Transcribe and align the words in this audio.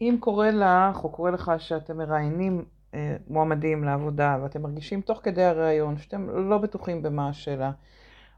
אם 0.00 0.16
קורה 0.20 0.50
לך 0.50 1.04
או 1.04 1.10
קורה 1.10 1.30
לך 1.30 1.52
שאתם 1.58 1.98
מראיינים 1.98 2.64
אה, 2.94 3.16
מועמדים 3.28 3.84
לעבודה 3.84 4.38
ואתם 4.42 4.62
מרגישים 4.62 5.00
תוך 5.00 5.20
כדי 5.22 5.44
הראיון 5.44 5.98
שאתם 5.98 6.48
לא 6.50 6.58
בטוחים 6.58 7.02
במה 7.02 7.28
השאלה, 7.28 7.70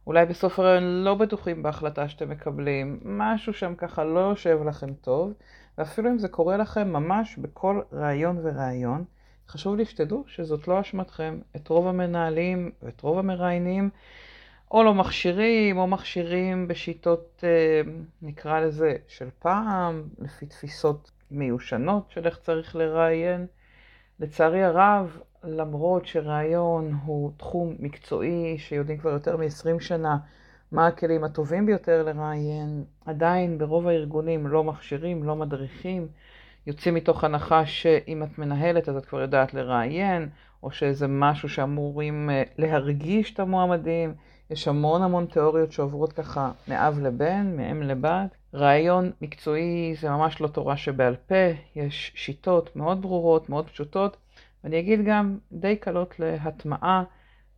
אולי 0.07 0.27
בסוף 0.27 0.59
הראיון 0.59 1.05
לא 1.05 1.15
בטוחים 1.15 1.63
בהחלטה 1.63 2.09
שאתם 2.09 2.31
מקבלים, 2.31 3.01
משהו 3.05 3.53
שם 3.53 3.75
ככה 3.75 4.05
לא 4.05 4.21
יושב 4.21 4.59
לכם 4.67 4.95
טוב, 4.95 5.33
ואפילו 5.79 6.11
אם 6.11 6.19
זה 6.19 6.29
קורה 6.29 6.57
לכם 6.57 6.93
ממש 6.93 7.37
בכל 7.37 7.81
ראיון 7.93 8.39
וראיון, 8.43 9.05
חשוב 9.49 9.77
לי 9.77 9.85
שתדעו 9.85 10.25
שזאת 10.27 10.69
לא 10.69 10.81
אשמתכם. 10.81 11.39
את 11.57 11.69
רוב 11.69 11.87
המנהלים 11.87 12.71
ואת 12.83 13.01
רוב 13.01 13.19
המראיינים 13.19 13.91
או 14.71 14.83
לא 14.83 14.95
מכשירים 14.95 15.79
או 15.79 15.87
מכשירים 15.87 16.69
בשיטות, 16.69 17.45
אה, 17.45 17.93
נקרא 18.23 18.61
לזה, 18.61 18.97
של 19.09 19.29
פעם, 19.39 20.03
לפי 20.19 20.47
תפיסות 20.47 21.11
מיושנות 21.31 22.11
של 22.11 22.27
איך 22.27 22.39
צריך 22.39 22.77
לראיין. 22.77 23.47
לצערי 24.21 24.65
הרב, 24.65 25.19
למרות 25.45 26.07
שראיון 26.07 26.99
הוא 27.05 27.33
תחום 27.37 27.77
מקצועי 27.79 28.59
שיודעים 28.59 28.99
כבר 28.99 29.11
יותר 29.11 29.37
מ-20 29.37 29.81
שנה 29.81 30.17
מה 30.73 30.87
הכלים 30.87 31.25
הטובים 31.25 31.67
ביותר 31.67 32.03
לראיין, 32.03 32.85
עדיין 33.07 33.59
ברוב 33.59 33.87
הארגונים 33.87 34.47
לא 34.47 34.65
מכשירים, 34.65 35.25
לא 35.25 35.37
מדריכים, 35.37 36.09
יוצאים 36.67 36.95
מתוך 36.95 37.25
הנחה 37.25 37.67
שאם 37.67 38.23
את 38.23 38.39
מנהלת 38.39 38.89
אז 38.89 38.97
את 38.97 39.07
כבר 39.07 39.21
יודעת 39.21 39.55
לראיין, 39.55 40.29
או 40.63 40.71
שזה 40.71 41.07
משהו 41.09 41.49
שאמורים 41.49 42.31
אה, 42.31 42.43
להרגיש 42.59 43.35
את 43.35 43.41
המועמדים. 43.41 44.15
יש 44.51 44.69
המון 44.69 45.03
המון 45.03 45.27
תיאוריות 45.27 45.73
שעוברות 45.73 46.13
ככה 46.13 46.53
מאב 46.69 46.99
לבן, 46.99 47.57
מאם 47.57 47.83
לבת. 47.83 48.37
רעיון 48.55 49.11
מקצועי 49.23 49.95
זה 50.01 50.11
ממש 50.11 50.41
לא 50.41 50.49
תורה 50.49 50.77
שבעל 50.77 51.17
פה, 51.17 51.35
יש 51.77 52.13
שיטות 52.15 52.77
מאוד 52.77 53.03
ברורות, 53.03 53.49
מאוד 53.49 53.69
פשוטות, 53.69 54.17
ואני 54.65 54.79
אגיד 54.79 55.05
גם 55.05 55.39
די 55.53 55.77
קלות 55.77 56.21
להטמעה, 56.21 57.05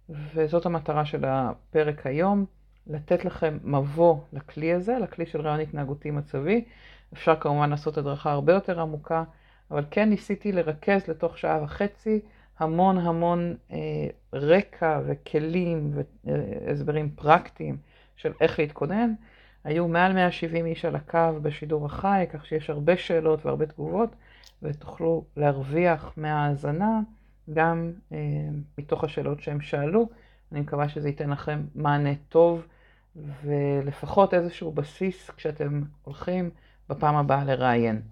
וזאת 0.08 0.66
המטרה 0.66 1.04
של 1.04 1.24
הפרק 1.24 2.06
היום, 2.06 2.44
לתת 2.86 3.24
לכם 3.24 3.58
מבוא 3.64 4.16
לכלי 4.32 4.72
הזה, 4.72 4.98
לכלי 4.98 5.26
של 5.26 5.40
רעיון 5.40 5.60
התנהגותי 5.60 6.10
מצבי. 6.10 6.64
אפשר 7.12 7.36
כמובן 7.36 7.70
לעשות 7.70 7.98
הדרכה 7.98 8.32
הרבה 8.32 8.52
יותר 8.52 8.80
עמוקה, 8.80 9.24
אבל 9.70 9.84
כן 9.90 10.10
ניסיתי 10.10 10.52
לרכז 10.52 11.08
לתוך 11.08 11.38
שעה 11.38 11.62
וחצי 11.62 12.20
המון 12.58 12.98
המון 12.98 13.56
אה, 13.72 13.78
רקע 14.32 15.00
וכלים 15.06 15.92
והסברים 16.24 17.10
פרקטיים 17.10 17.76
של 18.16 18.32
איך 18.40 18.58
להתכונן. 18.58 19.14
היו 19.64 19.88
מעל 19.88 20.12
170 20.12 20.66
איש 20.66 20.84
על 20.84 20.96
הקו 20.96 21.40
בשידור 21.42 21.86
החי, 21.86 22.24
כך 22.32 22.46
שיש 22.46 22.70
הרבה 22.70 22.96
שאלות 22.96 23.46
והרבה 23.46 23.66
תגובות, 23.66 24.16
ותוכלו 24.62 25.24
להרוויח 25.36 26.12
מההאזנה 26.16 27.00
גם 27.54 27.92
אה, 28.12 28.18
מתוך 28.78 29.04
השאלות 29.04 29.40
שהם 29.40 29.60
שאלו. 29.60 30.08
אני 30.52 30.60
מקווה 30.60 30.88
שזה 30.88 31.08
ייתן 31.08 31.30
לכם 31.30 31.62
מענה 31.74 32.14
טוב 32.28 32.66
ולפחות 33.16 34.34
איזשהו 34.34 34.72
בסיס 34.72 35.30
כשאתם 35.30 35.82
הולכים 36.02 36.50
בפעם 36.88 37.16
הבאה 37.16 37.44
לראיין. 37.44 38.02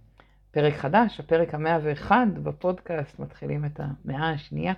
פרק 0.50 0.74
חדש, 0.74 1.20
הפרק 1.20 1.54
המאה 1.54 1.78
ואחד 1.82 2.26
בפודקאסט, 2.42 3.18
מתחילים 3.18 3.64
את 3.64 3.80
המאה 3.80 4.30
השנייה. 4.30 4.72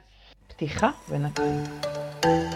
פתיחה 0.48 0.90
ונתחיל. 1.10 2.51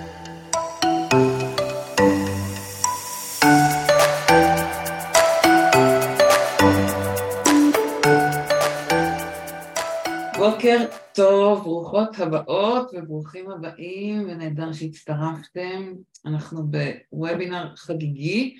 בוקר 10.50 10.84
טוב, 11.14 11.62
ברוכות 11.64 12.18
הבאות 12.18 12.90
וברוכים 12.94 13.50
הבאים, 13.50 14.22
ונהדר 14.28 14.72
שהצטרפתם. 14.72 15.92
אנחנו 16.26 16.66
בוובינר 17.12 17.76
חגיגי 17.76 18.56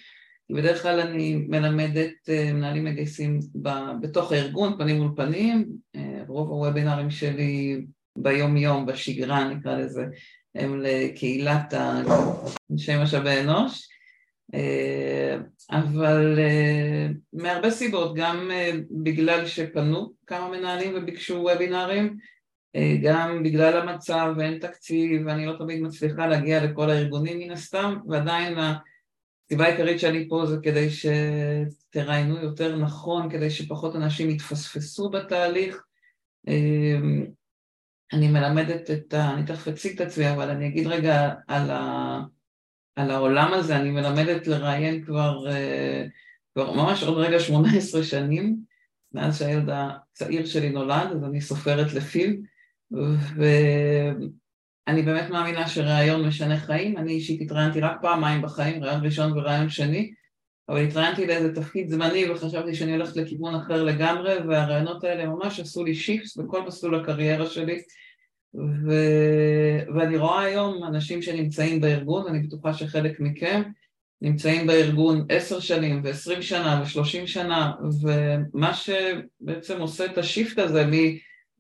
כי 0.47 0.55
בדרך 0.55 0.83
כלל 0.83 1.01
אני 1.01 1.35
מלמדת 1.49 2.29
אה, 2.29 2.53
מנהלים 2.53 2.85
מגייסים 2.85 3.41
בתוך 4.01 4.33
הארגון, 4.33 4.79
פנים 4.79 5.03
מול 5.03 5.13
פנים, 5.17 5.69
אה, 5.97 6.23
רוב 6.29 6.49
הוובינרים 6.51 7.11
שלי 7.11 7.85
ביום 8.19 8.57
יום, 8.57 8.87
בשגרה 8.87 9.49
נקרא 9.49 9.77
לזה, 9.77 10.05
הם 10.55 10.81
לקהילת 10.81 11.75
אנשי 12.71 13.03
משאבי 13.03 13.41
אנוש, 13.41 13.89
אבל 15.71 16.39
מהרבה 17.33 17.71
סיבות, 17.71 18.15
גם 18.17 18.51
בגלל 19.03 19.47
שפנו 19.47 20.13
כמה 20.27 20.51
מנהלים 20.51 20.93
וביקשו 20.97 21.35
וובינרים, 21.35 22.17
גם 23.03 23.43
בגלל 23.43 23.81
המצב 23.81 24.35
ואין 24.37 24.59
תקציב 24.59 25.23
ואני 25.27 25.47
לא 25.47 25.55
תמיד 25.59 25.81
מצליחה 25.83 26.27
להגיע 26.27 26.65
לכל 26.65 26.91
הארגונים 26.91 27.39
מן 27.39 27.51
הסתם, 27.51 27.97
ועדיין 28.09 28.59
הסיבה 28.59 29.65
העיקרית 29.65 30.01
שאני 30.01 30.29
פה 30.29 30.47
זה 30.47 30.57
כדי 30.63 30.89
שתראיינו 30.91 32.37
יותר 32.37 32.77
נכון, 32.77 33.31
כדי 33.31 33.51
שפחות 33.51 33.97
אנשים 33.97 34.31
יתפספסו 34.31 35.11
בתהליך. 35.11 35.83
אני 38.13 38.29
מלמדת 38.29 38.91
את 38.91 39.15
ה... 39.15 39.35
אני 39.35 39.47
תכף 39.47 39.69
אציג 39.69 40.01
את 40.01 40.07
עצמי, 40.07 40.31
אבל 40.31 40.51
אני 40.51 40.67
אגיד 40.67 40.87
רגע 40.87 41.33
על, 41.49 41.71
ה, 41.71 42.21
על 42.97 43.11
העולם 43.11 43.53
הזה, 43.53 43.77
אני 43.77 43.91
מלמדת 43.91 44.47
לראיין 44.47 45.05
כבר, 45.05 45.47
אה, 45.51 46.05
כבר 46.55 46.73
ממש 46.73 47.03
עוד 47.03 47.19
רגע 47.19 47.41
18 47.41 48.03
שנים, 48.03 48.57
מאז 49.13 49.39
שהילד 49.39 49.69
הצעיר 49.73 50.47
שלי 50.47 50.71
נולד, 50.71 51.13
אז 51.13 51.25
אני 51.25 51.41
סופרת 51.41 51.93
לפיו, 51.95 52.31
ו... 53.37 53.45
אני 54.89 55.03
באמת 55.03 55.31
מאמינה 55.31 55.69
שראיון 55.69 56.27
משנה 56.27 56.57
חיים, 56.57 56.97
אני 56.99 57.13
אישית 57.13 57.41
התראיינתי 57.41 57.81
רק 57.81 57.97
פעמיים 58.03 58.43
בחיים, 58.43 58.85
ראיון 58.85 59.05
ראשון 59.05 59.39
וראיון 59.39 59.69
שני, 59.69 60.13
אבל 60.69 60.81
התראיינתי 60.85 61.27
לאיזה 61.27 61.55
תפקיד 61.55 61.89
זמני 61.89 62.31
וחשבתי 62.31 62.75
שאני 62.75 62.93
הולכת 62.93 63.17
לכיוון 63.17 63.55
אחר 63.55 63.83
לגמרי, 63.83 64.35
והראיונות 64.49 65.05
האלה 65.05 65.27
ממש 65.27 65.61
עשו 65.61 65.85
לי 65.85 65.95
שיפס 65.95 66.37
בכל 66.37 66.63
מסלול 66.63 67.01
הקריירה 67.01 67.47
שלי, 67.47 67.83
ו... 68.55 68.91
ואני 69.95 70.17
רואה 70.17 70.41
היום 70.41 70.85
אנשים 70.85 71.23
שנמצאים 71.23 71.81
בארגון, 71.81 72.25
ואני 72.25 72.39
בטוחה 72.39 72.75
שחלק 72.75 73.21
מכם 73.21 73.63
נמצאים 74.23 74.67
בארגון 74.67 75.27
עשר 75.29 75.61
שנים 75.61 76.01
ועשרים 76.05 76.43
שנה 76.43 76.81
ושלושים 76.83 77.27
שנה, 77.27 77.73
ומה 78.03 78.75
שבעצם 78.75 79.81
עושה 79.81 80.05
את 80.05 80.19
השיפט 80.19 80.59
הזה 80.59 80.87
מ... 80.87 80.93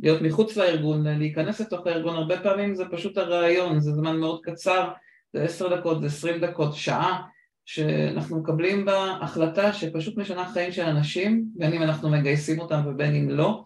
להיות 0.01 0.23
מחוץ 0.23 0.57
לארגון, 0.57 1.07
להיכנס 1.07 1.61
לתוך 1.61 1.87
הארגון, 1.87 2.17
הרבה 2.17 2.41
פעמים 2.41 2.75
זה 2.75 2.85
פשוט 2.91 3.19
הרעיון, 3.19 3.81
זה 3.81 3.93
זמן 3.93 4.17
מאוד 4.17 4.41
קצר, 4.43 4.89
זה 5.33 5.43
עשר 5.43 5.77
דקות, 5.77 6.01
זה 6.01 6.07
עשרים 6.07 6.41
דקות, 6.41 6.75
שעה, 6.75 7.23
שאנחנו 7.65 8.41
מקבלים 8.41 8.85
בה 8.85 9.19
החלטה 9.21 9.73
שפשוט 9.73 10.17
משנה 10.17 10.53
חיים 10.53 10.73
של 10.73 10.83
אנשים, 10.83 11.45
בין 11.55 11.73
אם 11.73 11.83
אנחנו 11.83 12.11
מגייסים 12.11 12.61
אותם 12.61 12.81
ובין 12.87 13.15
אם 13.15 13.31
לא, 13.31 13.65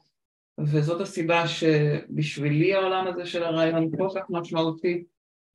וזאת 0.59 1.01
הסיבה 1.01 1.49
שבשבילי 1.49 2.75
העולם 2.75 3.07
הזה 3.07 3.27
של 3.27 3.43
הרעיון 3.43 3.91
כל 3.97 4.09
כך 4.15 4.23
משמעותי. 4.31 5.05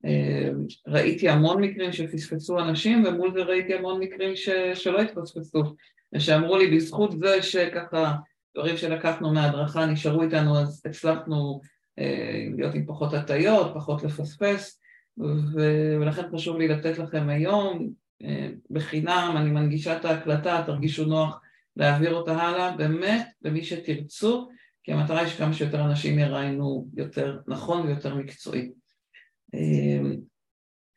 אה, 0.04 0.48
ראיתי 0.86 1.28
המון 1.28 1.62
מקרים 1.62 1.92
שפספסו 1.92 2.58
אנשים, 2.58 3.04
ומול 3.06 3.32
זה 3.32 3.42
ראיתי 3.42 3.74
המון 3.74 4.00
מקרים 4.00 4.36
ש... 4.36 4.48
שלא 4.74 5.00
התפספסו, 5.00 5.62
ושאמרו 6.14 6.58
לי 6.58 6.76
בזכות 6.76 7.18
זה 7.18 7.42
שככה 7.42 8.14
דברים 8.56 8.76
שלקחנו 8.76 9.32
מההדרכה 9.32 9.86
נשארו 9.86 10.22
איתנו, 10.22 10.58
אז 10.58 10.82
הצלחנו 10.86 11.60
אה, 11.98 12.46
להיות 12.56 12.74
עם 12.74 12.86
פחות 12.86 13.14
הטיות, 13.14 13.70
פחות 13.74 14.02
לפספס, 14.02 14.80
ולכן 16.00 16.22
חשוב 16.34 16.58
לי 16.58 16.68
לתת 16.68 16.98
לכם 16.98 17.28
היום, 17.28 17.90
אה, 18.24 18.48
בחינם, 18.70 19.34
אני 19.36 19.50
מנגישה 19.50 19.96
את 19.96 20.04
ההקלטה, 20.04 20.62
תרגישו 20.66 21.04
נוח 21.04 21.40
להעביר 21.76 22.14
אותה 22.14 22.36
הלאה, 22.36 22.76
באמת, 22.76 23.26
למי 23.42 23.62
שתרצו, 23.64 24.48
כי 24.86 24.92
המטרה 24.92 25.20
היא 25.20 25.28
שכמה 25.28 25.52
שיותר 25.52 25.84
אנשים 25.84 26.18
יראיינו 26.18 26.88
יותר 26.94 27.38
נכון 27.46 27.86
ויותר 27.86 28.14
מקצועי. 28.14 28.70
אה, 29.54 30.00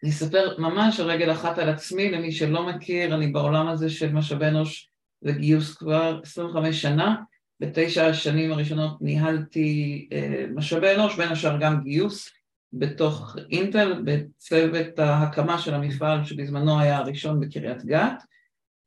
אני 0.03 0.11
אספר 0.11 0.57
ממש 0.57 0.99
רגל 0.99 1.31
אחת 1.31 1.57
על 1.57 1.69
עצמי, 1.69 2.11
למי 2.11 2.31
שלא 2.31 2.67
מכיר, 2.67 3.15
אני 3.15 3.27
בעולם 3.27 3.67
הזה 3.67 3.89
של 3.89 4.13
משאבי 4.13 4.47
אנוש 4.47 4.89
וגיוס 5.23 5.77
כבר 5.77 6.19
25 6.23 6.81
שנה, 6.81 7.15
בתשע 7.59 8.05
השנים 8.05 8.51
הראשונות 8.51 9.01
ניהלתי 9.01 10.07
אה, 10.11 10.45
משאבי 10.55 10.95
אנוש, 10.95 11.17
בין 11.17 11.29
השאר 11.29 11.57
גם 11.59 11.83
גיוס 11.83 12.29
בתוך 12.73 13.35
אינטל, 13.51 14.01
בצוות 14.05 14.99
ההקמה 14.99 15.57
של 15.57 15.73
המפעל 15.73 16.23
שבזמנו 16.25 16.79
היה 16.79 16.97
הראשון 16.97 17.39
בקריית 17.39 17.85
גת. 17.85 18.23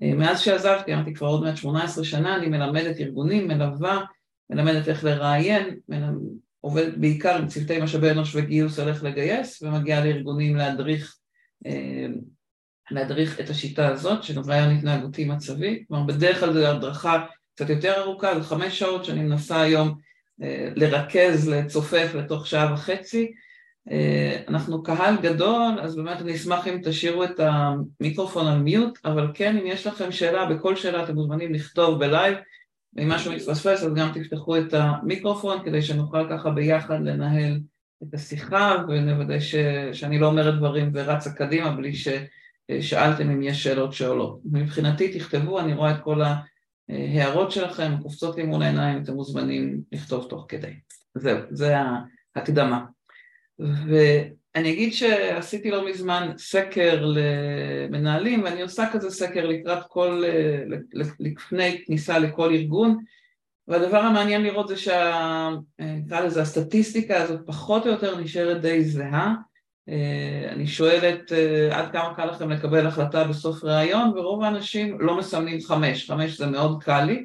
אה, 0.02 0.14
מאז 0.14 0.40
שעזבתי, 0.40 0.94
אמרתי 0.94 1.14
כבר 1.14 1.26
עוד 1.26 1.43
מעט 1.43 1.56
18 1.56 2.04
שנה, 2.04 2.37
אני 2.37 2.46
מלמדת 2.46 3.00
ארגונים, 3.00 3.49
מלווה, 3.49 4.04
מלמדת 4.54 4.88
איך 4.88 5.04
לראיין, 5.04 5.76
עובדת 6.60 6.96
בעיקר 6.96 7.37
עם 7.37 7.46
צוותי 7.46 7.81
משאבי 7.81 8.10
אנוש 8.10 8.34
וגיוס 8.34 8.78
איך 8.78 9.04
לגייס, 9.04 9.62
ומגיעה 9.62 10.04
לארגונים 10.04 10.56
להדריך, 10.56 11.16
אה, 11.66 12.06
להדריך 12.90 13.40
את 13.40 13.50
השיטה 13.50 13.88
הזאת 13.88 14.22
של 14.22 14.40
רעיון 14.40 14.76
התנהגותי 14.76 15.25
מצבי, 15.25 15.84
כלומר 15.88 16.06
בדרך 16.06 16.40
כלל 16.40 16.52
זו 16.52 16.66
הדרכה 16.66 17.25
קצת 17.54 17.70
יותר 17.70 18.00
ארוכה, 18.00 18.38
זה 18.38 18.44
חמש 18.44 18.78
שעות 18.78 19.04
שאני 19.04 19.20
מנסה 19.20 19.60
היום 19.60 19.94
לרכז, 20.76 21.49
לצופף 21.49 22.14
לתוך 22.14 22.46
שעה 22.46 22.75
וחצי. 22.75 23.32
אנחנו 24.49 24.82
קהל 24.82 25.16
גדול, 25.22 25.81
אז 25.81 25.96
באמת 25.96 26.20
אני 26.20 26.34
אשמח 26.34 26.69
אם 26.69 26.78
תשאירו 26.84 27.25
את 27.25 27.40
המיקרופון 27.40 28.46
על 28.46 28.58
מיוט, 28.58 28.99
אבל 29.04 29.31
כן, 29.34 29.58
אם 29.58 29.66
יש 29.66 29.87
לכם 29.87 30.12
שאלה, 30.12 30.46
בכל 30.46 30.76
שאלה 30.76 31.04
אתם 31.04 31.14
מוזמנים 31.14 31.54
לכתוב 31.54 31.99
בלייב, 31.99 32.37
ואם 32.96 33.08
משהו 33.08 33.32
מתפספס 33.32 33.82
אז 33.82 33.94
גם 33.94 34.10
תפתחו 34.14 34.58
את 34.58 34.74
המיקרופון 34.74 35.64
כדי 35.64 35.82
שנוכל 35.82 36.26
ככה 36.30 36.50
ביחד 36.50 37.00
לנהל 37.00 37.60
את 38.02 38.14
השיחה 38.14 38.76
ונוודא 38.88 39.40
ש... 39.40 39.54
שאני 39.92 40.18
לא 40.18 40.26
אומרת 40.26 40.58
דברים 40.58 40.90
ורצה 40.94 41.30
קדימה 41.30 41.70
בלי 41.70 41.92
ששאלתם 41.94 43.30
אם 43.30 43.42
יש 43.42 43.62
שאלות 43.62 43.92
שעולות. 43.92 44.40
מבחינתי 44.44 45.18
תכתבו, 45.18 45.60
אני 45.60 45.74
רואה 45.74 45.90
את 45.90 46.00
כל 46.02 46.20
ההערות 46.88 47.52
שלכם, 47.52 47.92
קופצות 48.02 48.36
לי 48.36 48.42
מול 48.42 48.62
העיניים, 48.62 49.02
אתם 49.02 49.12
מוזמנים 49.12 49.82
לכתוב 49.92 50.26
תוך 50.28 50.46
כדי. 50.48 50.72
זהו, 51.14 51.38
זה 51.50 51.76
ההקדמה. 52.36 52.84
ואני 54.54 54.72
אגיד 54.72 54.93
שעשיתי 54.93 55.70
לא 55.70 55.88
מזמן 55.90 56.32
סקר 56.38 57.04
למנהלים, 57.06 58.43
ואני 58.43 58.62
עושה 58.62 58.84
כזה 58.93 59.10
סקר 59.10 59.46
לקראת 59.46 59.82
כל, 59.88 60.25
לפני 61.20 61.84
כניסה 61.87 62.19
לכל 62.19 62.52
ארגון, 62.54 62.99
והדבר 63.69 63.99
המעניין 63.99 64.43
לראות 64.43 64.69
זה 64.69 64.76
שה... 64.76 65.49
נקרא 65.78 66.20
לזה 66.20 66.43
הסטטיסטיקה 66.43 67.22
הזאת 67.22 67.40
פחות 67.46 67.87
או 67.87 67.90
יותר 67.90 68.20
נשארת 68.20 68.60
די 68.60 68.84
זהה. 68.84 69.34
אני 70.49 70.66
שואלת 70.66 71.32
עד 71.70 71.93
כמה 71.93 72.14
קל 72.16 72.26
לכם 72.26 72.50
לקבל 72.50 72.87
החלטה 72.87 73.25
בסוף 73.25 73.64
ראיון, 73.64 74.08
ורוב 74.08 74.43
האנשים 74.43 75.00
לא 75.00 75.19
מסמנים 75.19 75.60
חמש, 75.60 76.10
חמש 76.10 76.38
זה 76.38 76.46
מאוד 76.46 76.82
קל 76.82 77.04
לי, 77.04 77.25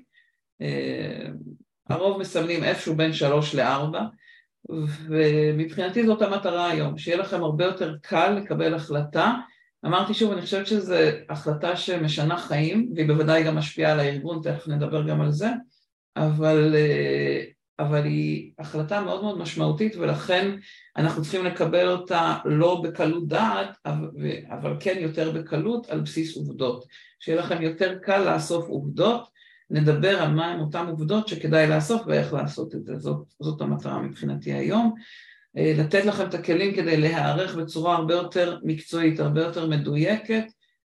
הרוב 1.90 2.20
מסמנים 2.20 2.64
איפשהו 2.64 2.96
בין 2.96 3.14
שלוש 3.14 3.56
לארבע, 3.56 4.02
ומבחינתי 5.08 6.06
זאת 6.06 6.22
המטרה 6.22 6.70
היום, 6.70 6.98
שיהיה 6.98 7.18
לכם 7.18 7.44
הרבה 7.44 7.66
יותר 7.66 7.96
קל 8.02 8.30
לקבל 8.30 8.74
החלטה. 8.74 9.34
אמרתי 9.86 10.14
שוב, 10.14 10.32
אני 10.32 10.42
חושבת 10.42 10.68
שזו 10.68 10.96
החלטה 11.30 11.76
שמשנה 11.76 12.38
חיים, 12.38 12.92
והיא 12.96 13.08
בוודאי 13.08 13.44
גם 13.44 13.56
משפיעה 13.56 13.92
על 13.92 14.00
הארגון, 14.00 14.42
תכף 14.44 14.68
נדבר 14.68 15.08
גם 15.08 15.22
על 15.22 15.32
זה, 15.32 15.50
אבל, 16.18 16.76
אבל 17.80 18.04
היא 18.04 18.52
החלטה 18.60 19.02
מאוד 19.02 19.22
מאוד 19.22 19.38
משמעותית, 19.38 19.96
ולכן 19.96 20.58
אנחנו 20.98 21.22
צריכים 21.22 21.46
לקבל 21.46 21.88
אותה 21.88 22.38
לא 22.46 22.82
בקלות 22.84 23.28
דעת, 23.28 23.78
אבל 24.52 24.74
כן 24.80 24.98
יותר 25.00 25.32
בקלות 25.32 25.90
על 25.90 26.02
בסיס 26.02 26.38
עובדות. 26.38 26.86
שיהיה 27.20 27.40
לכם 27.40 27.62
יותר 27.62 27.96
קל 28.02 28.34
לאסוף 28.34 28.68
עובדות, 28.68 29.37
נדבר 29.70 30.22
על 30.22 30.32
מהם 30.32 30.60
אותן 30.60 30.88
עובדות 30.88 31.28
שכדאי 31.28 31.68
לאסוף 31.68 32.02
ואיך 32.08 32.34
לעשות 32.34 32.76
את 32.76 32.86
זה, 32.86 33.00
זאת, 33.00 33.26
זאת 33.40 33.62
המטרה 33.62 34.02
מבחינתי 34.02 34.54
היום. 34.54 34.94
לתת 35.56 36.06
לכם 36.06 36.28
את 36.28 36.34
הכלים 36.34 36.76
כדי 36.76 36.98
להיערך 36.98 37.56
בצורה 37.56 37.96
הרבה 37.96 38.14
יותר 38.14 38.60
מקצועית, 38.64 39.20
הרבה 39.20 39.42
יותר 39.42 39.68
מדויקת, 39.68 40.44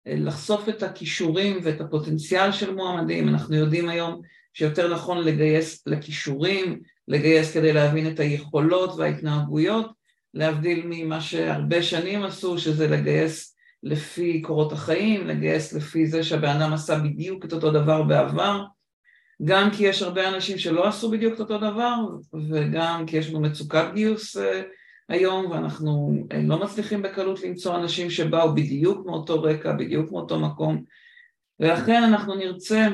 לחשוף 0.07 0.69
את 0.69 0.83
הכישורים 0.83 1.59
ואת 1.63 1.81
הפוטנציאל 1.81 2.53
של 2.53 2.75
מועמדים, 2.75 3.29
אנחנו 3.29 3.57
יודעים 3.57 3.89
היום 3.89 4.21
שיותר 4.55 4.95
נכון 4.95 5.25
לגייס 5.25 5.83
לכישורים, 5.87 6.81
לגייס 7.09 7.53
כדי 7.53 7.73
להבין 7.73 8.09
את 8.09 8.21
היכולות 8.21 8.91
וההתנהגויות, 8.97 9.93
להבדיל 10.35 10.83
ממה 10.85 11.21
שהרבה 11.21 11.83
שנים 11.83 12.23
עשו, 12.23 12.59
שזה 12.59 12.89
לגייס 12.89 13.56
לפי 13.87 14.43
קורות 14.43 14.73
החיים, 14.73 15.27
לגייס 15.27 15.73
לפי 15.73 16.07
זה 16.07 16.23
שהבן 16.23 16.49
אדם 16.49 16.73
עשה 16.73 16.99
בדיוק 16.99 17.45
את 17.45 17.53
אותו 17.53 17.71
דבר 17.71 18.03
בעבר, 18.03 18.65
גם 19.45 19.71
כי 19.71 19.85
יש 19.87 20.03
הרבה 20.03 20.29
אנשים 20.29 20.59
שלא 20.59 20.89
עשו 20.89 21.11
בדיוק 21.11 21.35
את 21.35 21.41
אותו 21.41 21.59
דבר, 21.59 21.95
וגם 22.51 23.05
כי 23.07 23.17
יש 23.17 23.31
לנו 23.31 23.41
מצוקת 23.41 23.85
גיוס 23.95 24.37
היום, 25.09 25.51
ואנחנו 25.51 26.23
לא 26.43 26.61
מצליחים 26.61 27.03
בקלות 27.03 27.43
למצוא 27.43 27.77
אנשים 27.77 28.11
שבאו 28.11 28.55
בדיוק 28.55 29.07
מאותו 29.07 29.43
רקע, 29.43 29.73
בדיוק 29.73 30.13
מאותו 30.13 30.39
מקום, 30.41 30.83
ולכן 31.61 32.03
אנחנו 32.03 32.35
נרצה 32.35 32.89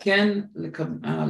כן 0.00 0.40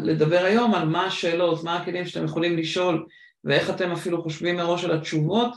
לדבר 0.03 0.45
היום 0.45 0.75
על 0.75 0.89
מה 0.89 1.07
השאלות, 1.07 1.65
מה 1.65 1.77
הכלים 1.77 2.07
שאתם 2.07 2.25
יכולים 2.25 2.57
לשאול, 2.57 3.07
ואיך 3.45 3.71
אתם 3.71 3.91
אפילו 3.91 4.23
חושבים 4.23 4.57
מראש 4.57 4.85
על 4.85 4.93
התשובות, 4.93 5.55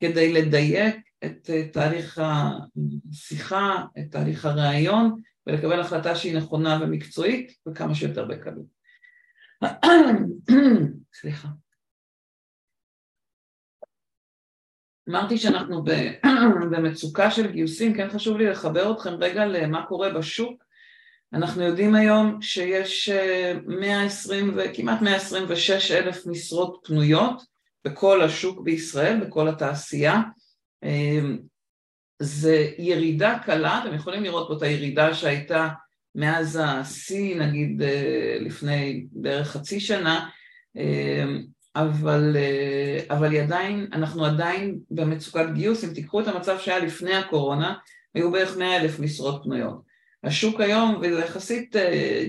כדי 0.00 0.32
לדייק 0.32 0.96
את 1.24 1.50
תהליך 1.72 2.20
השיחה, 2.24 3.84
את 3.98 4.04
תהליך 4.10 4.44
הראיון, 4.44 5.20
ולקבל 5.46 5.80
החלטה 5.80 6.16
שהיא 6.16 6.36
נכונה 6.36 6.78
ומקצועית, 6.82 7.52
וכמה 7.68 7.94
שיותר 7.94 8.24
בקלות. 8.24 8.66
סליחה. 11.20 11.48
אמרתי 15.08 15.38
שאנחנו 15.38 15.84
במצוקה 16.70 17.30
של 17.30 17.52
גיוסים, 17.52 17.94
כן 17.94 18.08
חשוב 18.10 18.36
לי 18.36 18.46
לחבר 18.46 18.92
אתכם 18.92 19.10
רגע 19.10 19.46
למה 19.46 19.86
קורה 19.86 20.10
בשוק. 20.10 20.64
אנחנו 21.32 21.62
יודעים 21.62 21.94
היום 21.94 22.42
שיש 22.42 23.10
120 23.66 24.54
וכמעט 24.56 25.02
126 25.02 25.90
אלף 25.90 26.26
משרות 26.26 26.80
פנויות 26.84 27.42
בכל 27.84 28.22
השוק 28.22 28.60
בישראל, 28.60 29.24
בכל 29.24 29.48
התעשייה. 29.48 30.20
זה 32.22 32.68
ירידה 32.78 33.38
קלה, 33.44 33.84
אתם 33.84 33.94
יכולים 33.94 34.24
לראות 34.24 34.48
פה 34.48 34.56
את 34.56 34.62
הירידה 34.62 35.14
שהייתה 35.14 35.68
מאז 36.14 36.58
השיא, 36.62 37.36
נגיד 37.40 37.82
לפני 38.40 39.06
בערך 39.12 39.48
חצי 39.48 39.80
שנה, 39.80 40.28
אבל, 41.76 42.36
אבל 43.10 43.30
היא 43.32 43.40
עדיין, 43.40 43.86
אנחנו 43.92 44.24
עדיין 44.24 44.78
במצוקת 44.90 45.46
גיוס, 45.54 45.84
אם 45.84 45.94
תיקחו 45.94 46.20
את 46.20 46.28
המצב 46.28 46.58
שהיה 46.58 46.78
לפני 46.78 47.14
הקורונה, 47.14 47.74
היו 48.14 48.32
בערך 48.32 48.56
100 48.56 48.76
אלף 48.76 49.00
משרות 49.00 49.40
פנויות. 49.44 49.88
השוק 50.24 50.60
היום, 50.60 51.00
וזה 51.02 51.20
יחסית 51.20 51.76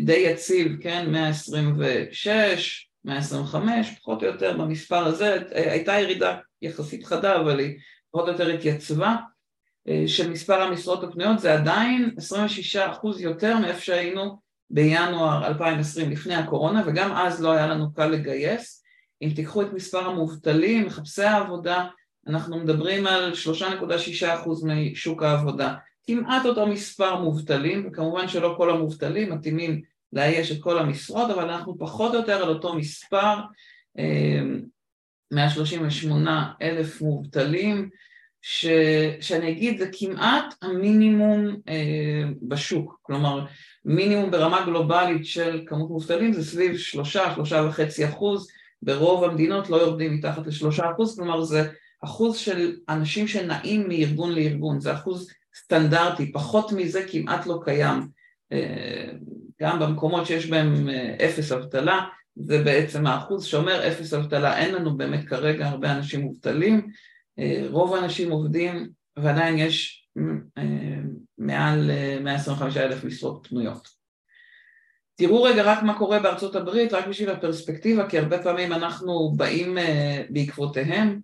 די 0.03 0.17
יציב, 0.17 0.71
כן, 0.81 1.11
126, 1.11 2.89
125, 3.05 3.95
פחות 3.99 4.23
או 4.23 4.27
יותר 4.27 4.57
במספר 4.57 5.05
הזה, 5.05 5.37
הייתה 5.51 5.99
ירידה 5.99 6.37
יחסית 6.61 7.05
חדה, 7.05 7.35
אבל 7.41 7.59
היא 7.59 7.77
פחות 8.11 8.27
או 8.27 8.31
יותר 8.31 8.47
התייצבה, 8.47 9.15
של 10.07 10.31
מספר 10.31 10.61
המשרות 10.61 11.03
הפנויות, 11.03 11.39
זה 11.39 11.53
עדיין 11.53 12.15
26% 12.75 13.19
יותר 13.19 13.57
מאיפה 13.57 13.81
שהיינו 13.81 14.39
בינואר 14.69 15.47
2020 15.47 16.11
לפני 16.11 16.35
הקורונה, 16.35 16.83
וגם 16.85 17.11
אז 17.11 17.43
לא 17.43 17.51
היה 17.51 17.67
לנו 17.67 17.93
קל 17.93 18.07
לגייס. 18.07 18.83
אם 19.21 19.29
תיקחו 19.35 19.61
את 19.61 19.73
מספר 19.73 20.09
המובטלים, 20.09 20.85
מחפשי 20.85 21.23
העבודה, 21.23 21.85
אנחנו 22.27 22.59
מדברים 22.59 23.07
על 23.07 23.33
3.6% 23.59 24.25
משוק 24.65 25.23
העבודה. 25.23 25.75
כמעט 26.07 26.45
אותו 26.45 26.67
מספר 26.67 27.15
מובטלים, 27.21 27.87
וכמובן 27.87 28.27
שלא 28.27 28.53
כל 28.57 28.69
המובטלים 28.69 29.33
מתאימים 29.33 29.81
לאייש 30.13 30.51
את 30.51 30.61
כל 30.61 30.79
המשרות, 30.79 31.29
אבל 31.29 31.49
אנחנו 31.49 31.77
פחות 31.77 32.13
או 32.13 32.19
יותר 32.19 32.43
על 32.43 32.49
אותו 32.49 32.75
מספר, 32.75 33.35
138 35.31 36.51
אלף 36.61 37.01
מובטלים, 37.01 37.89
ש, 38.41 38.65
שאני 39.21 39.51
אגיד 39.51 39.79
זה 39.79 39.89
כמעט 39.99 40.53
המינימום 40.61 41.55
אה, 41.69 42.23
בשוק, 42.41 42.99
כלומר 43.01 43.45
מינימום 43.85 44.31
ברמה 44.31 44.65
גלובלית 44.65 45.25
של 45.25 45.63
כמות 45.65 45.89
מובטלים 45.89 46.33
זה 46.33 46.45
סביב 46.45 46.77
שלושה, 46.77 47.35
שלושה 47.35 47.65
וחצי 47.69 48.05
אחוז, 48.05 48.47
ברוב 48.81 49.23
המדינות 49.23 49.69
לא 49.69 49.75
יורדים 49.75 50.13
מתחת 50.13 50.47
לשלושה 50.47 50.91
אחוז, 50.91 51.15
כלומר 51.15 51.41
זה 51.41 51.69
אחוז 52.03 52.37
של 52.37 52.75
אנשים 52.89 53.27
שנעים 53.27 53.87
מארגון 53.87 54.35
לארגון, 54.35 54.79
זה 54.79 54.93
אחוז 54.93 55.29
סטנדרטי, 55.55 56.31
פחות 56.31 56.71
מזה 56.71 57.05
כמעט 57.11 57.45
לא 57.45 57.59
קיים, 57.63 58.07
אה, 58.51 59.09
גם 59.61 59.79
במקומות 59.79 60.25
שיש 60.25 60.45
בהם 60.45 60.89
אה, 60.89 61.15
אפס 61.25 61.51
אבטלה, 61.51 61.99
זה 62.35 62.63
בעצם 62.63 63.07
האחוז 63.07 63.45
שאומר 63.45 63.87
אפס 63.87 64.13
אבטלה, 64.13 64.57
אין 64.57 64.75
לנו 64.75 64.97
באמת 64.97 65.27
כרגע 65.27 65.67
הרבה 65.67 65.91
אנשים 65.91 66.21
מובטלים, 66.21 66.87
רוב 67.69 67.95
האנשים 67.95 68.31
עובדים 68.31 68.89
ועדיין 69.17 69.57
יש 69.57 70.07
מעל 71.37 71.91
125 72.21 72.77
אלף 72.77 73.03
משרות 73.03 73.47
פנויות. 73.49 73.87
תראו 75.15 75.43
רגע 75.43 75.63
רק 75.63 75.83
מה 75.83 75.97
קורה 75.97 76.19
בארצות 76.19 76.55
הברית, 76.55 76.93
רק 76.93 77.07
בשביל 77.07 77.29
הפרספקטיבה, 77.29 78.09
כי 78.09 78.19
הרבה 78.19 78.43
פעמים 78.43 78.73
אנחנו 78.73 79.33
באים 79.37 79.77
בעקבותיהם. 80.29 81.19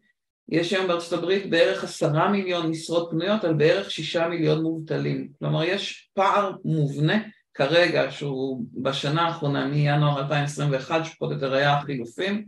יש 0.49 0.73
היום 0.73 0.87
בארצות 0.87 1.13
הברית 1.13 1.49
בערך 1.49 1.83
עשרה 1.83 2.31
מיליון 2.31 2.69
משרות 2.69 3.07
פנויות 3.11 3.43
על 3.43 3.53
בערך 3.53 3.91
שישה 3.91 4.27
מיליון 4.27 4.63
מובטלים. 4.63 5.29
כלומר, 5.39 5.63
יש 5.63 6.09
פער 6.13 6.51
מובנה 6.65 7.23
כרגע, 7.53 8.11
שהוא 8.11 8.65
בשנה 8.73 9.21
האחרונה, 9.21 9.67
מינואר 9.67 10.19
2021, 10.19 11.05
שפחות 11.05 11.29
או 11.29 11.33
יותר 11.33 11.53
היה 11.53 11.77
החילופים, 11.77 12.45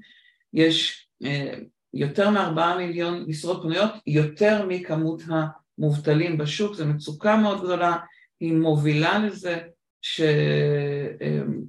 יש 0.53 1.07
אה, 1.23 1.53
יותר 1.93 2.29
מארבעה 2.29 2.77
מיליון 2.77 3.25
משרות 3.27 3.61
פנויות, 3.61 3.91
יותר 4.07 4.65
מכמות 4.67 5.21
המובטלים 5.27 6.37
בשוק, 6.37 6.75
זו 6.75 6.85
מצוקה 6.85 7.37
מאוד 7.37 7.63
גדולה, 7.63 7.97
היא 8.39 8.53
מובילה 8.53 9.19
לזה 9.19 9.57
ש... 10.01 10.21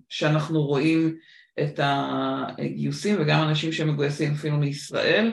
שאנחנו 0.08 0.62
רואים 0.62 1.16
את 1.60 1.80
הגיוסים 1.82 3.16
וגם 3.18 3.48
אנשים 3.48 3.72
שמגויסים 3.72 4.32
אפילו 4.32 4.56
מישראל, 4.56 5.32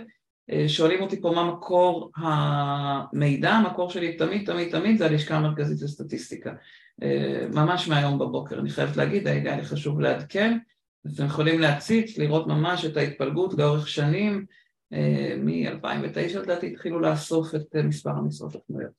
שואלים 0.67 1.01
אותי 1.01 1.21
פה 1.21 1.31
מה 1.35 1.51
מקור 1.51 2.11
המידע, 2.15 3.51
המקור 3.51 3.89
שלי 3.89 4.17
תמיד 4.17 4.45
תמיד 4.45 4.71
תמיד 4.71 4.97
זה 4.97 5.05
הלשכה 5.05 5.35
המרכזית 5.35 5.81
לסטטיסטיקה, 5.81 6.53
ממש 7.53 7.87
מהיום 7.87 8.19
בבוקר, 8.19 8.59
אני 8.59 8.69
חייבת 8.69 8.97
להגיד, 8.97 9.27
היה 9.27 9.55
לי 9.55 9.65
חשוב 9.65 9.99
לעדכן, 9.99 10.57
אתם 11.13 11.25
יכולים 11.25 11.59
להציץ, 11.59 12.17
לראות 12.17 12.47
ממש 12.47 12.85
את 12.85 12.97
ההתפלגות 12.97 13.53
לאורך 13.57 13.87
שנים, 13.87 14.45
מ-2009 15.37 16.39
לדעתי 16.39 16.67
התחילו 16.67 16.99
לאסוף 16.99 17.55
את 17.55 17.75
מספר 17.75 18.09
המשרות 18.09 18.55
הפנויות. 18.55 18.91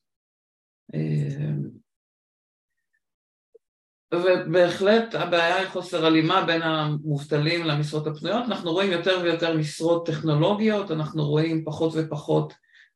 ובהחלט 4.13 5.15
הבעיה 5.15 5.55
היא 5.55 5.67
חוסר 5.67 6.05
הלימה 6.05 6.45
בין 6.45 6.61
המובטלים 6.61 7.65
למשרות 7.65 8.07
הפנויות, 8.07 8.45
אנחנו 8.47 8.71
רואים 8.71 8.91
יותר 8.91 9.19
ויותר 9.23 9.57
משרות 9.57 10.05
טכנולוגיות, 10.05 10.91
אנחנו 10.91 11.25
רואים 11.25 11.65
פחות 11.65 11.93
ופחות 11.95 12.53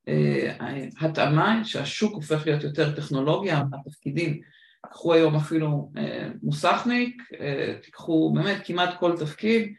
אה, 0.08 0.56
התאמה, 1.00 1.66
שהשוק 1.66 2.14
הופך 2.14 2.46
להיות 2.46 2.64
יותר 2.64 2.96
טכנולוגיה, 2.96 3.64
התפקידים, 3.74 4.42
קחו 4.90 5.14
היום 5.14 5.36
אפילו 5.36 5.92
אה, 5.98 6.30
מוסכניק, 6.44 7.24
אה, 7.40 7.76
תיקחו 7.82 8.34
באמת 8.36 8.62
כמעט 8.66 9.00
כל 9.00 9.18
תפקיד, 9.18 9.62
אה, 9.62 9.74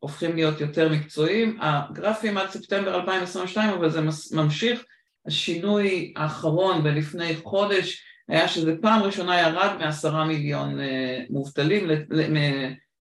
הופכים 0.00 0.34
להיות 0.34 0.60
יותר 0.60 0.88
מקצועיים, 0.92 1.58
הגרפים 1.60 2.38
עד 2.38 2.50
ספטמבר 2.50 3.00
2022 3.00 3.70
אבל 3.70 3.90
זה 3.90 4.00
ממשיך, 4.32 4.84
השינוי 5.26 6.12
האחרון 6.16 6.82
בלפני 6.82 7.36
חודש 7.36 8.04
היה 8.28 8.48
שזה 8.48 8.74
פעם 8.82 9.02
ראשונה 9.02 9.40
ירד 9.40 9.76
מעשרה 9.78 10.24
מיליון 10.24 10.80
אה, 10.80 11.24
מובטלים, 11.30 11.90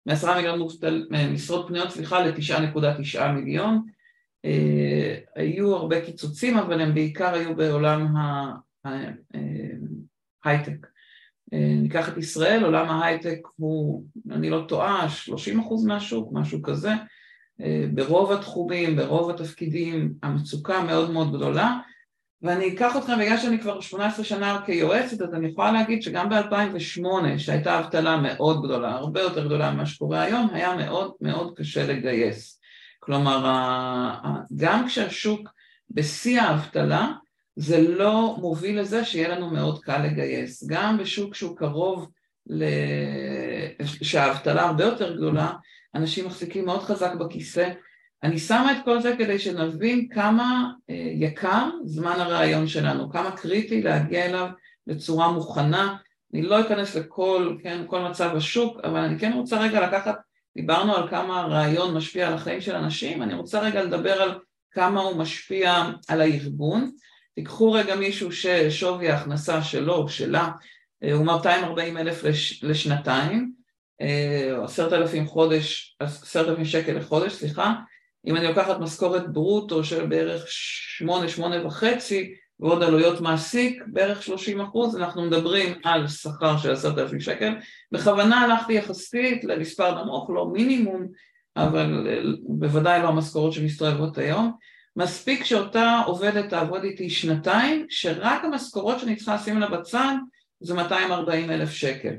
מעשרה 0.06 0.36
מיליון 0.36 0.60
מובטל, 0.60 1.08
משרות 1.34 1.68
פנויות, 1.68 1.90
סליחה, 1.90 2.26
לתשעה 2.26 2.62
נקודה 2.62 2.98
תשעה 2.98 3.32
מיליון. 3.32 3.86
אה, 4.46 5.18
היו 5.36 5.76
הרבה 5.76 6.06
קיצוצים, 6.06 6.58
אבל 6.58 6.82
הם 6.82 6.94
בעיקר 6.94 7.34
היו 7.34 7.56
בעולם 7.56 8.16
ההייטק. 10.44 10.88
אה, 11.54 11.76
ניקח 11.82 12.10
את 12.10 12.18
ישראל, 12.18 12.64
עולם 12.64 12.90
ההייטק 12.90 13.40
הוא, 13.56 14.06
אני 14.32 14.50
לא 14.50 14.66
טועה, 14.68 15.10
30 15.10 15.60
אחוז 15.60 15.86
מהשוק, 15.86 16.30
משהו 16.34 16.62
כזה. 16.62 16.92
ברוב 17.94 18.32
התחומים, 18.32 18.96
ברוב 18.96 19.30
התפקידים, 19.30 20.14
המצוקה 20.24 20.84
מאוד 20.84 21.12
מאוד 21.12 21.36
גדולה. 21.36 21.78
ואני 22.44 22.74
אקח 22.74 22.98
אתכם, 22.98 23.20
בגלל 23.20 23.38
שאני 23.38 23.60
כבר 23.60 23.82
18 23.82 24.26
שנה 24.26 24.62
כיועצת, 24.66 25.22
אז 25.22 25.34
אני 25.34 25.48
יכולה 25.48 25.72
להגיד 25.72 26.02
שגם 26.02 26.30
ב-2008, 26.30 27.38
שהייתה 27.38 27.80
אבטלה 27.80 28.18
מאוד 28.18 28.64
גדולה, 28.64 28.92
הרבה 28.92 29.22
יותר 29.22 29.46
גדולה 29.46 29.72
ממה 29.72 29.86
שקורה 29.86 30.22
היום, 30.22 30.50
היה 30.54 30.76
מאוד 30.76 31.12
מאוד 31.22 31.54
קשה 31.56 31.88
לגייס. 31.88 32.60
כלומר, 33.00 33.46
גם 34.56 34.88
כשהשוק 34.88 35.50
בשיא 35.90 36.42
האבטלה, 36.42 37.12
זה 37.56 37.82
לא 37.82 38.36
מוביל 38.40 38.80
לזה 38.80 39.06
שיהיה 39.06 39.28
לנו 39.28 39.50
מאוד 39.50 39.84
קל 39.84 40.06
לגייס. 40.06 40.64
גם 40.68 40.98
בשוק 40.98 41.36
שהוא 41.36 41.58
קרוב, 41.58 42.10
ל... 42.48 42.64
שהאבטלה 43.84 44.62
הרבה 44.62 44.84
יותר 44.84 45.16
גדולה, 45.16 45.54
אנשים 45.96 46.26
מחזיקים 46.26 46.66
מאוד 46.66 46.84
חזק 46.84 47.14
בכיסא, 47.20 47.70
אני 48.24 48.40
שמה 48.40 48.72
את 48.72 48.78
כל 48.86 49.02
זה 49.02 49.16
כדי 49.18 49.40
שנבין 49.40 50.08
כמה 50.10 50.72
אה, 50.90 50.96
יקר 51.14 51.70
זמן 51.86 52.16
הרעיון 52.18 52.68
שלנו, 52.68 53.10
כמה 53.10 53.32
קריטי 53.32 53.82
להגיע 53.82 54.26
אליו 54.26 54.48
בצורה 54.88 55.32
מוכנה. 55.32 55.96
אני 56.34 56.42
לא 56.42 56.62
אכנס 56.62 56.96
לכל, 56.96 57.58
כן, 57.64 57.84
כל 57.88 58.02
מצב 58.02 58.36
השוק, 58.36 58.80
אבל 58.84 59.00
אני 59.00 59.20
כן 59.20 59.34
רוצה 59.34 59.62
רגע 59.62 59.88
לקחת, 59.88 60.16
דיברנו 60.58 60.96
על 60.96 61.10
כמה 61.10 61.40
הרעיון 61.40 61.98
משפיע 61.98 62.28
על 62.28 62.34
החיים 62.34 62.62
של 62.62 62.76
אנשים, 62.76 63.24
אני 63.24 63.34
רוצה 63.34 63.60
רגע 63.60 63.84
לדבר 63.84 64.22
על 64.22 64.40
כמה 64.72 65.02
הוא 65.02 65.18
משפיע 65.18 65.84
על 66.08 66.22
הארגון. 66.22 66.92
תיקחו 67.36 67.72
רגע 67.72 67.96
מישהו 67.96 68.32
ששווי 68.32 69.10
ההכנסה 69.10 69.64
שלו 69.64 69.96
או 69.96 70.10
שלה 70.10 70.52
אה, 71.04 71.14
הוא 71.14 71.26
240 71.26 71.98
אלף 71.98 72.24
לש, 72.24 72.64
לשנתיים, 72.64 73.54
אה, 74.02 74.64
עשרת 74.64 74.94
אלפים 74.94 75.28
חודש, 75.28 75.96
עשרת 76.00 76.48
אלפים 76.48 76.66
שקל 76.66 76.94
לחודש, 76.98 77.34
סליחה, 77.34 77.74
אם 78.28 78.36
אני 78.36 78.48
לוקחת 78.48 78.80
משכורת 78.80 79.34
ברוטו 79.34 79.84
של 79.84 80.06
בערך 80.06 80.46
שמונה, 80.48 81.30
שמונה 81.30 81.68
וחצי, 81.68 82.34
ועוד 82.60 82.84
עלויות 82.84 83.22
מעסיק, 83.22 83.84
בערך 83.88 84.24
שלושים 84.24 84.62
אחוז, 84.62 84.98
אנחנו 84.98 85.26
מדברים 85.26 85.74
על 85.84 86.08
שכר 86.08 86.58
של 86.58 86.72
עשרת 86.72 86.98
אלפים 86.98 87.20
שקל. 87.20 87.54
בכוונה 87.92 88.42
הלכתי 88.42 88.74
יחסית 88.74 89.44
למספר 89.44 90.04
נמוך, 90.04 90.30
לא 90.30 90.50
מינימום, 90.54 91.08
אבל 91.58 92.08
בוודאי 92.48 93.02
לא 93.02 93.08
המשכורות 93.08 93.54
שמסתובבות 93.54 94.18
היום. 94.18 94.52
מספיק 94.96 95.44
שאותה 95.44 96.02
עובדת 96.06 96.50
תעבוד 96.50 96.84
איתי 96.84 97.10
שנתיים, 97.10 97.86
שרק 97.90 98.44
המשכורות 98.44 99.00
שאני 99.00 99.16
צריכה 99.16 99.36
לשים 99.36 99.60
לה 99.60 99.68
בצד 99.68 100.16
זה 100.60 100.74
240 100.74 101.52
אלף 101.52 101.72
שקל. 101.72 102.14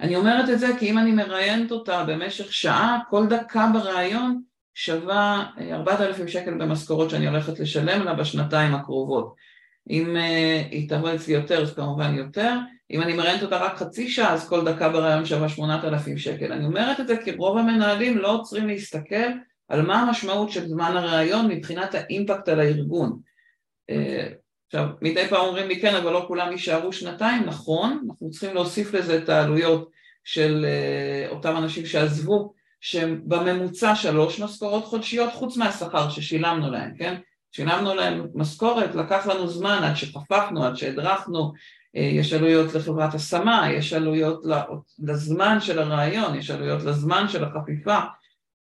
אני 0.00 0.16
אומרת 0.16 0.50
את 0.50 0.58
זה 0.58 0.68
כי 0.78 0.90
אם 0.90 0.98
אני 0.98 1.12
מראיינת 1.12 1.70
אותה 1.70 2.04
במשך 2.04 2.52
שעה, 2.52 2.98
כל 3.10 3.26
דקה 3.26 3.70
בראיון 3.72 4.42
שווה 4.74 5.46
4,000 5.72 6.28
שקל 6.28 6.54
במשכורות 6.54 7.10
שאני 7.10 7.26
הולכת 7.26 7.60
לשלם 7.60 8.04
לה 8.04 8.14
בשנתיים 8.14 8.74
הקרובות. 8.74 9.34
אם 9.90 10.16
uh, 10.16 10.70
היא 10.70 10.88
תבוא 10.88 11.14
אצלי 11.14 11.34
יותר, 11.34 11.62
אז 11.62 11.74
כמובן 11.74 12.14
יותר. 12.14 12.58
אם 12.90 13.02
אני 13.02 13.12
מראיינת 13.12 13.42
אותה 13.42 13.56
רק 13.56 13.76
חצי 13.76 14.10
שעה, 14.10 14.32
אז 14.32 14.48
כל 14.48 14.64
דקה 14.64 14.88
ברעיון 14.88 15.24
שווה 15.24 15.48
8,000 15.48 16.18
שקל. 16.18 16.52
אני 16.52 16.64
אומרת 16.64 17.00
את 17.00 17.06
זה 17.06 17.16
כי 17.16 17.32
רוב 17.32 17.58
המנהלים 17.58 18.18
לא 18.18 18.32
עוצרים 18.32 18.68
להסתכל 18.68 19.28
על 19.72 19.82
מה 19.82 20.00
המשמעות 20.00 20.50
של 20.50 20.68
זמן 20.68 20.96
הראיון 20.96 21.48
מבחינת 21.48 21.94
האימפקט 21.94 22.48
על 22.48 22.60
הארגון. 22.60 23.18
Uh, 23.90 23.94
עכשיו, 24.66 24.88
מדי 25.02 25.28
פעם 25.28 25.46
אומרים 25.46 25.68
לי 25.68 25.80
כן, 25.80 25.94
אבל 25.94 26.12
לא 26.12 26.24
כולם 26.28 26.52
יישארו 26.52 26.92
שנתיים, 26.92 27.42
נכון, 27.44 28.04
אנחנו 28.08 28.30
צריכים 28.30 28.54
להוסיף 28.54 28.94
לזה 28.94 29.18
את 29.18 29.28
העלויות 29.28 29.90
של 30.24 30.66
uh, 30.66 31.32
אותם 31.34 31.56
אנשים 31.56 31.86
שעזבו 31.86 32.52
שהם 32.80 33.20
בממוצע 33.24 33.94
שלוש 33.94 34.40
משכורות 34.40 34.84
חודשיות 34.84 35.32
חוץ 35.32 35.56
מהשכר 35.56 36.10
ששילמנו 36.10 36.70
להם, 36.70 36.90
כן? 36.98 37.14
שילמנו 37.52 37.94
להם 37.94 38.26
משכורת, 38.34 38.94
לקח 38.94 39.26
לנו 39.26 39.48
זמן 39.48 39.80
עד 39.84 39.96
שחפפנו, 39.96 40.64
עד 40.64 40.76
שהדרכנו, 40.76 41.52
אה, 41.96 42.02
יש 42.02 42.32
עלויות 42.32 42.74
לחברת 42.74 43.14
השמה, 43.14 43.66
יש 43.72 43.92
עלויות 43.92 44.42
לזמן 44.98 45.60
של 45.60 45.78
הרעיון, 45.78 46.34
יש 46.34 46.50
עלויות 46.50 46.82
לזמן 46.82 47.28
של 47.28 47.44
החפיפה. 47.44 47.98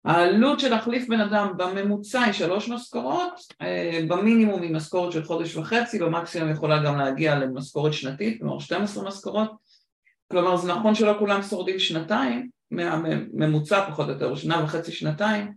העלות 0.06 0.60
של 0.60 0.70
להחליף 0.70 1.10
בן 1.10 1.20
אדם 1.20 1.54
בממוצע 1.58 2.22
היא 2.22 2.34
שלוש 2.34 2.70
משכורות, 2.70 3.34
אה, 3.62 4.02
במינימום 4.08 4.62
היא 4.62 4.76
משכורת 4.76 5.12
של 5.12 5.24
חודש 5.24 5.56
וחצי, 5.56 6.00
במקסימום 6.00 6.52
יכולה 6.52 6.84
גם 6.84 6.98
להגיע 6.98 7.40
למשכורת 7.40 7.94
שנתית, 7.94 8.40
כלומר 8.40 8.60
12 8.60 9.08
משכורות, 9.08 9.52
כלומר 10.32 10.58
זה 10.58 10.74
נכון 10.74 10.96
שלא 10.96 11.16
כולם 11.20 11.42
שורדים 11.42 11.80
שנתיים, 11.80 12.50
מהממוצע 12.72 13.90
פחות 13.90 14.08
או 14.08 14.14
יותר, 14.14 14.36
שנה 14.36 14.64
וחצי, 14.64 14.92
שנתיים, 14.92 15.54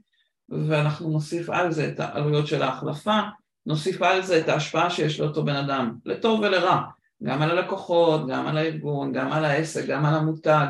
ואנחנו 0.48 1.10
נוסיף 1.10 1.50
על 1.50 1.72
זה 1.72 1.88
את 1.88 2.00
העלויות 2.00 2.46
של 2.46 2.62
ההחלפה, 2.62 3.20
נוסיף 3.66 4.02
על 4.02 4.22
זה 4.22 4.38
את 4.38 4.48
ההשפעה 4.48 4.90
שיש 4.90 5.20
לאותו 5.20 5.44
בן 5.44 5.56
אדם, 5.56 5.94
לטוב 6.04 6.40
ולרע, 6.40 6.82
גם 7.22 7.42
על 7.42 7.50
הלקוחות, 7.50 8.28
גם 8.28 8.46
על 8.46 8.58
הארגון, 8.58 9.12
גם 9.12 9.32
על 9.32 9.44
העסק, 9.44 9.86
גם 9.86 10.06
על 10.06 10.14
המותג. 10.14 10.66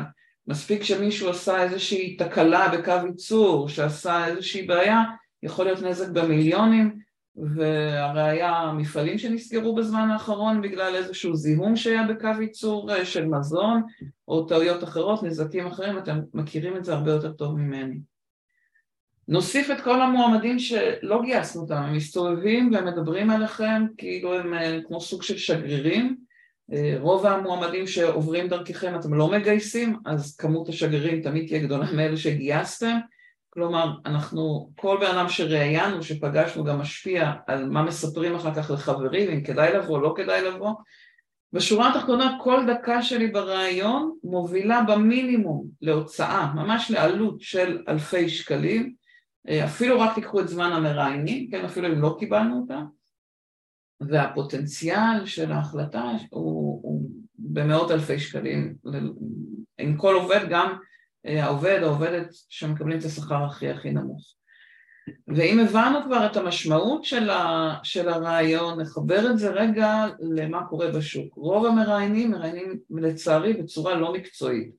מספיק 0.47 0.83
שמישהו 0.83 1.29
עשה 1.29 1.63
איזושהי 1.63 2.15
תקלה 2.15 2.67
בקו 2.69 3.07
ייצור, 3.07 3.69
שעשה 3.69 4.27
איזושהי 4.27 4.67
בעיה, 4.67 5.03
יכול 5.43 5.65
להיות 5.65 5.81
נזק 5.81 6.09
במיליונים, 6.09 6.99
והראיה 7.35 8.49
המפעלים 8.49 9.17
שנסגרו 9.17 9.75
בזמן 9.75 10.09
האחרון 10.09 10.61
בגלל 10.61 10.95
איזשהו 10.95 11.35
זיהום 11.35 11.75
שהיה 11.75 12.03
בקו 12.03 12.41
ייצור 12.41 12.93
אה, 12.93 13.05
של 13.05 13.25
מזון 13.25 13.81
או 14.27 14.45
טעויות 14.45 14.83
אחרות, 14.83 15.23
נזקים 15.23 15.67
אחרים, 15.67 15.97
אתם 15.97 16.19
מכירים 16.33 16.77
את 16.77 16.85
זה 16.85 16.93
הרבה 16.93 17.11
יותר 17.11 17.31
טוב 17.31 17.57
ממני. 17.57 17.99
נוסיף 19.27 19.71
את 19.71 19.81
כל 19.81 20.01
המועמדים 20.01 20.59
שלא 20.59 21.21
גייסנו 21.21 21.61
אותם, 21.61 21.75
הם 21.75 21.95
מסתובבים 21.95 22.71
והם 22.73 22.85
מדברים 22.85 23.29
עליכם 23.29 23.85
כאילו 23.97 24.33
הם 24.39 24.53
אה, 24.53 24.79
כמו 24.87 25.01
סוג 25.01 25.23
של 25.23 25.37
שגרירים, 25.37 26.17
רוב 26.99 27.25
המועמדים 27.25 27.87
שעוברים 27.87 28.47
דרככם 28.47 28.95
אתם 28.99 29.13
לא 29.13 29.31
מגייסים, 29.31 29.97
אז 30.05 30.35
כמות 30.35 30.69
השגרירים 30.69 31.21
תמיד 31.21 31.47
תהיה 31.47 31.59
גדולה 31.59 31.91
מאלה 31.91 32.17
שגייסתם. 32.17 32.97
כלומר, 33.49 33.91
אנחנו, 34.05 34.69
כל 34.79 34.97
בן 35.01 35.17
אדם 35.17 35.29
שראיינו, 35.29 36.03
שפגשנו, 36.03 36.63
גם 36.63 36.79
משפיע 36.79 37.31
על 37.47 37.69
מה 37.69 37.83
מספרים 37.83 38.35
אחר 38.35 38.53
כך 38.53 38.71
לחברים, 38.71 39.31
אם 39.31 39.43
כדאי 39.43 39.73
לבוא, 39.73 40.01
לא 40.01 40.13
כדאי 40.17 40.41
לבוא. 40.41 40.73
בשורה 41.53 41.89
התחתונה, 41.89 42.37
כל 42.43 42.65
דקה 42.67 43.01
שלי 43.01 43.27
בראיון 43.27 44.13
מובילה 44.23 44.81
במינימום 44.87 45.65
להוצאה, 45.81 46.53
ממש 46.55 46.91
לעלות 46.91 47.41
של 47.41 47.83
אלפי 47.87 48.29
שקלים, 48.29 48.93
אפילו 49.65 49.99
רק 49.99 50.15
תיקחו 50.15 50.39
את 50.39 50.47
זמן 50.47 50.71
המראיינים, 50.71 51.49
כן, 51.51 51.65
אפילו 51.65 51.87
אם 51.87 52.01
לא 52.01 52.15
קיבלנו 52.19 52.59
אותה, 52.61 52.79
והפוטנציאל 54.01 55.25
של 55.25 55.51
ההחלטה 55.51 56.11
הוא, 56.29 56.79
הוא 56.83 57.09
במאות 57.39 57.91
אלפי 57.91 58.19
שקלים 58.19 58.75
עם 59.77 59.97
כל 59.97 60.15
עובד, 60.15 60.45
גם 60.49 60.77
העובד, 61.25 61.79
העובדת 61.83 62.27
שמקבלים 62.49 62.99
את 62.99 63.05
השכר 63.05 63.43
הכי 63.43 63.69
הכי 63.69 63.91
נמוך. 63.91 64.37
ואם 65.27 65.59
הבנו 65.59 66.03
כבר 66.03 66.25
את 66.25 66.37
המשמעות 66.37 67.03
של, 67.03 67.29
ה, 67.29 67.73
של 67.83 68.09
הרעיון, 68.09 68.81
נחבר 68.81 69.31
את 69.31 69.39
זה 69.39 69.49
רגע 69.49 70.05
למה 70.19 70.65
קורה 70.65 70.91
בשוק. 70.91 71.33
רוב 71.35 71.65
המראיינים 71.65 72.31
מראיינים 72.31 72.79
לצערי 72.89 73.53
בצורה 73.53 73.95
לא 73.95 74.13
מקצועית. 74.13 74.71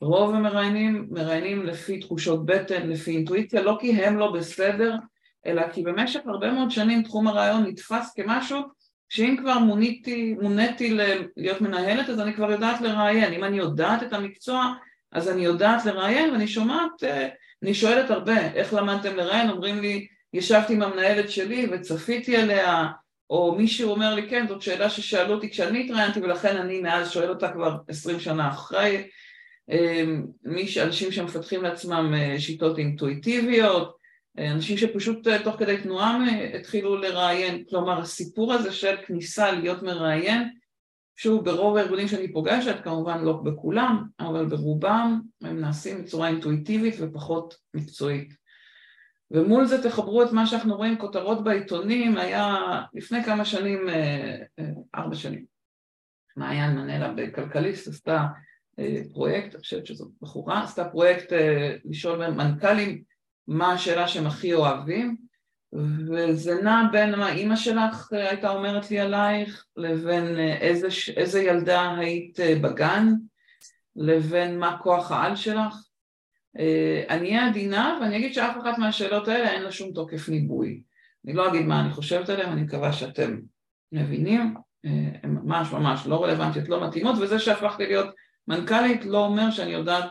רוב 0.00 0.34
המראיינים 0.34 1.06
מראיינים 1.10 1.66
לפי 1.66 2.00
תחושות 2.00 2.46
בטן, 2.46 2.88
לפי 2.88 3.16
אינטואיציה, 3.16 3.62
לא 3.62 3.76
כי 3.80 3.92
הם 3.92 4.18
לא 4.18 4.32
בסדר, 4.32 4.96
אלא 5.46 5.62
כי 5.72 5.82
במשך 5.82 6.20
הרבה 6.26 6.52
מאוד 6.52 6.70
שנים 6.70 7.02
תחום 7.02 7.28
הרעיון 7.28 7.66
נתפס 7.66 8.12
כמשהו 8.16 8.60
שאם 9.08 9.36
כבר 9.38 9.58
מוניתי, 9.58 10.34
מוניתי 10.40 10.98
להיות 11.36 11.60
מנהלת 11.60 12.08
אז 12.08 12.20
אני 12.20 12.34
כבר 12.34 12.50
יודעת 12.50 12.80
לראיין, 12.80 13.32
אם 13.32 13.44
אני 13.44 13.56
יודעת 13.56 14.02
את 14.02 14.12
המקצוע 14.12 14.74
אז 15.12 15.28
אני 15.28 15.44
יודעת 15.44 15.84
לראיין 15.84 16.30
ואני 16.30 16.48
שומעת, 16.48 17.04
אה, 17.04 17.28
אני 17.62 17.74
שואלת 17.74 18.10
הרבה, 18.10 18.52
איך 18.54 18.74
למדתם 18.74 19.16
לראיין? 19.16 19.50
אומרים 19.50 19.80
לי, 19.80 20.06
ישבתי 20.32 20.72
עם 20.72 20.82
המנהלת 20.82 21.30
שלי 21.30 21.68
וצפיתי 21.72 22.36
עליה, 22.36 22.86
או 23.30 23.54
מישהו 23.54 23.90
אומר 23.90 24.14
לי, 24.14 24.28
כן, 24.28 24.46
זאת 24.48 24.62
שאלה 24.62 24.90
ששאלו 24.90 25.34
אותי 25.34 25.50
כשאני 25.50 25.84
התראיינתי 25.84 26.20
ולכן 26.20 26.56
אני 26.56 26.80
מאז 26.80 27.10
שואל 27.10 27.28
אותה 27.28 27.52
כבר 27.52 27.76
עשרים 27.88 28.20
שנה 28.20 28.48
אחרי. 28.48 29.08
אה, 29.70 30.04
אנשים 30.82 31.12
שמפתחים 31.12 31.62
לעצמם 31.62 32.14
אה, 32.16 32.40
שיטות 32.40 32.78
אינטואיטיביות, 32.78 33.96
אנשים 34.38 34.76
שפשוט 34.76 35.28
תוך 35.44 35.56
כדי 35.56 35.82
תנועה 35.82 36.18
התחילו 36.54 36.96
לראיין, 36.96 37.64
כלומר 37.70 38.00
הסיפור 38.00 38.52
הזה 38.52 38.72
של 38.72 38.96
כניסה 39.06 39.52
להיות 39.52 39.82
מראיין 39.82 40.48
שוב, 41.16 41.44
ברוב 41.44 41.76
הארגונים 41.76 42.08
שאני 42.08 42.32
פוגשת, 42.32 42.76
כמובן 42.84 43.24
לא 43.24 43.32
בכולם, 43.32 44.04
אבל 44.20 44.46
ברובם 44.46 45.20
הם 45.42 45.60
נעשים 45.60 46.02
בצורה 46.02 46.28
אינטואיטיבית 46.28 46.94
ופחות 46.98 47.54
מקצועית. 47.74 48.34
ומול 49.30 49.64
זה 49.64 49.82
תחברו 49.82 50.22
את 50.22 50.32
מה 50.32 50.46
שאנחנו 50.46 50.76
רואים 50.76 50.98
כותרות 50.98 51.44
בעיתונים, 51.44 52.16
היה 52.16 52.56
לפני 52.94 53.24
כמה 53.24 53.44
שנים, 53.44 53.88
אה, 53.88 54.36
אה, 54.58 54.70
ארבע 54.94 55.14
שנים, 55.14 55.44
מעיין 56.36 56.76
מנלה 56.76 57.12
בכלכליסט 57.12 57.88
עשתה 57.88 58.26
אה, 58.78 59.02
פרויקט, 59.12 59.54
אני 59.54 59.62
חושבת 59.62 59.86
שזו 59.86 60.10
בחורה, 60.22 60.62
עשתה 60.62 60.84
פרויקט 60.84 61.32
לשאול 61.84 62.30
מנכ"לים 62.30 63.02
מה 63.48 63.72
השאלה 63.72 64.08
שהם 64.08 64.26
הכי 64.26 64.54
אוהבים, 64.54 65.16
וזה 65.72 66.62
נע 66.62 66.82
בין 66.92 67.14
מה 67.14 67.32
אימא 67.32 67.56
שלך 67.56 68.12
הייתה 68.12 68.50
אומרת 68.50 68.90
לי 68.90 69.00
עלייך, 69.00 69.64
לבין 69.76 70.38
אה, 70.38 70.56
איזה, 70.56 70.88
איזה 71.16 71.42
ילדה 71.42 71.94
היית 71.98 72.40
אה, 72.40 72.54
בגן, 72.62 73.08
לבין 73.96 74.58
מה 74.58 74.78
כוח 74.82 75.12
העל 75.12 75.36
שלך. 75.36 75.74
אה, 76.58 77.04
אני 77.08 77.28
אהיה 77.28 77.46
עדינה 77.48 77.98
ואני 78.00 78.16
אגיד 78.16 78.34
שאף 78.34 78.56
אחת 78.62 78.78
מהשאלות 78.78 79.28
האלה 79.28 79.50
אין 79.50 79.62
לה 79.62 79.72
שום 79.72 79.92
תוקף 79.92 80.28
ניבוי. 80.28 80.82
אני 81.24 81.32
לא 81.32 81.48
אגיד 81.48 81.66
מה 81.66 81.80
אני 81.80 81.92
חושבת 81.92 82.28
עליהן, 82.28 82.52
אני 82.52 82.62
מקווה 82.62 82.92
שאתם 82.92 83.38
מבינים, 83.92 84.54
הן 85.22 85.30
ממש 85.30 85.72
ממש 85.72 86.06
לא 86.06 86.24
רלוונטיות, 86.24 86.68
לא 86.68 86.86
מתאימות, 86.86 87.14
וזה 87.20 87.38
שהפכתי 87.38 87.86
להיות 87.86 88.14
מנכ"לית 88.48 89.04
לא 89.04 89.26
אומר 89.26 89.50
שאני 89.50 89.70
יודעת 89.70 90.10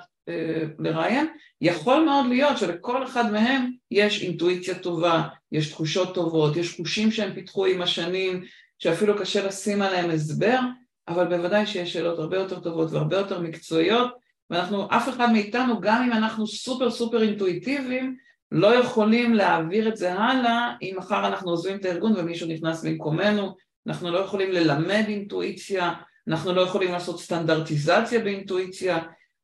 לראיין, 0.80 1.28
יכול 1.62 2.04
מאוד 2.06 2.26
להיות 2.26 2.58
שלכל 2.58 3.04
אחד 3.04 3.32
מהם 3.32 3.72
יש 3.92 4.24
אינטואיציה 4.24 4.80
טובה, 4.80 5.24
יש 5.52 5.70
תחושות 5.70 6.16
טובות, 6.16 6.56
יש 6.56 6.76
חושים 6.76 7.12
שהם 7.12 7.34
פיתחו 7.34 7.66
עם 7.66 7.82
השנים, 7.82 8.44
שאפילו 8.80 9.18
קשה 9.18 9.48
לשים 9.48 9.82
עליהם 9.82 10.10
הסבר, 10.10 10.60
אבל 11.08 11.28
בוודאי 11.28 11.66
שיש 11.66 11.94
שאלות 11.94 12.20
הרבה 12.20 12.38
יותר 12.38 12.60
טובות 12.60 12.92
והרבה 12.92 13.18
יותר 13.18 13.40
מקצועיות, 13.40 14.12
ואנחנו, 14.50 14.88
אף 14.92 15.10
אחד 15.10 15.32
מאיתנו, 15.32 15.82
גם 15.82 16.04
אם 16.04 16.12
אנחנו 16.12 16.48
סופר 16.48 16.92
סופר 16.92 17.22
אינטואיטיביים, 17.22 18.16
לא 18.52 18.76
יכולים 18.76 19.34
להעביר 19.34 19.88
את 19.88 19.98
זה 19.98 20.14
הלאה 20.14 20.74
אם 20.82 20.96
מחר 20.98 21.28
אנחנו 21.28 21.52
עוזבים 21.52 21.78
את 21.78 21.86
הארגון 21.86 22.14
ומישהו 22.18 22.48
נכנס 22.48 22.86
במקומנו, 22.86 23.56
אנחנו 23.88 24.12
לא 24.12 24.20
יכולים 24.20 24.52
ללמד 24.52 25.04
אינטואיציה, 25.08 25.94
אנחנו 26.28 26.54
לא 26.54 26.62
יכולים 26.62 26.92
לעשות 26.92 27.20
סטנדרטיזציה 27.20 28.20
באינטואיציה, 28.20 29.00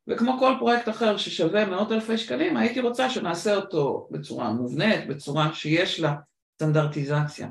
וכמו 0.08 0.40
כל 0.40 0.54
פרויקט 0.60 0.90
אחר 0.90 1.18
ששווה 1.18 1.66
מאות 1.66 1.92
אלפי 1.92 2.18
שקלים, 2.18 2.58
הייתי 2.58 2.80
רוצה 2.80 3.10
שנעשה 3.10 3.56
אותו 3.56 4.08
בצורה 4.12 4.52
מובנית, 4.52 5.08
בצורה 5.08 5.54
שיש 5.54 6.00
לה 6.00 6.14
סטנדרטיזציה. 6.56 7.48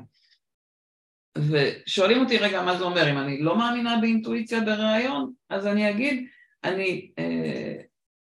ושואלים 1.37 2.19
אותי 2.19 2.37
רגע 2.37 2.61
מה 2.61 2.77
זה 2.77 2.83
אומר, 2.83 3.11
אם 3.11 3.17
אני 3.17 3.41
לא 3.41 3.57
מאמינה 3.57 3.97
באינטואיציה 4.01 4.61
בריאיון, 4.61 5.31
אז 5.49 5.67
אני 5.67 5.89
אגיד, 5.89 6.27
אני 6.63 7.11
אה, 7.19 7.75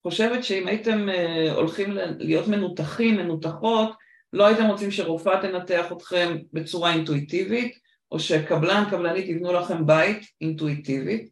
חושבת 0.04 0.44
שאם 0.44 0.68
הייתם 0.68 1.10
אה, 1.10 1.52
הולכים 1.52 1.98
להיות 2.20 2.48
מנותחים, 2.48 3.18
מנותחות, 3.18 3.96
לא 4.34 4.48
הייתם 4.48 4.66
רוצים 4.66 4.92
שרופאה 4.92 5.42
תנתח 5.42 5.92
אתכם 5.92 6.38
בצורה 6.54 6.94
אינטואיטיבית, 6.94 7.78
או 8.12 8.20
שקבלן, 8.20 8.84
קבלנית 8.92 9.26
יבנו 9.26 9.54
לכם 9.54 9.86
בית 9.86 10.24
אינטואיטיבית, 10.42 11.30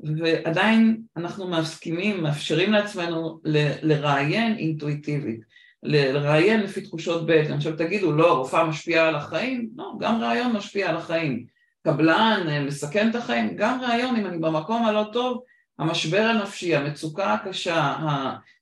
ועדיין 0.00 1.02
אנחנו 1.16 1.48
מסכימים, 1.48 2.22
מאפשרים 2.22 2.72
לעצמנו 2.72 3.40
ל- 3.44 3.92
לראיין 3.92 4.56
אינטואיטיבית, 4.56 5.40
לראיין 5.82 6.60
לפי 6.60 6.80
תחושות 6.80 7.26
בטן. 7.26 7.52
עכשיו 7.52 7.76
תגידו, 7.76 8.12
לא, 8.12 8.38
רופאה 8.38 8.64
משפיעה 8.64 9.08
על 9.08 9.14
החיים? 9.14 9.68
לא, 9.76 9.92
גם 10.00 10.20
ראיון 10.20 10.52
משפיע 10.52 10.88
על 10.88 10.96
החיים. 10.96 11.46
קבלן, 11.84 12.46
אה, 12.48 12.64
מסכן 12.64 13.10
את 13.10 13.14
החיים? 13.14 13.56
גם 13.56 13.80
ראיון, 13.80 14.16
אם 14.16 14.26
אני 14.26 14.38
במקום 14.38 14.84
הלא 14.86 15.10
טוב, 15.12 15.42
המשבר 15.78 16.20
הנפשי, 16.20 16.76
המצוקה 16.76 17.34
הקשה, 17.34 17.96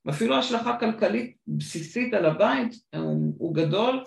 ואפילו 0.04 0.36
השלכה 0.36 0.76
כלכלית 0.78 1.36
בסיסית 1.46 2.14
על 2.14 2.26
הבית 2.26 2.74
הוא, 2.94 3.34
הוא 3.38 3.54
גדול, 3.54 4.04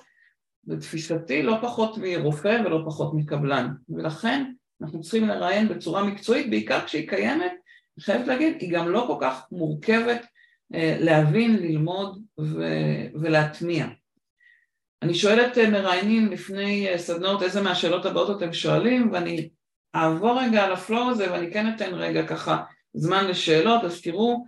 בתפיסתי 0.64 1.44
לא 1.44 1.58
פחות 1.62 1.98
מרופא 1.98 2.62
ולא 2.66 2.82
פחות 2.86 3.14
מקבלן. 3.14 3.74
ולכן 3.90 4.52
אנחנו 4.82 5.02
צריכים 5.02 5.28
לראיין 5.28 5.68
בצורה 5.68 6.04
מקצועית, 6.04 6.50
בעיקר 6.50 6.86
כשהיא 6.86 7.10
קיימת, 7.10 7.52
אני 7.98 8.04
חייבת 8.04 8.28
להגיד, 8.28 8.58
היא 8.60 8.74
גם 8.74 8.90
לא 8.90 9.04
כל 9.08 9.18
כך 9.22 9.48
מורכבת 9.52 10.26
אה, 10.74 10.98
להבין, 11.00 11.56
ללמוד 11.56 12.22
ו- 12.40 13.08
ולהטמיע. 13.22 13.88
אני 15.02 15.14
שואלת 15.14 15.58
אה, 15.58 15.70
מראיינים 15.70 16.32
לפני 16.32 16.90
אה, 16.90 16.98
סדנאות 16.98 17.44
איזה 17.44 17.62
מהשאלות 17.62 18.06
הבאות 18.06 18.38
אתם 18.38 18.54
שואלים, 18.54 19.12
ואני 19.14 19.50
אעבור 19.96 20.42
רגע 20.42 20.64
על 20.64 20.74
הפלואו 20.74 21.10
הזה 21.10 21.32
ואני 21.32 21.54
כן 21.54 21.74
אתן 21.76 21.94
רגע 21.94 22.28
ככה 22.28 22.64
זמן 22.94 23.28
לשאלות, 23.28 23.84
אז 23.84 24.02
תראו, 24.02 24.46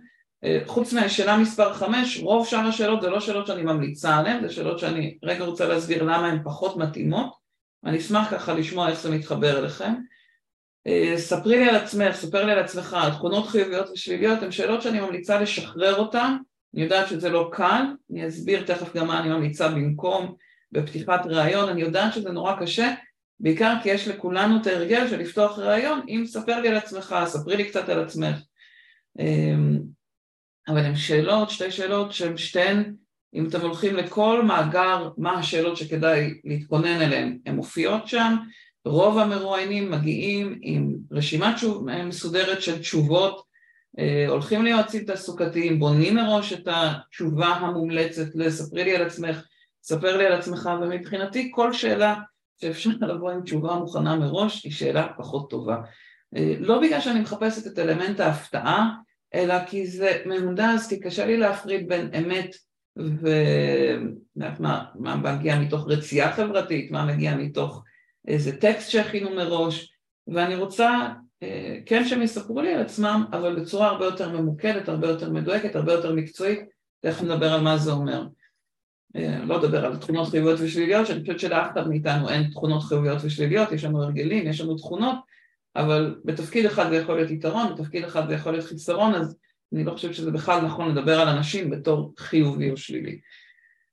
חוץ 0.66 0.92
מהשאלה 0.92 1.36
מספר 1.36 1.74
5, 1.74 2.20
רוב 2.20 2.46
שאר 2.46 2.58
השאלות 2.58 3.02
זה 3.02 3.10
לא 3.10 3.20
שאלות 3.20 3.46
שאני 3.46 3.62
ממליצה 3.62 4.16
עליהן, 4.16 4.42
זה 4.42 4.54
שאלות 4.54 4.78
שאני 4.78 5.18
רגע 5.22 5.44
רוצה 5.44 5.68
להסביר 5.68 6.02
למה 6.02 6.26
הן 6.26 6.38
פחות 6.44 6.76
מתאימות, 6.76 7.32
ואני 7.82 7.98
אשמח 7.98 8.30
ככה 8.30 8.54
לשמוע 8.54 8.88
איך 8.88 9.00
זה 9.00 9.10
מתחבר 9.10 9.58
אליכם. 9.58 9.92
אה, 10.86 11.14
ספרי 11.16 11.58
לי 11.58 11.68
על 11.68 11.76
עצמך, 11.76 12.14
ספר 12.16 12.44
לי 12.44 12.52
על 12.52 12.58
עצמך, 12.58 12.96
תכונות 13.12 13.46
חיוביות 13.46 13.90
ושליליות, 13.90 14.42
הן 14.42 14.50
שאלות 14.50 14.82
שאני 14.82 15.00
ממליצה 15.00 15.40
לשחרר 15.40 15.94
אותן, 15.98 16.36
אני 16.74 16.82
יודעת 16.82 17.08
שזה 17.08 17.28
לא 17.28 17.50
קל, 17.52 17.82
אני 18.10 18.28
אסביר 18.28 18.62
תכף 18.62 18.96
גם 18.96 19.06
מה 19.06 19.20
אני 19.20 19.28
ממליצה 19.28 19.68
במקום 19.68 20.34
בפתיחת 20.72 21.26
ראיון, 21.26 21.68
אני 21.68 21.80
יודעת 21.82 22.14
שזה 22.14 22.30
נורא 22.30 22.56
קשה, 22.60 22.94
בעיקר 23.40 23.74
כי 23.82 23.88
יש 23.88 24.08
לכולנו 24.08 24.56
את 24.60 24.66
ההרגל 24.66 25.08
של 25.08 25.18
לפתוח 25.18 25.58
ראיון, 25.58 26.00
אם 26.08 26.22
ספר 26.26 26.60
לי 26.60 26.68
על 26.68 26.76
עצמך, 26.76 27.16
ספרי 27.26 27.56
לי 27.56 27.64
קצת 27.64 27.88
על 27.88 28.00
עצמך. 28.04 28.36
אמ, 29.18 29.78
אבל 30.68 30.78
הן 30.78 30.96
שאלות, 30.96 31.50
שתי 31.50 31.70
שאלות 31.70 32.12
שהן 32.12 32.36
שתיהן, 32.36 32.94
אם 33.34 33.48
אתם 33.48 33.60
הולכים 33.60 33.96
לכל 33.96 34.42
מאגר 34.42 35.10
מה 35.18 35.38
השאלות 35.38 35.76
שכדאי 35.76 36.34
להתכונן 36.44 37.00
אליהן, 37.00 37.38
הן 37.46 37.54
מופיעות 37.54 38.08
שם, 38.08 38.36
רוב 38.84 39.18
המרואיינים 39.18 39.90
מגיעים 39.90 40.58
עם 40.62 40.96
רשימת 41.10 41.58
שוב, 41.58 41.86
מסודרת 42.04 42.62
של 42.62 42.78
תשובות, 42.78 43.42
אה, 43.98 44.26
הולכים 44.28 44.64
ליועצים 44.64 45.04
תעסוקתיים, 45.04 45.78
בונים 45.78 46.14
מראש 46.14 46.52
את 46.52 46.68
התשובה 46.70 47.46
המומלצת 47.46 48.34
לספרי 48.34 48.84
לי 48.84 48.96
על 48.96 49.02
עצמך, 49.02 49.46
ספר 49.82 50.16
לי 50.16 50.26
על 50.26 50.32
עצמך, 50.32 50.70
ומבחינתי 50.82 51.50
כל 51.54 51.72
שאלה 51.72 52.14
שאפשר 52.60 52.90
לבוא 53.08 53.30
עם 53.30 53.42
תשובה 53.42 53.74
מוכנה 53.74 54.16
מראש 54.16 54.64
היא 54.64 54.72
שאלה 54.72 55.08
פחות 55.18 55.50
טובה. 55.50 55.76
אה, 56.36 56.54
לא 56.58 56.80
בגלל 56.80 57.00
שאני 57.00 57.20
מחפשת 57.20 57.66
את 57.66 57.78
אלמנט 57.78 58.20
ההפתעה, 58.20 58.90
אלא 59.34 59.54
כי 59.66 59.86
זה 59.86 60.22
מהונדס, 60.26 60.88
כי 60.88 61.00
קשה 61.00 61.26
לי 61.26 61.36
להפריד 61.36 61.88
בין 61.88 62.10
אמת 62.18 62.50
ומה 64.36 64.84
מה 64.94 65.16
מגיע 65.16 65.58
מתוך 65.58 65.86
רצייה 65.88 66.32
חברתית, 66.32 66.90
מה 66.90 67.04
מגיע 67.04 67.36
מתוך 67.36 67.82
איזה 68.28 68.56
טקסט 68.56 68.90
שהכינו 68.90 69.30
מראש, 69.30 69.92
ואני 70.26 70.54
רוצה 70.54 71.08
אה, 71.42 71.78
כן 71.86 72.04
שהם 72.04 72.22
יספרו 72.22 72.60
לי 72.60 72.74
על 72.74 72.80
עצמם, 72.80 73.24
אבל 73.32 73.60
בצורה 73.60 73.88
הרבה 73.88 74.04
יותר 74.04 74.40
ממוקדת, 74.40 74.88
הרבה 74.88 75.08
יותר 75.08 75.30
מדויקת, 75.30 75.76
הרבה 75.76 75.92
יותר 75.92 76.12
מקצועית, 76.12 76.60
תכף 77.00 77.22
נדבר 77.22 77.52
על 77.52 77.60
מה 77.60 77.76
זה 77.76 77.92
אומר. 77.92 78.26
אה, 79.16 79.44
לא 79.44 79.60
אדבר 79.60 79.86
על 79.86 79.96
תכונות 79.96 80.28
חיוביות 80.28 80.60
ושליליות, 80.60 81.06
שאני 81.06 81.20
חושבת 81.20 81.40
שלאף 81.40 81.72
אחד 81.72 81.88
מאיתנו 81.88 82.28
אין 82.28 82.50
תכונות 82.50 82.82
חיוביות 82.82 83.18
ושליליות, 83.24 83.72
יש 83.72 83.84
לנו 83.84 84.02
הרגלים, 84.02 84.46
יש 84.46 84.60
לנו 84.60 84.76
תכונות, 84.76 85.16
אבל 85.76 86.20
בתפקיד 86.24 86.66
אחד 86.66 86.90
זה 86.90 86.96
יכול 86.96 87.16
להיות 87.16 87.30
יתרון, 87.30 87.74
בתפקיד 87.74 88.04
אחד 88.04 88.28
זה 88.28 88.34
יכול 88.34 88.52
להיות 88.52 88.64
חיסרון, 88.64 89.14
אז 89.14 89.36
אני 89.74 89.84
לא 89.84 89.92
חושבת 89.92 90.14
שזה 90.14 90.30
בכלל 90.30 90.60
נכון 90.60 90.88
לדבר 90.88 91.20
על 91.20 91.28
אנשים 91.28 91.70
בתור 91.70 92.14
חיובי 92.18 92.70
או 92.70 92.76
שלילי. 92.76 93.20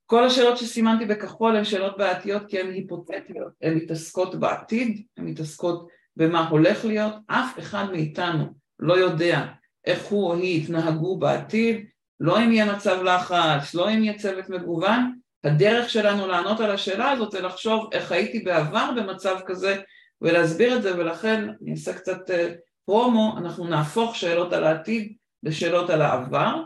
כל 0.09 0.23
השאלות 0.23 0.57
שסימנתי 0.57 1.05
בכחול 1.05 1.55
הן 1.55 1.63
שאלות 1.63 1.97
בעייתיות 1.97 2.43
כי 2.47 2.59
הן 2.59 2.71
היפותטיות, 2.71 3.53
הן 3.61 3.73
מתעסקות 3.73 4.35
בעתיד, 4.35 5.05
הן 5.17 5.25
מתעסקות 5.25 5.87
במה 6.15 6.47
הולך 6.47 6.85
להיות, 6.85 7.13
אף 7.27 7.59
אחד 7.59 7.85
מאיתנו 7.91 8.45
לא 8.79 8.93
יודע 8.93 9.45
איך 9.85 10.05
הוא 10.05 10.27
או 10.27 10.35
היא 10.35 10.63
יתנהגו 10.63 11.17
בעתיד, 11.17 11.85
לא 12.19 12.43
אם 12.43 12.51
יהיה 12.51 12.75
מצב 12.75 13.03
לחץ, 13.03 13.73
לא 13.73 13.89
אם 13.89 14.03
יהיה 14.03 14.17
צוות 14.17 14.49
מגוון, 14.49 15.19
הדרך 15.43 15.89
שלנו 15.89 16.27
לענות 16.27 16.59
על 16.59 16.71
השאלה 16.71 17.11
הזאת 17.11 17.31
זה 17.31 17.41
לחשוב 17.41 17.89
איך 17.91 18.11
הייתי 18.11 18.39
בעבר 18.39 18.91
במצב 18.95 19.39
כזה 19.45 19.81
ולהסביר 20.21 20.77
את 20.77 20.81
זה 20.81 20.97
ולכן 20.97 21.49
אני 21.61 21.71
אעשה 21.71 21.93
קצת 21.93 22.29
אה, 22.29 22.53
פרומו, 22.85 23.35
אנחנו 23.37 23.67
נהפוך 23.67 24.15
שאלות 24.15 24.53
על 24.53 24.63
העתיד 24.63 25.13
לשאלות 25.43 25.89
על 25.89 26.01
העבר 26.01 26.63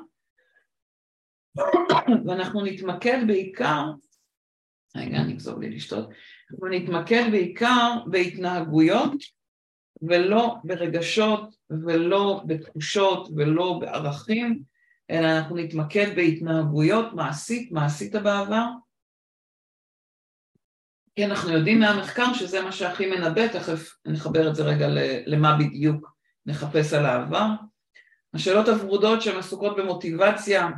ואנחנו 2.25 2.61
נתמקד 2.61 3.19
בעיקר, 3.27 3.91
רגע 4.95 5.17
אני 5.17 5.35
אחזור 5.35 5.59
לי 5.59 5.69
לשתות, 5.69 6.09
אנחנו 6.51 6.67
נתמקד 6.67 7.23
בעיקר 7.31 7.91
בהתנהגויות 8.05 9.13
ולא 10.01 10.55
ברגשות 10.63 11.55
ולא 11.69 12.43
בתחושות 12.45 13.27
ולא 13.35 13.77
בערכים 13.81 14.63
אלא 15.11 15.27
אנחנו 15.37 15.55
נתמקד 15.55 16.15
בהתנהגויות 16.15 17.13
מעשית, 17.13 17.71
מה 17.71 17.85
עשית 17.85 18.15
בעבר? 18.15 18.65
כי 21.15 21.25
אנחנו 21.25 21.51
יודעים 21.51 21.79
מהמחקר 21.79 22.33
שזה 22.33 22.61
מה 22.61 22.71
שהכי 22.71 23.05
מנבא, 23.05 23.47
תכף 23.47 23.95
נחבר 24.05 24.49
את 24.49 24.55
זה 24.55 24.63
רגע 24.63 24.87
למה 25.25 25.57
בדיוק 25.57 26.13
נחפש 26.45 26.93
על 26.93 27.05
העבר. 27.05 27.47
השאלות 28.33 28.67
הוורודות 28.67 29.21
שהן 29.21 29.37
עסוקות 29.37 29.77
במוטיבציה, 29.77 30.69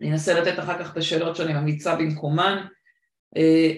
אני 0.00 0.12
אנסה 0.12 0.40
לתת 0.40 0.58
אחר 0.58 0.78
כך 0.78 0.92
את 0.92 0.96
השאלות 0.96 1.36
שאני 1.36 1.52
ממליצה 1.52 1.96
במקומן. 1.96 2.64
אה, 3.36 3.72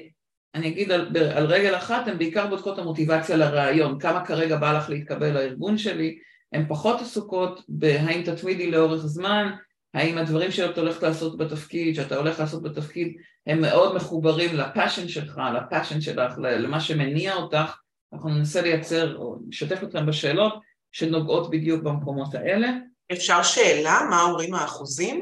אני 0.55 0.69
אגיד 0.69 0.93
על, 0.93 1.17
על 1.35 1.47
רגל 1.47 1.77
אחת, 1.77 2.09
הן 2.09 2.19
בעיקר 2.19 2.47
בודקות 2.47 2.79
המוטיבציה 2.79 3.37
לרעיון, 3.37 3.99
כמה 3.99 4.25
כרגע 4.25 4.57
בא 4.57 4.73
לך 4.73 4.89
להתקבל 4.89 5.31
לארגון 5.31 5.79
שלי, 5.79 6.19
הן 6.53 6.65
פחות 6.69 7.01
עסוקות 7.01 7.61
בהאם 7.69 8.23
תתמידי 8.23 8.71
לאורך 8.71 9.07
זמן, 9.07 9.53
האם 9.95 10.19
הדברים 10.19 10.51
שאת 10.51 10.79
הולכת 10.79 11.03
לעשות 11.03 11.39
בתפקיד, 11.39 11.95
שאתה 11.95 12.17
הולך 12.17 12.41
לעשות 12.41 12.63
בתפקיד, 12.63 13.17
הם 13.47 13.61
מאוד 13.61 13.97
מחוברים 13.97 14.57
ל 14.57 14.63
passion 14.63 15.09
שלך, 15.09 15.41
ל 15.57 15.62
passion 15.62 16.01
שלך, 16.01 16.35
למה 16.39 16.81
שמניע 16.81 17.35
אותך, 17.35 17.79
אנחנו 18.13 18.29
ננסה 18.29 18.63
לייצר, 18.63 19.17
או 19.17 19.37
נשתף 19.49 19.83
אתכם 19.83 20.07
בשאלות 20.07 20.55
שנוגעות 20.93 21.51
בדיוק 21.51 21.83
במקומות 21.83 22.35
האלה. 22.35 22.69
אפשר 23.13 23.43
שאלה? 23.43 24.01
מה 24.11 24.23
אומרים 24.23 24.55
האחוזים? 24.55 25.21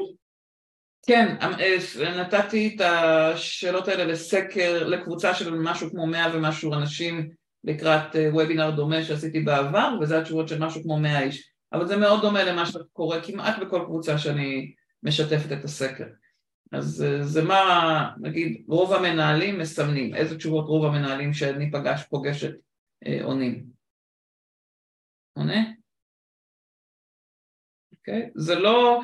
כן, 1.07 1.35
אה, 1.41 2.21
נתתי 2.21 2.75
את 2.75 2.81
השאלות 2.81 3.87
האלה 3.87 4.05
לסקר, 4.05 4.87
לקבוצה 4.87 5.33
של 5.33 5.53
משהו 5.53 5.89
כמו 5.89 6.07
מאה 6.07 6.35
ומשהו 6.35 6.73
אנשים 6.73 7.29
לקראת 7.63 8.15
וובינר 8.31 8.65
אה, 8.65 8.71
דומה 8.71 9.03
שעשיתי 9.03 9.39
בעבר, 9.39 9.97
וזה 10.01 10.19
התשובות 10.19 10.47
של 10.47 10.59
משהו 10.59 10.83
כמו 10.83 10.99
מאה 10.99 11.23
איש. 11.23 11.51
אבל 11.73 11.87
זה 11.87 11.97
מאוד 11.97 12.21
דומה 12.21 12.43
למה 12.43 12.65
שקורה 12.65 13.23
כמעט 13.23 13.59
בכל 13.59 13.81
קבוצה 13.85 14.17
שאני 14.17 14.73
משתפת 15.03 15.51
את 15.51 15.63
הסקר. 15.63 16.07
אז 16.71 17.03
אה, 17.03 17.23
זה 17.23 17.43
מה, 17.43 18.11
נגיד, 18.21 18.63
רוב 18.67 18.93
המנהלים 18.93 19.59
מסמנים, 19.59 20.15
איזה 20.15 20.37
תשובות 20.37 20.65
רוב 20.65 20.85
המנהלים 20.85 21.33
שאני 21.33 21.71
פגש, 21.71 22.03
פוגשת 22.09 22.51
עונים. 23.23 23.65
עונה? 25.33 25.63
אוקיי? 27.91 28.29
זה 28.35 28.55
לא... 28.55 28.99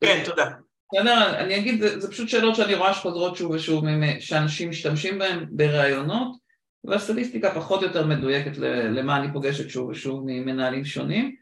כן, 0.00 0.22
תודה. 0.24 0.44
בסדר, 0.92 1.38
אני 1.38 1.56
אגיד, 1.56 1.80
זה, 1.80 2.00
זה 2.00 2.10
פשוט 2.10 2.28
שאלות 2.28 2.56
שאני 2.56 2.74
רואה 2.74 2.94
שחוזרות 2.94 3.36
שוב 3.36 3.50
ושוב, 3.50 3.84
שאנשים 4.20 4.70
משתמשים 4.70 5.18
בהן 5.18 5.46
בראיונות, 5.50 6.36
והסטטיסטיקה 6.84 7.54
פחות 7.54 7.82
או 7.82 7.86
יותר 7.86 8.06
מדויקת 8.06 8.56
למה 8.90 9.16
אני 9.16 9.32
פוגשת 9.32 9.70
שוב 9.70 9.88
ושוב 9.88 10.22
ממנהלים 10.26 10.84
שונים. 10.84 11.34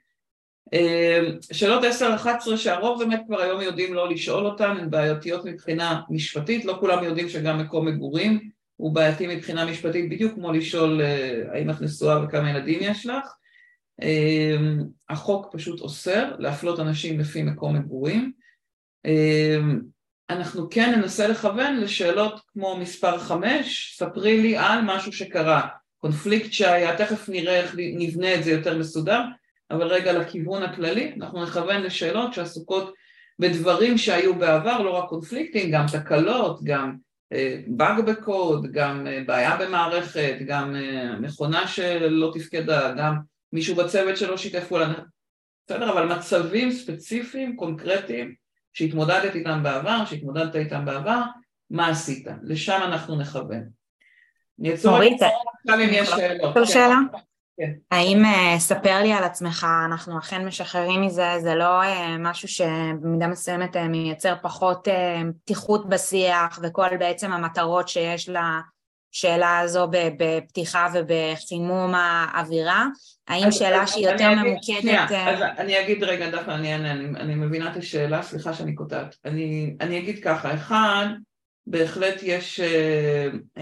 אמ, 0.72 1.38
שאלות 1.52 1.84
10-11 1.84 2.56
שהרוב 2.56 3.04
באמת 3.04 3.20
כבר 3.26 3.40
היום 3.40 3.60
יודעים 3.60 3.94
לא 3.94 4.10
לשאול 4.10 4.46
אותן, 4.46 4.70
הן 4.70 4.90
בעייתיות 4.90 5.44
מבחינה 5.44 6.00
משפטית, 6.10 6.64
לא 6.64 6.76
כולם 6.80 7.04
יודעים 7.04 7.28
שגם 7.28 7.58
מקום 7.58 7.88
מגורים 7.88 8.50
הוא 8.76 8.94
בעייתי 8.94 9.36
מבחינה 9.36 9.64
משפטית, 9.64 10.10
בדיוק 10.10 10.34
כמו 10.34 10.52
לשאול 10.52 11.00
אה, 11.02 11.42
האם 11.52 11.70
את 11.70 11.80
נשואה 11.80 12.24
וכמה 12.24 12.50
ילדים 12.50 12.78
יש 12.82 13.06
לך. 13.06 13.34
אמ, 14.02 14.82
החוק 15.08 15.48
פשוט 15.52 15.80
אוסר 15.80 16.32
להפלות 16.38 16.80
אנשים 16.80 17.20
לפי 17.20 17.42
מקום 17.42 17.76
מגורים. 17.76 18.32
אמ, 19.04 19.80
אנחנו 20.30 20.70
כן 20.70 20.94
ננסה 20.96 21.28
לכוון 21.28 21.76
לשאלות 21.76 22.40
כמו 22.52 22.76
מספר 22.76 23.18
5, 23.18 23.96
ספרי 23.98 24.42
לי 24.42 24.56
על 24.56 24.78
משהו 24.84 25.12
שקרה, 25.12 25.68
קונפליקט 25.98 26.52
שהיה, 26.52 26.96
תכף 26.96 27.28
נראה 27.28 27.60
איך 27.60 27.74
נבנה 27.78 28.34
את 28.34 28.44
זה 28.44 28.50
יותר 28.50 28.78
מסודר, 28.78 29.20
אבל 29.70 29.86
רגע 29.86 30.12
לכיוון 30.12 30.62
הכללי, 30.62 31.12
אנחנו 31.16 31.42
נכוון 31.42 31.82
לשאלות 31.82 32.34
שעסוקות 32.34 32.94
בדברים 33.38 33.98
שהיו 33.98 34.34
בעבר, 34.34 34.82
לא 34.82 34.90
רק 34.90 35.08
קונפליקטים, 35.08 35.70
גם 35.70 35.84
תקלות, 35.92 36.60
גם 36.64 36.96
באג 37.66 37.98
אה, 37.98 38.02
בקוד, 38.02 38.72
גם 38.72 39.06
אה, 39.06 39.22
בעיה 39.26 39.56
במערכת, 39.56 40.36
גם 40.46 40.76
אה, 40.76 41.18
מכונה 41.18 41.68
שלא 41.68 42.32
תפקדה, 42.34 42.94
גם 42.98 43.16
מישהו 43.52 43.76
בצוות 43.76 44.16
שלא 44.16 44.36
שיתף 44.36 44.68
פעולה, 44.68 44.92
בסדר, 45.66 45.92
אבל 45.92 46.16
מצבים 46.16 46.70
ספציפיים, 46.70 47.56
קונקרטיים, 47.56 48.34
שהתמודדת 48.72 49.34
איתם 49.34 49.62
בעבר, 49.62 50.04
שהתמודדת 50.04 50.56
איתם 50.56 50.84
בעבר, 50.84 51.20
מה 51.70 51.88
עשית? 51.88 52.26
לשם 52.42 52.80
אנחנו 52.82 53.16
נכוון. 53.16 53.62
יש 54.58 54.80
שאלות. 56.10 56.56
שאלה? 56.64 56.98
כן. 57.56 57.72
האם, 57.90 58.24
uh, 58.24 58.58
ספר 58.58 59.02
לי 59.02 59.12
על 59.12 59.24
עצמך, 59.24 59.66
אנחנו 59.86 60.18
אכן 60.18 60.46
משחררים 60.46 61.02
מזה, 61.02 61.34
זה 61.38 61.54
לא 61.54 61.82
uh, 61.82 61.86
משהו 62.18 62.48
שבמידה 62.48 63.26
מסוימת 63.26 63.76
uh, 63.76 63.80
מייצר 63.80 64.34
פחות 64.42 64.88
פתיחות 65.42 65.88
בשיח 65.88 66.58
וכל 66.62 66.96
בעצם 66.96 67.32
המטרות 67.32 67.88
שיש 67.88 68.28
לשאלה 69.14 69.58
הזו 69.58 69.88
בפתיחה 69.90 70.86
ובחימום 70.94 71.94
האווירה? 71.94 72.86
האם 73.28 73.52
שאלה 73.52 73.86
שהיא 73.86 74.08
יותר 74.08 74.32
אגיד, 74.32 74.42
ממוקדת... 74.42 74.80
שנייה, 74.80 75.30
אז 75.30 75.42
אני 75.58 75.80
אגיד 75.80 76.04
רגע, 76.04 76.30
דווקא 76.30 76.50
אני 76.50 76.72
אענה, 76.72 76.92
אני, 76.92 77.20
אני 77.20 77.34
מבינה 77.34 77.72
את 77.72 77.76
השאלה, 77.76 78.22
סליחה 78.22 78.54
שאני 78.54 78.74
קוטעת. 78.74 79.16
אני, 79.24 79.76
אני 79.80 79.98
אגיד 79.98 80.22
ככה, 80.24 80.54
אחד, 80.54 81.06
בהחלט 81.66 82.20
יש 82.22 82.60
uh, 82.60 83.34
uh, 83.58 83.60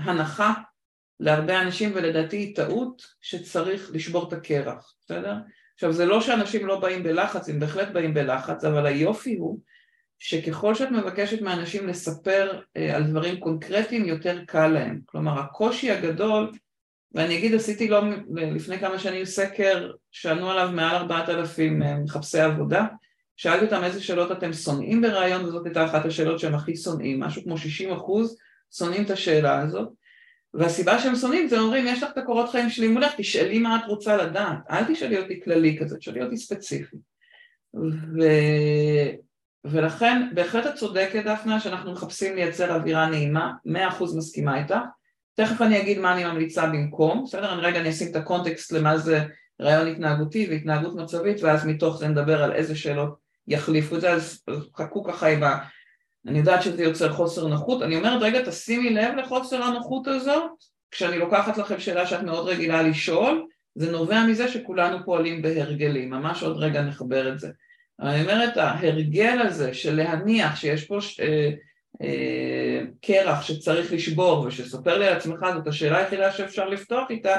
הנחה 0.00 0.52
להרבה 1.20 1.62
אנשים, 1.62 1.92
ולדעתי 1.94 2.36
היא 2.36 2.56
טעות 2.56 3.02
שצריך 3.20 3.90
לשבור 3.94 4.28
את 4.28 4.32
הקרח, 4.32 4.94
בסדר? 5.04 5.34
עכשיו 5.74 5.92
זה 5.92 6.06
לא 6.06 6.20
שאנשים 6.20 6.66
לא 6.66 6.80
באים 6.80 7.02
בלחץ, 7.02 7.48
הם 7.48 7.60
בהחלט 7.60 7.88
באים 7.88 8.14
בלחץ, 8.14 8.64
אבל 8.64 8.86
היופי 8.86 9.36
הוא 9.36 9.58
שככל 10.22 10.74
שאת 10.74 10.90
מבקשת 10.90 11.42
מאנשים 11.42 11.86
לספר 11.86 12.60
אה, 12.76 12.96
על 12.96 13.04
דברים 13.04 13.40
קונקרטיים 13.40 14.04
יותר 14.04 14.44
קל 14.46 14.68
להם, 14.68 15.00
כלומר 15.06 15.38
הקושי 15.40 15.90
הגדול, 15.90 16.52
ואני 17.14 17.38
אגיד 17.38 17.54
עשיתי 17.54 17.88
לא 17.88 18.02
לפני 18.34 18.78
כמה 18.78 18.98
שנים 18.98 19.24
סקר 19.24 19.90
שענו 20.10 20.50
עליו 20.50 20.70
מעל 20.72 20.96
ארבעת 20.96 21.28
אלפים 21.28 21.82
אה, 21.82 21.96
מחפשי 21.96 22.40
עבודה, 22.40 22.86
שאלתי 23.36 23.64
אותם 23.64 23.84
איזה 23.84 24.02
שאלות 24.02 24.32
אתם 24.32 24.52
שונאים 24.52 25.02
ברעיון 25.02 25.44
וזאת 25.44 25.66
הייתה 25.66 25.84
אחת 25.84 26.04
השאלות 26.04 26.38
שהם 26.38 26.54
הכי 26.54 26.76
שונאים, 26.76 27.20
משהו 27.20 27.42
כמו 27.42 27.58
60 27.58 27.92
אחוז 27.92 28.36
שונאים 28.78 29.04
את 29.04 29.10
השאלה 29.10 29.60
הזאת. 29.60 29.88
והסיבה 30.54 30.98
שהם 30.98 31.14
שונאים 31.16 31.48
זה 31.48 31.58
אומרים 31.60 31.86
יש 31.86 32.02
לך 32.02 32.10
את 32.12 32.18
הקורות 32.18 32.50
חיים 32.50 32.70
שלי 32.70 32.88
מולך 32.88 33.12
תשאלי 33.16 33.58
מה 33.58 33.76
את 33.76 33.88
רוצה 33.88 34.16
לדעת. 34.16 34.58
אל 34.70 34.94
תשאלי 34.94 35.18
אותי 35.18 35.40
כללי 35.44 35.78
כזה 35.80 35.98
תשאלי 35.98 36.22
אותי 36.22 36.36
ספציפי. 36.36 36.96
ו... 37.74 38.22
ולכן 39.64 40.28
בהחלט 40.34 40.66
את 40.66 40.74
צודקת 40.74 41.24
דפנה 41.24 41.60
שאנחנו 41.60 41.92
מחפשים 41.92 42.34
לייצר 42.34 42.74
אווירה 42.74 43.06
נעימה 43.06 43.52
מאה 43.64 43.88
אחוז 43.88 44.16
מסכימה 44.16 44.58
איתך 44.58 44.74
תכף 45.34 45.62
אני 45.62 45.80
אגיד 45.80 45.98
מה 45.98 46.14
אני 46.14 46.24
ממליצה 46.24 46.66
במקום 46.66 47.24
בסדר? 47.24 47.52
אני 47.52 47.62
רגע 47.62 47.80
אני 47.80 47.90
אשים 47.90 48.10
את 48.10 48.16
הקונטקסט 48.16 48.72
למה 48.72 48.98
זה 48.98 49.24
רעיון 49.60 49.86
התנהגותי 49.86 50.46
והתנהגות 50.50 50.94
מצבית 50.96 51.42
ואז 51.42 51.66
מתוך 51.66 51.96
זה 51.96 52.08
נדבר 52.08 52.42
על 52.42 52.52
איזה 52.52 52.76
שאלות 52.76 53.14
יחליפו 53.48 53.96
את 53.96 54.00
זה. 54.00 54.12
אז 54.12 54.42
חכו 54.76 55.04
ככה 55.04 55.26
עם 55.28 55.42
ה... 55.42 55.58
אני 56.26 56.38
יודעת 56.38 56.62
שזה 56.62 56.82
יוצר 56.82 57.12
חוסר 57.12 57.46
נוחות, 57.46 57.82
אני 57.82 57.96
אומרת 57.96 58.22
רגע 58.22 58.42
תשימי 58.46 58.90
לב 58.90 59.14
לחוסר 59.14 59.62
הנוחות 59.62 60.08
הזאת, 60.08 60.42
כשאני 60.90 61.18
לוקחת 61.18 61.58
לכם 61.58 61.80
שאלה 61.80 62.06
שאת 62.06 62.22
מאוד 62.22 62.48
רגילה 62.48 62.82
לשאול, 62.82 63.46
זה 63.74 63.92
נובע 63.92 64.26
מזה 64.26 64.48
שכולנו 64.48 65.04
פועלים 65.04 65.42
בהרגלים, 65.42 66.10
ממש 66.10 66.42
עוד 66.42 66.56
רגע 66.56 66.82
נחבר 66.82 67.32
את 67.32 67.38
זה. 67.38 67.48
אני 68.00 68.22
אומרת 68.22 68.56
ההרגל 68.56 69.38
הזה 69.40 69.74
של 69.74 69.94
להניח 69.94 70.56
שיש 70.56 70.84
פה 70.84 71.00
ש... 71.00 71.20
אה, 71.20 71.50
אה, 72.02 72.80
קרח 73.02 73.42
שצריך 73.42 73.92
לשבור 73.92 74.40
ושספר 74.40 74.98
לי 74.98 75.06
על 75.06 75.16
עצמך 75.16 75.40
זאת 75.54 75.66
השאלה 75.66 75.98
היחידה 75.98 76.32
שאפשר 76.32 76.68
לפתוח 76.68 77.10
איתה, 77.10 77.36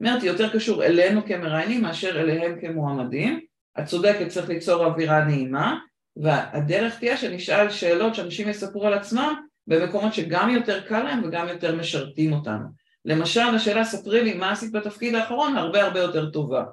אומרת, 0.00 0.22
יותר 0.22 0.52
קשור 0.52 0.84
אלינו 0.84 1.26
כמראיינים 1.26 1.82
מאשר 1.82 2.20
אליהם 2.20 2.60
כמועמדים. 2.60 3.40
את 3.78 3.84
צודקת, 3.84 4.28
צריך 4.28 4.48
ליצור 4.48 4.84
אווירה 4.84 5.24
נעימה, 5.24 5.78
והדרך 6.16 6.98
תהיה 6.98 7.16
שנשאל 7.16 7.70
שאלות 7.70 8.14
שאנשים 8.14 8.48
יספרו 8.48 8.86
על 8.86 8.94
עצמם 8.94 9.34
במקומות 9.66 10.14
שגם 10.14 10.50
יותר 10.50 10.80
קל 10.80 11.02
להם 11.02 11.24
וגם 11.24 11.48
יותר 11.48 11.76
משרתים 11.76 12.32
אותנו. 12.32 12.64
למשל, 13.04 13.40
השאלה 13.40 13.84
ספרי 13.84 14.24
לי 14.24 14.34
מה 14.34 14.52
עשית 14.52 14.72
בתפקיד 14.72 15.14
האחרון 15.14 15.56
הרבה 15.56 15.82
הרבה 15.82 16.00
יותר 16.00 16.30
טובה. 16.30 16.64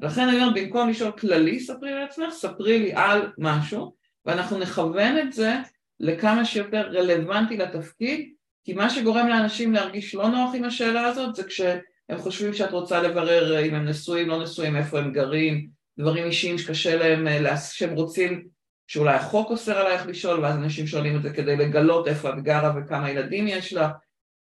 לכן 0.00 0.28
אומרת, 0.28 0.54
במקום 0.54 0.88
לשאול 0.88 1.12
כללי 1.12 1.60
ספרי 1.60 1.90
לעצמך, 1.90 2.32
ספרי 2.32 2.78
לי 2.78 2.92
על 2.94 3.32
משהו, 3.38 3.94
ואנחנו 4.24 4.58
נכוון 4.58 5.18
את 5.18 5.32
זה 5.32 5.54
לכמה 6.00 6.44
שיותר 6.44 6.88
רלוונטי 6.92 7.56
לתפקיד, 7.56 8.32
כי 8.64 8.72
מה 8.72 8.90
שגורם 8.90 9.28
לאנשים 9.28 9.72
להרגיש 9.72 10.14
לא 10.14 10.28
נוח 10.28 10.54
עם 10.54 10.64
השאלה 10.64 11.06
הזאת 11.06 11.34
זה 11.34 11.44
כשהם 11.44 11.78
חושבים 12.18 12.54
שאת 12.54 12.72
רוצה 12.72 13.02
לברר 13.02 13.64
אם 13.64 13.74
הם 13.74 13.84
נשואים, 13.84 14.28
לא 14.28 14.42
נשואים, 14.42 14.76
איפה 14.76 14.98
הם 14.98 15.12
גרים, 15.12 15.68
דברים 15.98 16.24
אישיים 16.24 16.58
שקשה 16.58 16.96
להם, 16.96 17.28
אה, 17.28 17.56
שהם 17.56 17.94
רוצים, 17.94 18.48
שאולי 18.86 19.14
החוק 19.14 19.50
אוסר 19.50 19.78
עלייך 19.78 20.06
לשאול, 20.06 20.40
ואז 20.40 20.56
אנשים 20.56 20.86
שואלים 20.86 21.16
את 21.16 21.22
זה 21.22 21.30
כדי 21.30 21.56
לגלות 21.56 22.08
איפה 22.08 22.30
את 22.30 22.42
גרה 22.42 22.72
וכמה 22.76 23.10
ילדים 23.10 23.48
יש 23.48 23.72
לה, 23.72 23.90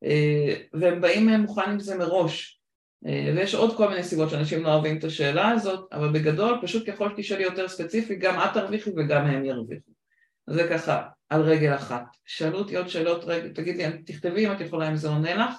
אה, 0.04 0.54
והם 0.72 1.00
באים 1.00 1.28
מוכן 1.28 1.70
עם 1.70 1.80
זה 1.80 1.98
מראש. 1.98 2.59
אה, 3.06 3.32
ויש 3.36 3.54
עוד 3.54 3.76
כל 3.76 3.88
מיני 3.88 4.02
סיבות 4.02 4.30
שאנשים 4.30 4.62
לא 4.62 4.74
אוהבים 4.74 4.98
את 4.98 5.04
השאלה 5.04 5.48
הזאת, 5.48 5.88
אבל 5.92 6.12
בגדול 6.12 6.58
פשוט 6.62 6.90
ככל 6.90 7.08
שתשאלי 7.10 7.42
יותר 7.42 7.68
ספציפי 7.68 8.14
גם 8.14 8.40
את 8.40 8.54
תרוויחי 8.54 8.90
וגם 8.96 9.26
הם 9.26 9.44
ירוויחו. 9.44 9.90
זה 10.46 10.68
ככה 10.70 11.02
על 11.28 11.42
רגל 11.42 11.74
אחת. 11.74 12.04
שאלו 12.24 12.58
אותי 12.58 12.76
עוד 12.76 12.88
שאלות, 12.88 13.24
רגע, 13.24 13.48
תגיד 13.54 13.76
לי, 13.76 14.02
תכתבי 14.06 14.46
אם 14.46 14.52
את 14.52 14.60
יכולה 14.60 14.88
אם 14.88 14.96
זה 14.96 15.08
עונה 15.08 15.34
לך. 15.34 15.54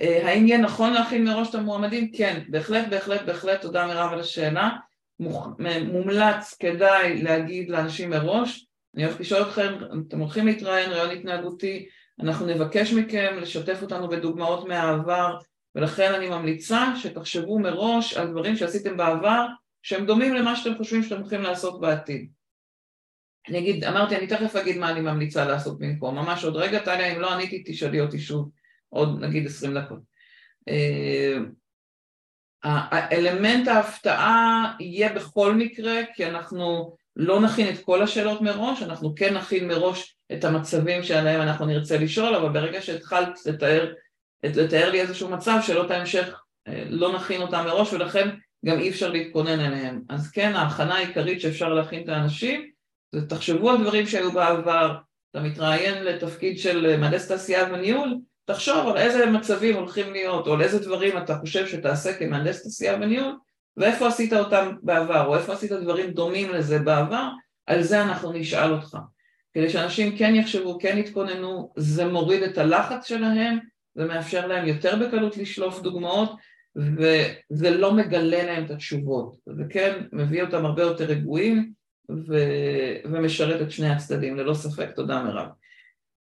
אה, 0.00 0.28
האם 0.28 0.46
יהיה 0.46 0.58
נכון 0.58 0.92
להכין 0.92 1.24
מראש 1.24 1.50
את 1.50 1.54
המועמדים? 1.54 2.12
כן, 2.12 2.42
בהחלט, 2.48 2.88
בהחלט, 2.90 3.22
בהחלט, 3.22 3.60
תודה 3.60 3.86
מירב 3.86 4.12
על 4.12 4.20
השאלה. 4.20 4.70
מומלץ, 5.92 6.56
כדאי 6.60 7.22
להגיד 7.22 7.70
לאנשים 7.70 8.10
מראש, 8.10 8.66
אני 8.94 9.04
הולכת 9.04 9.20
לשאול 9.20 9.42
אתכם, 9.42 9.74
אתם 10.08 10.18
הולכים 10.18 10.46
להתראיין 10.46 10.90
רעיון 10.90 11.16
התנהגותי, 11.16 11.88
אנחנו 12.20 12.46
נבקש 12.46 12.92
מכם 12.92 13.36
לשתף 13.40 13.82
אותנו 13.82 14.08
בדוגמאות 14.08 14.68
מהעבר 14.68 15.36
ולכן 15.74 16.14
אני 16.14 16.28
ממליצה 16.28 16.92
שתחשבו 16.96 17.58
מראש 17.58 18.16
על 18.16 18.30
דברים 18.30 18.56
שעשיתם 18.56 18.96
בעבר 18.96 19.46
שהם 19.82 20.06
דומים 20.06 20.34
למה 20.34 20.56
שאתם 20.56 20.76
חושבים 20.76 21.02
שאתם 21.02 21.20
הולכים 21.20 21.42
לעשות 21.42 21.80
בעתיד. 21.80 22.30
אני 23.48 23.58
אגיד, 23.58 23.84
אמרתי, 23.84 24.16
אני 24.16 24.26
תכף 24.26 24.56
אגיד 24.56 24.78
מה 24.78 24.90
אני 24.90 25.00
ממליצה 25.00 25.44
לעשות 25.44 25.78
במקום, 25.78 26.14
ממש 26.14 26.44
עוד 26.44 26.56
רגע, 26.56 26.78
טליה, 26.78 27.12
אם 27.12 27.20
לא 27.20 27.32
עניתי, 27.32 27.62
תשאלי 27.66 28.00
אותי 28.00 28.18
שוב 28.18 28.50
עוד 28.88 29.20
נגיד 29.20 29.46
עשרים 29.46 29.74
דקות. 29.78 29.98
אה, 30.68 31.38
האלמנט 32.64 33.68
ההפתעה 33.68 34.74
יהיה 34.80 35.12
בכל 35.12 35.54
מקרה, 35.54 35.94
כי 36.14 36.26
אנחנו 36.26 36.96
לא 37.16 37.40
נכין 37.40 37.74
את 37.74 37.84
כל 37.84 38.02
השאלות 38.02 38.40
מראש, 38.40 38.82
אנחנו 38.82 39.14
כן 39.14 39.34
נכין 39.34 39.68
מראש 39.68 40.16
את 40.32 40.44
המצבים 40.44 41.02
שעליהם 41.02 41.40
אנחנו 41.40 41.66
נרצה 41.66 41.98
לשאול, 41.98 42.34
אבל 42.34 42.48
ברגע 42.48 42.82
שהתחלת 42.82 43.46
לתאר 43.46 43.92
לתאר 44.44 44.90
לי 44.90 45.00
איזשהו 45.00 45.28
מצב 45.28 45.58
שאלות 45.62 45.90
ההמשך 45.90 46.42
אה, 46.68 46.84
לא 46.88 47.12
נכין 47.12 47.42
אותם 47.42 47.64
מראש 47.64 47.92
ולכן 47.92 48.28
גם 48.66 48.78
אי 48.78 48.88
אפשר 48.88 49.10
להתכונן 49.10 49.60
אליהם. 49.60 50.02
אז 50.08 50.30
כן, 50.30 50.56
ההכנה 50.56 50.94
העיקרית 50.94 51.40
שאפשר 51.40 51.68
להכין 51.68 52.04
את 52.04 52.08
האנשים 52.08 52.70
זה 53.12 53.26
תחשבו 53.26 53.70
על 53.70 53.82
דברים 53.82 54.06
שהיו 54.06 54.32
בעבר, 54.32 54.96
אתה 55.30 55.40
מתראיין 55.40 56.04
לתפקיד 56.04 56.58
של 56.58 56.96
מהנדס 56.96 57.28
תעשייה 57.28 57.68
וניהול, 57.72 58.16
תחשוב 58.44 58.88
על 58.88 58.96
איזה 58.96 59.26
מצבים 59.26 59.76
הולכים 59.76 60.12
להיות 60.12 60.46
או 60.46 60.54
על 60.54 60.62
איזה 60.62 60.78
דברים 60.78 61.18
אתה 61.18 61.38
חושב 61.38 61.66
שתעשה 61.66 62.18
כמהנדס 62.18 62.62
תעשייה 62.62 62.94
וניהול 62.94 63.36
ואיפה 63.76 64.08
עשית 64.08 64.32
אותם 64.32 64.74
בעבר 64.82 65.26
או 65.26 65.36
איפה 65.36 65.52
עשית 65.52 65.72
דברים 65.72 66.10
דומים 66.10 66.50
לזה 66.50 66.78
בעבר, 66.78 67.28
על 67.66 67.82
זה 67.82 68.02
אנחנו 68.02 68.32
נשאל 68.32 68.72
אותך. 68.72 68.96
כדי 69.54 69.70
שאנשים 69.70 70.18
כן 70.18 70.34
יחשבו, 70.34 70.78
כן 70.78 70.98
יתכוננו, 70.98 71.72
זה 71.76 72.04
מוריד 72.04 72.42
את 72.42 72.58
הלחץ 72.58 73.06
שלהם 73.06 73.58
ומאפשר 73.98 74.46
להם 74.46 74.66
יותר 74.66 74.96
בקלות 74.96 75.36
לשלוף 75.36 75.82
דוגמאות 75.82 76.32
וזה 76.76 77.70
לא 77.70 77.94
מגלה 77.94 78.44
להם 78.44 78.64
את 78.64 78.70
התשובות, 78.70 79.36
זה 79.46 79.62
כן 79.70 80.00
מביא 80.12 80.42
אותם 80.42 80.66
הרבה 80.66 80.82
יותר 80.82 81.04
רגועים 81.04 81.72
ו... 82.10 82.34
ומשרת 83.04 83.62
את 83.62 83.70
שני 83.70 83.88
הצדדים, 83.88 84.36
ללא 84.36 84.54
ספק, 84.54 84.90
תודה 84.94 85.22
מירב. 85.22 85.46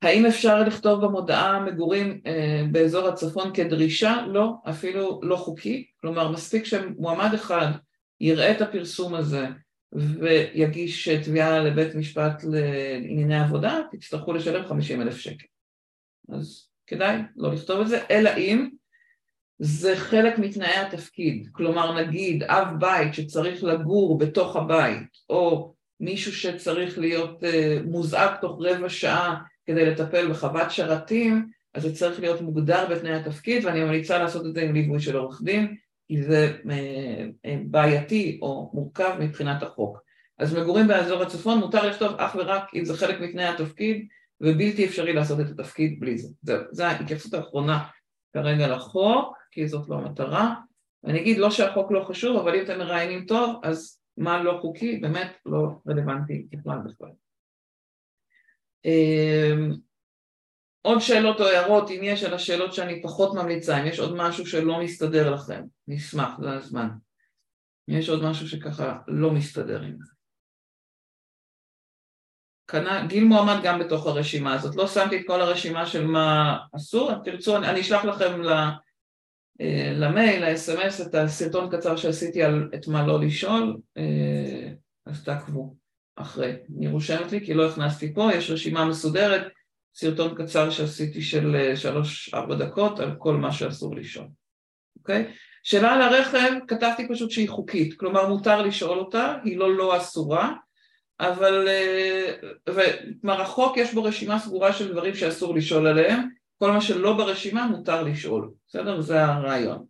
האם 0.03 0.27
אפשר 0.27 0.63
לכתוב 0.63 1.05
במודעה 1.05 1.61
מגורים 1.61 2.21
אה, 2.27 2.63
באזור 2.73 3.09
הצפון 3.09 3.51
כדרישה? 3.55 4.27
לא, 4.27 4.55
אפילו 4.71 5.21
לא 5.23 5.37
חוקי, 5.37 5.87
כלומר 6.01 6.33
מספיק 6.33 6.65
שמועמד 6.65 7.35
אחד 7.35 7.67
יראה 8.21 8.51
את 8.51 8.61
הפרסום 8.61 9.15
הזה 9.15 9.47
ויגיש 9.93 11.09
תביעה 11.09 11.61
לבית 11.61 11.95
משפט 11.95 12.45
לענייני 12.45 13.41
עבודה, 13.41 13.81
תצטרכו 13.91 14.33
לשלם 14.33 14.67
50 14.67 15.03
אלף 15.03 15.17
שקל. 15.17 15.47
אז 16.29 16.69
כדאי 16.87 17.19
לא 17.37 17.53
לכתוב 17.53 17.81
את 17.81 17.89
זה, 17.89 18.01
אלא 18.11 18.31
אם 18.39 18.69
זה 19.59 19.97
חלק 19.97 20.39
מתנאי 20.39 20.77
התפקיד, 20.77 21.49
כלומר 21.53 22.01
נגיד 22.01 22.43
אב 22.43 22.67
בית 22.79 23.15
שצריך 23.15 23.65
לגור 23.65 24.19
בתוך 24.19 24.57
הבית, 24.57 25.09
או 25.31 25.75
מישהו 26.01 26.33
שצריך 26.33 26.99
להיות 26.99 27.43
uh, 27.43 27.47
מוזעק 27.87 28.41
תוך 28.41 28.59
רבע 28.61 28.89
שעה 28.89 29.37
כדי 29.67 29.87
לטפל 29.87 30.31
בחוות 30.31 30.71
שרתים, 30.71 31.49
אז 31.75 31.83
זה 31.83 31.95
צריך 31.95 32.21
להיות 32.21 32.41
מוגדר 32.41 32.87
בתנאי 32.91 33.13
התפקיד, 33.13 33.65
ואני 33.65 33.85
ממליצה 33.85 34.19
לעשות 34.19 34.47
את 34.47 34.55
זה 34.55 34.63
עם 34.63 34.75
ליווי 34.75 35.01
של 35.01 35.17
עורך 35.17 35.43
דין, 35.43 35.77
כי 36.09 36.23
זה 36.23 36.57
uh, 36.63 37.49
בעייתי 37.67 38.39
או 38.43 38.71
מורכב 38.75 39.17
מבחינת 39.21 39.63
החוק. 39.63 39.99
אז 40.39 40.57
מגורים 40.57 40.89
באזור 40.89 41.23
הצפון 41.23 41.59
מותר 41.59 41.87
לכתוב 41.87 42.13
אך 42.17 42.37
ורק 42.39 42.65
אם 42.75 42.85
זה 42.85 42.97
חלק 42.97 43.21
מתנאי 43.21 43.45
התפקיד, 43.45 44.07
ובלתי 44.45 44.87
אפשרי 44.87 45.13
לעשות 45.13 45.41
את 45.41 45.47
התפקיד 45.51 46.01
בלי 46.01 46.19
זה. 46.19 46.29
זהו, 46.43 46.63
זו 46.71 46.85
ההתייחסות 46.85 47.35
האחרונה 47.35 47.85
כרגע 48.33 48.69
לחוק, 48.69 49.37
כי 49.51 49.69
זאת 49.69 49.89
לא 49.89 49.95
המטרה. 49.95 50.55
אני 51.05 51.21
אגיד 51.21 51.39
לא 51.39 51.51
שהחוק 51.51 51.93
לא 51.93 52.05
חשוב, 52.05 52.37
אבל 52.37 52.55
אם 52.55 52.65
אתם 52.65 52.79
מראיינים 52.79 53.27
טוב, 53.27 53.61
אז 53.63 54.01
מה 54.17 54.43
לא 54.43 54.59
חוקי 54.61 54.97
באמת 54.97 55.37
לא 55.47 55.69
רלוונטי 55.89 56.47
בכלל 56.51 56.79
בכלל. 56.85 57.11
אמ, 58.85 59.71
עוד 60.83 60.99
שאלות 60.99 61.41
או 61.41 61.47
הערות, 61.47 61.91
אם 61.91 62.01
יש 62.03 62.25
על 62.25 62.35
השאלות 62.35 62.73
שאני 62.75 63.03
פחות 63.03 63.35
ממליצה, 63.35 63.81
אם 63.81 63.87
יש 63.87 63.99
עוד 63.99 64.17
משהו 64.17 64.47
שלא 64.47 64.81
מסתדר 64.81 65.35
לכם, 65.35 65.65
נשמח, 65.89 66.41
זה 66.41 66.51
הזמן. 66.51 66.89
אם 67.91 67.99
יש 67.99 68.09
עוד 68.09 68.23
משהו 68.23 68.49
שככה 68.49 68.99
לא 69.09 69.31
מסתדר 69.31 69.83
עם 69.83 69.97
זה. 70.03 70.14
קנה, 72.67 73.07
גיל 73.07 73.25
מועמד 73.25 73.57
גם 73.63 73.79
בתוך 73.79 74.07
הרשימה 74.07 74.55
הזאת, 74.55 74.77
לא 74.77 74.87
שמתי 74.87 75.17
את 75.17 75.23
כל 75.27 75.41
הרשימה 75.41 75.87
של 75.87 76.07
מה 76.07 76.57
אסור, 76.77 77.13
אם 77.13 77.19
תרצו 77.25 77.57
אני, 77.57 77.69
אני 77.69 77.81
אשלח 77.81 78.05
לכם 78.05 78.43
ל, 78.43 78.49
אה, 79.61 79.93
למייל, 79.95 80.45
ל-SMS 80.45 81.07
את 81.07 81.15
הסרטון 81.15 81.71
קצר 81.71 81.97
שעשיתי 81.97 82.43
על 82.43 82.71
את 82.75 82.89
מה 82.89 83.07
לא 83.07 83.21
לשאול, 83.21 83.77
אה, 83.97 84.71
אז 85.07 85.25
תעקבו 85.25 85.75
אחרי, 86.17 86.57
אני 86.79 86.89
רושמת 86.89 87.33
לי 87.33 87.47
כי 87.47 87.55
לא 87.55 87.69
הכנסתי 87.69 88.15
פה, 88.15 88.31
יש 88.35 88.51
רשימה 88.51 88.85
מסודרת, 88.85 89.53
סרטון 89.95 90.35
קצר 90.35 90.71
שעשיתי 90.71 91.23
של 91.23 91.57
אה, 91.57 91.77
שלוש-ארבע 91.77 92.55
דקות 92.55 93.01
על 93.01 93.15
כל 93.19 93.37
מה 93.37 93.53
שאסור 93.53 93.97
לשאול, 93.97 94.27
אוקיי? 94.99 95.33
שאלה 95.63 95.93
על 95.93 96.03
הרכב, 96.03 96.51
כתבתי 96.69 97.09
פשוט 97.09 97.31
שהיא 97.31 97.49
חוקית, 97.49 97.99
כלומר 97.99 98.29
מותר 98.29 98.63
לשאול 98.63 98.99
אותה, 98.99 99.37
היא 99.45 99.59
לא 99.59 99.77
לא 99.77 99.97
אסורה, 99.97 100.53
אבל, 101.21 101.69
כלומר 103.21 103.41
החוק 103.41 103.77
יש 103.77 103.95
בו 103.95 104.03
רשימה 104.03 104.39
סגורה 104.39 104.73
של 104.73 104.93
דברים 104.93 105.15
שאסור 105.15 105.55
לשאול 105.55 105.87
עליהם, 105.87 106.29
כל 106.59 106.71
מה 106.71 106.81
שלא 106.81 107.17
ברשימה 107.17 107.67
מותר 107.67 108.03
לשאול, 108.03 108.51
בסדר? 108.69 109.01
זה 109.01 109.25
הרעיון. 109.25 109.85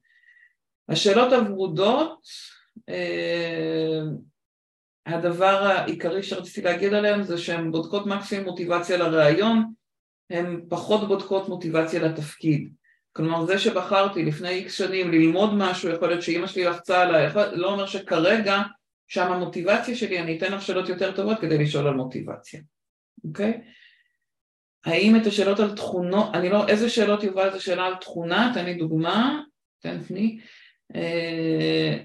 השאלות 0.89 1.33
הוורודות, 1.33 2.21
אה, 2.89 4.01
הדבר 5.07 5.63
העיקרי 5.65 6.23
שרציתי 6.23 6.63
להגיד 6.63 6.95
עליהן 6.95 7.23
זה 7.23 7.39
שהן 7.39 7.71
בודקות 7.71 8.07
מקסימום 8.07 8.45
מוטיבציה 8.45 8.97
לראיון, 8.97 9.73
הן 10.31 10.61
פחות 10.69 11.09
בודקות 11.09 11.49
מוטיבציה 11.49 12.03
לתפקיד. 12.03 12.73
כלומר 13.13 13.47
זה 13.47 13.59
שבחרתי 13.59 14.25
לפני 14.25 14.49
איקס 14.49 14.73
שנים 14.75 15.13
ללמוד 15.13 15.55
משהו, 15.55 15.91
יכול 15.91 16.09
להיות 16.09 16.23
שאימא 16.23 16.47
שלי 16.47 16.65
לחצה 16.65 17.03
עליי, 17.03 17.29
לא 17.53 17.73
אומר 17.73 17.87
שכרגע 17.87 18.63
שם 19.09 19.33
המוטיבציה 19.33 19.97
שלי, 19.97 20.21
אני 20.21 20.39
אתן 20.39 20.53
לך 20.53 20.63
שאלות 20.63 20.89
יותר 20.89 21.17
טובות 21.17 21.41
כדי 21.41 21.59
לשאול 21.59 21.87
על 21.87 21.95
מוטיבציה, 21.95 22.61
אוקיי? 23.25 23.61
האם 24.85 25.17
את 25.17 25.27
השאלות 25.27 25.61
על 25.61 25.77
תכונות, 25.77 26.35
אני 26.35 26.49
לא, 26.49 26.69
איזה 26.69 26.91
שאלות 26.91 27.23
יובל 27.23 27.53
זה 27.53 27.61
שאלה 27.61 27.87
על 27.87 27.95
תכונה, 27.95 28.51
תן 28.55 28.65
לי 28.65 28.75
דוגמה, 28.75 29.41
תן 29.79 30.03
פני. 30.03 30.41
אה, 30.95 31.99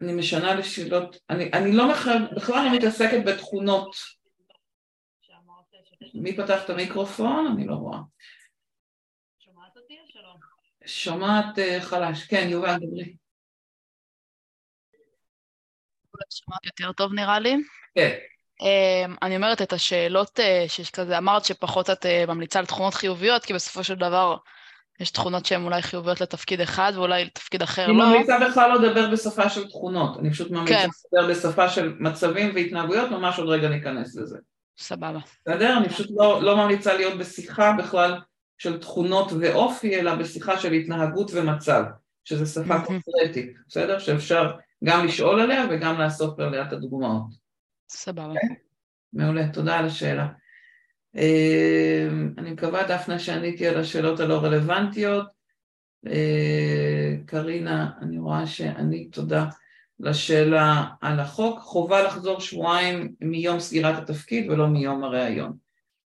אני 0.00 0.12
משנה 0.12 0.54
לשאלות, 0.54 1.16
אני, 1.30 1.50
אני 1.52 1.72
לא 1.72 1.92
בכלל, 1.92 2.28
בכלל 2.36 2.64
לא 2.64 2.76
מתעסקת 2.76 3.24
בתכונות. 3.26 3.96
מי 6.14 6.36
פתח 6.36 6.64
את 6.64 6.70
המיקרופון? 6.70 7.46
אני 7.54 7.66
לא 7.66 7.74
רואה. 7.74 7.98
שומעת 9.38 9.76
אותי 9.76 9.98
או 10.00 10.04
שלא? 10.08 10.34
שומעת 10.86 11.58
אה, 11.58 11.80
חלש. 11.80 12.24
כן, 12.24 12.46
יובל, 12.50 12.76
דברי. 12.76 13.16
שמעת 16.30 16.66
יותר 16.66 16.92
טוב 16.92 17.12
נראה 17.12 17.38
לי. 17.38 17.56
כן. 17.94 18.16
אמ, 18.60 19.14
אני 19.22 19.36
אומרת 19.36 19.62
את 19.62 19.72
השאלות 19.72 20.40
אה, 20.40 20.64
שכזה 20.68 21.18
אמרת 21.18 21.44
שפחות 21.44 21.90
את 21.90 22.06
אה, 22.06 22.24
ממליצה 22.28 22.58
על 22.58 22.66
תכונות 22.66 22.94
חיוביות, 22.94 23.44
כי 23.44 23.54
בסופו 23.54 23.84
של 23.84 23.94
דבר 23.94 24.36
יש 25.00 25.10
תכונות 25.10 25.46
שהן 25.46 25.64
אולי 25.64 25.82
חיוביות 25.82 26.20
לתפקיד 26.20 26.60
אחד 26.60 26.92
ואולי 26.94 27.24
לתפקיד 27.24 27.62
אחר 27.62 27.86
לא. 27.86 28.04
אני 28.04 28.12
ממליצה 28.12 28.38
בכלל 28.48 28.70
לא 28.70 28.82
לדבר 28.82 29.10
בשפה 29.10 29.48
של 29.48 29.68
תכונות, 29.68 30.18
אני 30.18 30.30
פשוט 30.30 30.50
ממליצה 30.50 30.78
כן. 30.78 30.88
לדבר 31.12 31.30
בשפה 31.30 31.68
של 31.68 31.94
מצבים 32.00 32.50
והתנהגויות, 32.54 33.10
ממש 33.10 33.38
עוד 33.38 33.48
רגע 33.48 33.68
ניכנס 33.68 34.16
לזה. 34.16 34.38
סבבה. 34.78 35.18
בסדר? 35.46 35.76
אני 35.78 35.88
פשוט 35.88 36.06
לא, 36.16 36.42
לא 36.42 36.56
ממליצה 36.56 36.94
להיות 36.94 37.18
בשיחה 37.18 37.72
בכלל 37.78 38.18
של 38.58 38.78
תכונות 38.78 39.32
ואופי, 39.40 40.00
אלא 40.00 40.14
בשיחה 40.14 40.58
של 40.58 40.72
התנהגות 40.72 41.30
ומצב, 41.34 41.82
שזה 42.24 42.62
שפה 42.62 42.80
קונקרטית, 42.80 43.54
בסדר? 43.68 43.98
שאפשר 43.98 44.50
גם 44.84 45.06
לשאול 45.06 45.40
עליה 45.40 45.64
וגם 45.70 46.00
לאסוף 46.00 46.38
עליה 46.38 46.62
את 46.62 46.72
הדוגמאות. 46.72 47.34
סבבה. 47.88 48.24
Okay? 48.24 48.42
אוקיי? 48.42 48.56
מעולה, 49.12 49.48
תודה 49.48 49.78
על 49.78 49.84
השאלה. 49.84 50.28
אמ, 51.16 52.34
אני 52.38 52.50
מקווה, 52.50 52.86
דפנה, 52.86 53.18
שעניתי 53.18 53.66
על 53.66 53.80
השאלות 53.80 54.20
הלא 54.20 54.38
רלוונטיות. 54.38 55.26
אה, 56.06 57.16
קרינה, 57.26 57.90
אני 58.00 58.18
רואה 58.18 58.46
שענית 58.46 59.14
תודה 59.14 59.46
לשאלה 60.00 60.84
על 61.00 61.20
החוק. 61.20 61.58
חובה 61.60 62.02
לחזור 62.02 62.40
שבועיים 62.40 63.14
מיום 63.20 63.60
סגירת 63.60 63.98
התפקיד 63.98 64.50
ולא 64.50 64.66
מיום 64.66 65.04
הראיון. 65.04 65.56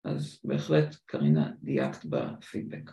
אז 0.04 0.40
בהחלט, 0.44 0.96
קרינה, 1.06 1.50
דייקת 1.62 2.04
בפידבק. 2.04 2.90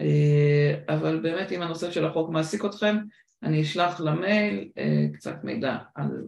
אה, 0.00 0.74
אבל 0.88 1.20
באמת, 1.20 1.52
אם 1.52 1.62
הנושא 1.62 1.90
של 1.90 2.06
החוק 2.06 2.30
מעסיק 2.30 2.64
אתכם, 2.64 2.96
אני 3.42 3.62
אשלח 3.62 4.00
למייל 4.00 4.72
אה, 4.78 5.06
קצת 5.14 5.44
מידע 5.44 5.78
על 5.94 6.26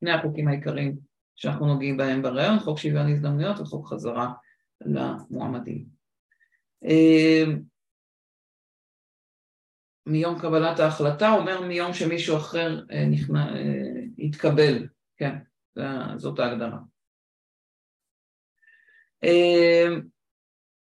שני 0.00 0.10
החוקים 0.10 0.48
העיקריים 0.48 0.98
שאנחנו 1.36 1.66
נוגעים 1.66 1.96
בהם 1.96 2.22
בראיון, 2.22 2.58
חוק 2.58 2.78
שוויון 2.78 3.12
הזדמנויות 3.12 3.60
וחוק 3.60 3.88
חזרה 3.88 4.32
למועמדים. 4.80 5.84
אה, 6.84 7.44
מיום 10.06 10.38
קבלת 10.40 10.80
ההחלטה 10.80 11.30
אומר 11.30 11.60
מיום 11.60 11.92
שמישהו 11.92 12.36
אחר 12.36 12.84
נכנע, 13.10 13.46
התקבל, 14.18 14.86
כן, 15.16 15.36
זאת 16.16 16.38
ההגדרה. 16.38 16.78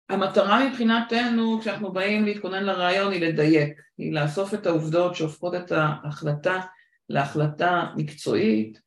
המטרה 0.09 0.69
מבחינתנו 0.69 1.59
כשאנחנו 1.61 1.91
באים 1.91 2.25
להתכונן 2.25 2.63
לרעיון 2.63 3.11
היא 3.11 3.21
לדייק, 3.21 3.81
היא 3.97 4.13
לאסוף 4.13 4.53
את 4.53 4.65
העובדות 4.65 5.15
שהופכות 5.15 5.55
את 5.55 5.71
ההחלטה 5.71 6.59
להחלטה 7.09 7.83
מקצועית 7.95 8.81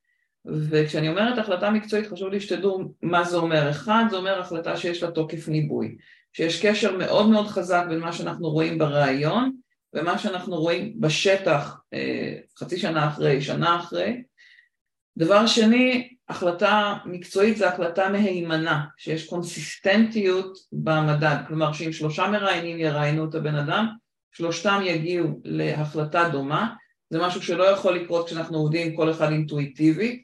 וכשאני 0.46 1.08
אומרת 1.08 1.38
החלטה 1.38 1.70
מקצועית 1.70 2.06
חשוב 2.06 2.28
לי 2.28 2.40
שתדעו 2.40 2.94
מה 3.02 3.24
זה 3.24 3.36
אומר. 3.36 3.70
אחד, 3.70 4.04
זה 4.10 4.16
אומר 4.16 4.40
החלטה 4.40 4.76
שיש 4.76 5.02
לה 5.02 5.10
תוקף 5.10 5.48
ניבוי, 5.48 5.96
שיש 6.32 6.66
קשר 6.66 6.96
מאוד 6.96 7.28
מאוד 7.28 7.46
חזק 7.46 7.84
בין 7.88 7.98
מה 7.98 8.12
שאנחנו 8.12 8.50
רואים 8.50 8.78
בראיון 8.78 9.52
ומה 9.94 10.18
שאנחנו 10.18 10.56
רואים 10.56 11.00
בשטח 11.00 11.80
אה, 11.92 12.36
חצי 12.58 12.78
שנה 12.78 13.08
אחרי, 13.08 13.42
שנה 13.42 13.76
אחרי. 13.76 14.22
דבר 15.16 15.46
שני, 15.46 16.14
החלטה 16.30 16.94
מקצועית 17.04 17.56
זה 17.56 17.68
החלטה 17.68 18.08
מהימנה, 18.08 18.84
שיש 18.96 19.28
קונסיסטנטיות 19.28 20.58
במדד, 20.72 21.36
כלומר 21.48 21.72
שאם 21.72 21.92
שלושה 21.92 22.28
מראיינים 22.28 22.78
יראיינו 22.78 23.28
את 23.28 23.34
הבן 23.34 23.54
אדם, 23.54 23.86
שלושתם 24.32 24.80
יגיעו 24.84 25.40
להחלטה 25.44 26.28
דומה, 26.32 26.74
זה 27.10 27.18
משהו 27.18 27.42
שלא 27.42 27.64
יכול 27.64 27.94
לקרות 27.94 28.26
כשאנחנו 28.26 28.58
עובדים 28.58 28.96
כל 28.96 29.10
אחד 29.10 29.30
אינטואיטיבי, 29.30 30.22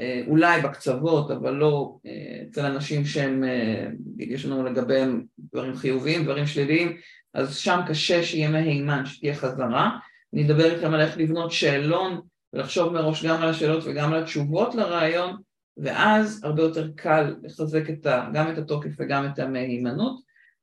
אה, 0.00 0.22
אולי 0.26 0.60
בקצוות, 0.62 1.30
אבל 1.30 1.54
לא 1.54 1.96
אה, 2.06 2.42
אצל 2.50 2.66
אנשים 2.66 3.04
שהם, 3.04 3.44
אה, 3.44 3.86
יש 4.18 4.46
לנו 4.46 4.64
לגביהם 4.64 5.24
דברים 5.52 5.76
חיוביים, 5.76 6.24
דברים 6.24 6.46
שליליים, 6.46 6.96
אז 7.34 7.56
שם 7.56 7.80
קשה 7.88 8.22
שיהיה 8.22 8.48
מהימן, 8.48 9.06
שתהיה 9.06 9.34
חזרה. 9.34 9.90
אני 10.34 10.46
אדבר 10.46 10.72
איתכם 10.74 10.94
על 10.94 11.00
איך 11.00 11.18
לבנות 11.18 11.52
שאלון 11.52 12.20
ולחשוב 12.52 12.92
מראש 12.92 13.24
גם 13.24 13.42
על 13.42 13.48
השאלות 13.48 13.84
וגם 13.86 14.12
על 14.12 14.22
התשובות 14.22 14.74
לרעיון, 14.74 15.36
ואז 15.76 16.44
הרבה 16.44 16.62
יותר 16.62 16.88
קל 16.96 17.34
לחזק 17.42 17.90
את 17.90 18.06
ה, 18.06 18.28
גם 18.32 18.52
את 18.52 18.58
התוקף 18.58 18.90
וגם 18.98 19.26
את 19.26 19.38
המהימנות. 19.38 20.20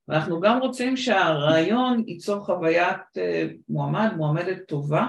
ואנחנו 0.07 0.39
גם 0.39 0.59
רוצים 0.59 0.97
שהרעיון 0.97 2.03
ייצור 2.07 2.45
חוויית 2.45 2.97
אה, 3.17 3.47
מועמד, 3.69 4.13
מועמדת 4.17 4.67
טובה, 4.67 5.07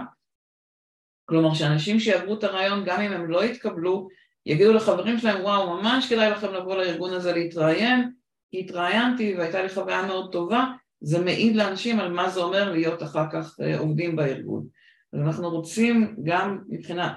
כלומר 1.25 1.55
שאנשים 1.55 2.01
שיעברו 2.01 2.35
את 2.35 2.45
הרעיון 2.45 2.85
גם 2.87 3.01
אם 3.01 3.13
הם 3.13 3.31
לא 3.31 3.45
יתקבלו, 3.45 4.09
יגידו 4.47 4.73
לחברים 4.73 5.19
שלהם 5.19 5.43
וואו 5.43 5.77
ממש 5.77 6.09
כדאי 6.09 6.31
לכם 6.31 6.55
לבוא 6.55 6.77
לארגון 6.77 7.13
הזה 7.13 7.33
להתראיין, 7.33 8.11
כי 8.51 8.61
התראיינתי 8.61 9.35
והייתה 9.39 9.63
לי 9.63 9.69
חוויה 9.69 10.07
מאוד 10.07 10.33
טובה, 10.33 10.65
זה 11.01 11.25
מעיד 11.25 11.57
לאנשים 11.57 12.01
על 12.01 12.13
מה 12.13 12.31
זה 12.31 12.41
אומר 12.41 12.73
להיות 12.73 13.03
אחר 13.03 13.25
כך 13.33 13.57
אה, 13.61 13.79
עובדים 13.79 14.17
בארגון. 14.17 14.67
אז 15.13 15.21
אנחנו 15.21 15.51
רוצים 15.51 16.17
גם 16.25 16.59
מבחינה, 16.69 17.15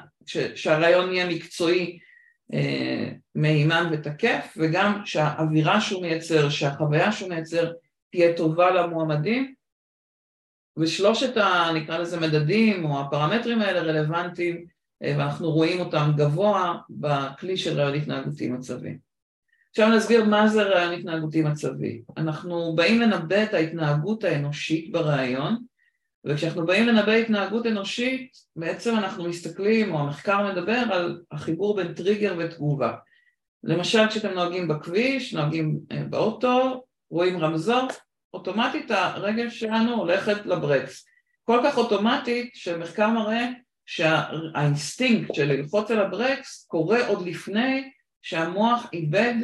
שהרעיון 0.55 1.13
יהיה 1.13 1.29
מקצועי 1.29 1.99
מהימן 3.35 3.89
ותקף, 3.91 4.57
וגם 4.57 5.01
שהאווירה 5.05 5.81
שהוא 5.81 6.01
מייצר, 6.01 6.49
שהחוויה 6.49 7.11
שהוא 7.11 7.29
מייצר 7.29 7.71
תהיה 8.11 8.37
טובה 8.37 8.71
למועמדים, 8.71 9.53
ושלושת 10.77 11.37
ה... 11.37 11.71
נקרא 11.75 11.97
לזה 11.97 12.19
מדדים 12.19 12.85
או 12.85 13.01
הפרמטרים 13.01 13.61
האלה 13.61 13.79
רלוונטיים 13.79 14.65
אה, 15.03 15.15
ואנחנו 15.17 15.51
רואים 15.51 15.79
אותם 15.79 16.11
גבוה 16.15 16.77
בכלי 16.89 17.57
של 17.57 17.79
רעיון 17.79 17.95
התנהגותי 17.95 18.49
מצבי. 18.49 18.97
עכשיו 19.69 19.89
נסביר 19.89 20.25
מה 20.25 20.47
זה 20.47 20.63
רעיון 20.63 20.93
התנהגותי 20.93 21.41
מצבי. 21.41 22.01
אנחנו 22.17 22.75
באים 22.75 23.01
לנבא 23.01 23.43
את 23.43 23.53
ההתנהגות 23.53 24.23
האנושית 24.23 24.91
ברעיון 24.91 25.57
וכשאנחנו 26.27 26.65
באים 26.65 26.87
לנבא 26.87 27.11
התנהגות 27.11 27.65
אנושית, 27.65 28.31
בעצם 28.55 28.95
אנחנו 28.95 29.29
מסתכלים, 29.29 29.93
או 29.93 29.99
המחקר 29.99 30.51
מדבר 30.51 30.83
על 30.91 31.21
החיבור 31.31 31.75
בין 31.75 31.93
טריגר 31.93 32.35
ותגובה. 32.37 32.93
למשל 33.63 34.07
כשאתם 34.07 34.33
נוהגים 34.33 34.67
בכביש, 34.67 35.33
נוהגים 35.33 35.79
אה, 35.91 36.03
באוטו, 36.09 36.83
רואים 37.11 37.37
רמזור, 37.37 37.87
אוטומטית 38.33 38.91
הרגל 38.91 39.49
שלנו 39.49 39.95
הולכת 39.95 40.45
לברקס. 40.45 41.05
כל 41.43 41.59
כך 41.63 41.77
אוטומטית 41.77 42.51
שמחקר 42.53 43.09
מראה 43.09 43.47
שהאינסטינקט 43.85 45.33
של 45.35 45.45
ללחוץ 45.45 45.91
על 45.91 45.99
הברקס 45.99 46.65
קורה 46.69 47.07
עוד 47.07 47.27
לפני 47.27 47.91
שהמוח 48.21 48.89
עיבד 48.93 49.35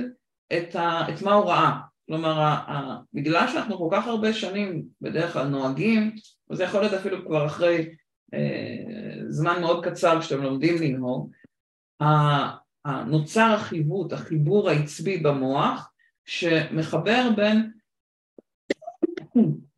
את, 0.53 0.75
ה, 0.75 1.01
את 1.09 1.21
מה 1.21 1.33
הוא 1.33 1.45
ראה. 1.45 1.73
כלומר, 2.07 2.55
בגלל 3.13 3.47
שאנחנו 3.47 3.77
כל 3.77 3.89
כך 3.91 4.07
הרבה 4.07 4.33
שנים 4.33 4.85
בדרך 5.01 5.33
כלל 5.33 5.47
נוהגים, 5.47 6.15
וזה 6.49 6.63
יכול 6.63 6.81
להיות 6.81 6.93
אפילו 6.93 7.25
כבר 7.25 7.45
אחרי 7.45 7.95
אה, 8.33 9.15
זמן 9.29 9.61
מאוד 9.61 9.85
קצר 9.85 10.21
כשאתם 10.21 10.43
לומדים 10.43 10.75
לנהוג, 10.81 11.31
נוצר 13.07 13.53
החיווט, 13.55 14.13
החיבור 14.13 14.69
העצבי 14.69 15.17
במוח, 15.17 15.91
שמחבר 16.25 17.29
בין, 17.35 17.71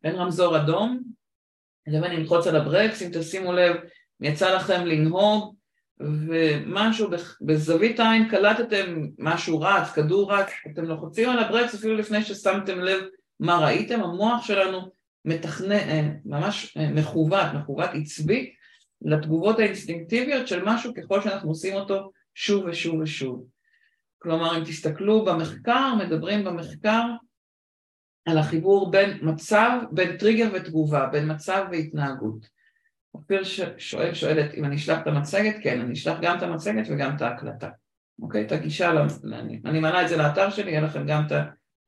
בין 0.02 0.14
רמזור 0.14 0.56
אדום 0.56 1.02
לבין 1.86 2.12
ללחוץ 2.12 2.46
על 2.46 2.56
הברקס, 2.56 3.02
אם 3.02 3.08
תשימו 3.12 3.52
לב, 3.52 3.76
יצא 4.20 4.54
לכם 4.56 4.86
לנהוג 4.86 5.55
ומשהו 6.00 7.10
בזווית 7.40 8.00
העין 8.00 8.28
קלטתם 8.28 9.06
משהו 9.18 9.60
רץ, 9.60 9.90
כדור 9.90 10.32
רץ, 10.32 10.50
אתם 10.72 10.84
לוחצים 10.84 11.30
על 11.30 11.38
הברקס 11.38 11.74
אפילו 11.74 11.94
לפני 11.94 12.22
ששמתם 12.22 12.80
לב 12.80 13.02
מה 13.40 13.58
ראיתם, 13.58 14.02
המוח 14.02 14.46
שלנו 14.46 14.90
מתכנן, 15.24 15.72
אה, 15.72 16.08
ממש 16.24 16.76
אה, 16.76 16.90
מכוות, 16.90 17.46
מכוות 17.54 17.90
עצבית 17.94 18.54
לתגובות 19.02 19.58
האינסטינקטיביות 19.58 20.48
של 20.48 20.64
משהו 20.64 20.92
ככל 20.94 21.22
שאנחנו 21.22 21.48
עושים 21.48 21.74
אותו 21.74 22.10
שוב 22.34 22.64
ושוב 22.64 23.00
ושוב. 23.00 23.46
כלומר 24.18 24.58
אם 24.58 24.64
תסתכלו 24.64 25.24
במחקר, 25.24 25.94
מדברים 25.94 26.44
במחקר 26.44 27.02
על 28.26 28.38
החיבור 28.38 28.90
בין 28.90 29.18
מצב, 29.22 29.80
בין 29.92 30.16
טריגר 30.16 30.48
ותגובה, 30.54 31.06
בין 31.06 31.32
מצב 31.32 31.64
והתנהגות. 31.70 32.55
אופיר 33.16 33.42
שואל, 33.78 34.14
שואלת 34.14 34.54
אם 34.54 34.64
אני 34.64 34.76
אשלח 34.76 34.98
את 35.02 35.06
המצגת, 35.06 35.56
כן, 35.62 35.80
אני 35.80 35.92
אשלח 35.92 36.18
גם 36.22 36.38
את 36.38 36.42
המצגת 36.42 36.86
וגם 36.88 37.16
את 37.16 37.22
ההקלטה. 37.22 37.68
אוקיי? 38.22 38.46
את 38.46 38.52
הגישה, 38.52 38.92
אני, 39.24 39.60
אני 39.64 39.80
מעלה 39.80 40.02
את 40.02 40.08
זה 40.08 40.16
לאתר 40.16 40.50
שלי, 40.50 40.70
יהיה 40.70 40.80
לכם 40.80 41.06
גם 41.06 41.26
את 41.26 41.32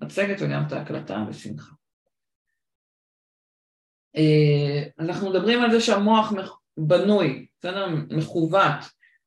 המצגת 0.00 0.36
וגם 0.40 0.62
את 0.66 0.72
ההקלטה, 0.72 1.24
בשמחה. 1.28 1.72
אה, 4.16 4.82
אנחנו 4.98 5.30
מדברים 5.30 5.62
על 5.62 5.70
זה 5.70 5.80
שהמוח 5.80 6.32
בנוי, 6.76 7.46
בסדר? 7.58 7.86
מכוות, 8.10 8.84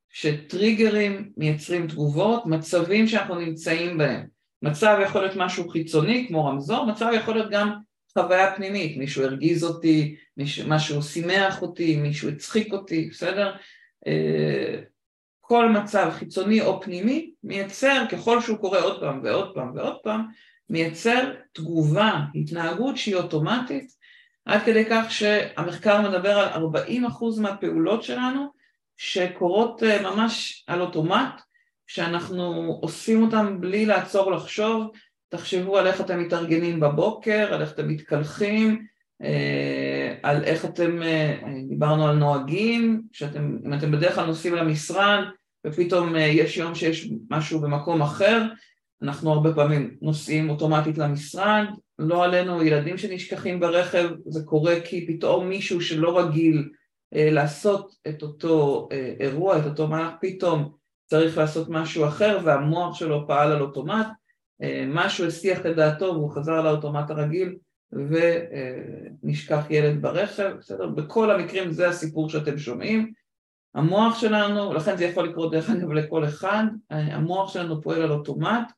שטריגרים 0.09 1.31
מייצרים 1.37 1.87
תגובות, 1.87 2.45
מצבים 2.45 3.07
שאנחנו 3.07 3.35
נמצאים 3.35 3.97
בהם. 3.97 4.27
מצב 4.61 4.97
יכול 5.03 5.21
להיות 5.21 5.35
משהו 5.37 5.69
חיצוני 5.69 6.25
כמו 6.27 6.45
רמזור, 6.45 6.85
מצב 6.85 7.11
יכול 7.15 7.33
להיות 7.33 7.51
גם 7.51 7.73
חוויה 8.13 8.55
פנימית, 8.55 8.97
מישהו 8.97 9.23
הרגיז 9.23 9.63
אותי, 9.63 10.15
מישהו, 10.37 10.69
משהו 10.69 11.01
שימח 11.01 11.61
אותי, 11.61 11.95
מישהו 11.95 12.29
הצחיק 12.29 12.73
אותי, 12.73 13.09
בסדר? 13.11 13.55
אה, 14.07 14.79
כל 15.41 15.69
מצב 15.69 16.09
חיצוני 16.13 16.61
או 16.61 16.81
פנימי 16.81 17.31
מייצר, 17.43 18.03
ככל 18.11 18.41
שהוא 18.41 18.57
קורה 18.57 18.81
עוד 18.81 18.99
פעם 18.99 19.21
ועוד 19.23 19.53
פעם 19.53 19.71
ועוד 19.75 19.97
פעם, 20.03 20.27
מייצר 20.69 21.33
תגובה, 21.53 22.19
התנהגות 22.35 22.97
שהיא 22.97 23.15
אוטומטית, 23.15 23.91
עד 24.45 24.61
כדי 24.65 24.85
כך 24.89 25.11
שהמחקר 25.11 26.01
מדבר 26.09 26.39
על 26.39 26.63
40% 26.63 27.41
מהפעולות 27.41 28.03
שלנו 28.03 28.47
שקורות 28.97 29.83
אה, 29.83 30.01
ממש 30.01 30.63
על 30.67 30.81
אוטומט, 30.81 31.41
שאנחנו 31.87 32.77
עושים 32.81 33.23
אותם 33.23 33.61
בלי 33.61 33.85
לעצור 33.85 34.31
לחשוב, 34.31 34.91
תחשבו 35.31 35.77
על 35.77 35.87
איך 35.87 36.01
אתם 36.01 36.19
מתארגנים 36.19 36.79
בבוקר, 36.79 37.53
על 37.53 37.61
איך 37.61 37.71
אתם 37.71 37.87
מתקלחים, 37.87 38.85
אה, 39.23 40.15
על 40.23 40.43
איך 40.43 40.65
אתם, 40.65 41.03
אה, 41.03 41.37
דיברנו 41.69 42.07
על 42.07 42.15
נוהגים, 42.15 43.01
שאתם, 43.11 43.57
אם 43.65 43.73
אתם 43.73 43.91
בדרך 43.91 44.15
כלל 44.15 44.25
נוסעים 44.25 44.55
למשרד 44.55 45.23
ופתאום 45.67 46.15
יש 46.15 46.57
יום 46.57 46.75
שיש 46.75 47.09
משהו 47.29 47.59
במקום 47.59 48.01
אחר, 48.01 48.43
אנחנו 49.01 49.31
הרבה 49.33 49.53
פעמים 49.53 49.97
נוסעים 50.01 50.49
אוטומטית 50.49 50.97
למשרד, 50.97 51.65
לא 51.99 52.23
עלינו 52.23 52.63
ילדים 52.63 52.97
שנשכחים 52.97 53.59
ברכב, 53.59 54.09
זה 54.25 54.43
קורה 54.45 54.75
כי 54.83 55.07
פתאום 55.07 55.49
מישהו 55.49 55.81
שלא 55.81 56.19
רגיל 56.19 56.69
אה, 57.15 57.29
לעשות 57.31 57.95
את 58.07 58.21
אותו 58.21 58.87
אה, 58.91 59.13
אירוע, 59.19 59.59
את 59.59 59.65
אותו 59.65 59.87
מהלך, 59.87 60.13
פתאום 60.21 60.71
צריך 61.05 61.37
לעשות 61.37 61.69
משהו 61.69 62.07
אחר 62.07 62.39
והמוח 62.43 62.95
שלו 62.95 63.27
פעל 63.27 63.51
על 63.51 63.61
אוטומט, 63.61 64.07
אה, 64.07 64.11
משהו 64.87 65.25
הסיח 65.25 65.59
את 65.59 65.75
דעתו 65.75 66.05
והוא 66.05 66.31
חזר 66.31 66.61
לאוטומט 66.61 67.09
הרגיל 67.09 67.55
ונשכח 67.91 69.65
ילד 69.69 70.01
ברכב, 70.01 70.51
בסדר? 70.59 70.87
בכל 70.87 71.31
המקרים 71.31 71.71
זה 71.71 71.89
הסיפור 71.89 72.29
שאתם 72.29 72.57
שומעים. 72.57 73.11
המוח 73.75 74.19
שלנו, 74.19 74.73
לכן 74.73 74.97
זה 74.97 75.05
יכול 75.05 75.27
לקרות 75.27 75.51
דרך 75.51 75.69
אגב 75.69 75.91
לכל 75.91 76.25
אחד, 76.25 76.63
המוח 76.89 77.53
שלנו 77.53 77.81
פועל 77.81 78.01
על 78.01 78.11
אוטומט 78.11 78.71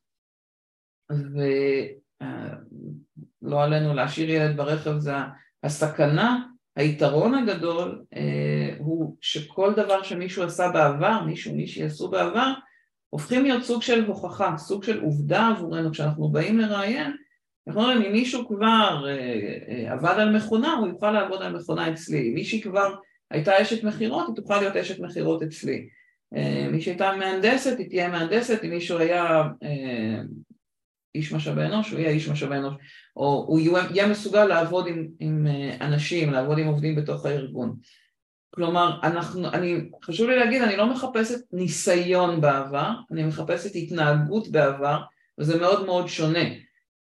ולא 3.41 3.63
עלינו 3.63 3.93
להשאיר 3.93 4.29
ילד 4.29 4.57
ברכב 4.57 4.97
זה 4.97 5.13
הסכנה, 5.63 6.45
היתרון 6.75 7.33
הגדול 7.33 8.03
אה, 8.15 8.75
הוא 8.79 9.17
שכל 9.21 9.73
דבר 9.73 10.03
שמישהו 10.03 10.43
עשה 10.43 10.69
בעבר, 10.69 11.23
מישהו, 11.25 11.55
מישהי 11.55 11.83
עשו 11.83 12.09
בעבר, 12.09 12.53
הופכים 13.13 13.43
להיות 13.43 13.63
סוג 13.63 13.81
של 13.81 14.05
הוכחה, 14.05 14.55
סוג 14.57 14.83
של 14.83 15.01
עובדה 15.01 15.47
עבורנו. 15.47 15.91
כשאנחנו 15.91 16.29
באים 16.29 16.59
לראיין, 16.59 17.15
אנחנו 17.67 17.81
אומרים 17.81 18.01
אם 18.01 18.11
מישהו 18.11 18.47
כבר 18.47 19.05
אה, 19.07 19.57
אה, 19.67 19.93
עבד 19.93 20.15
על 20.19 20.35
מכונה 20.35 20.73
הוא 20.73 20.87
יוכל 20.87 21.11
לעבוד 21.11 21.41
על 21.41 21.55
מכונה 21.55 21.93
אצלי, 21.93 22.29
אם 22.29 22.33
מישהי 22.33 22.61
כבר 22.61 22.95
הייתה 23.31 23.61
אשת 23.61 23.83
מכירות 23.83 24.27
היא 24.27 24.35
תוכל 24.35 24.59
להיות 24.59 24.75
אשת 24.75 24.99
מכירות 24.99 25.43
אצלי, 25.43 25.87
מי 26.71 26.81
שהייתה 26.81 27.15
מהנדסת 27.15 27.79
היא 27.79 27.89
תהיה 27.89 28.09
מהנדסת, 28.09 28.63
אם 28.63 28.69
מישהו 28.69 28.97
היה 28.97 29.43
איש 31.15 31.33
משאבי 31.33 31.61
אנוש, 31.61 31.91
הוא 31.91 31.99
יהיה 31.99 32.11
איש 32.11 32.29
משאבי 32.29 32.55
אנוש, 32.55 32.73
או 33.15 33.45
הוא 33.47 33.59
יהיה 33.59 34.07
מסוגל 34.07 34.45
לעבוד 34.45 34.87
עם, 34.87 35.07
עם 35.19 35.47
אה, 35.47 35.87
אנשים, 35.87 36.31
לעבוד 36.31 36.57
עם 36.57 36.67
עובדים 36.67 36.95
בתוך 36.95 37.25
הארגון. 37.25 37.75
כלומר, 38.55 38.99
אנחנו, 39.03 39.47
אני, 39.47 39.89
חשוב 40.03 40.29
לי 40.29 40.35
להגיד, 40.35 40.61
אני 40.61 40.77
לא 40.77 40.85
מחפשת 40.85 41.39
ניסיון 41.51 42.41
בעבר, 42.41 42.89
אני 43.11 43.23
מחפשת 43.23 43.71
התנהגות 43.75 44.47
בעבר, 44.47 45.01
וזה 45.39 45.59
מאוד 45.59 45.85
מאוד 45.85 46.07
שונה. 46.07 46.43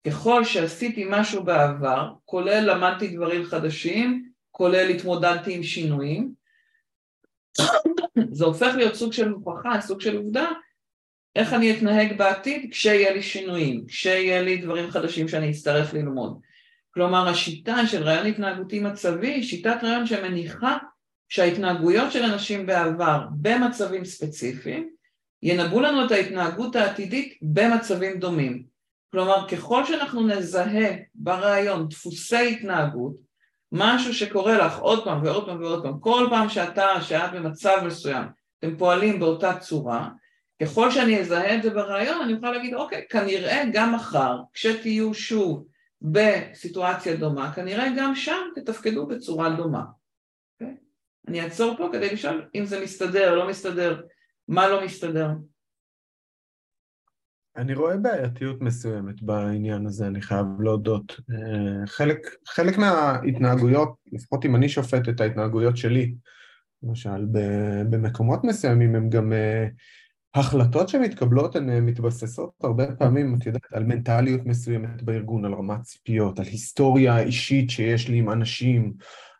ככל 0.06 0.44
שעשיתי 0.44 1.06
משהו 1.10 1.44
בעבר, 1.44 2.12
כולל 2.24 2.70
למדתי 2.70 3.16
דברים 3.16 3.44
חדשים, 3.44 4.30
כולל 4.50 4.88
התמודדתי 4.88 5.54
עם 5.54 5.62
שינויים, 5.62 6.32
זה 8.30 8.44
הופך 8.44 8.72
להיות 8.76 8.94
סוג 8.94 9.12
של 9.12 9.28
מוכחה, 9.28 9.80
סוג 9.80 10.00
של 10.00 10.16
עובדה, 10.16 10.48
איך 11.36 11.52
אני 11.52 11.76
אתנהג 11.76 12.18
בעתיד 12.18 12.70
כשיהיה 12.70 13.12
לי 13.12 13.22
שינויים, 13.22 13.86
כשיהיה 13.86 14.42
לי 14.42 14.56
דברים 14.56 14.90
חדשים 14.90 15.28
שאני 15.28 15.50
אצטרך 15.50 15.94
ללמוד. 15.94 16.40
כלומר 16.94 17.28
השיטה 17.28 17.86
של 17.86 18.02
רעיון 18.02 18.26
התנהגותי 18.26 18.80
מצבי 18.80 19.28
היא 19.28 19.42
שיטת 19.42 19.76
רעיון 19.82 20.06
שמניחה 20.06 20.78
שההתנהגויות 21.30 22.12
של 22.12 22.22
אנשים 22.22 22.66
בעבר 22.66 23.26
במצבים 23.32 24.04
ספציפיים 24.04 24.90
ינבאו 25.42 25.80
לנו 25.80 26.06
את 26.06 26.10
ההתנהגות 26.10 26.76
העתידית 26.76 27.38
במצבים 27.42 28.18
דומים. 28.18 28.64
כלומר 29.12 29.48
ככל 29.48 29.84
שאנחנו 29.84 30.26
נזהה 30.26 30.90
ברעיון 31.14 31.88
דפוסי 31.88 32.50
התנהגות, 32.50 33.14
משהו 33.72 34.14
שקורה 34.14 34.58
לך 34.58 34.78
עוד 34.78 35.04
פעם 35.04 35.24
ועוד 35.24 35.46
פעם 35.46 35.60
ועוד 35.60 35.82
פעם, 35.82 36.00
כל 36.00 36.26
פעם 36.30 36.48
שאתה, 36.48 36.86
שאת 37.02 37.32
במצב 37.32 37.76
מסוים, 37.86 38.24
אתם 38.58 38.76
פועלים 38.76 39.20
באותה 39.20 39.58
צורה, 39.58 40.08
ככל 40.62 40.90
שאני 40.90 41.20
אזהה 41.20 41.54
את 41.54 41.62
זה 41.62 41.70
ברעיון, 41.70 42.22
אני 42.22 42.32
אוכל 42.32 42.50
להגיד, 42.50 42.74
אוקיי, 42.74 43.04
כנראה 43.10 43.62
גם 43.72 43.94
מחר, 43.94 44.36
כשתהיו 44.52 45.14
שוב 45.14 45.66
בסיטואציה 46.02 47.16
דומה, 47.16 47.52
כנראה 47.52 47.86
גם 47.96 48.14
שם 48.14 48.40
תתפקדו 48.54 49.06
בצורה 49.06 49.50
דומה. 49.50 49.82
אני 51.28 51.40
אעצור 51.40 51.74
פה 51.76 51.88
כדי 51.92 52.14
לשאול 52.14 52.48
אם 52.54 52.64
זה 52.64 52.80
מסתדר, 52.84 53.34
לא 53.34 53.48
מסתדר, 53.48 54.02
מה 54.48 54.68
לא 54.68 54.84
מסתדר. 54.84 55.28
אני 57.56 57.74
רואה 57.74 57.96
בעייתיות 57.96 58.60
מסוימת 58.60 59.22
בעניין 59.22 59.86
הזה, 59.86 60.06
אני 60.06 60.22
חייב 60.22 60.46
להודות. 60.60 61.20
אה, 61.30 61.86
חלק, 61.86 62.18
חלק 62.46 62.78
מההתנהגויות, 62.78 63.94
לפחות 64.12 64.44
אם 64.44 64.56
אני 64.56 64.68
שופט 64.68 65.08
את 65.08 65.20
ההתנהגויות 65.20 65.76
שלי, 65.76 66.14
למשל, 66.82 67.26
במקומות 67.90 68.44
מסוימים 68.44 68.94
הם 68.94 69.08
גם 69.10 69.32
אה, 69.32 69.66
החלטות 70.34 70.88
שמתקבלות 70.88 71.56
הן 71.56 71.70
אה, 71.70 71.80
מתבססות 71.80 72.50
הרבה 72.62 72.96
פעמים, 72.96 73.34
את 73.34 73.46
יודעת, 73.46 73.72
על 73.72 73.84
מנטליות 73.84 74.40
מסוימת 74.44 75.02
בארגון, 75.02 75.44
על 75.44 75.54
רמת 75.54 75.82
ציפיות, 75.82 76.38
על 76.38 76.44
היסטוריה 76.44 77.20
אישית 77.20 77.70
שיש 77.70 78.08
לי 78.08 78.18
עם 78.18 78.30
אנשים. 78.30 78.92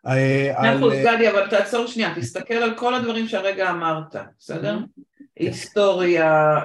אה, 0.07 0.53
מאה 0.61 0.77
אחוז, 0.77 0.93
אה, 0.93 1.15
גדי, 1.15 1.29
אבל 1.29 1.47
תעצור 1.49 1.87
שנייה, 1.87 2.15
תסתכל 2.15 2.53
על 2.53 2.77
כל 2.77 2.95
הדברים 2.95 3.27
שהרגע 3.27 3.69
אמרת, 3.69 4.15
בסדר? 4.39 4.77
היסטוריה, 5.35 6.59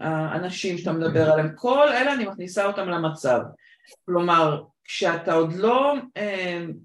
האנשים 0.00 0.78
שאתה 0.78 0.92
מדבר 0.92 1.32
עליהם, 1.32 1.48
כל 1.54 1.88
אלה 1.88 2.12
אני 2.12 2.24
מכניסה 2.24 2.66
אותם 2.66 2.88
למצב. 2.88 3.40
כלומר, 4.06 4.62
כשאתה 4.84 5.34
עוד 5.34 5.52
לא 5.54 5.94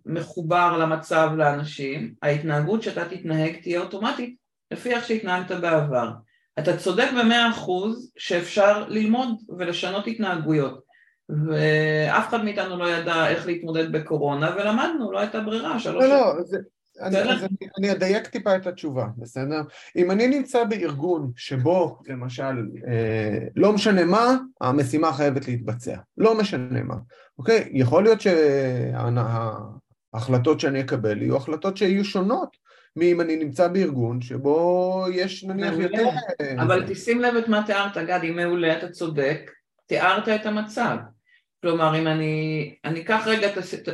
מחובר 0.06 0.78
למצב 0.78 1.30
לאנשים, 1.38 2.14
ההתנהגות 2.22 2.84
שאתה 2.84 3.06
תתנהג 3.06 3.62
תהיה 3.62 3.80
אוטומטית 3.80 4.36
לפי 4.72 4.94
איך 4.94 5.08
שהתנהגת 5.08 5.52
בעבר. 5.52 6.10
אתה 6.60 6.78
צודק 6.78 7.08
במאה 7.20 7.50
אחוז 7.50 8.12
שאפשר 8.18 8.86
ללמוד 8.88 9.30
ולשנות 9.58 10.08
התנהגויות 10.08 10.91
ואף 11.48 12.30
אחד 12.30 12.44
מאיתנו 12.44 12.78
לא 12.78 12.90
ידע 12.90 13.28
איך 13.28 13.48
להתמודד 13.48 13.92
בקורונה 13.92 14.56
ולמדנו, 14.56 15.12
לא 15.12 15.20
הייתה 15.20 15.40
ברירה, 15.40 15.80
שלוש... 15.80 16.04
לא, 16.04 16.10
לא, 16.10 16.44
זה... 16.44 16.58
אני, 17.02 17.18
אז 17.18 17.44
אני, 17.44 17.70
אני 17.80 17.92
אדייק 17.92 18.28
טיפה 18.28 18.56
את 18.56 18.68
התשובה, 18.68 19.08
בסדר? 19.18 19.62
אם 19.96 20.12
אני 20.12 20.28
נמצא 20.28 20.64
בארגון 20.64 21.32
שבו, 21.36 22.00
למשל, 22.08 22.68
אה, 22.88 23.38
לא 23.56 23.74
משנה 23.74 24.06
מה, 24.06 24.38
המשימה 24.62 25.14
חייבת 25.14 25.48
להתבצע. 25.48 25.98
לא 26.18 26.38
משנה 26.38 26.84
מה, 26.84 26.96
אוקיי? 27.38 27.70
יכול 27.72 28.04
להיות 28.04 28.20
שההחלטות 30.14 30.60
שאני 30.60 30.82
אקבל 30.82 31.22
יהיו 31.22 31.38
החלטות 31.38 31.78
שיהיו 31.78 32.06
שונות 32.06 32.58
מאם 32.96 33.22
אני 33.22 33.36
נמצא 33.36 33.68
בארגון 33.68 34.22
שבו 34.22 35.06
יש 35.14 35.44
נניח 35.44 35.74
יותר... 35.78 36.10
אבל 36.60 36.84
תשים 36.88 37.22
לב 37.22 37.36
את 37.36 37.48
מה 37.48 37.64
תיארת, 37.66 37.98
גדי, 37.98 38.32
מעולה, 38.32 38.78
אתה 38.78 38.90
צודק, 38.90 39.52
תיארת 39.86 40.30
את 40.30 40.46
המצב. 40.46 40.98
כלומר, 41.62 42.00
אם 42.00 42.08
אני... 42.08 42.76
אני 42.86 43.02
אקח 43.02 43.24
רגע, 43.28 43.48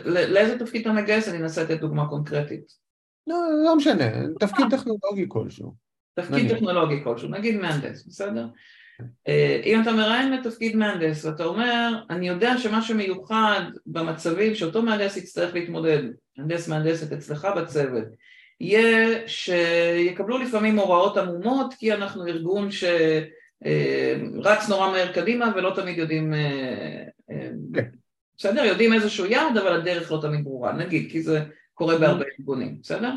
לאיזה 0.05 0.59
תפקיד 0.59 0.81
אתה 0.81 0.91
מגייס, 0.91 1.29
אני 1.29 1.37
אנסה 1.37 1.63
לתת 1.63 1.79
דוגמה 1.79 2.07
קונקרטית. 2.07 2.87
לא, 3.27 3.35
לא 3.65 3.75
משנה, 3.75 4.05
תפקיד 4.39 4.65
טכנולוגי 4.69 5.25
כלשהו. 5.27 5.73
תפקיד 6.13 6.55
טכנולוגי 6.55 7.03
כלשהו, 7.03 7.29
נגיד 7.29 7.55
מהנדס, 7.55 8.05
בסדר? 8.07 8.45
אה, 9.27 9.61
אם 9.65 9.81
אתה 9.81 9.91
מראיין 9.91 10.31
לתפקיד 10.31 10.75
מהנדס 10.75 11.25
ואתה 11.25 11.45
אומר, 11.45 12.03
אני 12.09 12.27
יודע 12.27 12.57
שמשהו 12.57 12.95
מיוחד 12.95 13.61
במצבים 13.85 14.55
שאותו 14.55 14.81
מהנדס 14.81 15.17
יצטרך 15.17 15.53
להתמודד, 15.53 16.03
מהנדס 16.37 16.67
מהנדסת 16.67 17.11
אצלך 17.11 17.47
בצוות, 17.57 18.07
יהיה 18.59 19.27
שיקבלו 19.27 20.37
לפעמים 20.37 20.79
הוראות 20.79 21.17
עמומות 21.17 21.73
כי 21.73 21.93
אנחנו 21.93 22.27
ארגון 22.27 22.71
שרץ 22.71 23.27
אה, 23.65 24.15
נורא 24.69 24.91
מהר 24.91 25.13
קדימה 25.13 25.51
ולא 25.55 25.71
תמיד 25.75 25.97
יודעים, 25.97 26.33
אה, 26.33 27.03
אה, 27.31 27.49
כן. 27.73 27.89
בסדר? 28.37 28.63
יודעים 28.63 28.93
איזשהו 28.93 29.25
יעד 29.25 29.57
אבל 29.57 29.81
הדרך 29.81 30.11
לא 30.11 30.19
תמיד 30.21 30.43
ברורה, 30.43 30.73
נגיד, 30.73 31.11
כי 31.11 31.21
זה 31.21 31.43
קורה 31.73 31.97
בהרבה 31.97 32.25
ארגונים, 32.39 32.77
בסדר? 32.81 33.11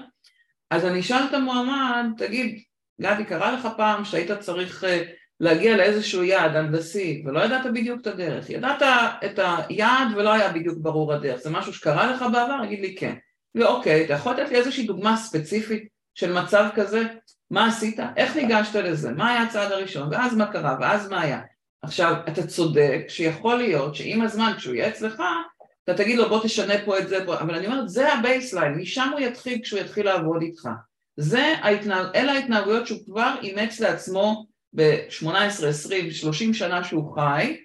אז 0.71 0.85
אני 0.85 1.01
אשאל 1.01 1.23
את 1.29 1.35
המועמד, 1.35 2.07
תגיד, 2.19 2.63
גדי, 3.01 3.25
קרה 3.25 3.53
לך 3.53 3.69
פעם 3.77 4.05
שהיית 4.05 4.33
צריך 4.33 4.85
להגיע 5.41 5.77
לאיזשהו 5.77 6.25
יעד 6.25 6.57
הנדסי 6.57 7.23
ולא 7.27 7.41
ידעת 7.41 7.67
בדיוק 7.75 8.01
את 8.01 8.07
הדרך, 8.07 8.51
ידעת 8.51 8.83
את 9.25 9.39
היעד 9.39 10.09
ולא 10.17 10.33
היה 10.33 10.53
בדיוק 10.53 10.79
ברור 10.79 11.13
הדרך, 11.13 11.41
זה 11.41 11.51
משהו 11.51 11.75
שקרה 11.75 12.13
לך 12.13 12.25
בעבר? 12.33 12.65
תגיד 12.67 12.81
לי 12.81 12.97
כן. 12.97 13.15
ואוקיי, 13.55 14.05
אתה 14.05 14.13
יכול 14.13 14.33
לתת 14.33 14.51
לי 14.51 14.57
איזושהי 14.57 14.87
דוגמה 14.87 15.17
ספציפית 15.17 15.89
של 16.15 16.33
מצב 16.43 16.69
כזה? 16.75 17.03
מה 17.51 17.67
עשית? 17.67 18.01
איך 18.17 18.37
ניגשת 18.37 18.75
לזה? 18.75 19.13
מה 19.13 19.31
היה 19.31 19.43
הצעד 19.43 19.73
הראשון? 19.73 20.09
ואז 20.11 20.37
מה 20.37 20.53
קרה? 20.53 20.77
ואז 20.81 21.09
מה 21.09 21.21
היה? 21.21 21.41
עכשיו, 21.83 22.15
אתה 22.29 22.47
צודק 22.47 23.05
שיכול 23.09 23.57
להיות 23.57 23.95
שעם 23.95 24.23
הזמן 24.23 24.53
כשהוא 24.57 24.75
יהיה 24.75 24.89
אצלך, 24.89 25.23
אתה 25.85 25.95
תגיד 25.95 26.19
לו 26.19 26.29
בוא 26.29 26.43
תשנה 26.45 26.75
פה 26.85 26.99
את 26.99 27.09
זה, 27.09 27.23
אבל 27.23 27.55
אני 27.55 27.67
אומרת 27.67 27.89
זה 27.89 28.13
ה 28.13 28.19
baseline, 28.19 28.75
משם 28.75 29.09
הוא 29.13 29.21
יתחיל 29.21 29.59
כשהוא 29.63 29.81
יתחיל 29.81 30.07
לעבוד 30.07 30.43
איתך. 30.43 30.69
זה 31.17 31.55
ההתנהג... 31.63 32.07
אלה 32.15 32.33
ההתנהגויות 32.33 32.87
שהוא 32.87 32.99
כבר 33.07 33.35
אימץ 33.43 33.81
לעצמו 33.81 34.47
ב-18, 34.73 35.67
20, 35.67 36.11
30 36.11 36.55
שנה 36.55 36.85
שהוא 36.85 37.15
חי, 37.15 37.57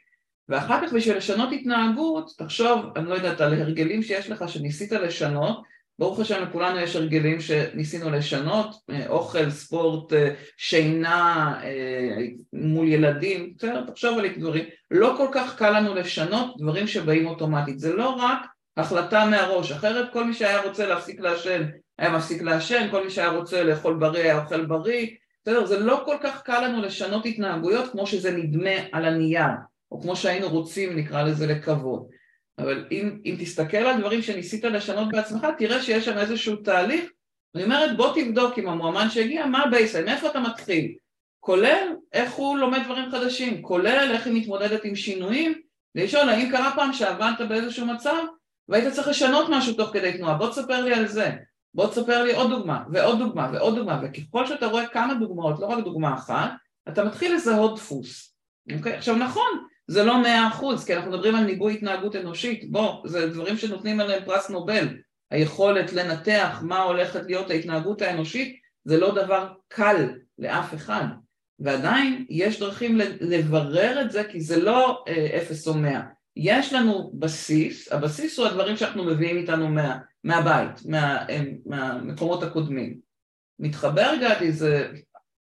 ואחר 0.49 0.87
כך 0.87 0.93
בשביל 0.93 1.17
לשנות 1.17 1.49
התנהגות, 1.51 2.31
תחשוב, 2.37 2.79
אני 2.95 3.09
לא 3.09 3.15
יודעת, 3.15 3.41
על 3.41 3.61
הרגלים 3.61 4.03
שיש 4.03 4.29
לך 4.29 4.49
שניסית 4.49 4.91
לשנות, 4.91 5.61
ברוך 5.99 6.19
השם 6.19 6.43
לכולנו 6.43 6.79
יש 6.79 6.95
הרגלים 6.95 7.41
שניסינו 7.41 8.09
לשנות, 8.09 8.75
אוכל, 9.07 9.49
ספורט, 9.49 10.13
שינה, 10.57 11.55
מול 12.53 12.87
ילדים, 12.87 13.53
בסדר, 13.57 13.85
תחשוב 13.87 14.19
על 14.19 14.27
דברים, 14.37 14.65
לא 14.91 15.13
כל 15.17 15.27
כך 15.31 15.57
קל 15.57 15.79
לנו 15.79 15.95
לשנות 15.95 16.55
דברים 16.57 16.87
שבאים 16.87 17.27
אוטומטית, 17.27 17.79
זה 17.79 17.93
לא 17.93 18.09
רק 18.09 18.39
החלטה 18.77 19.25
מהראש, 19.25 19.71
אחרת 19.71 20.13
כל 20.13 20.23
מי 20.23 20.33
שהיה 20.33 20.61
רוצה 20.61 20.87
להפסיק 20.87 21.19
לעשן 21.19 21.63
היה 21.99 22.09
מפסיק 22.09 22.41
לעשן, 22.41 22.87
כל 22.91 23.03
מי 23.03 23.09
שהיה 23.09 23.29
רוצה 23.29 23.63
לאכול 23.63 23.93
בריא 23.93 24.23
היה 24.23 24.41
אוכל 24.43 24.65
בריא, 24.65 25.07
בסדר, 25.43 25.65
זה 25.65 25.79
לא 25.79 26.01
כל 26.05 26.15
כך 26.23 26.41
קל 26.41 26.67
לנו 26.67 26.81
לשנות 26.81 27.25
התנהגויות 27.25 27.91
כמו 27.91 28.07
שזה 28.07 28.31
נדמה 28.31 28.75
על 28.91 29.05
הנייר, 29.05 29.51
או 29.91 30.01
כמו 30.01 30.15
שהיינו 30.15 30.49
רוצים 30.49 30.95
נקרא 30.95 31.23
לזה 31.23 31.47
לקוות. 31.47 32.14
אבל 32.59 32.85
אם, 32.91 33.19
אם 33.25 33.35
תסתכל 33.39 33.77
על 33.77 33.99
דברים 33.99 34.21
שניסית 34.21 34.63
לשנות 34.63 35.11
בעצמך, 35.11 35.47
תראה 35.57 35.83
שיש 35.83 36.05
שם 36.05 36.17
איזשהו 36.17 36.55
תהליך. 36.55 37.09
אני 37.55 37.63
אומרת, 37.63 37.97
בוא 37.97 38.13
תבדוק 38.15 38.57
עם 38.57 38.67
המועמד 38.67 39.05
שהגיע, 39.09 39.45
מה 39.45 39.63
ה 39.63 39.68
baseline, 39.68 40.05
מאיפה 40.05 40.27
אתה 40.27 40.39
מתחיל? 40.39 40.95
כולל 41.39 41.95
איך 42.13 42.31
הוא 42.33 42.57
לומד 42.57 42.79
דברים 42.85 43.11
חדשים, 43.11 43.61
כולל 43.61 44.11
איך 44.11 44.27
היא 44.27 44.41
מתמודדת 44.41 44.83
עם 44.83 44.95
שינויים, 44.95 45.61
ולשאול 45.95 46.29
האם 46.29 46.51
קרה 46.51 46.71
פעם 46.75 46.93
שעבדת 46.93 47.47
באיזשהו 47.49 47.85
מצב 47.85 48.23
והיית 48.69 48.93
צריך 48.93 49.07
לשנות 49.07 49.45
משהו 49.49 49.73
תוך 49.73 49.89
כדי 49.93 50.17
תנועה, 50.17 50.37
בוא 50.37 50.49
תספר 50.49 50.81
לי 50.81 50.93
על 50.93 51.07
זה. 51.07 51.31
בוא 51.73 51.87
תספר 51.87 52.23
לי 52.23 52.33
עוד 52.33 52.49
דוגמה, 52.49 52.83
ועוד 52.91 53.19
דוגמה, 53.19 53.49
ועוד 53.53 53.75
דוגמה, 53.75 54.01
וככל 54.03 54.47
שאתה 54.47 54.65
רואה 54.65 54.87
כמה 54.87 55.13
דוגמאות, 55.13 55.59
לא 55.59 55.65
רק 55.65 55.83
דוגמה 55.83 56.13
אחת, 56.13 56.51
אתה 56.87 57.03
מתחיל 57.03 57.35
לזהות 57.35 57.75
דפוס. 57.75 58.35
אוקיי? 58.77 58.93
עכשיו 58.93 59.15
נכון, 59.15 59.67
זה 59.87 60.03
לא 60.03 60.21
מאה 60.21 60.47
אחוז, 60.47 60.85
כי 60.85 60.95
אנחנו 60.95 61.11
מדברים 61.11 61.35
על 61.35 61.43
ניבוי 61.43 61.73
התנהגות 61.73 62.15
אנושית, 62.15 62.71
בוא, 62.71 63.07
זה 63.07 63.29
דברים 63.29 63.57
שנותנים 63.57 63.99
עליהם 63.99 64.25
פרס 64.25 64.49
נובל, 64.49 64.87
היכולת 65.31 65.93
לנתח 65.93 66.59
מה 66.61 66.81
הולכת 66.81 67.25
להיות 67.25 67.49
ההתנהגות 67.49 68.01
האנושית, 68.01 68.59
זה 68.85 68.97
לא 68.97 69.15
דבר 69.15 69.47
קל 69.67 70.09
לאף 70.39 70.73
אחד, 70.73 71.05
ועדיין 71.59 72.25
יש 72.29 72.59
דרכים 72.59 72.97
לברר 73.21 74.01
את 74.01 74.11
זה, 74.11 74.23
כי 74.23 74.41
זה 74.41 74.61
לא 74.61 75.03
אה, 75.07 75.37
אפס 75.37 75.67
או 75.67 75.73
מאה. 75.73 76.01
יש 76.35 76.73
לנו 76.73 77.11
בסיס, 77.13 77.91
הבסיס 77.91 78.39
הוא 78.39 78.47
הדברים 78.47 78.77
שאנחנו 78.77 79.03
מביאים 79.03 79.37
איתנו 79.37 79.69
מה, 79.69 79.97
מהבית, 80.23 80.85
מה, 80.85 81.25
מהמקומות 81.65 82.43
הקודמים. 82.43 82.99
מתחבר 83.59 84.11
גדי, 84.21 84.51
זה 84.51 84.91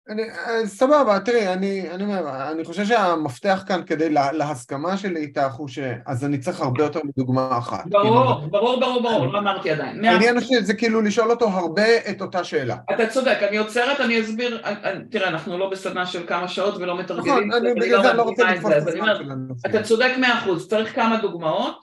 אני, 0.08 0.22
אה, 0.22 0.66
סבבה, 0.66 1.20
תראי, 1.20 1.48
אני, 1.48 1.90
אני 1.90 2.04
אומר, 2.04 2.50
אני 2.52 2.64
חושב 2.64 2.84
שהמפתח 2.84 3.64
כאן 3.68 3.80
כדי 3.86 4.10
לה, 4.10 4.32
להסכמה 4.32 4.96
שלי 4.96 5.20
איתך 5.20 5.54
הוא 5.54 5.68
ש... 5.68 5.78
אז 6.06 6.24
אני 6.24 6.38
צריך 6.38 6.60
הרבה 6.60 6.82
יותר 6.82 7.00
מדוגמה 7.04 7.58
אחת. 7.58 7.86
ברור, 7.86 8.04
כאילו, 8.04 8.50
ברור, 8.50 8.80
ברור, 8.80 9.02
ברור, 9.02 9.26
לא 9.26 9.38
אמרתי 9.38 9.70
עדיין. 9.70 10.04
העניין 10.04 10.36
הוא 10.36 10.44
שזה 10.44 10.74
כאילו 10.74 11.02
לשאול 11.02 11.30
אותו 11.30 11.48
הרבה 11.48 12.10
את 12.10 12.22
אותה 12.22 12.44
שאלה. 12.44 12.76
אתה 12.94 13.06
צודק, 13.06 13.38
אני 13.48 13.58
עוצרת, 13.58 14.00
אני 14.00 14.20
אסביר, 14.20 14.62
תראה, 15.10 15.28
אנחנו 15.28 15.58
לא 15.58 15.70
בסדנה 15.70 16.06
של 16.06 16.26
כמה 16.26 16.48
שעות 16.48 16.76
ולא 16.76 16.98
מתרגלים. 16.98 17.48
נכון, 17.48 17.52
אני 17.52 17.74
בגלל 17.74 18.02
זה 18.02 18.12
לא 18.12 18.22
רוצה 18.22 18.44
לתפוס 18.44 18.72
את 18.72 18.88
הזמן 18.88 19.14
שלנו. 19.18 19.54
אתה 19.66 19.82
צודק 19.82 20.10
מאה 20.20 20.38
אחוז, 20.38 20.68
צריך 20.68 20.94
כמה 20.94 21.16
דוגמאות, 21.16 21.80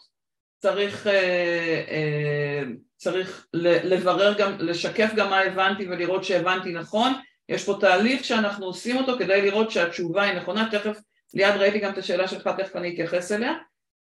צריך... 0.61 1.07
אה, 1.07 1.83
אה, 1.91 2.63
צריך 2.99 3.45
לברר 3.53 4.33
גם, 4.37 4.51
לשקף 4.59 5.11
גם 5.15 5.29
מה 5.29 5.39
הבנתי 5.39 5.87
ולראות 5.89 6.23
שהבנתי 6.23 6.73
נכון, 6.73 7.13
יש 7.49 7.65
פה 7.65 7.77
תהליך 7.79 8.23
שאנחנו 8.23 8.65
עושים 8.65 8.97
אותו 8.97 9.13
כדי 9.19 9.41
לראות 9.41 9.71
שהתשובה 9.71 10.23
היא 10.23 10.33
נכונה, 10.33 10.67
תכף, 10.71 10.99
ליד 11.33 11.55
ראיתי 11.55 11.79
גם 11.79 11.91
את 11.91 11.97
השאלה 11.97 12.27
שלך, 12.27 12.49
תכף 12.57 12.75
אני 12.75 12.93
אתייחס 12.93 13.31
אליה, 13.31 13.53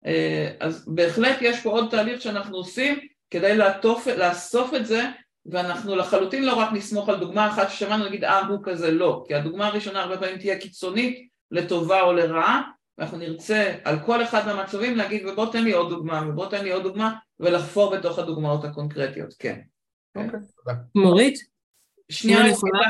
אה, 0.06 0.50
אז 0.60 0.84
בהחלט 0.88 1.36
יש 1.40 1.60
פה 1.60 1.70
עוד 1.70 1.90
תהליך 1.90 2.22
שאנחנו 2.22 2.56
עושים 2.56 2.98
כדי 3.30 3.56
לעטוף, 3.56 4.06
לאסוף 4.06 4.74
את 4.74 4.86
זה 4.86 5.04
ואנחנו 5.46 5.96
לחלוטין 5.96 6.44
לא 6.44 6.54
רק 6.54 6.72
נסמוך 6.72 7.08
על 7.08 7.16
דוגמה 7.16 7.48
אחת 7.48 7.70
ששמענו 7.70 8.04
נגיד 8.04 8.24
אה 8.24 8.46
הוא 8.46 8.58
כזה 8.64 8.90
לא, 8.90 9.24
כי 9.28 9.34
הדוגמה 9.34 9.66
הראשונה 9.66 10.02
הרבה 10.02 10.18
פעמים 10.18 10.38
תהיה 10.38 10.60
קיצונית 10.60 11.28
לטובה 11.50 12.00
או 12.02 12.12
לרעה. 12.12 12.62
ואנחנו 12.98 13.18
נרצה 13.18 13.74
על 13.84 13.98
כל 14.06 14.22
אחד 14.22 14.46
מהמצבים 14.46 14.96
להגיד 14.96 15.26
ובוא 15.26 15.52
תן 15.52 15.64
לי 15.64 15.72
עוד 15.72 15.88
דוגמה 15.88 16.22
ובוא 16.28 16.46
תן 16.46 16.64
לי 16.64 16.72
עוד 16.72 16.82
דוגמה 16.82 17.14
ולחפור 17.40 17.96
בתוך 17.96 18.18
הדוגמאות 18.18 18.64
הקונקרטיות, 18.64 19.34
כן. 19.38 19.60
אוקיי, 20.14 20.40
תודה. 20.56 20.78
מורית? 20.94 21.38
שנייה, 22.10 22.42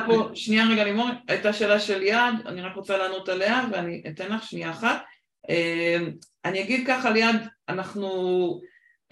פה, 0.06 0.28
שנייה 0.34 0.64
רגע 0.72 0.84
לימור, 0.84 1.08
הייתה 1.28 1.52
שאלה 1.52 1.80
של 1.80 2.02
יד, 2.02 2.34
אני 2.46 2.62
רק 2.62 2.76
רוצה 2.76 2.98
לענות 2.98 3.28
עליה 3.28 3.64
ואני 3.72 4.02
אתן 4.08 4.32
לך 4.32 4.44
שנייה 4.44 4.70
אחת. 4.70 5.02
אמ, 5.48 6.10
אני 6.44 6.62
אגיד 6.62 6.86
ככה 6.86 7.10
ליד, 7.10 7.36
אנחנו 7.68 8.10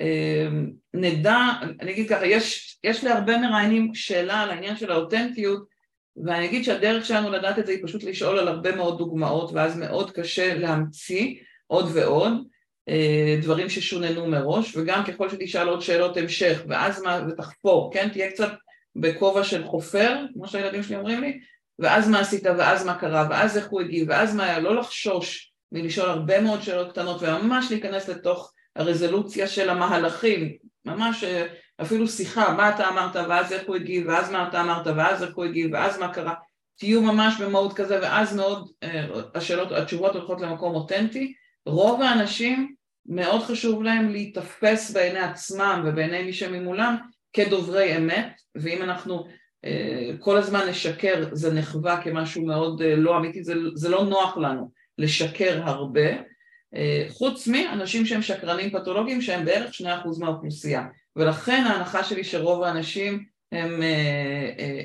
אמ, 0.00 0.70
נדע, 0.94 1.36
אני 1.80 1.92
אגיד 1.92 2.08
ככה, 2.08 2.26
יש, 2.26 2.78
יש 2.84 3.04
להרבה 3.04 3.38
מראיינים 3.38 3.94
שאלה 3.94 4.40
על 4.40 4.50
העניין 4.50 4.76
של 4.76 4.92
האותנטיות 4.92 5.68
ואני 6.24 6.46
אגיד 6.46 6.64
שהדרך 6.64 7.04
שלנו 7.04 7.30
לדעת 7.30 7.58
את 7.58 7.66
זה 7.66 7.72
היא 7.72 7.82
פשוט 7.82 8.02
לשאול 8.02 8.38
על 8.38 8.48
הרבה 8.48 8.76
מאוד 8.76 8.98
דוגמאות 8.98 9.50
ואז 9.52 9.78
מאוד 9.78 10.10
קשה 10.10 10.54
להמציא 10.54 11.34
עוד 11.66 11.90
ועוד 11.94 12.32
אה, 12.88 13.38
דברים 13.42 13.68
ששוננו 13.68 14.26
מראש 14.26 14.76
וגם 14.76 15.04
ככל 15.04 15.28
שתשאל 15.28 15.68
עוד 15.68 15.80
שאלות 15.80 16.16
המשך 16.16 16.62
ואז 16.68 17.02
מה, 17.02 17.20
ותחפור, 17.28 17.90
כן? 17.94 18.08
תהיה 18.08 18.30
קצת 18.30 18.52
בכובע 19.00 19.44
של 19.44 19.64
חופר, 19.64 20.16
כמו 20.34 20.48
שהילדים 20.48 20.82
שלי 20.82 20.96
אומרים 20.96 21.20
לי, 21.20 21.40
ואז 21.78 22.08
מה 22.08 22.20
עשית, 22.20 22.46
ואז 22.46 22.86
מה 22.86 22.94
קרה, 22.94 23.26
ואז 23.30 23.56
איך 23.56 23.68
הוא 23.68 23.80
הגיב, 23.80 24.08
ואז 24.08 24.34
מה 24.34 24.44
היה, 24.44 24.58
לא 24.58 24.76
לחשוש 24.76 25.52
מלשאול 25.72 26.08
הרבה 26.08 26.40
מאוד 26.40 26.62
שאלות 26.62 26.92
קטנות, 26.92 27.22
וממש 27.22 27.66
להיכנס 27.70 28.08
לתוך 28.08 28.52
הרזולוציה 28.76 29.46
של 29.46 29.70
המהלכים, 29.70 30.56
ממש 30.84 31.24
אה, 31.24 31.46
אפילו 31.82 32.08
שיחה, 32.08 32.52
מה 32.52 32.68
אתה 32.68 32.88
אמרת, 32.88 33.16
ואז 33.16 33.52
איך 33.52 33.62
הוא 33.66 33.76
הגיב, 33.76 34.08
ואז 34.08 34.30
מה 34.30 34.48
אתה 34.48 34.60
אמרת, 34.60 34.86
ואז 34.86 35.22
איך 35.22 35.36
הוא 35.36 35.44
הגיב, 35.44 35.70
ואז 35.72 35.98
מה 35.98 36.14
קרה, 36.14 36.34
תהיו 36.78 37.02
ממש 37.02 37.40
במהות 37.40 37.72
כזה, 37.72 37.98
ואז 38.02 38.36
מאוד 38.36 38.70
אה, 38.82 39.06
השאלות, 39.34 39.72
התשובות 39.72 40.14
הולכות 40.14 40.40
למקום 40.40 40.74
אותנטי. 40.74 41.34
רוב 41.66 42.02
האנשים 42.02 42.74
מאוד 43.06 43.42
חשוב 43.42 43.82
להם 43.82 44.08
להיתפס 44.08 44.90
בעיני 44.90 45.18
עצמם 45.18 45.82
ובעיני 45.86 46.22
מי 46.22 46.32
שממולם 46.32 46.96
כדוברי 47.32 47.96
אמת, 47.96 48.40
ואם 48.54 48.82
אנחנו 48.82 49.26
אה, 49.64 50.10
כל 50.18 50.36
הזמן 50.36 50.68
נשקר 50.68 51.28
זה 51.32 51.52
נחווה 51.54 52.02
כמשהו 52.02 52.46
מאוד 52.46 52.82
אה, 52.82 52.96
לא 52.96 53.16
אמיתי, 53.16 53.42
זה, 53.42 53.54
זה 53.74 53.88
לא 53.88 54.04
נוח 54.04 54.36
לנו 54.36 54.70
לשקר 54.98 55.60
הרבה, 55.64 56.08
אה, 56.74 57.06
חוץ 57.08 57.48
מאנשים 57.48 58.06
שהם 58.06 58.22
שקרנים 58.22 58.70
פתולוגיים 58.70 59.22
שהם 59.22 59.44
בערך 59.44 59.74
שני 59.74 59.94
אחוז 59.94 60.18
מהאוכלוסייה, 60.18 60.86
ולכן 61.16 61.64
ההנחה 61.66 62.04
שלי 62.04 62.24
שרוב 62.24 62.62
האנשים 62.62 63.24
הם, 63.52 63.82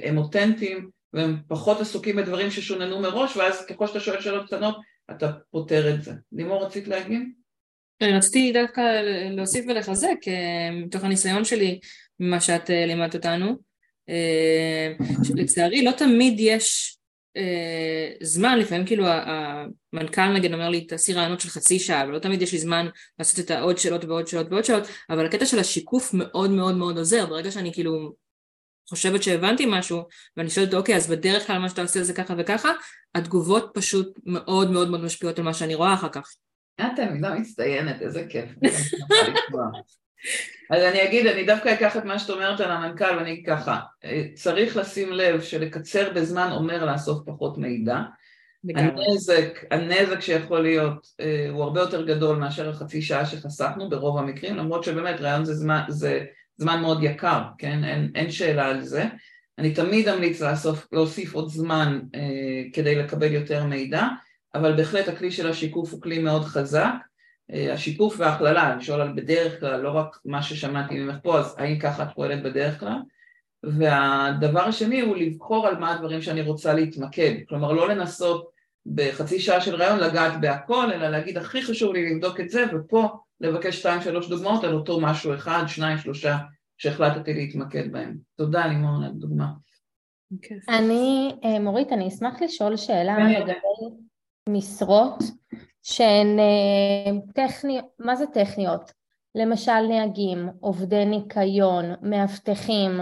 הם 0.03 0.17
אותנטיים 0.17 0.89
והם 1.13 1.37
פחות 1.47 1.81
עסוקים 1.81 2.15
בדברים 2.15 2.51
ששוננו 2.51 2.99
מראש, 2.99 3.37
ואז 3.37 3.65
ככל 3.65 3.87
שאתה 3.87 3.99
שואל 3.99 4.21
שאלות 4.21 4.47
קטנות 4.47 4.77
אתה 5.11 5.31
פותר 5.51 5.93
את 5.93 6.03
זה. 6.03 6.11
לימור 6.31 6.65
רצית 6.65 6.87
להגיד? 6.87 7.21
רציתי 8.03 8.51
דווקא 8.51 8.81
להוסיף 9.31 9.65
ולחזק, 9.67 10.17
מתוך 10.85 11.03
הניסיון 11.03 11.45
שלי 11.45 11.79
ממה 12.19 12.41
שאת 12.41 12.69
אה, 12.69 12.85
לימדת 12.85 13.15
אותנו. 13.15 13.57
אה, 14.09 14.93
לצערי 15.35 15.83
לא 15.83 15.91
תמיד 15.91 16.35
יש 16.37 16.97
אה, 17.37 18.13
זמן, 18.21 18.59
לפעמים 18.59 18.85
כאילו 18.85 19.05
המנכ"ל 19.07 20.33
נגיד 20.33 20.53
אומר 20.53 20.69
לי 20.69 20.85
תעשי 20.85 21.13
רעיונות 21.13 21.39
של 21.39 21.49
חצי 21.49 21.79
שעה 21.79 22.05
ולא 22.07 22.19
תמיד 22.19 22.41
יש 22.41 22.51
לי 22.51 22.59
זמן 22.59 22.87
לעשות 23.19 23.39
את 23.45 23.51
העוד 23.51 23.77
שאלות 23.77 24.05
ועוד 24.05 24.27
שאלות 24.27 24.47
ועוד 24.51 24.63
שאלות 24.63 24.87
אבל 25.09 25.25
הקטע 25.25 25.45
של 25.45 25.59
השיקוף 25.59 26.13
מאוד 26.13 26.51
מאוד 26.51 26.75
מאוד 26.75 26.97
עוזר 26.97 27.25
ברגע 27.25 27.51
שאני 27.51 27.73
כאילו 27.73 28.13
חושבת 28.89 29.23
שהבנתי 29.23 29.65
משהו 29.67 30.01
ואני 30.37 30.49
שואלת 30.49 30.73
אוקיי 30.73 30.95
אז 30.95 31.09
בדרך 31.09 31.47
כלל 31.47 31.57
מה 31.57 31.69
שאתה 31.69 31.81
עושה 31.81 32.03
זה 32.03 32.13
ככה 32.13 32.33
וככה 32.37 32.71
התגובות 33.15 33.71
פשוט 33.73 34.19
מאוד 34.25 34.71
מאוד 34.71 34.89
מאוד 34.89 35.01
משפיעות 35.03 35.39
על 35.39 35.45
מה 35.45 35.53
שאני 35.53 35.75
רואה 35.75 35.93
אחר 35.93 36.09
כך. 36.09 36.33
את 36.81 36.85
תלמידה 36.95 37.33
מצטיינת 37.33 38.01
איזה 38.01 38.25
כיף. 38.29 38.49
אז 40.69 40.83
אני 40.83 41.03
אגיד, 41.03 41.27
אני 41.27 41.43
דווקא 41.45 41.73
אקח 41.73 41.97
את 41.97 42.05
מה 42.05 42.19
שאת 42.19 42.29
אומרת 42.29 42.59
על 42.59 42.71
המנכ"ל 42.71 43.17
ואני 43.17 43.31
אגיד 43.31 43.45
ככה, 43.45 43.79
צריך 44.33 44.77
לשים 44.77 45.13
לב 45.13 45.41
שלקצר 45.41 46.13
בזמן 46.13 46.51
אומר 46.51 46.85
לאסוף 46.85 47.19
פחות 47.25 47.57
מידע 47.57 48.01
הנזק, 48.75 49.65
הנזק 49.71 50.19
שיכול 50.19 50.59
להיות 50.59 51.07
אה, 51.19 51.47
הוא 51.49 51.63
הרבה 51.63 51.79
יותר 51.79 52.05
גדול 52.05 52.37
מאשר 52.37 52.69
החצי 52.69 53.01
שעה 53.01 53.25
שחסכנו 53.25 53.89
ברוב 53.89 54.17
המקרים, 54.17 54.57
למרות 54.57 54.83
שבאמת 54.83 55.21
רעיון 55.21 55.45
זה 55.45 55.53
זמן, 55.53 55.81
זה 55.87 56.25
זמן 56.57 56.81
מאוד 56.81 57.03
יקר, 57.03 57.41
כן? 57.57 57.83
אין, 57.83 58.11
אין 58.15 58.31
שאלה 58.31 58.65
על 58.67 58.81
זה. 58.81 59.05
אני 59.59 59.73
תמיד 59.73 60.07
אמליץ 60.07 60.41
לאסוף, 60.41 60.87
להוסיף 60.91 61.33
עוד 61.33 61.49
זמן 61.49 61.99
אה, 62.15 62.21
כדי 62.73 62.95
לקבל 62.95 63.31
יותר 63.31 63.63
מידע, 63.63 64.07
אבל 64.55 64.75
בהחלט 64.75 65.07
הכלי 65.07 65.31
של 65.31 65.49
השיקוף 65.49 65.93
הוא 65.93 66.01
כלי 66.01 66.19
מאוד 66.19 66.43
חזק. 66.43 66.93
אה, 67.51 67.73
השיקוף 67.73 68.15
וההכללה, 68.19 68.75
לשאול 68.75 69.01
על 69.01 69.13
בדרך 69.15 69.59
כלל, 69.59 69.81
לא 69.81 69.91
רק 69.91 70.17
מה 70.25 70.43
ששמעתי 70.43 70.99
ממך 70.99 71.15
פה, 71.23 71.39
אז 71.39 71.55
האם 71.57 71.79
ככה 71.79 72.03
את 72.03 72.07
פועלת 72.15 72.43
בדרך 72.43 72.79
כלל? 72.79 72.97
והדבר 73.63 74.61
השני 74.61 75.01
הוא 75.01 75.15
לבחור 75.15 75.67
על 75.67 75.77
מה 75.77 75.91
הדברים 75.91 76.21
שאני 76.21 76.41
רוצה 76.41 76.73
להתמקד, 76.73 77.33
כלומר 77.49 77.71
לא 77.71 77.89
לנסות 77.89 78.49
בחצי 78.85 79.39
שעה 79.39 79.61
של 79.61 79.75
רעיון 79.75 79.99
לגעת 79.99 80.41
בהכל, 80.41 80.91
אלא 80.91 81.09
להגיד 81.09 81.37
הכי 81.37 81.61
חשוב 81.61 81.93
לי 81.93 82.13
לבדוק 82.13 82.39
את 82.39 82.49
זה, 82.49 82.65
ופה 82.73 83.09
לבקש 83.41 83.79
שתיים 83.79 84.01
שלוש 84.01 84.29
דוגמאות 84.29 84.63
על 84.63 84.73
אותו 84.73 84.99
משהו 84.99 85.33
אחד, 85.33 85.63
שניים, 85.67 85.97
שלושה, 85.97 86.37
שהחלטתי 86.77 87.33
להתמקד 87.33 87.91
בהם. 87.91 88.17
תודה 88.35 88.67
לימור 88.67 88.97
על 88.97 89.03
הדוגמה. 89.03 89.47
אני, 90.69 91.35
אה, 91.43 91.59
מורית, 91.59 91.91
אני 91.91 92.07
אשמח 92.07 92.41
לשאול 92.41 92.77
שאלה 92.77 93.17
לגבי 93.29 93.53
משרות 94.49 95.23
שהן 95.83 96.39
אה, 96.39 97.11
טכניות, 97.33 97.85
מה 97.99 98.15
זה 98.15 98.25
טכניות? 98.27 98.91
למשל 99.35 99.81
נהגים, 99.89 100.49
עובדי 100.59 101.05
ניקיון, 101.05 101.85
מאבטחים, 102.01 102.99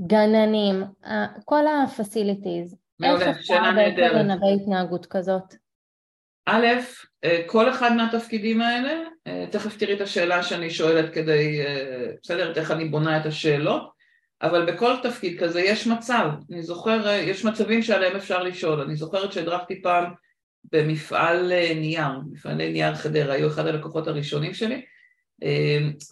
גננים, 0.00 0.84
כל 1.44 1.66
ה-facilities. 1.66 2.76
מעולה, 3.00 3.34
שאלה 3.42 3.72
נהדרת. 3.72 3.98
איך 3.98 4.06
אפשר 4.06 4.18
לנבא 4.18 4.46
התנהגות 4.46 5.06
כזאת? 5.06 5.54
א', 6.46 6.66
אה, 7.24 7.42
כל 7.46 7.70
אחד 7.70 7.92
מהתפקידים 7.92 8.60
האלה, 8.60 9.02
אה, 9.26 9.44
תכף 9.50 9.76
תראי 9.76 9.94
את 9.94 10.00
השאלה 10.00 10.42
שאני 10.42 10.70
שואלת 10.70 11.14
כדי, 11.14 11.60
בסדר, 12.22 12.52
איך 12.56 12.70
אני 12.70 12.84
בונה 12.84 13.20
את 13.20 13.26
השאלות, 13.26 13.90
אבל 14.42 14.72
בכל 14.72 14.94
תפקיד 15.02 15.40
כזה 15.40 15.60
יש 15.60 15.86
מצב, 15.86 16.28
אני 16.52 16.62
זוכר, 16.62 17.08
יש 17.10 17.44
מצבים 17.44 17.82
שעליהם 17.82 18.16
אפשר 18.16 18.42
לשאול, 18.42 18.80
אני 18.80 18.96
זוכרת 18.96 19.32
שהדרכתי 19.32 19.82
פעם 19.82 20.04
במפעל 20.72 21.52
נייר, 21.74 22.08
מפעלי 22.32 22.72
נייר 22.72 22.94
חדרה, 22.94 23.34
היו 23.34 23.48
אחד 23.48 23.66
הלקוחות 23.66 24.08
הראשונים 24.08 24.54
שלי, 24.54 24.82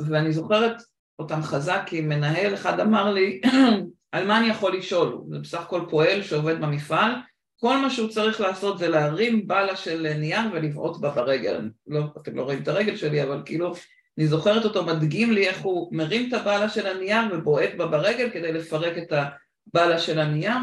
ואני 0.07 0.33
זוכרת 0.33 0.83
אותם 1.19 1.43
חזק 1.43 1.83
כי 1.87 2.01
מנהל 2.01 2.55
אחד 2.55 2.81
אמר 2.81 3.13
לי, 3.13 3.41
על 4.13 4.27
מה 4.27 4.39
אני 4.39 4.49
יכול 4.49 4.77
לשאול? 4.77 5.19
זה 5.31 5.39
בסך 5.39 5.61
הכל 5.61 5.81
פועל 5.91 6.23
שעובד 6.23 6.61
במפעל, 6.61 7.13
כל 7.61 7.77
מה 7.77 7.91
שהוא 7.91 8.09
צריך 8.09 8.41
לעשות 8.41 8.79
זה 8.79 8.89
להרים 8.89 9.49
בלה 9.49 9.77
של 9.77 10.13
נייר 10.19 10.41
ולבעוט 10.53 11.01
בה 11.01 11.11
ברגל. 11.11 11.71
לא, 11.87 12.03
אתם 12.23 12.37
לא 12.37 12.43
רואים 12.43 12.63
את 12.63 12.69
הרגל 12.69 12.97
שלי, 12.97 13.23
אבל 13.23 13.43
כאילו, 13.45 13.75
אני 14.19 14.27
זוכרת 14.27 14.65
אותו 14.65 14.85
מדגים 14.85 15.33
לי 15.33 15.49
איך 15.49 15.61
הוא 15.61 15.89
מרים 15.93 16.29
את 16.29 16.33
הבלה 16.35 16.69
של 16.69 16.87
הנייר 16.87 17.21
ובועט 17.33 17.71
בה 17.77 17.87
ברגל 17.87 18.31
כדי 18.31 18.53
לפרק 18.53 18.99
את 18.99 19.13
הבלה 19.13 19.99
של 19.99 20.19
הנייר. 20.19 20.59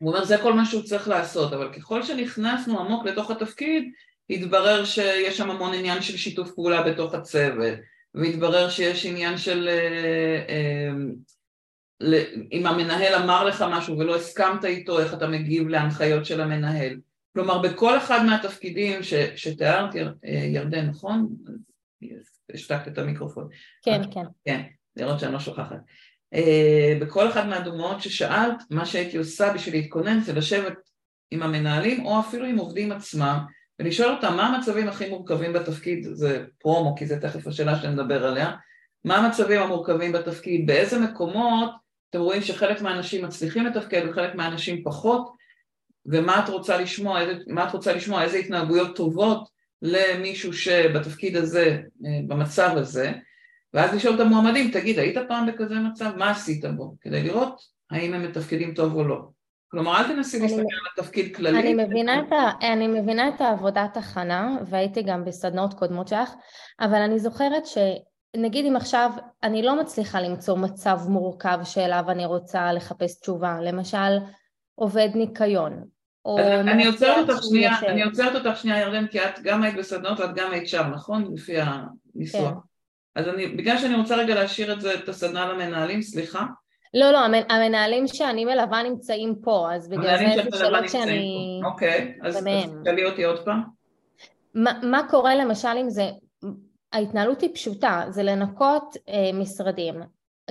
הוא 0.00 0.10
אומר, 0.10 0.24
זה 0.24 0.38
כל 0.38 0.52
מה 0.52 0.64
שהוא 0.64 0.82
צריך 0.82 1.08
לעשות, 1.08 1.52
אבל 1.52 1.72
ככל 1.72 2.02
שנכנסנו 2.02 2.80
עמוק 2.80 3.06
לתוך 3.06 3.30
התפקיד, 3.30 3.92
התברר 4.30 4.84
שיש 4.84 5.36
שם 5.36 5.50
המון 5.50 5.74
עניין 5.74 6.02
של 6.02 6.16
שיתוף 6.16 6.50
פעולה 6.54 6.82
בתוך 6.82 7.14
הצוות, 7.14 7.78
והתברר 8.14 8.70
שיש 8.70 9.06
עניין 9.06 9.38
של... 9.38 9.68
אה, 9.68 10.44
אה, 10.48 10.90
אם 12.52 12.66
המנהל 12.66 13.14
אמר 13.14 13.44
לך 13.44 13.64
משהו 13.70 13.98
ולא 13.98 14.16
הסכמת 14.16 14.64
איתו, 14.64 15.00
איך 15.00 15.14
אתה 15.14 15.28
מגיב 15.28 15.68
להנחיות 15.68 16.26
של 16.26 16.40
המנהל. 16.40 17.00
כלומר, 17.32 17.58
בכל 17.58 17.98
אחד 17.98 18.24
מהתפקידים 18.24 19.02
ש, 19.02 19.14
שתיארת, 19.14 19.94
ירדן, 20.52 20.86
נכון? 20.86 21.28
השתקת 22.54 22.88
את 22.88 22.98
המיקרופון. 22.98 23.48
כן, 23.82 24.02
כן. 24.10 24.24
כן, 24.44 24.62
לראות 24.96 25.20
שאני 25.20 25.32
לא 25.32 25.40
שוכחת. 25.40 25.80
אה, 26.34 26.98
בכל 27.00 27.28
אחת 27.28 27.44
מהדוגמאות 27.44 28.02
ששאלת, 28.02 28.62
מה 28.70 28.86
שהייתי 28.86 29.16
עושה 29.16 29.52
בשביל 29.52 29.74
להתכונן 29.74 30.20
זה 30.20 30.32
לשבת 30.32 30.74
עם 31.30 31.42
המנהלים 31.42 32.06
או 32.06 32.20
אפילו 32.20 32.44
עם 32.46 32.58
עובדים 32.58 32.92
עצמם 32.92 33.38
ולשאול 33.78 34.12
אותם 34.14 34.36
מה 34.36 34.46
המצבים 34.46 34.88
הכי 34.88 35.08
מורכבים 35.08 35.52
בתפקיד, 35.52 36.06
זה 36.12 36.44
פרומו 36.58 36.96
כי 36.96 37.06
זה 37.06 37.20
תכף 37.20 37.46
השאלה 37.46 37.82
שנדבר 37.82 38.26
עליה, 38.26 38.50
מה 39.04 39.16
המצבים 39.16 39.60
המורכבים 39.60 40.12
בתפקיד, 40.12 40.66
באיזה 40.66 40.98
מקומות 40.98 41.70
אתם 42.10 42.20
רואים 42.20 42.42
שחלק 42.42 42.82
מהאנשים 42.82 43.24
מצליחים 43.24 43.66
לתפקד 43.66 44.02
וחלק 44.08 44.34
מהאנשים 44.34 44.82
פחות, 44.84 45.32
ומה 46.06 46.44
את 46.44 46.48
רוצה 46.48 46.78
לשמוע, 46.78 47.20
איזה, 47.20 47.32
מה 47.46 47.68
את 47.68 47.72
רוצה 47.72 47.92
לשמוע, 47.92 48.22
איזה 48.22 48.36
התנהגויות 48.36 48.96
טובות 48.96 49.48
למישהו 49.82 50.52
שבתפקיד 50.52 51.36
הזה, 51.36 51.78
אה, 52.06 52.20
במצב 52.26 52.70
הזה, 52.76 53.12
ואז 53.74 53.94
לשאול 53.94 54.14
את 54.14 54.20
המועמדים, 54.20 54.70
תגיד, 54.70 54.98
היית 54.98 55.18
פעם 55.28 55.46
בכזה 55.46 55.74
מצב? 55.74 56.12
מה 56.16 56.30
עשית 56.30 56.64
בו? 56.64 56.94
כדי 57.00 57.22
לראות 57.22 57.60
האם 57.90 58.14
הם 58.14 58.22
מתפקדים 58.22 58.74
טוב 58.74 58.94
או 58.94 59.04
לא. 59.04 59.20
כלומר, 59.70 59.96
אל 59.98 60.04
תנסי 60.04 60.40
להסתכל 60.40 60.60
על 60.60 61.02
התפקיד 61.04 61.36
כללי. 61.36 61.60
אני 61.60 61.84
מבינה, 61.84 62.20
את 62.20 62.32
ה, 62.32 62.50
אני 62.72 62.86
מבינה 62.86 63.28
את 63.28 63.40
העבודת 63.40 63.96
הכנה, 63.96 64.56
והייתי 64.66 65.02
גם 65.02 65.24
בסדנאות 65.24 65.74
קודמות 65.74 66.08
שלך, 66.08 66.30
אבל 66.80 66.98
אני 66.98 67.18
זוכרת 67.18 67.66
ש... 67.66 67.78
נגיד 68.36 68.66
אם 68.66 68.76
עכשיו 68.76 69.10
אני 69.42 69.62
לא 69.62 69.80
מצליחה 69.80 70.20
למצוא 70.20 70.58
מצב 70.58 71.00
מורכב 71.08 71.58
שאליו 71.64 72.04
אני 72.08 72.26
רוצה 72.26 72.72
לחפש 72.72 73.20
תשובה, 73.20 73.56
למשל 73.62 74.18
עובד 74.74 75.08
ניקיון. 75.14 75.84
אני 76.60 76.86
עוצרת 76.86 77.30
אותך 77.30 77.42
שנייה, 77.42 77.78
אני 77.88 78.02
עוצרת 78.02 78.46
אותך 78.46 78.56
שנייה 78.56 78.80
ירדן, 78.80 79.06
כי 79.06 79.20
את 79.20 79.40
גם 79.42 79.62
היית 79.62 79.76
בסדנות 79.76 80.20
ואת 80.20 80.34
גם 80.34 80.50
היית 80.50 80.68
שם, 80.68 80.90
נכון? 80.94 81.34
לפי 81.34 81.56
הניסוח. 81.60 82.50
כן. 82.50 82.69
אז 83.14 83.28
אני, 83.28 83.46
בגלל 83.46 83.78
שאני 83.78 83.94
רוצה 83.94 84.16
רגע 84.16 84.34
להשאיר 84.34 84.72
את 84.72 84.80
זה, 84.80 84.94
את 84.94 85.08
הסדנה 85.08 85.52
למנהלים, 85.52 86.02
סליחה. 86.02 86.46
לא, 86.94 87.10
לא, 87.10 87.18
המנהלים 87.48 88.06
שאני 88.06 88.44
מלווה 88.44 88.82
נמצאים 88.82 89.34
פה, 89.42 89.68
אז 89.74 89.88
בגלל 89.88 90.18
זה 90.18 90.50
זה 90.50 90.58
שאלות 90.58 90.88
שאני... 90.88 91.60
אוקיי, 91.64 92.18
אז 92.22 92.46
תשאלי 92.82 93.04
אותי 93.04 93.24
עוד 93.24 93.44
פעם. 93.44 93.62
מה, 94.54 94.72
מה 94.82 95.08
קורה 95.10 95.34
למשל 95.34 95.68
אם 95.80 95.90
זה 95.90 96.10
ההתנהלות 96.92 97.40
היא 97.40 97.54
פשוטה, 97.54 98.04
זה 98.08 98.22
לנקות 98.22 98.96
אה, 99.08 99.30
משרדים. 99.34 99.94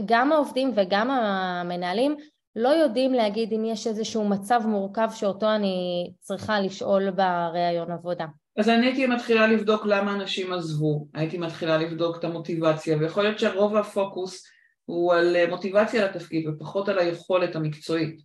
גם 0.06 0.32
העובדים 0.32 0.72
וגם 0.76 1.12
המנהלים 1.12 2.16
לא 2.56 2.70
יודעים 2.70 3.14
להגיד 3.14 3.54
אם 3.54 3.66
יש 3.66 3.88
איזשהו 3.88 4.30
מצב 4.30 4.62
מורכב 4.66 5.10
שאותו 5.14 5.56
אני 5.56 6.10
צריכה 6.20 6.60
לשאול 6.60 7.12
בראיון 7.12 7.92
עבודה. 7.92 8.26
אז 8.60 8.70
אני 8.70 8.86
הייתי 8.86 9.08
מתחילה 9.08 9.48
לבדוק 9.48 9.86
למה 9.86 10.14
אנשים 10.14 10.54
עזבו, 10.54 11.08
הייתי 11.14 11.38
מתחילה 11.38 11.78
לבדוק 11.78 12.18
את 12.18 12.24
המוטיבציה, 12.24 12.98
ויכול 12.98 13.24
להיות 13.24 13.40
שרוב 13.40 13.76
הפוקוס 13.76 14.48
הוא 14.86 15.14
על 15.14 15.36
אה, 15.36 15.50
מוטיבציה 15.50 16.06
לתפקיד 16.06 16.48
ופחות 16.48 16.90
על 16.90 17.00
היכולת 17.00 17.56
המקצועית, 17.56 18.22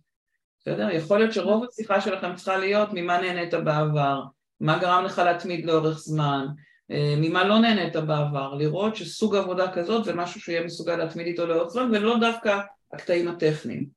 בסדר? 0.59 0.89
יכול 0.91 1.19
להיות 1.19 1.33
שרוב 1.33 1.65
השיחה 1.69 2.01
שלכם 2.01 2.35
צריכה 2.35 2.57
להיות 2.57 2.89
ממה 2.93 3.21
נהנית 3.21 3.53
בעבר, 3.53 4.23
מה 4.59 4.79
גרם 4.79 5.05
לך 5.05 5.19
להתמיד 5.19 5.65
לאורך 5.65 5.97
זמן, 5.97 6.45
אה, 6.91 7.15
ממה 7.17 7.43
לא 7.43 7.59
נהנית 7.59 7.95
בעבר, 7.95 8.53
לראות 8.53 8.95
שסוג 8.95 9.35
עבודה 9.35 9.71
כזאת 9.71 10.05
זה 10.05 10.13
משהו 10.13 10.41
שיהיה 10.41 10.63
מסוגל 10.63 10.95
להתמיד 10.95 11.27
איתו 11.27 11.45
לאורך 11.45 11.69
זמן 11.69 11.89
ולא 11.91 12.19
דווקא 12.19 12.59
הקטעים 12.93 13.27
הטכניים. 13.27 13.89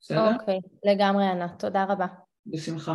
בסדר? 0.00 0.34
אוקיי, 0.40 0.58
לגמרי 0.84 1.24
ענת, 1.24 1.58
תודה 1.58 1.84
רבה. 1.88 2.06
בשמחה. 2.46 2.94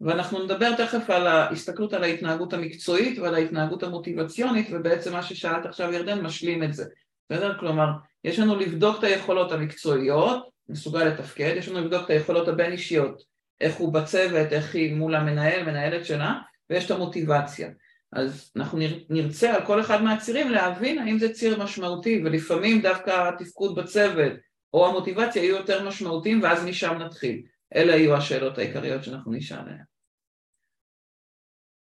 ואנחנו 0.00 0.44
נדבר 0.44 0.76
תכף 0.76 1.10
על 1.10 1.26
ההסתכלות 1.26 1.92
על 1.92 2.04
ההתנהגות 2.04 2.52
המקצועית 2.52 3.18
ועל 3.18 3.34
ההתנהגות 3.34 3.82
המוטיבציונית 3.82 4.68
ובעצם 4.70 5.12
מה 5.12 5.22
ששאלת 5.22 5.66
עכשיו 5.66 5.92
ירדן 5.92 6.20
משלים 6.20 6.62
את 6.62 6.74
זה, 6.74 6.84
בסדר? 7.30 7.58
כלומר, 7.58 7.86
יש 8.24 8.38
לנו 8.38 8.56
לבדוק 8.56 8.98
את 8.98 9.04
היכולות 9.04 9.52
המקצועיות, 9.52 10.48
מסוגל 10.68 11.04
לתפקד, 11.04 11.54
יש 11.56 11.68
לנו 11.68 11.80
לבדוק 11.80 12.04
את 12.04 12.10
היכולות 12.10 12.48
הבין 12.48 12.72
אישיות, 12.72 13.22
איך 13.60 13.76
הוא 13.76 13.92
בצוות, 13.92 14.52
איך 14.52 14.74
היא 14.74 14.94
מול 14.94 15.14
המנהל, 15.14 15.64
מנהלת 15.64 16.06
שלה, 16.06 16.34
ויש 16.70 16.86
את 16.86 16.90
המוטיבציה. 16.90 17.68
אז 18.12 18.50
אנחנו 18.56 18.78
נרצה 19.10 19.54
על 19.54 19.66
כל 19.66 19.80
אחד 19.80 20.02
מהצירים 20.02 20.50
להבין 20.50 20.98
האם 20.98 21.18
זה 21.18 21.32
ציר 21.32 21.62
משמעותי 21.62 22.22
ולפעמים 22.24 22.82
דווקא 22.82 23.28
התפקוד 23.28 23.74
בצוות 23.74 24.32
או 24.74 24.86
המוטיבציה 24.86 25.42
יהיו 25.42 25.56
יותר 25.56 25.88
משמעותיים 25.88 26.42
ואז 26.42 26.64
משם 26.64 26.98
נתחיל. 26.98 27.42
אלה 27.74 27.96
יהיו 27.96 28.16
השאלות 28.16 28.58
העיקריות 28.58 29.04
שאנחנו 29.04 29.32
נשאל 29.32 29.58
עליהן. 29.58 29.84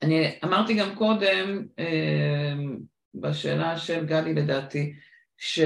אני 0.02 0.38
אמרתי 0.44 0.74
גם 0.74 0.94
קודם 0.94 1.66
אמ, 1.78 2.78
בשאלה 3.14 3.78
של 3.78 4.06
גלי 4.06 4.34
לדעתי 4.34 4.94
ש... 5.36 5.60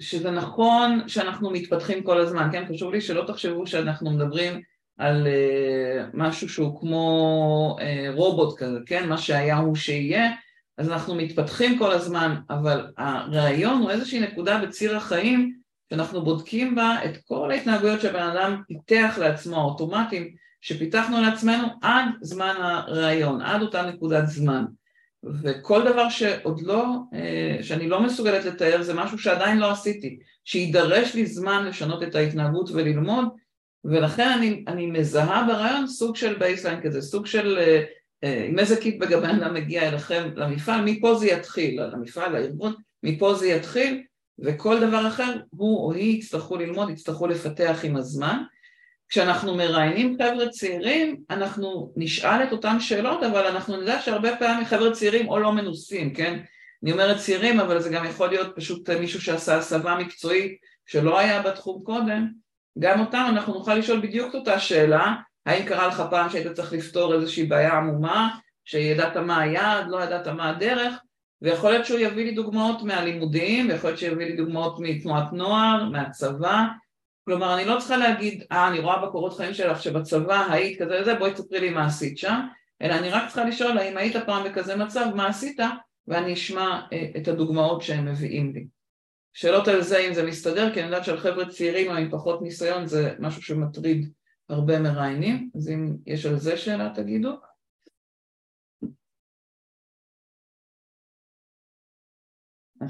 שזה 0.00 0.30
נכון 0.30 1.08
שאנחנו 1.08 1.50
מתפתחים 1.50 2.02
כל 2.02 2.20
הזמן, 2.20 2.48
כן? 2.52 2.64
חשוב 2.74 2.92
לי 2.92 3.00
שלא 3.00 3.24
תחשבו 3.26 3.66
שאנחנו 3.66 4.10
מדברים 4.10 4.60
על 4.98 5.26
uh, 5.26 6.10
משהו 6.14 6.48
שהוא 6.48 6.80
כמו 6.80 7.76
uh, 7.78 8.14
רובוט 8.14 8.58
כזה, 8.58 8.78
כן? 8.86 9.08
מה 9.08 9.18
שהיה 9.18 9.56
הוא 9.56 9.76
שיהיה, 9.76 10.30
אז 10.78 10.90
אנחנו 10.90 11.14
מתפתחים 11.14 11.78
כל 11.78 11.92
הזמן, 11.92 12.36
אבל 12.50 12.86
הרעיון 12.96 13.82
הוא 13.82 13.90
איזושהי 13.90 14.20
נקודה 14.20 14.58
בציר 14.58 14.96
החיים 14.96 15.61
שאנחנו 15.92 16.24
בודקים 16.24 16.74
בה 16.74 16.96
את 17.04 17.16
כל 17.24 17.50
ההתנהגויות 17.50 18.00
שבן 18.00 18.22
אדם 18.22 18.62
פיתח 18.68 19.18
לעצמו, 19.20 19.56
האוטומטים 19.56 20.34
שפיתחנו 20.60 21.20
לעצמנו 21.20 21.68
עד 21.82 22.04
זמן 22.20 22.54
הראיון, 22.58 23.42
עד 23.42 23.62
אותה 23.62 23.82
נקודת 23.82 24.26
זמן. 24.26 24.64
וכל 25.42 25.84
דבר 25.84 26.08
שעוד 26.08 26.62
לא, 26.62 26.84
אה, 27.14 27.62
שאני 27.62 27.88
לא 27.88 28.02
מסוגלת 28.02 28.44
לתאר, 28.44 28.82
זה 28.82 28.94
משהו 28.94 29.18
שעדיין 29.18 29.58
לא 29.58 29.70
עשיתי, 29.70 30.18
שידרש 30.44 31.14
לי 31.14 31.26
זמן 31.26 31.66
לשנות 31.66 32.02
את 32.02 32.14
ההתנהגות 32.14 32.70
וללמוד, 32.70 33.28
ולכן 33.84 34.28
אני, 34.28 34.64
אני 34.68 34.86
מזהה 34.86 35.46
בריאיון 35.46 35.86
סוג 35.86 36.16
של 36.16 36.34
baseline 36.34 36.80
כזה, 36.80 37.02
סוג 37.02 37.26
של 37.26 37.58
אה, 37.58 37.82
אה, 38.24 38.44
עם 38.48 38.58
איזה 38.58 38.76
kit 38.76 39.00
bag 39.00 39.26
אדם 39.26 39.54
מגיע 39.54 39.88
אליכם 39.88 40.30
למפעל, 40.36 40.80
מפה 40.84 41.14
זה 41.14 41.26
יתחיל, 41.26 41.82
למפעל, 41.82 42.32
לארגון, 42.32 42.74
מפה 43.02 43.34
זה 43.34 43.48
יתחיל, 43.48 44.02
וכל 44.42 44.80
דבר 44.80 45.08
אחר 45.08 45.34
הוא 45.50 45.86
או 45.86 45.92
היא 45.92 46.18
יצטרכו 46.18 46.56
ללמוד, 46.56 46.90
יצטרכו 46.90 47.26
לפתח 47.26 47.80
עם 47.82 47.96
הזמן. 47.96 48.42
כשאנחנו 49.08 49.54
מראיינים 49.54 50.16
חבר'ה 50.22 50.48
צעירים, 50.48 51.16
אנחנו 51.30 51.92
נשאל 51.96 52.42
את 52.42 52.52
אותן 52.52 52.80
שאלות, 52.80 53.22
אבל 53.22 53.46
אנחנו 53.46 53.82
נדע 53.82 54.00
שהרבה 54.00 54.36
פעמים 54.36 54.64
חבר'ה 54.64 54.92
צעירים 54.92 55.28
או 55.28 55.38
לא 55.38 55.52
מנוסים, 55.52 56.14
כן? 56.14 56.40
אני 56.82 56.92
אומרת 56.92 57.16
צעירים, 57.16 57.60
אבל 57.60 57.80
זה 57.80 57.90
גם 57.90 58.04
יכול 58.04 58.28
להיות 58.28 58.56
פשוט 58.56 58.90
מישהו 58.90 59.20
שעשה 59.20 59.56
הסבה 59.56 59.94
מקצועית 59.98 60.56
שלא 60.86 61.18
היה 61.18 61.42
בתחום 61.42 61.82
קודם, 61.84 62.28
גם 62.78 63.00
אותם 63.00 63.26
אנחנו 63.28 63.54
נוכל 63.54 63.74
לשאול 63.74 64.00
בדיוק 64.00 64.30
את 64.30 64.34
אותה 64.34 64.58
שאלה, 64.58 65.14
האם 65.46 65.66
קרה 65.66 65.86
לך 65.86 66.02
פעם 66.10 66.30
שהיית 66.30 66.52
צריך 66.52 66.72
לפתור 66.72 67.14
איזושהי 67.14 67.44
בעיה 67.44 67.72
עמומה, 67.72 68.36
שידעת 68.64 69.16
מה 69.16 69.40
היעד, 69.40 69.86
לא 69.88 70.04
ידעת 70.04 70.28
מה 70.28 70.50
הדרך, 70.50 70.94
ויכול 71.42 71.70
להיות 71.70 71.86
שהוא 71.86 71.98
יביא 71.98 72.24
לי 72.24 72.32
דוגמאות 72.34 72.82
מהלימודים, 72.82 73.68
ויכול 73.68 73.90
להיות 73.90 74.00
שהוא 74.00 74.12
יביא 74.12 74.26
לי 74.26 74.36
דוגמאות 74.36 74.76
מתנועת 74.78 75.32
נוער, 75.32 75.84
מהצבא, 75.84 76.64
כלומר 77.24 77.54
אני 77.54 77.64
לא 77.64 77.78
צריכה 77.78 77.96
להגיד, 77.96 78.44
אה 78.52 78.68
אני 78.68 78.78
רואה 78.78 79.06
בקורות 79.06 79.36
חיים 79.36 79.54
שלך 79.54 79.82
שבצבא 79.82 80.52
היית 80.52 80.82
כזה 80.82 81.00
וזה, 81.00 81.14
בואי 81.14 81.32
תספרי 81.32 81.60
לי 81.60 81.70
מה 81.70 81.86
עשית 81.86 82.18
שם, 82.18 82.40
אלא 82.82 82.94
אני 82.94 83.10
רק 83.10 83.26
צריכה 83.26 83.44
לשאול 83.44 83.78
האם 83.78 83.96
היית 83.96 84.16
פעם 84.16 84.44
בכזה 84.44 84.76
מצב, 84.76 85.06
מה 85.14 85.26
עשית, 85.26 85.60
ואני 86.08 86.32
אשמע 86.32 86.80
אה, 86.92 87.06
את 87.16 87.28
הדוגמאות 87.28 87.82
שהם 87.82 88.04
מביאים 88.04 88.52
לי. 88.54 88.66
שאלות 89.34 89.68
על 89.68 89.82
זה 89.82 89.98
אם 89.98 90.14
זה 90.14 90.26
מסתדר, 90.26 90.74
כי 90.74 90.80
אני 90.80 90.86
יודעת 90.86 91.04
שעל 91.04 91.18
חבר'ה 91.18 91.48
צעירים 91.48 91.90
או 91.90 91.96
עם 91.96 92.10
פחות 92.10 92.42
ניסיון 92.42 92.86
זה 92.86 93.14
משהו 93.18 93.42
שמטריד 93.42 94.10
הרבה 94.48 94.78
מראיינים, 94.78 95.50
אז 95.56 95.68
אם 95.68 95.96
יש 96.06 96.26
על 96.26 96.38
זה 96.38 96.56
שאלה 96.56 96.90
תגידו. 96.94 97.32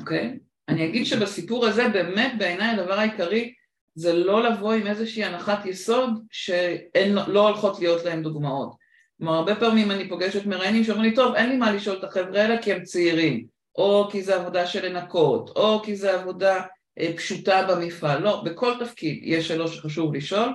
אוקיי? 0.01 0.38
אני 0.68 0.88
אגיד 0.88 1.07
שבסיפור 1.07 1.66
הזה 1.66 1.88
באמת 1.88 2.32
בעיניי 2.38 2.70
הדבר 2.70 2.95
העיקרי 2.95 3.55
זה 3.95 4.12
לא 4.12 4.43
לבוא 4.43 4.72
עם 4.72 4.86
איזושהי 4.86 5.24
הנחת 5.24 5.66
יסוד 5.66 6.11
שלא 6.30 7.49
הולכות 7.49 7.78
להיות 7.78 8.05
להם 8.05 8.22
דוגמאות. 8.22 8.82
כלומר, 9.18 9.34
הרבה 9.34 9.55
פעמים 9.55 9.90
אני 9.90 10.09
פוגשת 10.09 10.47
מראיינים 10.47 10.84
שאומרים 10.84 11.11
לי, 11.11 11.16
טוב, 11.16 11.34
אין 11.34 11.49
לי 11.49 11.57
מה 11.57 11.72
לשאול 11.72 11.99
את 11.99 12.05
החבר'ה 12.05 12.43
האלה 12.43 12.62
כי 12.62 12.72
הם 12.72 12.82
צעירים, 12.82 13.47
או 13.78 14.09
כי 14.12 14.22
זה 14.22 14.36
עבודה 14.36 14.66
של 14.66 14.86
לנקות, 14.86 15.51
או 15.57 15.82
כי 15.84 15.97
זה 15.97 16.20
עבודה 16.20 16.62
אה, 16.99 17.12
פשוטה 17.16 17.66
במפעל. 17.68 18.22
לא, 18.22 18.43
בכל 18.45 18.72
תפקיד 18.80 19.20
יש 19.22 19.49
שאלות 19.49 19.72
שחשוב 19.72 20.14
לשאול. 20.14 20.49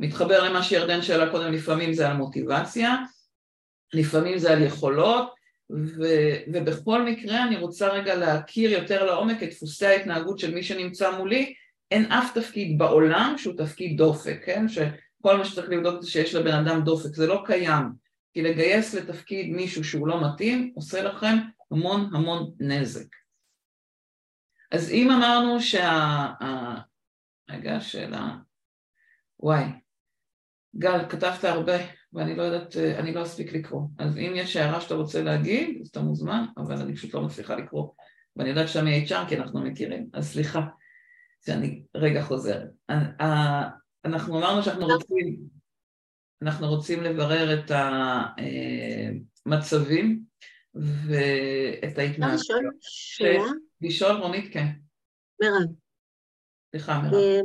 מתחבר 0.00 0.44
למה 0.44 0.62
שירדן 0.62 1.02
שאלה 1.02 1.30
קודם, 1.30 1.52
לפעמים 1.52 1.92
זה 1.92 2.08
על 2.08 2.16
מוטיבציה, 2.16 2.96
לפעמים 3.92 4.38
זה 4.38 4.52
על 4.52 4.62
יכולות, 4.62 5.34
ו, 5.70 6.04
ובכל 6.52 7.02
מקרה 7.02 7.44
אני 7.44 7.56
רוצה 7.56 7.88
רגע 7.88 8.14
להכיר 8.14 8.70
יותר 8.70 9.04
לעומק 9.04 9.42
את 9.42 9.48
דפוסי 9.48 9.86
ההתנהגות 9.86 10.38
של 10.38 10.54
מי 10.54 10.62
שנמצא 10.62 11.18
מולי, 11.18 11.54
אין 11.90 12.12
אף 12.12 12.38
תפקיד 12.38 12.78
בעולם 12.78 13.34
שהוא 13.36 13.56
תפקיד 13.56 13.98
דופק, 13.98 14.42
כן? 14.44 14.68
שכל 14.68 15.36
מה 15.36 15.44
שצריך 15.44 15.70
לבדוק 15.70 16.02
זה 16.02 16.10
שיש 16.10 16.34
לבן 16.34 16.66
אדם 16.66 16.84
דופק, 16.84 17.14
זה 17.14 17.26
לא 17.26 17.42
קיים, 17.46 17.84
כי 18.32 18.42
לגייס 18.42 18.94
לתפקיד 18.94 19.50
מישהו 19.50 19.84
שהוא 19.84 20.08
לא 20.08 20.24
מתאים 20.24 20.72
עושה 20.74 21.02
לכם 21.02 21.36
המון 21.70 22.10
המון 22.14 22.52
נזק. 22.60 23.06
אז 24.72 24.90
אם 24.90 25.10
אמרנו 25.10 25.60
שה... 25.60 26.26
רגע, 27.50 27.80
שאלה... 27.80 28.36
וואי, 29.40 29.64
גל, 30.76 31.08
כתבת 31.08 31.44
הרבה 31.44 31.99
ואני 32.12 32.36
לא 32.36 32.42
יודעת, 32.42 32.76
אני 32.76 33.14
לא 33.14 33.22
אספיק 33.22 33.52
לקרוא. 33.52 33.82
אז 33.98 34.16
אם 34.16 34.32
יש 34.36 34.56
הערה 34.56 34.80
שאתה 34.80 34.94
רוצה 34.94 35.22
להגיד, 35.22 35.78
אז 35.82 35.88
אתה 35.88 36.00
מוזמן, 36.00 36.44
אבל 36.56 36.76
אני 36.76 36.96
פשוט 36.96 37.14
לא 37.14 37.22
מצליחה 37.22 37.56
לקרוא. 37.56 37.92
ואני 38.36 38.48
יודעת 38.48 38.68
שאתה 38.68 38.84
מ-HR 38.84 39.28
כי 39.28 39.36
אנחנו 39.36 39.60
מכירים, 39.60 40.08
אז 40.12 40.28
סליחה 40.28 40.66
שאני 41.46 41.82
רגע 41.94 42.22
חוזרת. 42.22 42.68
אנחנו 44.04 44.38
אמרנו 44.38 44.62
שאנחנו 44.62 44.86
רוצים, 44.86 45.36
אנחנו 46.42 46.68
רוצים 46.68 47.02
לברר 47.02 47.60
את 47.60 47.70
המצבים 49.46 50.22
ואת 50.74 51.98
ההתנהגות. 51.98 52.40
אפשר 52.40 52.54
לשאול 52.54 52.72
שאלה? 52.80 53.44
לשאול, 53.80 54.16
רונית, 54.16 54.52
כן. 54.52 54.66
מירב. 55.40 55.68
סליחה, 56.70 57.00
מירב. 57.00 57.44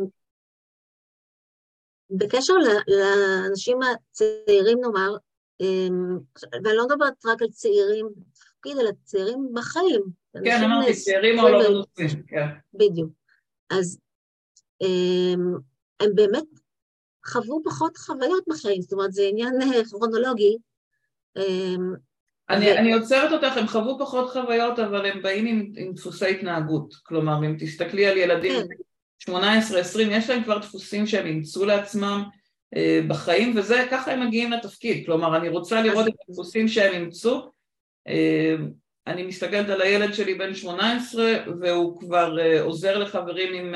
בקשר 2.10 2.54
לאנשים 2.88 3.80
הצעירים 3.82 4.78
נאמר, 4.82 5.16
אמ, 5.62 6.18
ואני 6.64 6.78
לא 6.78 6.86
מדברת 6.86 7.26
רק 7.26 7.42
על 7.42 7.48
צעירים 7.48 8.10
בתפקיד, 8.18 8.78
אלא 8.78 8.92
צעירים 9.04 9.50
בחיים. 9.54 10.02
כן, 10.44 10.64
אמרתי, 10.64 10.94
צעירים 10.94 11.40
או 11.40 11.50
לא 11.50 11.70
מנוסים, 11.70 12.24
כן. 12.28 12.48
בדיוק. 12.74 13.10
אז 13.70 14.00
אמ, 14.82 15.54
הם 16.00 16.16
באמת 16.16 16.44
חוו 17.26 17.62
פחות 17.64 17.98
חוויות 17.98 18.44
בחיים, 18.48 18.82
זאת 18.82 18.94
אומרת, 18.94 19.14
זה 19.14 19.24
עניין 19.30 19.62
אה, 19.62 19.86
כרונולוגי. 19.90 20.58
אמ, 21.38 21.94
אני, 22.50 22.72
ו... 22.72 22.78
אני 22.78 22.94
עוצרת 22.94 23.32
אותך, 23.32 23.58
הם 23.58 23.68
חוו 23.68 24.00
פחות 24.00 24.30
חוויות, 24.30 24.80
אבל 24.80 25.06
הם 25.06 25.22
באים 25.22 25.46
עם, 25.46 25.74
עם 25.78 25.94
דפוסי 25.94 26.26
התנהגות. 26.26 26.94
כלומר, 27.04 27.46
אם 27.46 27.56
תסתכלי 27.60 28.06
על 28.06 28.18
ילדים 28.18 28.68
כן. 29.20 29.32
18-20, 29.32 29.36
יש 30.12 30.30
להם 30.30 30.44
כבר 30.44 30.58
דפוסים 30.58 31.08
שהם 31.08 31.26
אימצו 31.26 31.66
לעצמם 31.66 32.24
אה, 32.76 33.00
בחיים, 33.08 33.54
וזה, 33.58 33.86
ככה 33.92 34.12
הם 34.12 34.28
מגיעים 34.28 34.52
לתפקיד. 34.52 35.06
כלומר, 35.06 35.38
אני 35.38 35.50
רוצה 35.50 35.82
לראות 35.82 36.08
את 36.08 36.14
הדפוסים 36.30 36.68
שהם 36.68 36.94
אימצו. 36.94 37.52
אה, 38.08 38.56
אני 39.08 39.24
מסתכלת 39.24 39.70
על 39.70 39.82
הילד 39.82 40.14
שלי 40.14 40.34
בן 40.34 40.56
18, 40.56 41.34
והוא 41.62 42.00
כבר 42.00 42.40
אה, 42.40 42.62
עוזר 42.62 42.98
לחברים 42.98 43.54
עם 43.54 43.76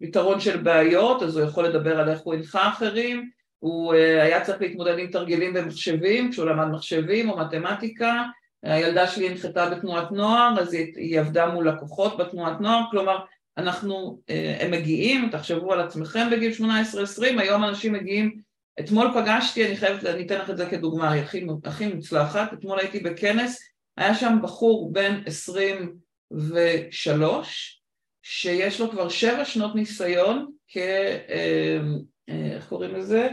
פתרון 0.00 0.40
של 0.40 0.56
בעיות, 0.56 1.22
אז 1.22 1.36
הוא 1.36 1.46
יכול 1.46 1.66
לדבר 1.66 2.00
על 2.00 2.08
איך 2.08 2.20
הוא 2.20 2.34
הנחה 2.34 2.68
אחרים, 2.68 3.30
הוא 3.58 3.94
היה 3.94 4.44
צריך 4.44 4.60
להתמודד 4.60 4.98
עם 4.98 5.06
תרגילים 5.06 5.54
במחשבים, 5.54 6.30
כשהוא 6.30 6.46
למד 6.46 6.66
מחשבים 6.66 7.30
או 7.30 7.38
מתמטיקה, 7.38 8.24
הילדה 8.72 9.06
שלי 9.06 9.28
הנחתה 9.28 9.70
בתנועת 9.70 10.12
נוער, 10.12 10.60
אז 10.60 10.72
היא, 10.72 10.92
היא 10.96 11.20
עבדה 11.20 11.46
מול 11.46 11.68
לקוחות 11.68 12.16
בתנועת 12.16 12.60
נוער, 12.60 12.82
כלומר, 12.90 13.18
אנחנו, 13.58 14.20
אה, 14.30 14.56
הם 14.60 14.70
מגיעים, 14.70 15.28
תחשבו 15.30 15.72
על 15.72 15.80
עצמכם 15.80 16.28
בגיל 16.32 16.52
18-20, 16.52 16.62
היום 17.38 17.64
אנשים 17.64 17.92
מגיעים, 17.92 18.40
אתמול 18.80 19.10
פגשתי, 19.14 19.66
אני 19.66 19.76
חייבת, 19.76 20.04
אני 20.04 20.26
אתן 20.26 20.38
לך 20.38 20.50
את 20.50 20.56
זה 20.56 20.70
כדוגמה, 20.70 21.12
היא 21.12 21.22
הכי, 21.22 21.46
הכי 21.64 21.86
מוצלחת, 21.86 22.52
אתמול 22.52 22.78
הייתי 22.78 23.00
בכנס, 23.00 23.60
היה 23.96 24.14
שם 24.14 24.38
בחור 24.42 24.92
בן 24.92 25.20
23, 25.26 27.82
שיש 28.22 28.80
לו 28.80 28.90
כבר 28.90 29.08
שבע 29.08 29.44
שנות 29.44 29.74
ניסיון 29.74 30.50
כ... 30.68 30.76
אה, 30.76 31.78
אה, 32.28 32.52
איך 32.54 32.68
קוראים 32.68 32.94
לזה? 32.94 33.28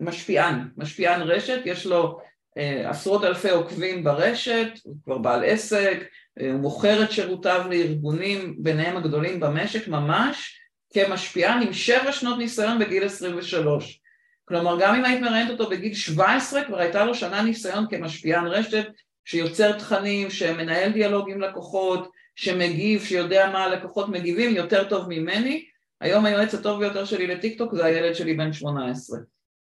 משפיען, 0.00 0.68
משפיען 0.76 1.22
רשת, 1.22 1.60
יש 1.64 1.86
לו 1.86 2.20
עשרות 2.84 3.24
אלפי 3.24 3.50
עוקבים 3.50 4.04
ברשת, 4.04 4.68
הוא 4.82 4.96
כבר 5.04 5.18
בעל 5.18 5.44
עסק, 5.44 6.04
אה, 6.40 6.52
הוא 6.52 6.60
מוכר 6.60 7.04
את 7.04 7.12
שירותיו 7.12 7.66
לארגונים, 7.70 8.56
ביניהם 8.58 8.96
הגדולים 8.96 9.40
במשק 9.40 9.88
ממש, 9.88 10.60
כמשפיען 10.94 11.62
עם 11.62 11.72
שבע 11.72 12.12
שנות 12.12 12.38
ניסיון 12.38 12.78
בגיל 12.78 13.04
23. 13.04 14.00
כלומר, 14.44 14.76
גם 14.80 14.94
אם 14.94 15.04
היית 15.04 15.22
מראיינת 15.22 15.50
אותו 15.50 15.70
בגיל 15.70 15.94
17, 15.94 16.64
כבר 16.64 16.78
הייתה 16.78 17.04
לו 17.04 17.14
שנה 17.14 17.42
ניסיון 17.42 17.86
כמשפיען 17.90 18.46
רשת, 18.46 18.86
שיוצר 19.24 19.78
תכנים, 19.78 20.30
שמנהל 20.30 20.92
דיאלוג 20.92 21.30
עם 21.30 21.40
לקוחות, 21.40 22.10
שמגיב, 22.36 23.04
שיודע 23.04 23.50
מה 23.50 23.64
הלקוחות 23.64 24.08
מגיבים 24.08 24.56
יותר 24.56 24.88
טוב 24.88 25.08
ממני. 25.08 25.64
היום 26.00 26.24
היועץ 26.24 26.54
הטוב 26.54 26.78
ביותר 26.78 27.04
שלי 27.04 27.26
לטיקטוק 27.26 27.74
זה 27.74 27.84
הילד 27.84 28.14
שלי 28.14 28.34
בן 28.34 28.52
18. 28.52 29.18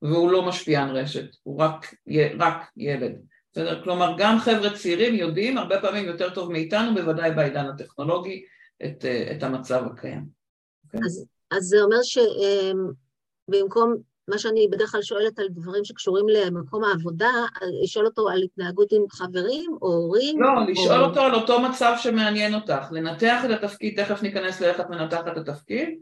והוא 0.03 0.31
לא 0.31 0.43
משפיען 0.43 0.89
רשת, 0.89 1.37
הוא 1.43 1.59
רק, 1.59 1.95
רק 2.39 2.71
ילד. 2.77 3.13
בסדר? 3.53 3.83
כלומר, 3.83 4.15
גם 4.19 4.39
חבר'ה 4.39 4.75
צעירים 4.75 5.15
יודעים 5.15 5.59
הרבה 5.59 5.81
פעמים 5.81 6.05
יותר 6.05 6.31
טוב 6.35 6.53
מאיתנו, 6.53 6.95
בוודאי 6.95 7.31
בעידן 7.31 7.67
הטכנולוגי, 7.67 8.45
את, 8.85 9.05
את 9.37 9.43
המצב 9.43 9.83
הקיים. 9.87 10.21
Okay? 10.21 10.85
אוקיי? 10.85 11.01
אז, 11.05 11.27
אז 11.51 11.63
זה 11.63 11.83
אומר 11.83 11.99
שבמקום 13.49 13.97
מה 14.29 14.39
שאני 14.39 14.69
בדרך 14.71 14.91
כלל 14.91 15.03
שואלת 15.03 15.39
על 15.39 15.49
דברים 15.49 15.85
שקשורים 15.85 16.29
למקום 16.29 16.85
העבודה, 16.85 17.33
לשאול 17.83 18.07
אותו 18.07 18.29
על 18.29 18.43
התנהגות 18.43 18.93
עם 18.93 19.03
חברים 19.11 19.71
או 19.83 19.89
הורים? 19.89 20.43
לא, 20.43 20.49
לשאול 20.69 21.01
או... 21.01 21.05
אותו 21.05 21.21
על 21.21 21.35
אותו 21.35 21.61
מצב 21.61 21.95
שמעניין 21.99 22.55
אותך, 22.55 22.93
לנתח 22.93 23.43
את 23.45 23.51
התפקיד, 23.51 24.05
תכף 24.05 24.23
ניכנס 24.23 24.61
לאיך 24.61 24.81
את 24.81 24.91
מנתחת 24.91 25.29
את 25.29 25.37
התפקיד, 25.37 25.89
אה, 25.89 25.95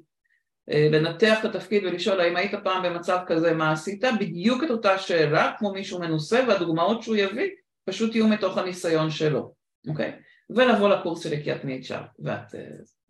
לנתח 0.69 1.39
את 1.41 1.45
התפקיד 1.45 1.85
ולשאול 1.85 2.21
האם 2.21 2.37
היית 2.37 2.55
פעם 2.65 2.83
במצב 2.83 3.19
כזה, 3.27 3.55
מה 3.55 3.73
עשית? 3.73 4.05
בדיוק 4.21 4.65
את 4.65 4.71
אותה 4.71 4.99
שאלה, 4.99 5.53
כמו 5.59 5.73
מישהו 5.73 6.01
מנוסה, 6.01 6.45
והדוגמאות 6.49 7.03
שהוא 7.03 7.17
יביא 7.17 7.51
פשוט 7.85 8.15
יהיו 8.15 8.29
מתוך 8.29 8.59
הניסיון 8.59 9.11
שלו, 9.11 9.55
אוקיי? 9.89 10.13
ולבוא 10.51 10.89
לקורס 10.89 11.23
של 11.23 11.33
הקיית 11.33 11.65
מ-HR, 11.65 12.03
ואת, 12.19 12.55
אה, 12.55 12.61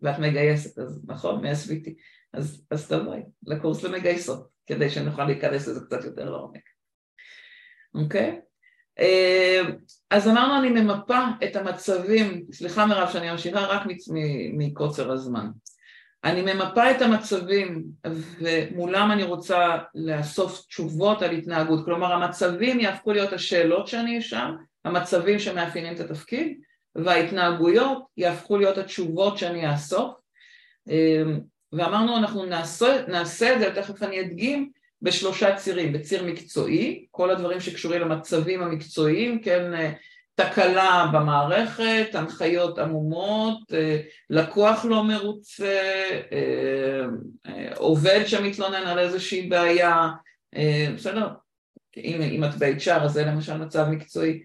ואת 0.01 0.19
מגייסת, 0.19 0.79
אז 0.79 1.05
נכון? 1.07 1.45
מ-SVT, 1.45 1.89
אז, 2.33 2.65
אז 2.71 2.87
תבואי 2.87 3.19
לקורס 3.43 3.83
למגייסות, 3.83 4.47
כדי 4.67 4.89
שנוכל 4.89 5.25
להיכנס 5.25 5.67
לזה 5.67 5.85
קצת 5.85 6.03
יותר 6.05 6.29
לעומק, 6.29 6.61
אוקיי? 7.95 8.39
אה, 8.99 9.61
אז 10.09 10.27
אמרנו 10.27 10.59
אני 10.59 10.81
ממפה 10.81 11.19
את 11.43 11.55
המצבים, 11.55 12.45
סליחה 12.51 12.85
מירב 12.85 13.09
שאני 13.09 13.31
ממשיכה 13.31 13.59
רק 13.59 13.81
מקוצר 14.53 15.11
הזמן. 15.11 15.47
אני 16.23 16.41
ממפה 16.41 16.91
את 16.91 17.01
המצבים 17.01 17.83
ומולם 18.41 19.11
אני 19.11 19.23
רוצה 19.23 19.77
לאסוף 19.95 20.65
תשובות 20.67 21.21
על 21.21 21.31
התנהגות, 21.31 21.85
כלומר 21.85 22.13
המצבים 22.13 22.79
יהפכו 22.79 23.11
להיות 23.11 23.33
השאלות 23.33 23.87
שאני 23.87 24.19
אשאל, 24.19 24.51
המצבים 24.85 25.39
שמאפיינים 25.39 25.93
את 25.95 25.99
התפקיד, 25.99 26.57
וההתנהגויות 26.95 28.03
יהפכו 28.17 28.57
להיות 28.57 28.77
התשובות 28.77 29.37
שאני 29.37 29.71
אאסוף, 29.71 30.13
אמ, 30.87 31.39
ואמרנו 31.73 32.17
אנחנו 32.17 32.45
נעשה, 32.45 33.05
נעשה 33.07 33.53
את 33.53 33.59
זה, 33.59 33.75
תכף 33.75 34.03
אני 34.03 34.21
אדגים, 34.21 34.71
בשלושה 35.01 35.55
צירים, 35.55 35.93
בציר 35.93 36.23
מקצועי, 36.23 37.05
כל 37.11 37.29
הדברים 37.29 37.59
שקשורים 37.59 38.01
למצבים 38.01 38.63
המקצועיים, 38.63 39.41
כן, 39.41 39.89
תקלה 40.39 41.09
במערכת, 41.13 42.07
הנחיות 42.13 42.79
עמומות, 42.79 43.73
אה, 43.73 44.01
לקוח 44.29 44.85
לא 44.85 45.03
מרוצה, 45.03 45.81
אה, 46.31 47.05
אה, 47.47 47.69
עובד 47.75 48.23
שמתלונן 48.25 48.87
על 48.87 48.99
איזושהי 48.99 49.49
בעיה, 49.49 50.09
בסדר? 50.95 51.27
אם, 51.97 52.21
אם 52.21 52.43
את 52.43 52.55
ב-HR 52.55 53.01
אז 53.01 53.11
זה 53.11 53.25
למשל 53.25 53.57
מצב 53.57 53.85
מקצועי. 53.89 54.43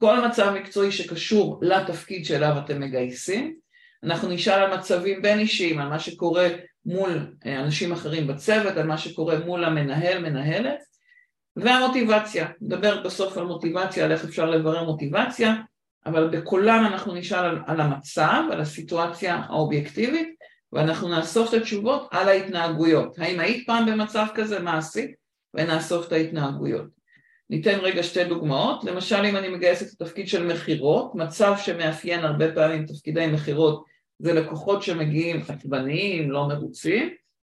כל 0.00 0.26
מצב 0.28 0.54
מקצועי 0.60 0.92
שקשור 0.92 1.60
לתפקיד 1.62 2.24
שאליו 2.24 2.54
אתם 2.64 2.80
מגייסים, 2.80 3.56
אנחנו 4.04 4.28
נשאל 4.28 4.60
על 4.60 4.78
מצבים 4.78 5.22
בין 5.22 5.38
אישיים, 5.38 5.78
על 5.78 5.88
מה 5.88 5.98
שקורה 5.98 6.48
מול 6.86 7.34
אנשים 7.46 7.92
אחרים 7.92 8.26
בצוות, 8.26 8.76
על 8.76 8.86
מה 8.86 8.98
שקורה 8.98 9.38
מול 9.38 9.64
המנהל, 9.64 10.18
מנהלת, 10.18 10.93
והמוטיבציה, 11.56 12.48
נדבר 12.60 13.02
בסוף 13.02 13.38
על 13.38 13.44
מוטיבציה, 13.44 14.04
על 14.04 14.12
איך 14.12 14.24
אפשר 14.24 14.50
לברר 14.50 14.84
מוטיבציה, 14.84 15.54
אבל 16.06 16.28
בכולם 16.28 16.86
אנחנו 16.86 17.14
נשאל 17.14 17.44
על, 17.44 17.58
על 17.66 17.80
המצב, 17.80 18.42
על 18.52 18.60
הסיטואציה 18.60 19.36
האובייקטיבית, 19.36 20.34
ואנחנו 20.72 21.08
נאסוף 21.08 21.54
את 21.54 21.60
התשובות 21.60 22.08
על 22.10 22.28
ההתנהגויות. 22.28 23.18
האם 23.18 23.40
היית 23.40 23.66
פעם 23.66 23.86
במצב 23.86 24.26
כזה, 24.34 24.58
מה 24.60 24.78
עשית? 24.78 25.14
ונאסוף 25.54 26.06
את 26.06 26.12
ההתנהגויות. 26.12 26.86
ניתן 27.50 27.78
רגע 27.82 28.02
שתי 28.02 28.24
דוגמאות, 28.24 28.84
למשל 28.84 29.24
אם 29.24 29.36
אני 29.36 29.48
מגייסת 29.48 29.86
את 29.86 30.02
התפקיד 30.02 30.28
של 30.28 30.46
מכירות, 30.46 31.14
מצב 31.14 31.54
שמאפיין 31.58 32.20
הרבה 32.24 32.52
פעמים 32.52 32.86
תפקידי 32.86 33.26
מכירות 33.26 33.84
זה 34.18 34.32
לקוחות 34.32 34.82
שמגיעים 34.82 35.42
חצבניים, 35.42 36.30
לא 36.30 36.48
מרוצים, 36.48 37.14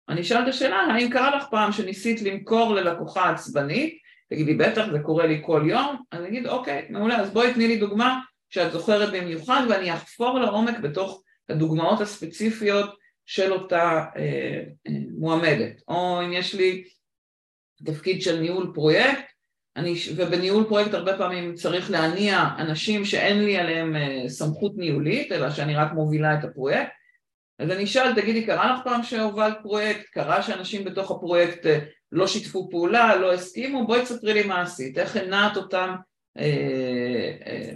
אני 0.10 0.22
אשאל 0.22 0.43
את 0.43 0.47
השאלה, 0.47 0.78
האם 0.78 1.10
קרה 1.10 1.36
לך 1.36 1.43
פעם 1.51 1.72
שניסית 1.72 2.22
למכור 2.22 2.74
ללקוחה 2.76 3.30
עצבנית? 3.30 3.97
תגידי, 4.30 4.53
בטח, 4.53 4.86
זה 4.91 4.99
קורה 4.99 5.26
לי 5.26 5.41
כל 5.45 5.64
יום. 5.66 6.03
אני 6.14 6.28
אגיד, 6.28 6.47
אוקיי, 6.47 6.88
מעולה, 6.89 7.18
אז 7.18 7.30
בואי 7.30 7.53
תני 7.53 7.68
לי 7.68 7.78
דוגמה 7.78 8.20
שאת 8.49 8.72
זוכרת 8.72 9.14
במיוחד, 9.14 9.62
ואני 9.70 9.93
אחפור 9.93 10.39
לעומק 10.39 10.80
בתוך 10.80 11.24
הדוגמאות 11.49 12.01
הספציפיות 12.01 12.95
של 13.26 13.51
אותה 13.51 14.05
אה, 14.18 14.64
אה, 14.88 14.93
מועמדת. 15.18 15.82
או 15.88 16.22
אם 16.26 16.34
יש 16.34 16.55
לי 16.55 16.84
תפקיד 17.86 18.22
של 18.22 18.39
ניהול 18.39 18.72
פרויקט, 18.74 19.26
אני, 19.76 19.95
ובניהול 20.16 20.64
פרויקט 20.68 20.93
הרבה 20.93 21.18
פעמים 21.18 21.55
צריך 21.55 21.91
להניע 21.91 22.43
אנשים 22.58 23.05
שאין 23.05 23.45
לי 23.45 23.58
עליהם 23.58 23.95
אה, 23.95 24.30
סמכות 24.30 24.72
ניהולית, 24.78 25.32
אלא 25.32 25.51
שאני 25.51 25.76
רק 25.76 25.93
מובילה 25.93 26.39
את 26.39 26.43
הפרויקט, 26.43 26.91
אז 27.60 27.72
אני 27.72 27.84
אשאל, 27.84 28.16
תגידי, 28.16 28.45
קרה 28.45 28.74
לך 28.74 28.84
פעם 28.84 29.03
שהובלת 29.03 29.58
פרויקט? 29.62 30.10
קרה 30.10 30.43
שאנשים 30.43 30.84
בתוך 30.84 31.12
הפרויקט 31.12 31.66
אה, 31.66 31.80
לא 32.12 32.28
שיתפו 32.28 32.68
פעולה, 32.72 33.16
לא 33.16 33.34
הסכימו? 33.34 33.88
בואי 33.88 34.01
תספרי 34.01 34.34
לי 34.34 34.43
מה 34.43 34.62
עשית, 34.62 34.97
איך 34.97 35.16
הנעת 35.16 35.58
אותם 35.58 35.95
אה, 36.38 37.32
אה, 37.47 37.72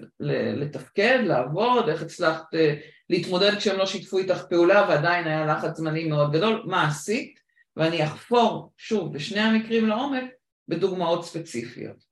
לתפקד, 0.53 1.19
לעבוד, 1.23 1.89
איך 1.89 2.01
הצלחת 2.01 2.55
אה, 2.55 2.75
להתמודד 3.09 3.57
כשהם 3.57 3.77
לא 3.77 3.86
שיתפו 3.86 4.17
איתך 4.17 4.43
פעולה 4.49 4.86
ועדיין 4.89 5.27
היה 5.27 5.45
לחץ 5.45 5.77
זמני 5.77 6.03
מאוד 6.03 6.32
גדול, 6.32 6.63
מה 6.65 6.88
עשית? 6.88 7.39
ואני 7.77 8.05
אחפור, 8.05 8.73
שוב, 8.77 9.13
בשני 9.13 9.39
המקרים 9.39 9.88
לעומק, 9.88 10.23
בדוגמאות 10.67 11.25
ספציפיות. 11.25 12.11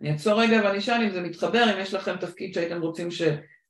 אני 0.00 0.12
אעצור 0.12 0.42
רגע 0.42 0.60
ואני 0.64 0.78
אשאל 0.78 1.02
אם 1.02 1.10
זה 1.10 1.20
מתחבר, 1.20 1.64
אם 1.74 1.80
יש 1.80 1.94
לכם 1.94 2.16
תפקיד 2.16 2.54
שהייתם 2.54 2.80
רוצים 2.80 3.10
ש... 3.10 3.22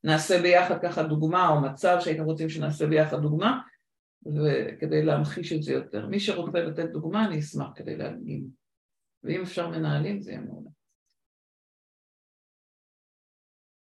נעשה 0.05 0.42
ביחד 0.42 0.82
ככה 0.82 1.03
דוגמה 1.03 1.48
או 1.48 1.61
מצב 1.61 1.96
שהייתם 2.01 2.24
רוצים 2.24 2.48
שנעשה 2.48 2.86
ביחד 2.86 3.22
דוגמה 3.22 3.61
וכדי 4.26 5.03
להמחיש 5.03 5.53
את 5.53 5.62
זה 5.62 5.72
יותר. 5.72 6.07
מי 6.07 6.20
שרוצה 6.20 6.59
לתת 6.59 6.90
דוגמה 6.90 7.26
אני 7.26 7.38
אשמח 7.38 7.68
כדי 7.74 7.96
להדגים 7.96 8.46
ואם 9.24 9.42
אפשר 9.42 9.68
מנהלים 9.68 10.20
זה 10.20 10.30
יהיה 10.30 10.40
מעולה. 10.40 10.70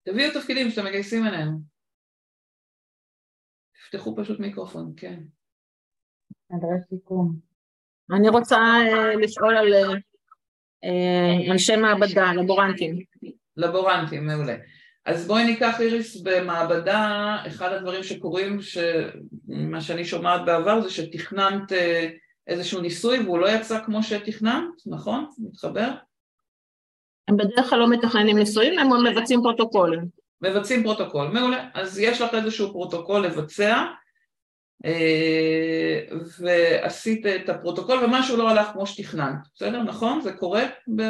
תביאו 0.03 0.41
תפקידים 0.41 0.71
שאתם 0.71 0.87
מגייסים 0.87 1.27
אליהם. 1.27 1.59
תפתחו 3.73 4.17
פשוט 4.17 4.41
מיקרופון, 4.41 4.93
כן. 4.97 5.23
אני 8.17 8.29
רוצה 8.29 8.57
אה, 8.57 9.17
לשאול 9.17 9.57
על 9.57 9.75
אה, 10.85 11.53
אנשי 11.53 11.77
מעבדה, 11.77 12.33
לבורנטים. 12.43 12.99
לבורנטים, 13.57 14.27
מעולה. 14.27 14.57
אז 15.07 15.27
בואי 15.27 15.45
ניקח 15.45 15.81
איריס 15.81 16.17
במעבדה, 16.23 17.37
אחד 17.47 17.73
הדברים 17.73 18.03
שקורים, 18.03 18.59
מה 19.49 19.81
שאני 19.81 20.05
שומעת 20.05 20.45
בעבר 20.45 20.81
זה 20.81 20.91
שתכננת 20.91 21.73
אה, 21.73 22.09
איזשהו 22.47 22.81
ניסוי 22.81 23.19
והוא 23.19 23.39
לא 23.39 23.49
יצא 23.49 23.85
כמו 23.85 24.03
שתכננת, 24.03 24.87
נכון? 24.87 25.27
מתחבר? 25.39 25.89
הם 27.29 27.37
בדרך 27.37 27.71
כלל 27.71 27.79
לא 27.79 27.91
מתכננים 27.91 28.39
ניסויים, 28.39 28.79
הם 28.79 29.07
מבצעים 29.07 29.43
פרוטוקולים. 29.43 30.05
מבצעים 30.41 30.83
פרוטוקול, 30.83 31.29
מעולה. 31.29 31.69
אז 31.75 31.99
יש 31.99 32.21
לך 32.21 32.35
איזשהו 32.35 32.73
פרוטוקול 32.73 33.21
לבצע, 33.21 33.85
אה, 34.85 36.01
ועשית 36.39 37.27
את 37.27 37.49
הפרוטוקול 37.49 38.05
ומשהו 38.05 38.37
לא 38.37 38.51
הלך 38.51 38.69
כמו 38.73 38.87
שתכננת, 38.87 39.47
בסדר? 39.55 39.83
נכון? 39.83 40.21
זה 40.21 40.33
קורה? 40.33 40.65
ב... 40.97 41.03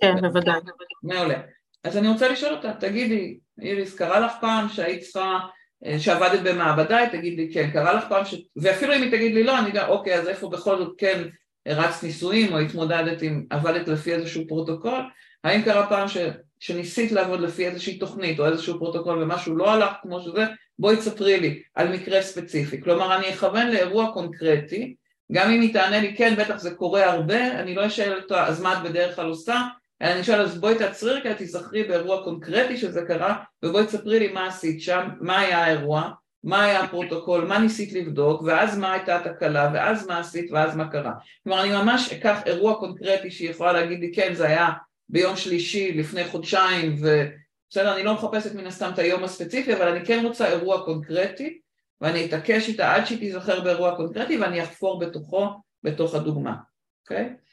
כן, 0.00 0.20
בוודאי. 0.20 0.60
מעולה. 1.02 1.40
אז 1.84 1.96
אני 1.96 2.08
רוצה 2.08 2.28
לשאול 2.28 2.54
אותה, 2.54 2.72
תגידי, 2.72 3.38
איריס, 3.62 3.94
קרה 3.94 4.20
לך 4.20 4.32
פעם 4.40 4.68
שהיית 4.68 5.02
צריכה, 5.02 5.38
אה, 5.86 5.98
שעבדת 5.98 6.40
במעבדה, 6.40 6.96
היא 6.96 7.08
תגיד 7.08 7.38
לי 7.38 7.50
כן, 7.52 7.70
קרה 7.70 7.92
לך 7.92 8.04
פעם 8.08 8.24
ש... 8.24 8.34
ואפילו 8.56 8.94
אם 8.94 9.02
היא 9.02 9.10
תגיד 9.10 9.34
לי 9.34 9.44
לא, 9.44 9.58
אני 9.58 9.68
אגיד, 9.68 9.80
אוקיי, 9.80 10.14
אז 10.14 10.28
איפה 10.28 10.48
בכל 10.48 10.78
זאת 10.78 10.94
כן 10.98 11.22
רצת 11.68 12.02
ניסויים 12.02 12.52
או 12.52 12.58
התמודדת 12.58 13.22
עם, 13.22 13.44
עבדת 13.50 13.88
לפי 13.88 14.14
איזשהו 14.14 14.46
פרוטוקול, 14.48 15.00
האם 15.44 15.62
קרה 15.62 15.86
פעם 15.86 16.08
ש... 16.08 16.16
שניסית 16.60 17.12
לעבוד 17.12 17.40
לפי 17.40 17.66
איזושהי 17.66 17.98
תוכנית 17.98 18.40
או 18.40 18.46
איזשהו 18.46 18.78
פרוטוקול 18.78 19.22
ומשהו 19.22 19.56
לא 19.56 19.70
הלך 19.70 19.92
כמו 20.02 20.20
שזה, 20.20 20.46
בואי 20.78 20.96
תספרי 20.96 21.40
לי 21.40 21.62
על 21.74 21.88
מקרה 21.88 22.22
ספציפי. 22.22 22.82
כלומר, 22.82 23.16
אני 23.16 23.30
אכוון 23.30 23.70
לאירוע 23.70 24.12
קונקרטי, 24.12 24.94
גם 25.32 25.50
אם 25.50 25.60
היא 25.60 25.72
תענה 25.72 26.00
לי 26.00 26.16
כן, 26.16 26.34
בטח 26.38 26.56
זה 26.56 26.74
קורה 26.74 27.12
הרבה, 27.12 27.60
אני 27.60 27.74
לא 27.74 27.86
אשאל 27.86 28.20
אותה, 28.22 28.46
אז 28.46 28.62
מה 28.62 28.72
את 28.72 28.82
בדרך 28.82 29.16
כלל 29.16 29.26
עושה? 29.26 29.62
אני 30.00 30.24
שואל, 30.24 30.40
אז 30.40 30.60
בואי 30.60 30.78
תעצרי 30.78 31.12
רגע, 31.12 31.34
תזכרי 31.38 31.84
באירוע 31.84 32.24
קונקרטי 32.24 32.76
שזה 32.76 33.02
קרה, 33.06 33.36
ובואי 33.62 33.86
תספרי 33.86 34.18
לי 34.18 34.32
מה 34.32 34.46
עשית 34.46 34.82
שם, 34.82 35.08
מה 35.20 35.40
היה 35.40 35.64
האירוע, 35.64 36.10
מה 36.44 36.64
היה 36.64 36.80
הפרוטוקול, 36.84 37.44
מה 37.44 37.58
ניסית 37.58 37.92
לבדוק, 37.92 38.42
ואז 38.42 38.78
מה 38.78 38.92
הייתה 38.92 39.16
התקלה, 39.16 39.70
ואז 39.74 40.06
מה 40.06 40.18
עשית, 40.18 40.50
ואז 40.50 40.76
מה 40.76 40.88
קרה. 40.88 41.12
כלומר, 41.44 41.62
אני 41.62 41.70
ממש 41.70 42.12
אקח 42.12 42.40
אירוע 42.46 42.74
קונקרטי 42.74 43.30
שהיא 43.30 43.50
יכולה 43.50 43.72
להגיד 43.72 44.00
לי, 44.00 44.12
כן, 44.14 44.34
זה 44.34 44.46
היה 44.46 44.68
ביום 45.08 45.36
שלישי 45.36 45.92
לפני 45.92 46.24
חודשיים, 46.24 46.94
ובסדר, 46.94 47.94
אני 47.94 48.02
לא 48.02 48.14
מחפשת 48.14 48.54
מן 48.54 48.66
הסתם 48.66 48.90
את 48.94 48.98
היום 48.98 49.24
הספציפי, 49.24 49.74
אבל 49.74 49.88
אני 49.88 50.06
כן 50.06 50.24
רוצה 50.24 50.48
אירוע 50.48 50.84
קונקרטי, 50.84 51.58
ואני 52.00 52.24
אתעקש 52.24 52.68
איתה 52.68 52.94
עד 52.94 53.04
שהיא 53.04 53.18
תיזכר 53.18 53.60
באירוע 53.60 53.96
קונקרטי, 53.96 54.38
ואני 54.38 54.62
אחפור 54.62 54.98
בתוכו, 54.98 55.48
בתוך 55.82 56.14
הדוגמה, 56.14 56.54
אוקיי? 57.04 57.24
Okay? 57.24 57.47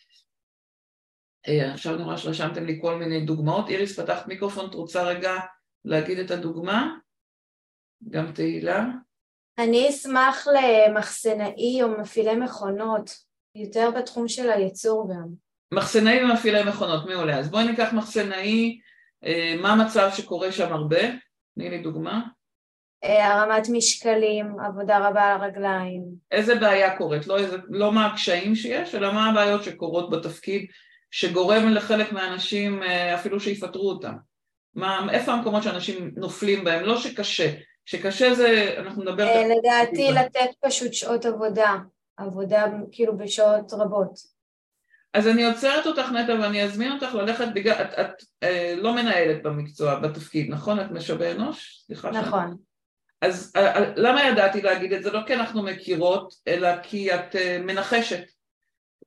אה, 1.48 1.74
עכשיו 1.74 1.96
אני 1.96 2.04
רואה 2.04 2.18
שרשמתם 2.18 2.66
לי 2.66 2.80
כל 2.82 2.96
מיני 2.96 3.26
דוגמאות. 3.26 3.70
איריס, 3.70 4.00
פתחת 4.00 4.28
מיקרופון, 4.28 4.70
את 4.70 4.74
רוצה 4.74 5.04
רגע 5.04 5.34
להגיד 5.86 6.20
את 6.20 6.32
הדוגמה? 6.32 6.96
גם 8.10 8.32
תהילה? 8.32 8.86
אני 9.58 9.90
אשמח 9.90 10.48
למחסנאי 10.48 11.84
או 11.84 11.88
מפעילי 11.90 12.36
מכונות, 12.36 13.10
יותר 13.56 13.92
בתחום 13.92 14.28
של 14.28 14.50
הייצור 14.50 15.10
גם. 15.14 15.28
מחסנאי 15.74 16.24
ומפעילי 16.24 16.64
מכונות, 16.64 17.06
מעולה. 17.06 17.40
אז 17.40 17.52
בואי 17.52 17.68
ניקח 17.68 17.94
מחסנאי, 17.94 18.80
אה, 19.26 19.56
מה 19.62 19.74
המצב 19.74 20.10
שקורה 20.14 20.52
שם 20.52 20.74
הרבה? 20.74 21.02
תני 21.56 21.70
לי 21.70 21.78
דוגמה. 21.78 22.22
אה, 23.04 23.34
הרמת 23.34 23.68
משקלים, 23.72 24.60
עבודה 24.60 25.10
רבה 25.10 25.24
על 25.24 25.42
הרגליים. 25.42 26.04
איזה 26.32 26.56
בעיה 26.56 26.98
קורית? 26.98 27.28
לא, 27.28 27.38
איזה, 27.38 27.58
לא 27.70 27.92
מה 27.92 28.06
הקשיים 28.06 28.56
שיש, 28.56 28.96
אלא 28.96 29.14
מה 29.14 29.30
הבעיות 29.30 29.64
שקורות 29.64 30.10
בתפקיד 30.10 30.66
שגורם 31.16 31.70
לחלק 31.70 32.12
מהאנשים 32.12 32.84
אה, 32.84 33.16
אפילו 33.16 33.40
שיפטרו 33.40 33.90
אותם. 33.90 34.14
מה, 34.74 35.08
איפה 35.12 35.32
המקומות 35.34 35.64
שאנשים 35.64 36.12
נופלים 36.16 36.64
בהם? 36.64 36.84
לא 36.84 36.98
שקשה, 36.98 37.52
שקשה 37.86 38.34
זה, 38.34 38.76
אנחנו 38.78 39.04
נדבר... 39.04 39.24
אה, 39.24 39.48
לדעתי 39.48 40.12
לתת 40.12 40.50
פשוט 40.62 40.94
שעות 40.94 41.26
עבודה, 41.26 41.76
עבודה 42.18 42.66
כאילו 42.92 43.18
בשעות 43.18 43.74
רבות. 43.74 44.20
אז 45.14 45.28
אני 45.28 45.46
עוצרת 45.46 45.88
אותך 45.88 46.10
נטע 46.12 46.34
ואני 46.42 46.64
אזמין 46.64 46.92
אותך 46.92 47.14
ללכת 47.14 47.48
בגלל, 47.54 47.74
את, 47.74 48.00
את 48.00 48.00
את 48.00 48.24
אה, 48.44 48.74
לא 48.78 48.96
מנהלת 48.96 49.44
במקצוע, 49.44 50.00
בתפקיד, 50.00 50.50
נכון? 50.50 50.80
את 50.80 50.92
משאבי 50.92 51.32
אנוש? 51.32 51.84
סליחה. 51.86 52.12
נכון. 52.12 52.58
אז 53.22 53.54
אה, 53.56 53.76
אה, 53.76 53.94
למה 53.96 54.24
ידעתי 54.24 54.62
להגיד 54.62 54.94
את 54.94 55.04
זה? 55.04 55.12
לא 55.12 55.20
כי 55.28 55.34
אנחנו 55.34 55.64
מכירות, 55.64 56.34
אלא 56.48 56.82
כי 56.84 57.16
את 57.16 57.36
אה, 57.36 57.60
מנחשת. 57.62 58.24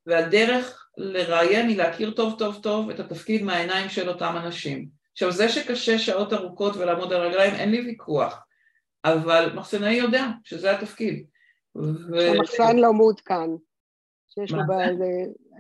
והדרך 0.07 0.88
לראיין 0.99 1.69
היא 1.69 1.77
להכיר 1.77 2.11
טוב 2.11 2.39
טוב 2.39 2.59
טוב 2.63 2.91
את 2.91 3.01
התפקיד 3.01 3.43
מהעיניים 3.43 3.89
של 3.89 4.09
אותם 4.09 4.35
אנשים. 4.37 4.89
עכשיו 5.13 5.33
זה 5.33 5.49
שקשה 5.49 5.99
שעות 5.99 6.33
ארוכות 6.33 6.77
ולעמוד 6.77 7.13
על 7.13 7.21
רגליים 7.21 7.55
אין 7.55 7.71
לי 7.71 7.81
ויכוח, 7.81 8.41
אבל 9.05 9.53
מחסנאי 9.55 9.95
יודע 9.95 10.27
שזה 10.45 10.71
התפקיד. 10.71 11.25
ו... 11.77 12.21
המחסן 12.21 12.77
לא 12.77 12.93
מעודכן. 12.93 13.51
שיש 14.29 14.53
לו 14.53 14.63
באיזה... 14.67 15.05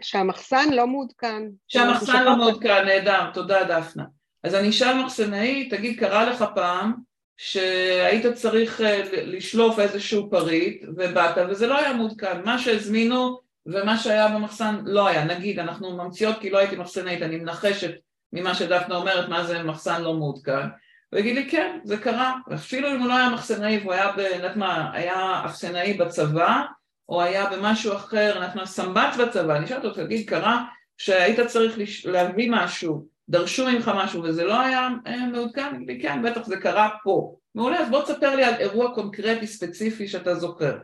שהמחסן 0.03 0.73
לא 0.73 0.87
מעודכן. 0.87 1.43
שהמחסן 1.69 2.25
לא 2.25 2.37
מעודכן, 2.37 2.85
נהדר, 2.85 3.31
תודה 3.35 3.65
דפנה. 3.65 4.05
אז 4.45 4.55
אני 4.55 4.69
אשאל 4.69 5.03
מחסנאי, 5.03 5.69
תגיד, 5.69 5.99
קרה 5.99 6.25
לך 6.31 6.45
פעם 6.55 6.95
שהיית 7.37 8.27
צריך 8.35 8.81
אה, 8.81 9.03
לשלוף 9.13 9.79
איזשהו 9.79 10.31
פריט 10.31 10.85
ובאת 10.97 11.39
וזה 11.51 11.67
לא 11.67 11.79
היה 11.79 11.93
מעודכן, 11.93 12.45
מה 12.45 12.59
שהזמינו 12.59 13.41
ומה 13.69 13.99
שהיה 13.99 14.29
במחסן 14.29 14.77
לא 14.85 15.09
היה, 15.09 15.25
נגיד 15.25 15.59
אנחנו 15.59 15.97
ממציאות 15.97 16.39
כי 16.41 16.51
לא 16.51 16.59
הייתי 16.59 16.77
מחסנאית, 16.77 17.23
אני 17.23 17.37
מנחשת 17.37 17.91
ממה 18.33 18.55
שדפנה 18.55 18.97
אומרת 18.97 19.29
מה 19.29 19.45
זה 19.45 19.63
מחסן 19.63 20.03
לא 20.03 20.15
מעודכן, 20.15 20.67
הוא 21.11 21.21
יגיד 21.21 21.35
לי 21.35 21.51
כן, 21.51 21.79
זה 21.85 21.97
קרה, 21.97 22.35
אפילו 22.55 22.91
אם 22.91 23.01
הוא 23.01 23.09
לא 23.09 23.17
היה 23.17 23.31
מחסנאי 23.31 23.79
והוא 23.79 23.93
היה, 23.93 24.13
יודעת 24.35 24.57
מה, 24.57 24.91
היה 24.93 25.43
אפסנאי 25.47 25.95
בצבא 25.95 26.63
או 27.09 27.23
היה 27.23 27.47
במשהו 27.51 27.93
אחר, 27.93 28.39
אנחנו 28.39 28.67
סמב"ץ 28.67 29.17
בצבא, 29.17 29.57
אני 29.57 29.67
שואלת 29.67 29.85
אותו, 29.85 30.05
תגיד, 30.05 30.29
קרה 30.29 30.65
שהיית 30.99 31.41
צריך 31.41 31.79
להביא 32.05 32.51
משהו, 32.51 33.07
דרשו 33.29 33.67
ממך 33.67 33.91
משהו 33.97 34.23
וזה 34.23 34.45
לא 34.45 34.61
היה 34.61 34.89
אה, 35.07 35.27
מעודכן? 35.27 35.83
לי, 35.87 36.01
כן, 36.03 36.23
בטח 36.23 36.47
זה 36.47 36.57
קרה 36.57 36.89
פה. 37.05 37.37
מעולה, 37.55 37.79
אז 37.79 37.91
בוא 37.91 38.03
תספר 38.03 38.37
לי 38.37 38.45
על 38.45 38.55
אירוע 38.55 38.95
קונקרטי 38.95 39.47
ספציפי 39.47 40.09
שאתה 40.09 40.35
זוכר. 40.35 40.79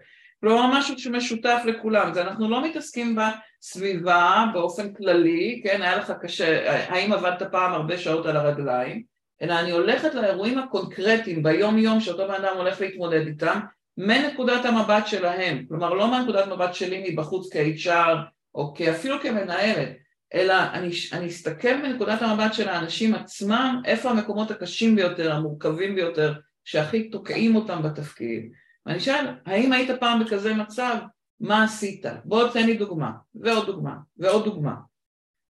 כלומר 0.45 0.78
משהו 0.78 0.99
שמשותף 0.99 1.62
לכולם, 1.66 2.14
זה 2.14 2.22
אנחנו 2.22 2.51
לא 2.51 2.64
מתעסקים 2.64 3.16
בסביבה 3.16 4.45
באופן 4.53 4.95
כללי, 4.95 5.61
כן, 5.64 5.82
היה 5.82 5.97
לך 5.97 6.12
קשה, 6.22 6.72
האם 6.88 7.12
עבדת 7.12 7.42
פעם 7.53 7.72
הרבה 7.72 7.99
שעות 7.99 8.26
על 8.26 8.36
הרגליים, 8.36 9.03
אלא 9.42 9.61
אני 9.61 9.70
הולכת 9.70 10.14
לאירועים 10.14 10.59
הקונקרטיים 10.59 11.42
ביום 11.42 11.78
יום 11.78 12.01
שאותו 12.01 12.28
בן 12.28 12.34
אדם 12.34 12.57
הולך 12.57 12.80
להתמודד 12.80 13.26
איתם, 13.26 13.61
מנקודת 13.99 14.64
המבט 14.64 15.07
שלהם, 15.07 15.64
כלומר 15.68 15.95
לא 15.95 16.11
מנקודת 16.11 16.47
מבט 16.47 16.74
שלי 16.74 17.07
מבחוץ 17.09 17.53
כ-HR 17.53 18.16
או 18.55 18.74
אפילו 18.90 19.20
כמנהלת, 19.20 19.88
אלא 20.34 20.55
אני, 20.72 20.90
אני 21.12 21.26
אסתכל 21.26 21.76
מנקודת 21.76 22.22
המבט 22.22 22.55
של 22.55 22.68
האנשים 22.68 23.14
עצמם, 23.14 23.82
איפה 23.84 24.11
המקומות 24.11 24.51
הקשים 24.51 24.97
ביותר, 24.97 25.32
המורכבים 25.32 25.95
ביותר, 25.95 26.32
שהכי 26.64 27.11
תוקעים 27.11 27.57
אותם 27.57 27.82
בתפקיד. 27.82 28.63
ואני 28.87 28.99
אשאל, 28.99 29.26
האם 29.47 29.72
היית 29.72 29.91
פעם 30.01 30.24
בכזה 30.24 30.55
מצב? 30.55 30.97
מה 31.41 31.64
עשית? 31.64 32.05
בוא 32.24 32.49
תן 32.49 32.66
לי 32.66 32.76
דוגמה, 32.76 33.11
ועוד 33.35 33.66
דוגמה, 33.66 33.97
ועוד 34.16 34.45
דוגמה. 34.45 34.74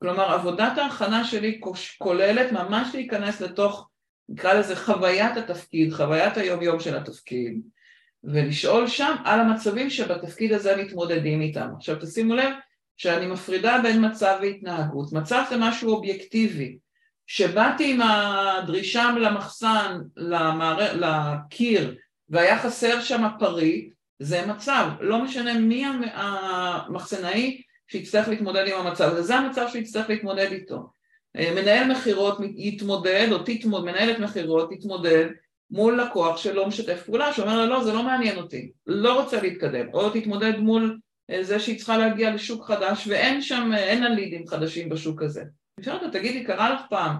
כלומר, 0.01 0.33
עבודת 0.33 0.77
ההכנה 0.77 1.23
שלי 1.23 1.61
כוללת 1.97 2.51
ממש 2.51 2.89
להיכנס 2.93 3.41
לתוך, 3.41 3.89
נקרא 4.29 4.53
לזה 4.53 4.75
חוויית 4.75 5.37
התפקיד, 5.37 5.93
חוויית 5.93 6.37
היום-יום 6.37 6.79
של 6.79 6.97
התפקיד, 6.97 7.61
ולשאול 8.23 8.87
שם 8.87 9.15
על 9.25 9.39
המצבים 9.39 9.89
שבתפקיד 9.89 10.53
הזה 10.53 10.75
מתמודדים 10.83 11.41
איתם. 11.41 11.69
עכשיו 11.77 11.95
תשימו 12.01 12.35
לב 12.35 12.53
שאני 12.97 13.27
מפרידה 13.27 13.79
בין 13.83 14.05
מצב 14.05 14.37
והתנהגות. 14.41 15.13
מצב 15.13 15.43
זה 15.49 15.55
משהו 15.59 15.89
אובייקטיבי. 15.89 16.77
שבאתי 17.27 17.93
עם 17.93 18.01
הדרישה 18.01 19.11
למחסן, 19.19 19.99
למער... 20.17 20.77
לקיר, 20.93 21.95
והיה 22.29 22.59
חסר 22.59 23.01
שם 23.01 23.23
פריט, 23.39 23.93
זה 24.19 24.45
מצב. 24.45 24.87
לא 24.99 25.23
משנה 25.23 25.59
מי 25.59 25.85
המחסנאי 26.13 27.61
שיצטרך 27.87 28.27
להתמודד 28.27 28.67
עם 28.67 28.87
המצב 28.87 29.09
הזה, 29.11 29.21
זה 29.21 29.35
המצב 29.35 29.67
שיצטרך 29.71 30.09
להתמודד 30.09 30.51
איתו. 30.51 30.89
מנהל 31.37 31.91
מכירות 31.91 32.37
יתמודד, 32.55 33.27
או 33.31 33.37
תתמודד, 33.37 33.85
מנהלת 33.85 34.19
מכירות 34.19 34.69
תתמודד 34.71 35.27
מול 35.71 36.01
לקוח 36.01 36.37
שלא 36.37 36.67
משתף 36.67 37.03
פעולה, 37.05 37.33
שאומר 37.33 37.57
לה 37.57 37.65
לא, 37.65 37.83
זה 37.83 37.93
לא 37.93 38.03
מעניין 38.03 38.37
אותי, 38.37 38.71
לא 38.87 39.21
רוצה 39.21 39.41
להתקדם, 39.41 39.85
או 39.93 40.09
תתמודד 40.09 40.57
מול 40.57 40.99
אה, 41.29 41.43
זה 41.43 41.59
שהיא 41.59 41.77
צריכה 41.77 41.97
להגיע 41.97 42.33
לשוק 42.33 42.65
חדש 42.65 43.07
ואין 43.07 43.41
שם, 43.41 43.71
אה, 43.73 43.77
אין 43.77 44.03
לה 44.03 44.09
לידים 44.09 44.47
חדשים 44.47 44.89
בשוק 44.89 45.21
הזה. 45.21 45.43
אני 45.77 45.85
שואלת 45.85 46.03
אותה, 46.03 46.19
תגידי, 46.19 46.43
קרה 46.43 46.69
לך 46.69 46.81
פעם 46.89 47.15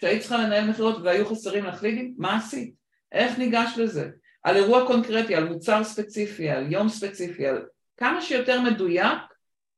שהיית 0.00 0.20
צריכה 0.20 0.38
לנהל 0.38 0.70
מכירות 0.70 0.96
והיו 1.02 1.26
חסרים 1.26 1.64
לך 1.64 1.82
לידים? 1.82 2.14
מה 2.18 2.36
עשית? 2.36 2.74
איך 3.12 3.38
ניגש 3.38 3.74
לזה? 3.76 4.10
על 4.44 4.56
אירוע 4.56 4.86
קונקרטי, 4.86 5.34
על 5.34 5.48
מוצר 5.48 5.84
ספציפי, 5.84 6.50
על 6.50 6.72
יום 6.72 6.88
ספציפי, 6.88 7.46
על 7.46 7.66
כמה 7.96 8.22
שיותר 8.22 8.60
מדויק, 8.60 9.18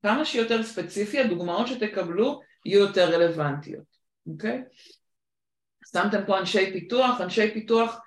כמה 0.03 0.25
שיותר 0.25 0.63
ספציפי, 0.63 1.21
הדוגמאות 1.21 1.67
שתקבלו 1.67 2.41
יהיו 2.65 2.81
יותר 2.81 3.15
רלוונטיות, 3.15 3.85
אוקיי? 4.27 4.63
שמתם 5.93 6.21
פה 6.27 6.39
אנשי 6.39 6.73
פיתוח, 6.73 7.21
אנשי 7.21 7.51
פיתוח 7.51 8.01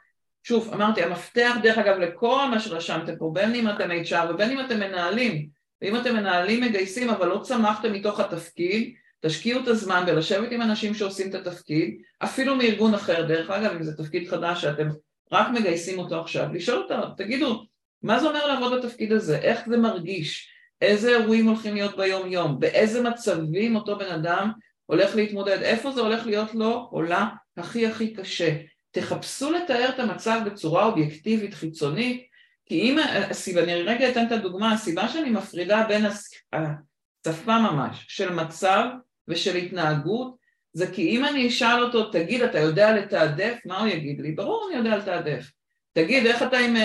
שוב, 0.44 0.74
אמרתי, 0.74 1.04
המפתח 1.04 1.56
דרך 1.64 1.78
אגב 1.78 1.98
לכל 1.98 2.46
מה 2.52 2.60
שרשמתם 2.60 3.16
פה, 3.18 3.32
בין 3.34 3.56
אם 3.56 3.70
אתם 3.70 3.90
HR 3.92 4.34
ובין 4.34 4.52
אם 4.52 4.66
אתם 4.66 4.80
מנהלים, 4.80 5.50
ואם 5.82 5.96
אתם 5.96 6.16
מנהלים 6.16 6.64
מגייסים 6.64 7.10
אבל 7.10 7.28
לא 7.28 7.42
צמחתם 7.44 7.94
מתוך 7.94 8.20
התפקיד, 8.20 8.94
תשקיעו 9.22 9.64
את 9.64 9.68
הזמן 9.68 10.04
בלשבת 10.06 10.52
עם 10.52 10.62
אנשים 10.62 10.94
שעושים 10.94 11.30
את 11.30 11.36
התפקיד, 11.36 12.02
אפילו 12.24 12.56
מארגון 12.56 12.94
אחר, 12.94 13.26
דרך 13.28 13.50
אגב, 13.50 13.72
אם 13.72 13.84
זה 13.84 13.98
תפקיד 13.98 14.30
חדש 14.30 14.62
שאתם 14.62 14.90
רק 15.32 15.48
מגייסים 15.50 16.00
אותו 16.00 16.22
עכשיו, 16.22 16.54
לשאול 16.54 16.78
אותם, 16.78 17.02
תגידו, 17.18 17.66
מה 18.02 18.20
זה 18.20 18.28
אומר 18.28 18.48
לעבוד 18.48 18.74
בתפקיד 18.74 19.12
הזה? 19.12 19.38
איך 19.38 19.70
זה 19.70 19.78
מרגיש? 19.78 20.50
איזה 20.82 21.10
אירועים 21.10 21.48
הולכים 21.48 21.76
להיות 21.76 21.98
ביום 21.98 22.32
יום? 22.32 22.60
באיזה 22.60 23.02
מצבים 23.10 23.76
אותו 23.76 23.98
בן 23.98 24.12
אדם 24.12 24.52
הולך 24.86 25.16
להתמודד? 25.16 25.62
איפה 25.62 25.92
זה 25.92 26.02
הולך 26.02 26.26
להיות 26.26 26.56
לו 26.56 26.88
עולה 26.92 27.28
הכי 27.58 27.88
הכי 27.88 28.14
קשה? 28.14 28.56
תחפשו 28.92 29.52
לתאר 29.52 29.90
את 29.90 30.00
המצב 30.00 30.40
בצורה 30.46 30.86
אובייקטיבית 30.86 31.54
חיצונית, 31.54 32.26
כי 32.66 32.82
אם 32.82 32.98
הסיבה, 33.30 33.64
אני 33.64 33.74
רגע 33.74 34.10
אתן 34.10 34.28
את 34.28 34.32
הדוגמה, 34.32 34.74
הסיבה 34.74 35.08
שאני 35.08 35.30
מפרידה 35.30 35.86
בין 35.88 36.06
השפה 36.06 37.60
ממש 37.60 38.06
של 38.08 38.34
מצב 38.34 38.86
ושל 39.28 39.56
התנהגות, 39.56 40.36
זה 40.74 40.88
כי 40.88 41.10
אם 41.10 41.26
אני 41.26 41.48
אשאל 41.48 41.84
אותו, 41.84 42.10
תגיד, 42.10 42.42
אתה 42.42 42.60
יודע 42.60 42.96
לתעדף? 42.96 43.58
מה 43.66 43.80
הוא 43.80 43.88
יגיד 43.88 44.22
לי? 44.22 44.32
ברור, 44.32 44.68
אני 44.70 44.78
יודע 44.78 44.98
לתעדף. 44.98 45.52
תגיד, 45.94 46.26
איך 46.26 46.44
אתה 46.44 46.58
עם, 46.58 46.76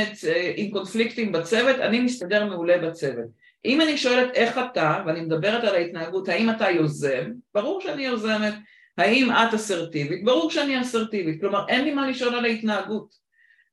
עם 0.57 0.71
קונפליקטים 0.71 1.33
בצוות? 1.33 1.77
אני 1.77 2.01
מסתדר 2.01 2.45
מעולה 2.45 2.79
בצוות. 2.79 3.45
אם 3.65 3.81
אני 3.81 3.99
שואלת 3.99 4.35
איך 4.35 4.59
אתה, 4.59 5.03
ואני 5.07 5.21
מדברת 5.21 5.65
על 5.65 5.75
ההתנהגות, 5.75 6.29
האם 6.29 6.51
אתה 6.51 6.71
יוזם? 6.71 7.31
ברור 7.55 7.81
שאני 7.81 8.05
יוזמת. 8.05 8.55
האם 8.99 9.31
את 9.31 9.55
אסרטיבית? 9.55 10.25
ברור 10.25 10.51
שאני 10.51 10.81
אסרטיבית, 10.81 11.41
כלומר 11.41 11.65
אין 11.69 11.85
לי 11.85 11.95
מה 11.95 12.11
לשאול 12.11 12.35
על 12.35 12.45
ההתנהגות. 12.45 13.15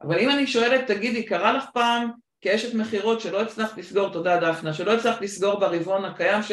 אבל 0.01 0.19
אם 0.19 0.29
אני 0.29 0.47
שואלת, 0.47 0.87
תגידי, 0.87 1.23
קרה 1.23 1.53
לך 1.53 1.63
פעם 1.73 2.09
כאשת 2.41 2.73
מכירות 2.73 3.21
שלא 3.21 3.41
הצלחת 3.41 3.77
לסגור, 3.77 4.09
תודה 4.09 4.37
דפנה, 4.39 4.73
שלא 4.73 4.93
הצלחת 4.93 5.21
לסגור 5.21 5.59
ברבעון 5.59 6.05
הקיים, 6.05 6.43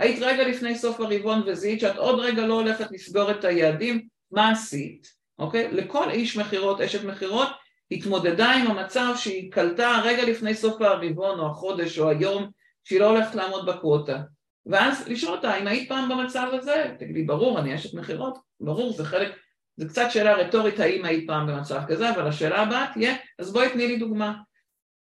שהיית 0.00 0.22
רגע 0.22 0.48
לפני 0.48 0.78
סוף 0.78 1.00
הרבעון 1.00 1.42
וזיהית 1.46 1.80
שאת 1.80 1.96
עוד 1.96 2.18
רגע 2.18 2.46
לא 2.46 2.54
הולכת 2.54 2.90
לסגור 2.90 3.30
את 3.30 3.44
היעדים, 3.44 4.06
מה 4.30 4.50
עשית? 4.50 5.06
אוקיי? 5.38 5.72
לכל 5.72 6.10
איש 6.10 6.36
מכירות, 6.36 6.80
אשת 6.80 7.04
מכירות, 7.04 7.48
התמודדה 7.90 8.52
עם 8.52 8.66
המצב 8.66 9.14
שהיא 9.16 9.52
קלטה 9.52 10.00
רגע 10.04 10.24
לפני 10.24 10.54
סוף 10.54 10.82
הרבעון 10.82 11.40
או 11.40 11.46
החודש 11.46 11.98
או 11.98 12.08
היום 12.10 12.50
שהיא 12.84 13.00
לא 13.00 13.10
הולכת 13.10 13.34
לעמוד 13.34 13.66
בקווטה. 13.66 14.20
ואז 14.66 15.08
לשאול 15.08 15.36
אותה, 15.36 15.56
אם 15.56 15.66
היית 15.66 15.88
פעם 15.88 16.08
במצב 16.08 16.48
הזה? 16.52 16.94
תגידי, 16.98 17.22
ברור, 17.22 17.58
אני 17.58 17.74
אשת 17.74 17.94
מכירות, 17.94 18.38
ברור, 18.60 18.92
זה 18.92 19.04
חלק, 19.04 19.32
זה 19.76 19.88
קצת 19.88 20.06
שאלה 20.10 20.34
רטורית 20.34 20.80
האם 20.80 21.04
היית 21.04 21.26
פעם 21.26 21.46
במצב 21.46 21.80
כזה, 21.88 22.10
אבל 22.10 22.26
השאלה 22.26 22.62
הבאה 22.62 22.86
תהיה, 22.94 23.14
אז 23.38 23.52
בואי 23.52 23.70
תני 23.70 23.86
לי 23.86 23.96
דוגמה. 23.96 24.34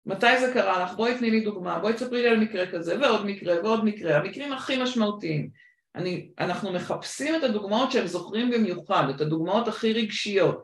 מתי 0.06 0.40
זה 0.40 0.54
קרה 0.54 0.84
לך? 0.84 0.94
בואי 0.94 1.18
תני 1.18 1.32
לי 1.32 1.40
דוגמה, 1.40 1.80
בואי 1.80 1.94
תספרי 1.94 2.22
לי 2.22 2.28
על 2.28 2.40
מקרה 2.40 2.72
כזה, 2.72 3.00
ועוד 3.00 3.26
מקרה, 3.26 3.56
ועוד 3.64 3.86
מקרה, 3.86 4.18
המקרים 4.18 4.54
הכי 4.54 4.84
משמעותיים. 4.84 5.50
אני, 5.96 6.30
אנחנו 6.40 6.74
מחפשים 6.74 7.36
את 7.36 7.44
הדוגמאות 7.44 7.92
שהם 7.92 8.08
זוכרים 8.08 8.52
במיוחד, 8.52 9.04
את 9.16 9.22
הדוגמאות 9.22 9.68
הכי 9.68 9.94
רגשיות. 9.94 10.64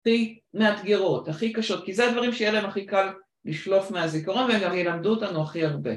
הכי 0.00 0.38
מאתגרות, 0.54 1.28
הכי 1.28 1.52
קשות, 1.52 1.84
כי 1.84 1.94
זה 1.94 2.08
הדברים 2.08 2.32
שיהיה 2.32 2.52
להם 2.52 2.64
הכי 2.64 2.86
קל 2.86 3.08
לשלוף 3.44 3.90
מהזיכרון 3.90 4.50
והם 4.50 4.60
גם 4.60 4.74
ילמדו 4.74 5.10
אותנו 5.10 5.42
הכי 5.42 5.64
הרבה. 5.64 5.90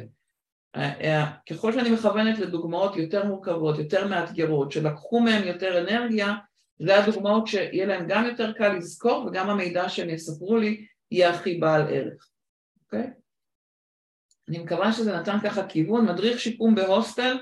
ככל 1.49 1.73
שאני 1.73 1.89
מכוונת 1.89 2.39
לדוגמאות 2.39 2.97
יותר 2.97 3.25
מורכבות, 3.25 3.79
יותר 3.79 4.07
מאתגרות, 4.07 4.71
שלקחו 4.71 5.19
מהם 5.19 5.47
יותר 5.47 5.79
אנרגיה, 5.79 6.35
זה 6.79 7.03
הדוגמאות 7.03 7.47
שיהיה 7.47 7.85
להם 7.85 8.05
גם 8.07 8.25
יותר 8.25 8.53
קל 8.53 8.73
לזכור 8.73 9.25
וגם 9.25 9.49
המידע 9.49 9.89
שהם 9.89 10.09
יספרו 10.09 10.57
לי 10.57 10.85
יהיה 11.11 11.29
הכי 11.29 11.57
בעל 11.57 11.81
ערך, 11.81 12.27
אוקיי? 12.93 13.09
אני 14.49 14.59
מקווה 14.59 14.93
שזה 14.93 15.15
נתן 15.15 15.37
ככה 15.43 15.67
כיוון, 15.67 16.05
מדריך 16.05 16.39
שיקום 16.39 16.75
בהוסטל, 16.75 17.37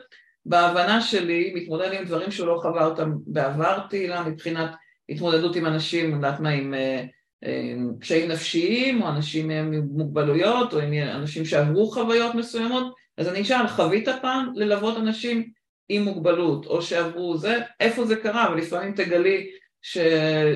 בהבנה 0.45 1.01
שלי, 1.01 1.53
מתמודד 1.55 1.93
עם 1.93 2.05
דברים 2.05 2.31
שהוא 2.31 2.47
לא 2.47 2.59
חווה 2.61 2.85
אותם 2.85 3.11
בעבר 3.25 3.79
תהילה, 3.89 4.23
מבחינת 4.23 4.71
התמודדות 5.09 5.55
עם 5.55 5.65
אנשים, 5.65 6.11
יודעת 6.11 6.39
מה, 6.39 6.49
עם 6.49 6.73
אה, 6.73 7.03
אה, 7.43 7.73
קשיים 7.99 8.31
נפשיים, 8.31 9.01
או 9.01 9.09
אנשים 9.09 9.49
עם 9.49 9.73
מוגבלויות, 9.73 10.73
או 10.73 10.79
עם 10.79 10.93
אנשים 10.93 11.45
שעברו 11.45 11.91
חוויות 11.91 12.35
מסוימות, 12.35 12.95
אז 13.17 13.27
אני 13.27 13.41
אשאל, 13.41 13.67
חווית 13.67 14.07
פעם 14.21 14.51
ללוות 14.55 14.97
אנשים 14.97 15.51
עם 15.89 16.03
מוגבלות, 16.03 16.65
או 16.65 16.81
שעברו 16.81 17.37
זה, 17.37 17.59
איפה 17.79 18.05
זה 18.05 18.15
קרה, 18.15 18.49
ולפעמים 18.51 18.95
תגלי 18.95 19.49
ש... 19.82 19.97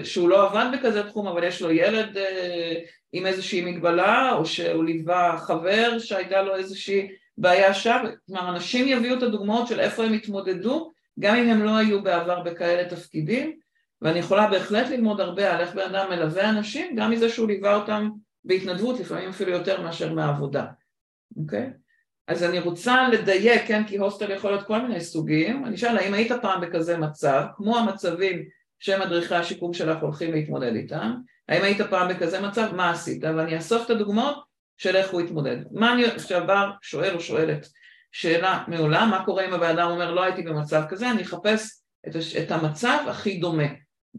שהוא 0.03 0.29
לא 0.29 0.49
עבד 0.49 0.65
בכזה 0.73 1.03
תחום, 1.03 1.27
אבל 1.27 1.43
יש 1.43 1.61
לו 1.61 1.71
ילד 1.71 2.17
אה, 2.17 2.75
עם 3.13 3.25
איזושהי 3.25 3.61
מגבלה, 3.61 4.33
או 4.33 4.45
שהוא 4.45 4.83
ליווה 4.83 5.37
חבר 5.37 5.99
שהייתה 5.99 6.41
לו 6.41 6.55
איזושהי 6.55 7.07
בעיה 7.37 7.73
שם, 7.73 8.05
כלומר 8.27 8.49
אנשים 8.49 8.87
יביאו 8.87 9.17
את 9.17 9.23
הדוגמאות 9.23 9.67
של 9.67 9.79
איפה 9.79 10.03
הם 10.03 10.13
התמודדו, 10.13 10.91
גם 11.19 11.35
אם 11.35 11.49
הם 11.49 11.63
לא 11.63 11.77
היו 11.77 12.03
בעבר 12.03 12.39
בכאלה 12.39 12.89
תפקידים, 12.89 13.57
ואני 14.01 14.19
יכולה 14.19 14.47
בהחלט 14.47 14.89
ללמוד 14.89 15.21
הרבה 15.21 15.53
על 15.53 15.61
איך 15.61 15.75
בן 15.75 15.95
אדם 15.95 16.09
מלווה 16.09 16.49
אנשים, 16.49 16.95
גם 16.95 17.11
מזה 17.11 17.29
שהוא 17.29 17.47
ליווה 17.47 17.75
אותם 17.75 18.09
בהתנדבות, 18.45 18.99
לפעמים 18.99 19.29
אפילו 19.29 19.51
יותר 19.51 19.81
מאשר 19.81 20.13
מהעבודה, 20.13 20.65
אוקיי? 21.37 21.69
אז 22.27 22.43
אני 22.43 22.59
רוצה 22.59 23.09
לדייק, 23.09 23.61
כן, 23.67 23.83
כי 23.87 23.97
הוסטל 23.97 24.31
יכול 24.31 24.51
להיות 24.51 24.67
כל 24.67 24.81
מיני 24.81 25.01
סוגים, 25.01 25.65
אני 25.65 25.75
אשאל 25.75 25.97
האם 25.97 26.13
היית 26.13 26.31
פעם 26.41 26.61
בכזה 26.61 26.97
מצב, 26.97 27.43
כמו 27.55 27.77
המצבים 27.77 28.45
שמדריכי 28.81 29.35
השיקום 29.35 29.73
שלך 29.73 30.01
הולכים 30.01 30.31
להתמודד 30.31 30.75
איתם, 30.75 31.13
האם 31.49 31.63
היית 31.63 31.81
פעם 31.81 32.07
בכזה 32.07 32.41
מצב, 32.41 32.75
מה 32.75 32.91
עשית, 32.91 33.23
ואני 33.23 33.57
אאסוף 33.57 33.85
את 33.85 33.89
הדוגמאות 33.89 34.43
של 34.77 34.95
איך 34.95 35.11
הוא 35.11 35.21
התמודד. 35.21 35.57
מה 35.71 35.93
אני 35.93 36.03
בא, 36.47 36.69
שואל 36.81 37.15
או 37.15 37.19
שואלת 37.19 37.67
שאלה 38.11 38.63
מעולה, 38.67 39.05
מה 39.05 39.25
קורה 39.25 39.45
אם 39.45 39.53
הבן 39.53 39.77
אדם 39.77 39.91
אומר 39.91 40.11
לא 40.11 40.23
הייתי 40.23 40.41
במצב 40.41 40.83
כזה, 40.89 41.11
אני 41.11 41.21
אחפש 41.21 41.81
את, 42.07 42.15
את 42.43 42.51
המצב 42.51 42.97
הכי 43.07 43.37
דומה, 43.37 43.67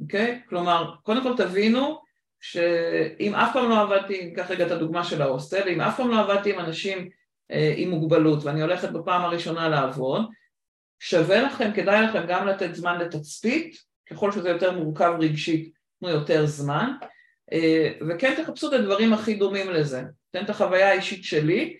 אוקיי? 0.02 0.40
כלומר, 0.48 0.94
קודם 1.02 1.22
כל 1.22 1.36
תבינו 1.36 2.02
שאם 2.40 3.34
אף 3.34 3.52
פעם 3.52 3.70
לא 3.70 3.80
עבדתי, 3.80 4.24
ניקח 4.24 4.50
רגע 4.50 4.66
את 4.66 4.70
הדוגמה 4.70 5.04
של 5.04 5.22
ההוסטל, 5.22 5.68
אם 5.68 5.80
אף 5.80 5.96
פעם 5.96 6.10
לא 6.10 6.20
עבדתי 6.20 6.52
עם 6.52 6.58
אנשים 6.58 7.08
אה, 7.50 7.74
עם 7.76 7.90
מוגבלות 7.90 8.44
ואני 8.44 8.62
הולכת 8.62 8.90
בפעם 8.90 9.22
הראשונה 9.22 9.68
לעבוד, 9.68 10.22
שווה 11.00 11.42
לכם, 11.42 11.70
כדאי 11.74 12.02
לכם 12.02 12.24
גם 12.28 12.46
לתת 12.46 12.74
זמן 12.74 12.98
לתצפית, 12.98 13.91
ככל 14.12 14.32
שזה 14.32 14.48
יותר 14.48 14.78
מורכב 14.78 15.12
רגשית, 15.20 15.72
תנו 16.00 16.08
יותר 16.08 16.46
זמן, 16.46 16.92
אה, 17.52 17.92
וכן 18.08 18.34
תחפשו 18.42 18.68
את 18.68 18.72
הדברים 18.72 19.12
הכי 19.12 19.34
דומים 19.34 19.70
לזה. 19.70 20.02
אתן 20.30 20.44
את 20.44 20.50
החוויה 20.50 20.90
האישית 20.90 21.24
שלי, 21.24 21.76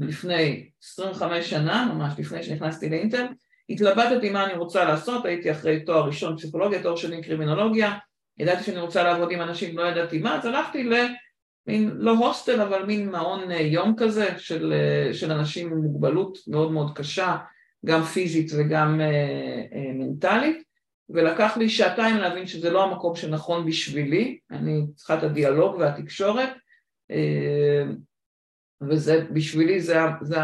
לפני 0.00 0.68
25 0.82 1.50
שנה, 1.50 1.92
ממש 1.94 2.12
לפני 2.18 2.42
שנכנסתי 2.42 2.90
לאינטל, 2.90 3.26
התלבטתי 3.70 4.30
מה 4.30 4.44
אני 4.44 4.54
רוצה 4.54 4.84
לעשות, 4.84 5.24
הייתי 5.24 5.50
אחרי 5.50 5.84
תואר 5.84 6.06
ראשון 6.06 6.36
פסיכולוגיה, 6.36 6.82
תואר 6.82 6.96
שני 6.96 7.22
קרימינולוגיה, 7.22 7.98
ידעתי 8.38 8.64
שאני 8.64 8.80
רוצה 8.80 9.02
לעבוד 9.02 9.32
עם 9.32 9.42
אנשים, 9.42 9.78
לא 9.78 9.82
ידעתי 9.82 10.18
מה, 10.18 10.38
אז 10.38 10.46
הלכתי 10.46 10.84
למין, 10.84 11.90
לא 11.96 12.10
הוסטל, 12.10 12.60
אבל 12.60 12.84
מין 12.86 13.10
מעון 13.10 13.50
אה, 13.50 13.60
יום 13.60 13.94
כזה 13.96 14.38
של, 14.38 14.72
אה, 14.72 15.14
של 15.14 15.32
אנשים 15.32 15.72
עם 15.72 15.78
מוגבלות 15.78 16.38
מאוד 16.48 16.72
מאוד 16.72 16.96
קשה, 16.96 17.36
גם 17.86 18.02
פיזית 18.02 18.50
וגם 18.58 19.00
אה, 19.00 19.92
מנטלית, 19.94 20.65
ולקח 21.10 21.56
לי 21.56 21.68
שעתיים 21.68 22.16
להבין 22.16 22.46
שזה 22.46 22.70
לא 22.70 22.84
המקום 22.84 23.16
שנכון 23.16 23.66
בשבילי, 23.66 24.38
אני 24.50 24.82
צריכה 24.94 25.18
את 25.18 25.22
הדיאלוג 25.22 25.74
והתקשורת, 25.74 26.48
וזה 28.80 29.24
בשבילי 29.32 29.80
זה, 29.80 29.98
זה, 30.20 30.36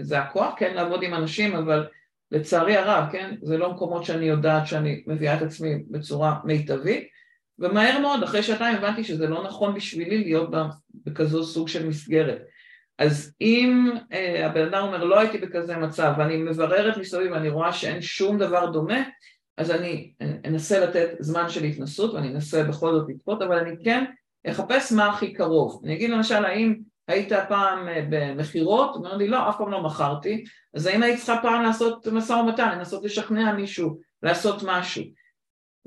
זה 0.00 0.18
הכוח, 0.18 0.54
כן, 0.56 0.74
לעבוד 0.74 1.02
עם 1.02 1.14
אנשים, 1.14 1.56
אבל 1.56 1.86
לצערי 2.30 2.76
הרב, 2.76 3.04
כן, 3.12 3.34
זה 3.42 3.58
לא 3.58 3.72
מקומות 3.72 4.04
שאני 4.04 4.24
יודעת 4.24 4.66
שאני 4.66 5.04
מביאה 5.06 5.36
את 5.36 5.42
עצמי 5.42 5.82
בצורה 5.90 6.38
מיטבית, 6.44 7.08
ומהר 7.58 7.98
מאוד, 7.98 8.22
אחרי 8.22 8.42
שעתיים 8.42 8.76
הבנתי 8.76 9.04
שזה 9.04 9.26
לא 9.26 9.44
נכון 9.44 9.74
בשבילי 9.74 10.24
להיות 10.24 10.50
בכזו 11.04 11.44
סוג 11.44 11.68
של 11.68 11.88
מסגרת. 11.88 12.42
אז 12.98 13.34
אם 13.40 13.90
אה, 14.12 14.46
הבן 14.46 14.66
אדם 14.66 14.82
אומר 14.82 15.04
לא 15.04 15.20
הייתי 15.20 15.38
בכזה 15.38 15.76
מצב 15.76 16.12
ואני 16.18 16.36
מבררת 16.36 16.96
מסביב 16.96 17.32
ואני 17.32 17.48
רואה 17.48 17.72
שאין 17.72 18.02
שום 18.02 18.38
דבר 18.38 18.66
דומה, 18.66 19.02
אז 19.60 19.70
אני 19.70 20.12
אנסה 20.44 20.80
לתת 20.80 21.08
זמן 21.18 21.48
של 21.48 21.64
התנסות 21.64 22.14
ואני 22.14 22.28
אנסה 22.28 22.64
בכל 22.64 22.92
זאת 22.92 23.08
לצפות, 23.08 23.42
אבל 23.42 23.58
אני 23.58 23.84
כן 23.84 24.04
אחפש 24.46 24.92
מה 24.92 25.08
הכי 25.08 25.32
קרוב. 25.32 25.82
אני 25.84 25.94
אגיד 25.94 26.10
למשל, 26.10 26.44
האם 26.44 26.74
היית 27.08 27.32
פעם 27.48 27.88
אה, 27.88 28.06
במכירות? 28.10 28.88
הוא 28.94 28.96
אומר 28.96 29.16
לי, 29.16 29.28
לא, 29.28 29.48
אף 29.48 29.58
פעם 29.58 29.70
לא 29.70 29.82
מכרתי. 29.82 30.44
אז 30.74 30.86
האם 30.86 31.02
היית 31.02 31.16
צריכה 31.16 31.38
פעם 31.42 31.62
לעשות 31.62 32.06
משא 32.06 32.32
ומתן, 32.32 32.78
לנסות 32.78 33.04
לשכנע 33.04 33.52
מישהו 33.52 33.98
לעשות 34.22 34.62
משהו? 34.66 35.04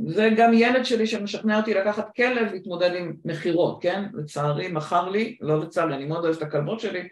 זה 0.07 0.30
גם 0.38 0.53
ילד 0.53 0.86
שלי 0.86 1.07
שמשכנע 1.07 1.57
אותי 1.57 1.74
לקחת 1.74 2.15
כלב 2.15 2.51
להתמודד 2.51 2.95
עם 2.95 3.13
מכירות, 3.26 3.82
כן? 3.82 4.03
לצערי 4.13 4.67
מכר 4.67 5.09
לי, 5.09 5.38
לא 5.41 5.59
לצערי, 5.59 5.95
אני 5.95 6.05
מאוד 6.05 6.26
אוהבת 6.26 6.38
את 6.38 6.41
הכלבות 6.41 6.80
שלי, 6.80 7.07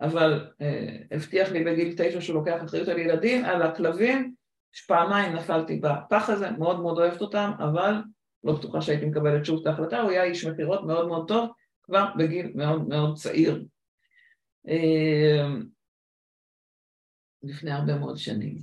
אבל 0.00 0.46
אה, 0.62 0.96
הבטיח 1.10 1.52
לי 1.52 1.64
בגיל 1.64 1.94
תשע 1.96 2.20
שהוא 2.20 2.34
לוקח 2.34 2.64
אחריות 2.64 2.88
על 2.88 2.98
ילדים, 2.98 3.44
על 3.44 3.62
הכלבים, 3.62 4.41
פעמיים 4.80 5.32
נפלתי 5.32 5.76
בפח 5.76 6.30
הזה, 6.30 6.50
מאוד 6.50 6.80
מאוד 6.80 6.98
אוהבת 6.98 7.20
אותם, 7.20 7.50
אבל 7.58 7.94
לא 8.44 8.52
בטוחה 8.52 8.80
שהייתי 8.80 9.06
מקבלת 9.06 9.44
שוב 9.44 9.60
את 9.60 9.66
ההחלטה, 9.66 10.00
הוא 10.00 10.10
היה 10.10 10.24
איש 10.24 10.44
מכירות 10.44 10.86
מאוד 10.86 11.08
מאוד 11.08 11.28
טוב, 11.28 11.50
כבר 11.82 12.06
בגיל 12.18 12.52
מאוד 12.54 12.88
מאוד 12.88 13.16
צעיר. 13.16 13.64
אה, 14.68 15.46
לפני 17.42 17.70
הרבה 17.70 17.98
מאוד 17.98 18.16
שנים. 18.16 18.58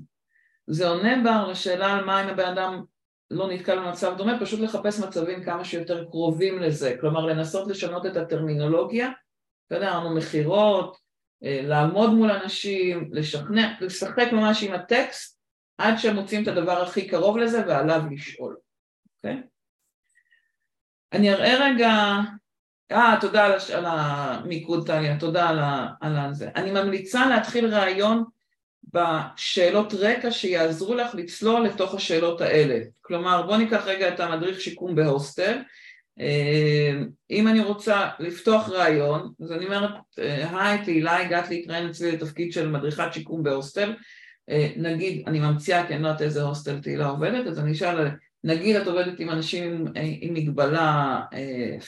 זה 0.68 0.88
עונה 0.88 1.24
בר 1.24 1.48
לשאלה 1.48 1.94
על 1.94 2.06
מה 2.06 2.24
אם 2.24 2.30
הבן 2.30 2.48
אדם 2.48 2.84
לא 3.32 3.52
נתקל 3.52 3.80
במצב 3.80 4.18
דומה, 4.18 4.40
פשוט 4.40 4.60
לחפש 4.60 5.00
מצבים 5.00 5.44
כמה 5.44 5.66
שיותר 5.66 6.06
קרובים 6.06 6.60
לזה, 6.60 6.98
כלומר 7.02 7.26
לנסות 7.26 7.68
לשנות 7.68 8.06
את 8.06 8.18
הטרמינולוגיה, 8.18 9.10
אתה 9.68 9.76
יודע, 9.76 9.92
אמרנו 9.92 10.16
מכירות, 10.16 10.98
אה, 11.44 11.62
לעמוד 11.64 12.10
מול 12.10 12.32
אנשים, 12.32 13.10
לשכנע, 13.14 13.74
לשחק 13.82 14.28
ממש 14.32 14.64
עם 14.64 14.74
הטקסט 14.74 15.39
עד 15.80 15.98
שהם 15.98 16.16
מוצאים 16.16 16.44
את 16.44 16.48
הדבר 16.48 16.82
הכי 16.82 17.08
קרוב 17.08 17.38
לזה 17.38 17.64
ועליו 17.68 18.02
לשאול, 18.12 18.56
אוקיי? 19.18 19.42
אני 21.14 21.34
אראה 21.34 21.56
רגע, 21.60 21.92
אה, 22.92 23.18
תודה 23.22 23.46
על, 23.46 23.52
הש... 23.52 23.72
על 23.72 23.86
המיקוד 23.88 24.88
טליה, 24.88 25.20
תודה 25.20 25.50
על, 25.50 25.60
ה... 25.60 25.88
על 26.02 26.34
זה. 26.34 26.50
אני 26.56 26.72
ממליצה 26.72 27.26
להתחיל 27.26 27.76
ראיון 27.76 28.24
בשאלות 28.94 29.94
רקע 29.94 30.32
שיעזרו 30.32 30.96
לך 30.96 31.16
לצלול 31.16 31.66
לתוך 31.66 31.94
השאלות 31.94 32.42
האלה. 32.42 32.80
כלומר, 33.02 33.42
בואו 33.42 33.58
ניקח 33.58 33.84
רגע 33.86 34.08
את 34.08 34.20
המדריך 34.20 34.62
שיקום 34.62 34.96
בהוסטל. 34.96 35.58
אה, 36.20 37.02
אם 37.32 37.48
אני 37.48 37.60
רוצה 37.60 38.10
לפתוח 38.20 38.70
ראיון, 38.70 39.34
אז 39.44 39.52
אני 39.52 39.66
אומרת, 39.66 39.92
אה, 40.20 40.62
היי, 40.62 40.84
תהילה, 40.84 41.18
הגעת 41.18 41.50
להתראיין 41.50 41.90
אצלי 41.90 42.12
לתפקיד 42.12 42.54
של 42.54 42.68
מדריכת 42.68 43.14
שיקום 43.14 43.44
בהוסטל. 43.44 43.94
אה, 44.50 44.70
נגיד, 44.76 45.24
אני 45.28 45.40
ממציאה 45.40 45.88
כי 45.88 45.94
אני 45.94 46.04
לא 46.04 46.08
יודעת 46.08 46.22
איזה 46.22 46.42
הוסטל 46.42 46.80
תהילה 46.82 47.08
עובדת, 47.08 47.48
אז 47.48 47.60
אני 47.60 47.72
אשאל, 47.72 48.10
נגיד 48.44 48.76
את 48.76 48.88
עובדת 48.88 49.20
עם 49.20 49.30
אנשים 49.30 49.74
עם, 49.74 49.86
עם 50.22 50.34
מגבלה 50.34 51.20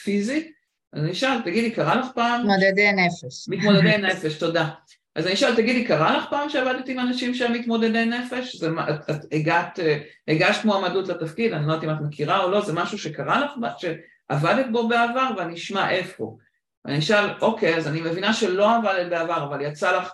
פיזית, 0.04 0.52
אז 0.94 1.04
אני 1.04 1.12
אשאל, 1.12 1.42
תגידי, 1.42 1.72
קרה 1.72 1.96
לך 1.96 2.08
פעם? 2.16 2.42
מתמודדי 2.42 2.92
נפש. 2.92 3.50
מתמודדי 3.50 3.98
נפש, 3.98 4.34
תודה. 4.38 4.70
אז 5.16 5.26
אני 5.26 5.34
אשאל, 5.34 5.56
תגידי, 5.56 5.86
קרה 5.86 6.18
לך 6.18 6.26
פעם 6.30 6.50
שעבדת 6.50 6.90
עם 6.90 7.00
אנשים 7.00 7.34
שהם 7.34 7.54
מתמודדי 7.54 8.06
נפש? 8.06 8.56
זה, 8.56 8.70
את, 8.90 9.10
את 9.10 9.26
הגעת, 9.32 9.80
הגשת 10.28 10.66
מועמדות 10.66 11.08
לתפקיד, 11.08 11.54
אני 11.54 11.68
לא 11.68 11.74
יודעת 11.74 11.90
אם 11.90 11.96
את 11.96 12.02
מכירה 12.02 12.44
או 12.44 12.52
לא, 12.52 12.62
זה 12.62 12.74
משהו 12.74 12.98
שקרה 12.98 13.46
לך, 13.46 13.52
שעבדת 13.78 14.66
בו 14.72 14.88
בעבר, 14.88 15.30
ואני 15.38 15.54
אשמע 15.54 15.92
איפה. 15.92 16.38
ואני 16.86 17.00
אשאל, 17.00 17.30
אוקיי, 17.42 17.76
אז 17.76 17.88
אני 17.88 18.02
מבינה 18.02 18.34
שלא 18.34 18.76
עבדת 18.76 19.10
בעבר, 19.10 19.44
אבל 19.44 19.62
יצא 19.62 19.98
לך 19.98 20.12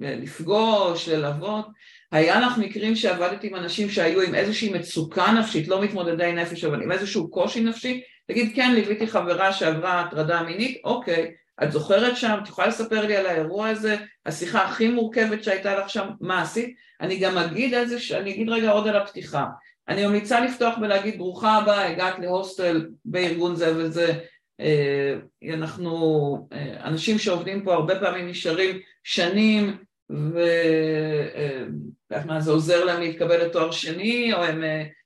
לפגוש, 0.00 1.08
ללוות. 1.08 1.66
היה 2.12 2.40
לך 2.40 2.58
מקרים 2.58 2.96
שעבדת 2.96 3.44
עם 3.44 3.54
אנשים 3.54 3.90
שהיו 3.90 4.20
עם 4.20 4.34
איזושהי 4.34 4.72
מצוקה 4.72 5.32
נפשית, 5.32 5.68
לא 5.68 5.82
מתמודדי 5.82 6.32
נפש, 6.32 6.64
אבל 6.64 6.82
עם 6.82 6.92
איזשהו 6.92 7.30
קושי 7.30 7.60
נפשי? 7.60 8.02
תגיד, 8.28 8.52
כן, 8.54 8.72
ליוויתי 8.74 9.06
חברה 9.06 9.52
שעברה 9.52 10.00
הטרדה 10.00 10.42
מינית, 10.42 10.80
אוקיי, 10.84 11.30
את 11.62 11.72
זוכרת 11.72 12.16
שם, 12.16 12.38
את 12.42 12.48
יכולה 12.48 12.68
לספר 12.68 13.06
לי 13.06 13.16
על 13.16 13.26
האירוע 13.26 13.68
הזה, 13.68 13.96
השיחה 14.26 14.64
הכי 14.64 14.88
מורכבת 14.88 15.44
שהייתה 15.44 15.78
לך 15.78 15.90
שם, 15.90 16.08
מה 16.20 16.42
עשית? 16.42 16.74
אני 17.00 17.18
גם 17.18 17.38
אגיד 17.38 17.74
איזה, 17.74 17.96
אני 18.16 18.32
אגיד 18.32 18.48
רגע 18.48 18.70
עוד 18.70 18.88
על 18.88 18.96
הפתיחה. 18.96 19.46
אני 19.88 20.06
ממליצה 20.06 20.40
לפתוח 20.40 20.78
ולהגיד 20.80 21.18
ברוכה 21.18 21.56
הבאה, 21.56 21.88
הגעת 21.88 22.18
להוסטל 22.18 22.86
בארגון 23.04 23.56
זה 23.56 23.72
וזה, 23.76 24.12
אה, 24.60 25.14
אנחנו 25.54 26.48
אה, 26.52 26.76
אנשים 26.84 27.18
שעובדים 27.18 27.64
פה 27.64 27.74
הרבה 27.74 28.00
פעמים 28.00 28.28
נשארים 28.28 28.78
שנים 29.02 29.76
וזה 30.10 32.50
עוזר 32.50 32.84
להם 32.84 33.00
להתקבל 33.00 33.44
לתואר 33.44 33.70
שני 33.70 34.32
או 34.32 34.44
הם 34.44 34.62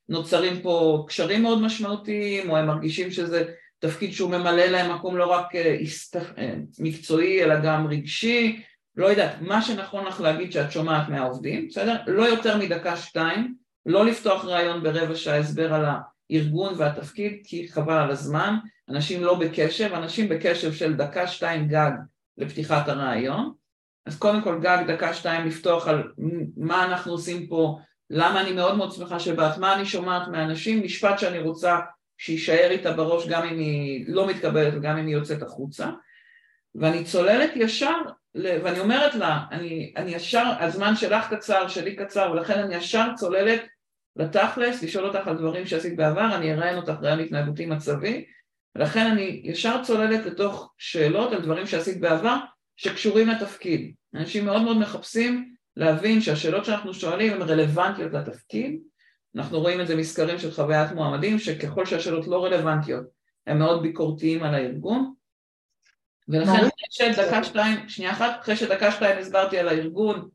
נוצרים 0.09 0.63
פה 0.63 1.05
קשרים 1.09 1.43
מאוד 1.43 1.63
משמעותיים 1.63 2.51
או 2.51 2.57
הם 2.57 2.67
מרגישים 2.67 3.11
שזה 3.11 3.45
תפקיד 3.79 4.13
שהוא 4.13 4.31
ממלא 4.31 4.65
להם 4.65 4.95
מקום 4.95 5.17
לא 5.17 5.27
רק 5.27 5.47
מקצועי 6.79 7.45
אלא 7.45 7.61
גם 7.61 7.87
רגשי. 7.87 8.63
לא 8.97 9.07
יודעת, 9.07 9.35
מה 9.41 9.63
שנכון 9.63 10.05
לך 10.05 10.21
להגיד 10.21 10.53
שאת 10.53 10.73
שומעת 10.73 11.09
מהעובדים, 11.09 11.69
בסדר? 11.69 11.97
לא 12.07 12.23
יותר 12.23 12.59
מדקה 12.59 12.97
שתיים, 12.97 13.55
לא 13.87 14.07
לפתוח 14.07 14.45
רעיון 14.45 14.83
ברבע 14.83 15.15
שעה 15.15 15.37
הסבר 15.37 15.75
על 15.75 15.85
הארגון 15.85 16.75
והתפקיד, 16.77 17.33
כי 17.45 17.69
חבל 17.69 17.95
על 17.95 18.11
הזמן, 18.11 18.55
אנשים 18.89 19.25
לא 19.25 19.35
בקשב, 19.35 19.91
אנשים 19.95 20.29
בקשב 20.29 20.73
של 20.73 20.95
דקה 20.95 21.27
שתיים 21.27 21.69
גג 21.69 21.91
לפתיחת 22.39 22.89
הרעיון, 22.89 23.53
אז 24.07 24.19
קודם 24.19 24.43
כל 24.43 24.59
גג 24.61 24.85
דקה 24.87 25.15
שתיים 25.15 25.47
לפתוח 25.47 25.89
על 25.89 26.13
מה 26.57 26.85
אנחנו 26.85 27.13
עושים 27.13 27.47
פה, 27.47 27.79
למה 28.11 28.41
אני 28.41 28.53
מאוד 28.53 28.77
מאוד 28.77 28.93
שמחה 28.93 29.19
שבאת, 29.19 29.59
מה 29.59 29.75
אני 29.75 29.87
שומעת 29.87 30.29
מאנשים, 30.29 30.85
משפט 30.85 31.19
שאני 31.19 31.39
רוצה 31.39 31.79
שיישאר 32.19 32.71
איתה 32.71 32.93
בראש 32.93 33.29
גם 33.29 33.43
אם 33.43 33.59
היא 33.59 34.05
לא 34.09 34.27
מתקבלת 34.27 34.75
וגם 34.77 34.97
אם 34.97 35.07
היא 35.07 35.15
יוצאת 35.15 35.43
החוצה, 35.43 35.89
ואני 36.75 37.05
צוללת 37.05 37.51
ישר 37.55 37.97
ואני 38.35 38.81
אומרת 38.81 39.15
לה, 39.15 39.41
אני, 39.51 39.93
אני 39.97 40.15
ישר, 40.15 40.45
הזמן 40.61 40.97
שלך 40.97 41.35
קצר, 41.35 41.69
שלי 41.69 41.97
קצר, 41.97 42.31
ולכן 42.33 42.59
אני 42.59 42.75
ישר 42.75 43.09
צוללת 43.17 43.61
לתכלס, 44.17 44.83
לשאול 44.83 45.07
אותך 45.07 45.29
על 45.29 45.39
דברים 45.39 45.67
שעשית 45.67 45.97
בעבר, 45.97 46.35
אני 46.35 46.53
אראיין 46.53 46.77
אותך 46.77 46.95
ראיין 47.03 47.19
התנהגותי 47.19 47.67
מצבי, 47.67 48.25
ולכן 48.77 49.07
אני 49.07 49.41
ישר 49.45 49.83
צוללת 49.83 50.27
לתוך 50.27 50.73
שאלות 50.79 51.33
על 51.33 51.43
דברים 51.43 51.67
שעשית 51.67 52.01
בעבר, 52.01 52.37
שקשורים 52.77 53.29
לתפקיד. 53.29 53.95
אנשים 54.15 54.45
מאוד 54.45 54.63
מאוד 54.63 54.79
מחפשים 54.79 55.55
להבין 55.77 56.21
שהשאלות 56.21 56.65
שאנחנו 56.65 56.95
שואלים 56.95 57.33
הן 57.33 57.43
רלוונטיות 57.43 58.13
לתפקיד, 58.13 58.81
אנחנו 59.37 59.61
רואים 59.61 59.81
את 59.81 59.87
זה 59.87 59.97
מסקרים 59.97 60.39
של 60.39 60.51
חוויית 60.51 60.93
מועמדים, 60.93 61.39
שככל 61.39 61.87
שהשאלות 61.87 62.27
לא 62.27 62.45
רלוונטיות, 62.45 63.05
הם 63.47 63.59
מאוד 63.59 63.83
ביקורתיים 63.83 64.43
על 64.43 64.55
הארגון, 64.55 65.15
ולכן 66.29 66.51
אחרי 66.51 66.69
שדקה 66.91 67.45
שתיים, 67.45 67.89
שנייה 67.89 68.13
אחת, 68.13 68.41
אחרי 68.41 68.57
שדקה 68.57 68.93
שתיים 68.93 69.19
הסברתי 69.19 69.59
על 69.59 69.69
הארגון 69.69 70.29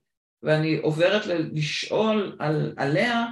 ואני 0.44 0.78
עוברת 0.78 1.26
לשאול 1.26 2.36
על, 2.40 2.74
עליה, 2.78 3.26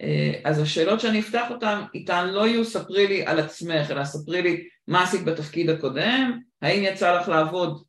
אה, 0.00 0.32
אז 0.44 0.58
השאלות 0.58 1.00
שאני 1.00 1.20
אפתח 1.20 1.50
אותן 1.50 1.82
איתן 1.94 2.28
לא 2.28 2.46
יהיו 2.46 2.64
ספרי 2.64 3.06
לי 3.06 3.26
על 3.26 3.40
עצמך, 3.40 3.90
אלא 3.90 4.04
ספרי 4.04 4.42
לי 4.42 4.68
מה 4.88 5.02
עשית 5.02 5.24
בתפקיד 5.24 5.70
הקודם, 5.70 6.40
האם 6.62 6.82
יצא 6.82 7.20
לך 7.20 7.28
לעבוד 7.28 7.84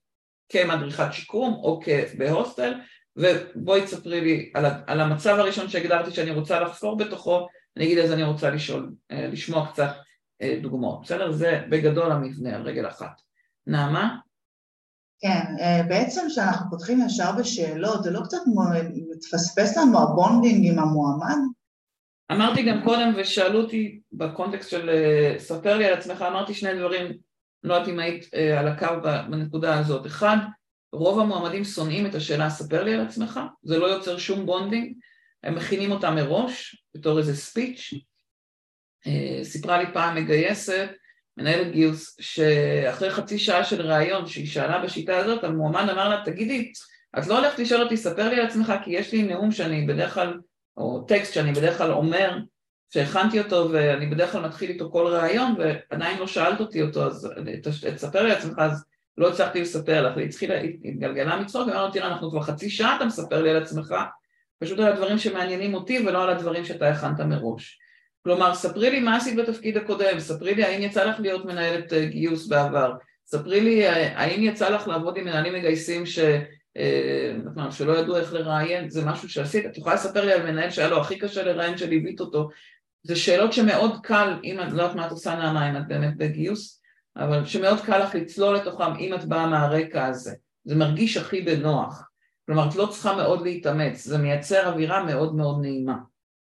כמדריכת 0.49 1.07
שיקום 1.11 1.53
או 1.53 1.79
בהוסטל, 2.17 2.73
ובואי 3.17 3.81
תספרי 3.81 4.21
לי 4.21 4.51
על, 4.53 4.65
על 4.87 5.01
המצב 5.01 5.35
הראשון 5.39 5.69
שהגדרתי 5.69 6.11
שאני 6.11 6.31
רוצה 6.31 6.59
לחפור 6.59 6.97
בתוכו, 6.97 7.47
אני 7.77 7.85
אגיד 7.85 7.97
אז 7.97 8.11
אני 8.11 8.23
רוצה 8.23 8.49
לשאול, 8.49 8.91
אה, 9.11 9.27
לשמוע 9.27 9.67
קצת 9.71 9.89
אה, 10.41 10.59
דוגמאות, 10.61 11.01
בסדר? 11.03 11.31
זה 11.31 11.61
בגדול 11.69 12.11
המבנה 12.11 12.55
על 12.55 12.61
רגל 12.61 12.87
אחת. 12.87 13.21
נעמה? 13.67 14.17
כן, 15.19 15.43
אה, 15.61 15.83
בעצם 15.89 16.21
כשאנחנו 16.29 16.69
פותחים 16.69 17.05
ישר 17.05 17.31
בשאלות, 17.39 18.03
זה 18.03 18.11
לא 18.11 18.21
קצת 18.23 18.37
מתפספס 19.11 19.77
לנו 19.77 19.99
ה 19.99 20.08
bonding 20.08 20.67
עם 20.71 20.79
המועמד? 20.79 21.37
אמרתי 22.31 22.63
גם 22.63 22.81
קודם, 22.83 23.13
ושאלו 23.17 23.61
אותי 23.61 23.99
ב 24.11 24.19
context 24.19 24.69
של 24.69 24.89
ספר 25.37 25.77
לי 25.77 25.85
על 25.85 25.93
עצמך, 25.93 26.21
אמרתי 26.21 26.53
שני 26.53 26.79
דברים, 26.79 27.17
לא 27.65 27.73
יודעת 27.73 27.89
אם 27.89 27.99
היית 27.99 28.33
אה, 28.33 28.59
על 28.59 28.67
הקו 28.67 28.87
בנקודה 29.29 29.79
הזאת. 29.79 30.05
אחד, 30.05 30.37
רוב 30.93 31.19
המועמדים 31.19 31.63
שונאים 31.63 32.05
את 32.05 32.15
השאלה 32.15 32.49
ספר 32.49 32.83
לי 32.83 32.93
על 32.93 33.01
עצמך, 33.01 33.39
זה 33.63 33.77
לא 33.77 33.85
יוצר 33.85 34.17
שום 34.17 34.45
bonding, 34.45 34.93
הם 35.43 35.55
מכינים 35.55 35.91
אותה 35.91 36.11
מראש, 36.11 36.83
בתור 36.95 37.19
איזה 37.19 37.35
speech. 37.35 37.93
סיפרה 39.43 39.77
לי 39.77 39.93
פעם 39.93 40.15
מגייסת, 40.15 40.89
מנהלת 41.37 41.71
גיוס, 41.71 42.17
שאחרי 42.19 43.09
חצי 43.09 43.39
שעה 43.39 43.63
של 43.63 43.81
ראיון 43.81 44.27
שהיא 44.27 44.47
שאלה 44.47 44.83
בשיטה 44.83 45.17
הזאת, 45.17 45.43
המועמד 45.43 45.89
אמר 45.89 46.09
לה, 46.09 46.21
תגידי, 46.25 46.71
את 47.19 47.27
לא 47.27 47.37
הולכת 47.37 47.59
לשאול 47.59 47.81
אותי, 47.81 47.97
ספר 47.97 48.29
לי 48.29 48.39
על 48.39 48.45
עצמך, 48.45 48.73
כי 48.83 48.91
יש 48.91 49.13
לי 49.13 49.23
נאום 49.23 49.51
שאני 49.51 49.87
בדרך 49.87 50.13
כלל, 50.13 50.39
או 50.77 51.05
טקסט 51.07 51.33
שאני 51.33 51.51
בדרך 51.51 51.77
כלל 51.77 51.91
אומר, 51.91 52.37
שהכנתי 52.95 53.39
אותו 53.39 53.69
ואני 53.71 54.05
בדרך 54.05 54.31
כלל 54.31 54.45
מתחיל 54.45 54.69
איתו 54.69 54.91
כל 54.91 55.07
ראיון, 55.07 55.55
ועדיין 55.57 56.19
לא 56.19 56.27
שאלת 56.27 56.59
אותי 56.59 56.81
אותו, 56.81 57.03
אז 57.03 57.29
תספר 57.95 58.23
לי 58.23 58.31
על 58.31 58.37
עצמך, 58.37 58.59
אז 58.59 58.85
לא 59.17 59.29
הצלחתי 59.29 59.61
לספר 59.61 60.01
לך, 60.01 60.17
היא 60.17 60.25
התחילה, 60.25 60.61
התגלגלה 60.61 61.39
מצחוק, 61.39 61.67
ואמרנו, 61.67 61.91
תראה, 61.91 62.07
אנחנו 62.07 62.29
כבר 62.31 62.41
חצי 62.41 62.69
שעה 62.69 62.95
אתה 62.95 63.05
מספר 63.05 63.41
לי 63.41 63.49
על 63.49 63.63
עצמך, 63.63 63.95
פשוט 64.59 64.79
על 64.79 64.85
הדברים 64.85 65.17
שמעניינים 65.17 65.73
אותי 65.73 65.99
ולא 66.07 66.23
על 66.23 66.29
הדברים 66.29 66.65
שאתה 66.65 66.89
הכנת 66.89 67.19
מראש. 67.19 67.79
כלומר, 68.23 68.53
ספרי 68.53 68.89
לי 68.89 68.99
מה 68.99 69.17
עשית 69.17 69.35
בתפקיד 69.35 69.77
הקודם, 69.77 70.19
ספרי 70.19 70.55
לי 70.55 70.63
האם 70.63 70.81
יצא 70.81 71.03
לך 71.03 71.19
להיות 71.19 71.45
מנהלת 71.45 71.93
אה, 71.93 72.05
גיוס 72.05 72.47
בעבר, 72.47 72.93
ספרי 73.25 73.61
לי 73.61 73.87
אה, 73.87 74.19
האם 74.19 74.43
יצא 74.43 74.69
לך 74.69 74.87
לעבוד 74.87 75.17
עם 75.17 75.25
מנהלים 75.25 75.53
מגייסים 75.53 76.05
ש... 76.05 76.19
אה, 76.77 77.71
שלא 77.71 77.97
ידעו 77.97 78.17
איך 78.17 78.33
לראיין, 78.33 78.89
זה 78.89 79.05
משהו 79.05 79.29
שעשית, 79.29 79.65
את 79.65 79.77
יכולה 79.77 79.95
לספר 79.95 80.25
לי 80.25 80.33
על 80.33 80.51
מנהל 80.51 80.69
שהיה 80.69 80.89
לו 80.89 81.01
הכי 81.01 81.19
קשה 81.19 81.43
לראיין 81.43 81.77
שליווית 81.77 82.19
אותו, 82.19 82.49
זה 83.05 83.15
שאלות 83.15 83.53
שמאוד 83.53 84.01
קל, 84.03 84.39
אם 84.43 84.59
את 84.59 84.71
לא 84.71 84.81
יודעת 84.81 84.95
מה 84.95 85.07
את 85.07 85.11
עושה 85.11 85.35
נעמה, 85.35 85.69
אם 85.69 85.77
את 85.77 85.87
באמת 85.87 86.17
בגיוס, 86.17 86.81
אבל 87.15 87.45
שמאוד 87.45 87.79
קל 87.79 88.03
לך 88.03 88.15
לצלול 88.15 88.55
לתוכם 88.55 88.95
אם 88.99 89.13
את 89.13 89.25
באה 89.25 89.47
מהרקע 89.47 90.05
הזה, 90.05 90.35
זה 90.63 90.75
מרגיש 90.75 91.17
הכי 91.17 91.41
בנוח, 91.41 92.09
כלומר 92.45 92.69
את 92.69 92.75
לא 92.75 92.87
צריכה 92.91 93.15
מאוד 93.15 93.41
להתאמץ, 93.41 94.03
זה 94.03 94.17
מייצר 94.17 94.69
אווירה 94.69 95.03
מאוד 95.03 95.35
מאוד 95.35 95.61
נעימה, 95.61 95.97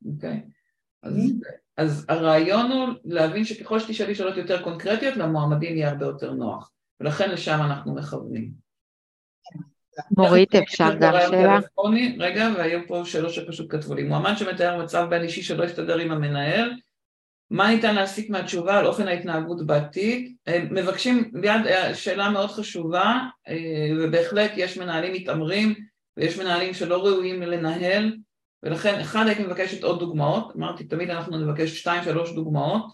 אוקיי? 0.05 0.43
אז. 1.03 1.13
אז 1.77 2.05
הרעיון 2.09 2.71
הוא 2.71 2.87
להבין 3.03 3.45
שככל 3.45 3.79
שתשאלי 3.79 4.15
שאלות 4.15 4.37
יותר 4.37 4.63
קונקרטיות, 4.63 5.17
למועמדים 5.17 5.77
יהיה 5.77 5.89
הרבה 5.89 6.05
יותר 6.05 6.33
נוח, 6.33 6.71
ולכן 6.99 7.31
לשם 7.31 7.59
אנחנו 7.61 7.95
מכוונים. 7.95 8.51
מורית, 10.17 10.55
אפשר 10.55 10.95
גם 10.99 11.13
שאלה? 11.29 11.59
רגע, 12.19 12.49
והיו 12.57 12.79
פה 12.87 13.01
שאלות 13.05 13.33
שפשוט 13.33 13.67
כתבו 13.69 13.93
לי. 13.93 14.03
מועמד 14.03 14.33
שמתאר 14.37 14.83
מצב 14.83 15.07
בין 15.09 15.23
אישי 15.23 15.43
שלא 15.43 15.63
הסתדר 15.63 15.97
עם 15.97 16.11
המנהל, 16.11 16.71
מה 17.49 17.69
ניתן 17.69 17.95
להסיק 17.95 18.29
מהתשובה 18.29 18.79
על 18.79 18.85
אופן 18.85 19.07
ההתנהגות 19.07 19.67
בתיק? 19.67 20.31
אה, 20.47 20.63
מבקשים, 20.71 21.31
ליד 21.33 21.67
אה, 21.67 21.95
שאלה 21.95 22.29
מאוד 22.29 22.51
חשובה, 22.51 23.19
אה, 23.47 23.89
ובהחלט 23.99 24.51
יש 24.55 24.77
מנהלים 24.77 25.13
מתעמרים 25.13 25.73
ויש 26.17 26.39
מנהלים 26.39 26.73
שלא 26.73 27.05
ראויים 27.05 27.41
לנהל, 27.41 28.15
ולכן 28.63 28.99
אחד 28.99 29.27
הייתי 29.27 29.43
מבקשת 29.43 29.83
עוד 29.83 29.99
דוגמאות, 29.99 30.53
אמרתי 30.57 30.83
תמיד 30.83 31.09
אנחנו 31.09 31.37
נבקש 31.37 31.79
שתיים 31.79 32.03
שלוש 32.03 32.31
דוגמאות, 32.31 32.85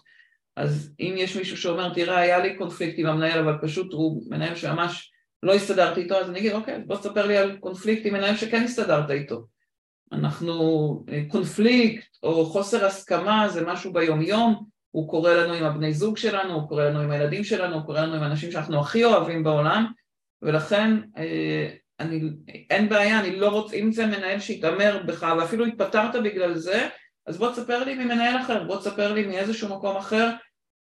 אז 0.56 0.94
אם 1.00 1.14
יש 1.16 1.36
מישהו 1.36 1.56
שאומר 1.56 1.94
תראה 1.94 2.18
היה 2.18 2.38
לי 2.38 2.56
קונפליקט 2.56 2.98
עם 2.98 3.06
המנהל 3.06 3.38
אבל 3.38 3.58
פשוט 3.62 3.92
הוא 3.92 4.22
מנהל 4.30 4.54
שממש 4.54 5.11
לא 5.42 5.54
הסתדרתי 5.54 6.00
איתו 6.00 6.14
אז 6.14 6.30
אני 6.30 6.38
אגיד 6.38 6.52
אוקיי 6.52 6.78
בוא 6.86 6.96
תספר 6.96 7.26
לי 7.26 7.36
על 7.36 7.56
קונפליקט 7.56 8.06
עם 8.06 8.14
מנהל 8.14 8.36
שכן 8.36 8.62
הסתדרת 8.62 9.10
איתו. 9.10 9.46
אנחנו, 10.12 11.04
קונפליקט 11.28 12.16
או 12.22 12.46
חוסר 12.46 12.86
הסכמה 12.86 13.48
זה 13.48 13.66
משהו 13.66 13.92
ביומיום, 13.92 14.64
הוא 14.90 15.08
קורה 15.08 15.34
לנו 15.34 15.52
עם 15.52 15.64
הבני 15.64 15.92
זוג 15.92 16.16
שלנו, 16.16 16.54
הוא 16.54 16.68
קורה 16.68 16.84
לנו 16.84 17.00
עם 17.00 17.10
הילדים 17.10 17.44
שלנו, 17.44 17.74
הוא 17.74 17.82
קורה 17.82 18.00
לנו 18.00 18.14
עם 18.14 18.22
אנשים 18.22 18.50
שאנחנו 18.50 18.80
הכי 18.80 19.04
אוהבים 19.04 19.44
בעולם 19.44 19.86
ולכן 20.42 20.90
אה, 21.16 21.68
אני, 22.00 22.20
אין 22.70 22.88
בעיה, 22.88 23.20
אני 23.20 23.36
לא 23.36 23.48
רוצה, 23.48 23.76
אם 23.76 23.92
זה 23.92 24.06
מנהל 24.06 24.40
שהתעמר 24.40 25.02
בך 25.06 25.34
ואפילו 25.38 25.64
התפטרת 25.64 26.22
בגלל 26.24 26.54
זה, 26.54 26.88
אז 27.26 27.38
בוא 27.38 27.52
תספר 27.52 27.84
לי 27.84 27.94
ממנהל 27.94 28.40
אחר, 28.40 28.64
בוא 28.64 28.76
תספר 28.76 29.12
לי 29.12 29.26
מאיזשהו 29.26 29.76
מקום 29.76 29.96
אחר 29.96 30.30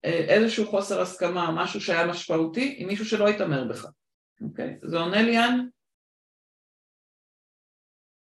אה, 0.04 0.10
איזשהו 0.10 0.66
חוסר 0.66 1.00
הסכמה, 1.00 1.50
משהו 1.50 1.80
שהיה 1.80 2.06
משמעותי 2.06 2.74
עם 2.78 2.88
מישהו 2.88 3.04
שלא 3.04 3.28
התעמר 3.28 3.64
בך, 3.64 3.86
אוקיי? 4.40 4.78
זה 4.82 4.98
עונה 4.98 5.22
ליאן? 5.22 5.68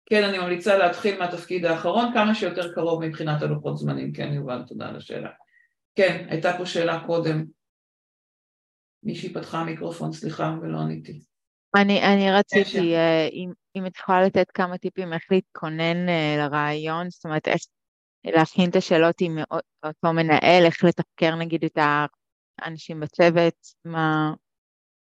כן, 0.05 0.23
אני 0.23 0.37
ממליצה 0.37 0.77
להתחיל 0.77 1.19
מהתפקיד 1.19 1.65
האחרון 1.65 2.13
כמה 2.13 2.35
שיותר 2.35 2.73
קרוב 2.73 3.05
מבחינת 3.05 3.41
הלוחות 3.41 3.77
זמנים, 3.77 4.13
כן 4.13 4.33
יובל, 4.33 4.63
תודה 4.67 4.87
על 4.89 4.95
השאלה. 4.95 5.29
כן, 5.95 6.25
הייתה 6.29 6.51
פה 6.57 6.65
שאלה 6.65 7.03
קודם. 7.05 7.45
מישהי 9.03 9.33
פתחה 9.33 9.63
מיקרופון, 9.63 10.13
סליחה, 10.13 10.55
ולא 10.61 10.79
עניתי. 10.79 11.21
אני, 11.75 12.01
אני 12.03 12.31
רציתי, 12.31 12.95
אה, 12.95 13.27
אם, 13.31 13.51
אם 13.75 13.85
את 13.85 13.97
יכולה 13.97 14.21
לתת 14.21 14.51
כמה 14.51 14.77
טיפים 14.77 15.13
איך 15.13 15.23
להתכונן 15.31 16.09
אה, 16.09 16.35
לרעיון, 16.37 17.09
זאת 17.09 17.25
אומרת, 17.25 17.47
איך 17.47 17.61
להכין 18.25 18.69
את 18.69 18.75
השאלות 18.75 19.15
עם 19.21 19.37
אותו 19.85 20.13
מנהל, 20.13 20.65
איך 20.65 20.83
לתחקר 20.83 21.35
נגיד 21.35 21.65
את 21.65 21.77
האנשים 22.61 22.99
בצוות, 22.99 23.55
מה... 23.85 24.33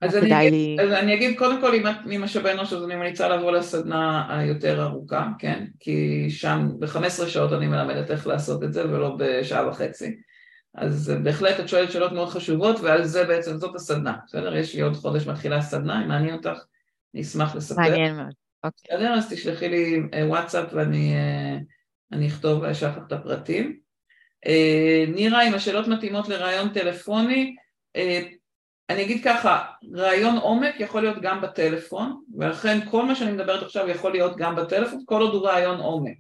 אז 0.01 0.17
אני 0.17 0.47
אגיד, 0.47 0.79
אז 0.79 0.91
אני 0.91 1.13
אגיד 1.13 1.37
קודם 1.37 1.61
כל 1.61 1.71
ממשאבי 2.05 2.51
אנוש 2.51 2.73
אז 2.73 2.83
אני 2.83 2.95
ממליצה 2.95 3.29
לבוא 3.29 3.51
לסדנה 3.51 4.25
היותר 4.39 4.83
ארוכה, 4.83 5.27
כן? 5.39 5.65
כי 5.79 6.25
שם 6.29 6.69
ב-15 6.79 7.27
שעות 7.27 7.53
אני 7.53 7.67
מלמדת 7.67 8.11
איך 8.11 8.27
לעשות 8.27 8.63
את 8.63 8.73
זה 8.73 8.89
ולא 8.89 9.15
בשעה 9.19 9.67
וחצי. 9.67 10.15
אז 10.75 11.13
בהחלט 11.23 11.59
את 11.59 11.69
שואלת 11.69 11.91
שאלות 11.91 12.11
מאוד 12.11 12.29
חשובות 12.29 12.79
ועל 12.79 13.03
זה 13.03 13.23
בעצם 13.23 13.57
זאת 13.57 13.75
הסדנה, 13.75 14.17
בסדר? 14.25 14.55
יש 14.55 14.75
לי 14.75 14.81
עוד 14.81 14.93
חודש 14.93 15.27
מתחילה 15.27 15.57
הסדנה, 15.57 16.03
אם 16.03 16.07
מעניין 16.07 16.33
אותך 16.33 16.59
אני 17.13 17.21
אשמח 17.21 17.55
לספר. 17.55 17.81
מעניין 17.81 18.15
מאוד, 18.15 18.33
אוקיי. 18.63 18.97
בסדר? 18.97 19.13
אז 19.13 19.33
תשלחי 19.33 19.69
לי 19.69 20.01
אה, 20.13 20.27
וואטסאפ 20.27 20.73
ואני 20.73 21.13
אה, 22.13 22.27
אכתוב 22.27 22.61
ואשלח 22.61 22.97
לך 22.97 23.03
את 23.07 23.11
הפרטים. 23.11 23.79
אה, 24.47 25.05
נירה, 25.07 25.47
אם 25.47 25.53
השאלות 25.53 25.87
מתאימות 25.87 26.29
לראיון 26.29 26.69
טלפוני, 26.69 27.55
אני 28.91 29.03
אגיד 29.03 29.23
ככה, 29.23 29.65
ראיון 29.93 30.37
עומק 30.37 30.75
יכול 30.79 31.01
להיות 31.01 31.21
גם 31.21 31.41
בטלפון, 31.41 32.21
ולכן 32.37 32.79
כל 32.89 33.05
מה 33.05 33.15
שאני 33.15 33.31
מדברת 33.31 33.63
עכשיו 33.63 33.89
יכול 33.89 34.11
להיות 34.11 34.37
גם 34.37 34.55
בטלפון, 34.55 35.03
כל 35.05 35.21
עוד 35.21 35.33
הוא 35.33 35.47
ראיון 35.47 35.79
עומק. 35.79 36.17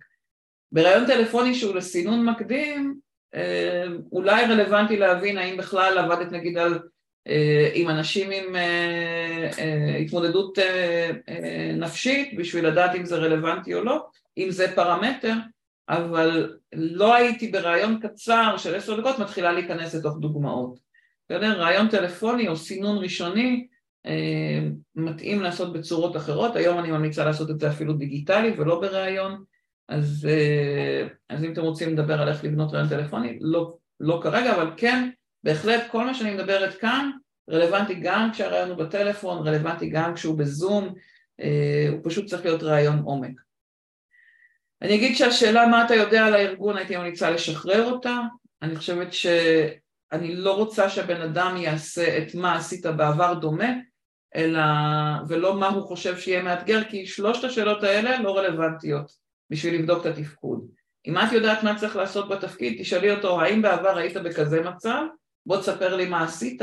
בראיון 0.71 1.05
טלפוני 1.07 1.55
שהוא 1.55 1.75
לסינון 1.75 2.25
מקדים, 2.25 2.95
אה, 3.35 3.83
אולי 4.11 4.45
רלוונטי 4.45 4.97
להבין 4.97 5.37
האם 5.37 5.57
בכלל 5.57 5.97
עבדת 5.97 6.31
נגיד 6.31 6.57
על, 6.57 6.79
אה, 7.27 7.69
עם 7.73 7.89
אנשים 7.89 8.31
עם 8.31 8.55
אה, 8.55 9.97
התמודדות 9.99 10.57
נפשית 11.73 12.37
בשביל 12.37 12.67
לדעת 12.67 12.95
אם 12.95 13.05
זה 13.05 13.15
רלוונטי 13.15 13.73
או 13.73 13.83
לא, 13.83 14.05
אם 14.37 14.51
זה 14.51 14.75
פרמטר, 14.75 15.33
אבל 15.89 16.57
לא 16.73 17.15
הייתי 17.15 17.47
בראיון 17.47 17.99
קצר 17.99 18.57
של 18.57 18.75
עשר 18.75 18.99
דקות 18.99 19.19
מתחילה 19.19 19.51
להיכנס 19.51 19.95
לתוך 19.95 20.17
דוגמאות. 20.17 20.90
בסדר? 21.31 21.61
רעיון 21.61 21.87
טלפוני 21.87 22.47
או 22.47 22.57
סינון 22.57 22.97
ראשוני 22.97 23.67
אה, 24.05 24.59
מתאים 24.95 25.41
לעשות 25.41 25.73
בצורות 25.73 26.17
אחרות, 26.17 26.55
היום 26.55 26.79
אני 26.79 26.91
ממליצה 26.91 27.25
לעשות 27.25 27.49
את 27.49 27.59
זה 27.59 27.69
אפילו 27.69 27.93
דיגיטלי 27.93 28.53
ולא 28.57 28.81
בראיון, 28.81 29.43
אז, 29.89 30.27
אה, 30.29 31.07
אז 31.29 31.43
אם 31.43 31.53
אתם 31.53 31.61
רוצים 31.61 31.93
לדבר 31.93 32.21
על 32.21 32.29
איך 32.29 32.43
לבנות 32.43 32.73
רעיון 32.73 32.89
טלפוני, 32.89 33.37
לא, 33.41 33.77
לא 33.99 34.19
כרגע, 34.23 34.55
אבל 34.55 34.71
כן, 34.77 35.09
בהחלט 35.43 35.83
כל 35.91 36.05
מה 36.05 36.13
שאני 36.13 36.33
מדברת 36.33 36.77
כאן 36.77 37.11
רלוונטי 37.49 37.95
גם 37.95 38.29
כשהרעיון 38.33 38.69
הוא 38.69 38.77
בטלפון, 38.77 39.47
רלוונטי 39.47 39.89
גם 39.89 40.13
כשהוא 40.13 40.37
בזום, 40.37 40.93
אה, 41.41 41.87
הוא 41.91 41.99
פשוט 42.03 42.25
צריך 42.25 42.45
להיות 42.45 42.63
רעיון 42.63 42.99
עומק. 42.99 43.41
אני 44.81 44.95
אגיד 44.95 45.15
שהשאלה 45.15 45.67
מה 45.67 45.85
אתה 45.85 45.95
יודע 45.95 46.25
על 46.25 46.33
הארגון, 46.33 46.77
הייתי 46.77 46.97
ממליצה 46.97 47.31
לשחרר 47.31 47.91
אותה, 47.91 48.19
אני 48.61 48.75
חושבת 48.75 49.13
ש... 49.13 49.27
אני 50.11 50.35
לא 50.35 50.55
רוצה 50.55 50.89
שהבן 50.89 51.21
אדם 51.21 51.57
יעשה 51.57 52.17
את 52.17 52.35
מה 52.35 52.55
עשית 52.55 52.85
בעבר 52.85 53.33
דומה, 53.33 53.69
אלא, 54.35 54.61
ולא 55.27 55.59
מה 55.59 55.67
הוא 55.67 55.87
חושב 55.87 56.17
שיהיה 56.17 56.43
מאתגר, 56.43 56.83
כי 56.83 57.05
שלושת 57.05 57.43
השאלות 57.43 57.83
האלה 57.83 58.21
לא 58.21 58.37
רלוונטיות 58.37 59.11
בשביל 59.49 59.75
לבדוק 59.75 60.05
את 60.05 60.17
התפקוד. 60.17 60.67
אם 61.07 61.17
את 61.17 61.31
יודעת 61.31 61.63
מה 61.63 61.75
צריך 61.75 61.95
לעשות 61.95 62.29
בתפקיד, 62.29 62.81
תשאלי 62.81 63.11
אותו, 63.11 63.41
האם 63.41 63.61
בעבר 63.61 63.97
היית 63.97 64.17
בכזה 64.17 64.61
מצב? 64.61 65.01
בוא 65.45 65.57
תספר 65.57 65.95
לי 65.95 66.09
מה 66.09 66.23
עשית. 66.23 66.61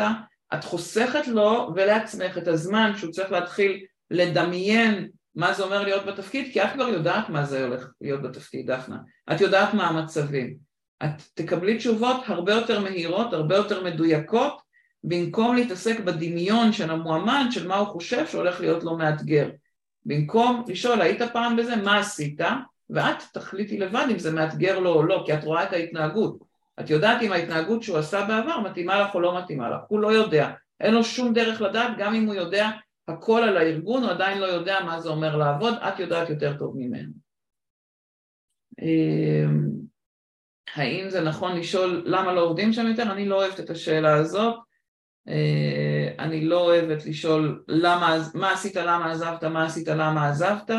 את 0.54 0.64
חוסכת 0.64 1.28
לו 1.28 1.70
ולעצמך 1.74 2.38
את 2.38 2.48
הזמן 2.48 2.92
שהוא 2.96 3.12
צריך 3.12 3.32
להתחיל 3.32 3.84
לדמיין 4.10 5.08
מה 5.34 5.52
זה 5.52 5.62
אומר 5.62 5.82
להיות 5.82 6.06
בתפקיד, 6.06 6.52
כי 6.52 6.62
את 6.62 6.72
כבר 6.74 6.88
יודעת 6.88 7.28
מה 7.28 7.44
זה 7.44 7.64
הולך 7.66 7.88
להיות 8.00 8.22
בתפקיד, 8.22 8.70
דפנה. 8.70 8.98
את 9.32 9.40
יודעת 9.40 9.74
מה 9.74 9.88
המצבים. 9.88 10.67
את 11.04 11.22
תקבלי 11.34 11.76
תשובות 11.76 12.16
הרבה 12.26 12.52
יותר 12.52 12.80
מהירות, 12.80 13.32
הרבה 13.32 13.56
יותר 13.56 13.84
מדויקות, 13.84 14.62
במקום 15.04 15.56
להתעסק 15.56 16.00
בדמיון 16.00 16.72
של 16.72 16.90
המועמד 16.90 17.46
של 17.50 17.68
מה 17.68 17.76
הוא 17.76 17.86
חושב 17.86 18.26
שהולך 18.26 18.60
להיות 18.60 18.84
לו 18.84 18.96
מאתגר. 18.96 19.50
במקום 20.06 20.64
לשאול 20.68 21.00
היית 21.00 21.22
פעם 21.22 21.56
בזה, 21.56 21.76
מה 21.76 21.98
עשית? 21.98 22.40
ואת 22.90 23.22
תחליטי 23.32 23.78
לבד 23.78 24.06
אם 24.10 24.18
זה 24.18 24.32
מאתגר 24.32 24.78
לו 24.78 24.94
או 24.94 25.02
לא, 25.02 25.22
כי 25.26 25.34
את 25.34 25.44
רואה 25.44 25.64
את 25.64 25.72
ההתנהגות. 25.72 26.38
את 26.80 26.90
יודעת 26.90 27.22
אם 27.22 27.32
ההתנהגות 27.32 27.82
שהוא 27.82 27.98
עשה 27.98 28.26
בעבר 28.26 28.60
מתאימה 28.60 29.00
לך 29.00 29.14
או 29.14 29.20
לא 29.20 29.38
מתאימה 29.38 29.70
לך, 29.70 29.80
הוא 29.88 30.00
לא 30.00 30.12
יודע. 30.12 30.50
אין 30.80 30.94
לו 30.94 31.04
שום 31.04 31.32
דרך 31.32 31.60
לדעת, 31.60 31.98
גם 31.98 32.14
אם 32.14 32.26
הוא 32.26 32.34
יודע 32.34 32.70
הכל 33.08 33.42
על 33.42 33.56
הארגון, 33.56 34.02
הוא 34.02 34.10
עדיין 34.10 34.38
לא 34.38 34.46
יודע 34.46 34.78
מה 34.84 35.00
זה 35.00 35.08
אומר 35.08 35.36
לעבוד, 35.36 35.74
את 35.74 36.00
יודעת 36.00 36.30
יותר 36.30 36.56
טוב 36.58 36.74
ממנו. 36.76 37.12
האם 40.74 41.10
זה 41.10 41.20
נכון 41.20 41.56
לשאול 41.56 42.02
למה 42.06 42.32
לא 42.32 42.40
עובדים 42.40 42.72
שם 42.72 42.86
יותר? 42.86 43.02
אני 43.02 43.28
לא 43.28 43.36
אוהבת 43.36 43.60
את 43.60 43.70
השאלה 43.70 44.14
הזאת. 44.14 44.54
אה, 45.28 46.14
אני 46.18 46.44
לא 46.44 46.60
אוהבת 46.60 47.06
לשאול 47.06 47.64
למה, 47.68 48.16
מה 48.34 48.52
עשית, 48.52 48.76
למה 48.76 49.12
עזבת, 49.12 49.44
מה 49.44 49.64
עשית, 49.64 49.88
למה 49.88 50.28
עזבת. 50.28 50.70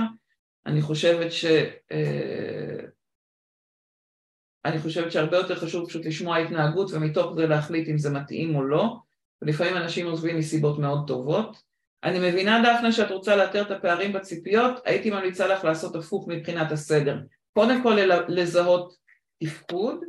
אני 0.65 0.81
חושבת 0.81 1.31
ש... 1.31 1.45
אה, 1.91 2.79
אני 4.65 4.79
חושבת 4.79 5.11
שהרבה 5.11 5.37
יותר 5.37 5.55
חשוב 5.55 5.89
פשוט 5.89 6.05
לשמוע 6.05 6.37
התנהגות 6.37 6.91
ומתוך 6.93 7.33
זה 7.35 7.47
להחליט 7.47 7.89
אם 7.89 7.97
זה 7.97 8.09
מתאים 8.09 8.55
או 8.55 8.63
לא, 8.63 8.95
ולפעמים 9.41 9.77
אנשים 9.77 10.07
עוזבים 10.07 10.37
מסיבות 10.37 10.79
מאוד 10.79 11.07
טובות. 11.07 11.61
אני 12.03 12.29
מבינה 12.29 12.61
דפנה 12.63 12.91
שאת 12.91 13.11
רוצה 13.11 13.35
לאתר 13.35 13.61
את 13.61 13.71
הפערים 13.71 14.13
בציפיות, 14.13 14.81
הייתי 14.85 15.09
ממליצה 15.09 15.47
לך 15.47 15.63
לעשות 15.63 15.95
הפוך 15.95 16.27
מבחינת 16.27 16.71
הסדר. 16.71 17.19
קודם 17.53 17.83
כל 17.83 17.97
לזהות 18.27 18.95
תפקוד, 19.43 20.03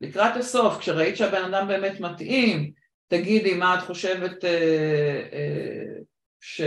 לקראת 0.00 0.36
הסוף, 0.36 0.78
כשראית 0.78 1.16
שהבן 1.16 1.54
אדם 1.54 1.68
באמת 1.68 2.00
מתאים, 2.00 2.72
תגידי 3.08 3.54
מה 3.54 3.78
את 3.78 3.82
חושבת 3.82 4.44
אה, 4.44 5.22
אה, 5.32 6.00
ש, 6.40 6.60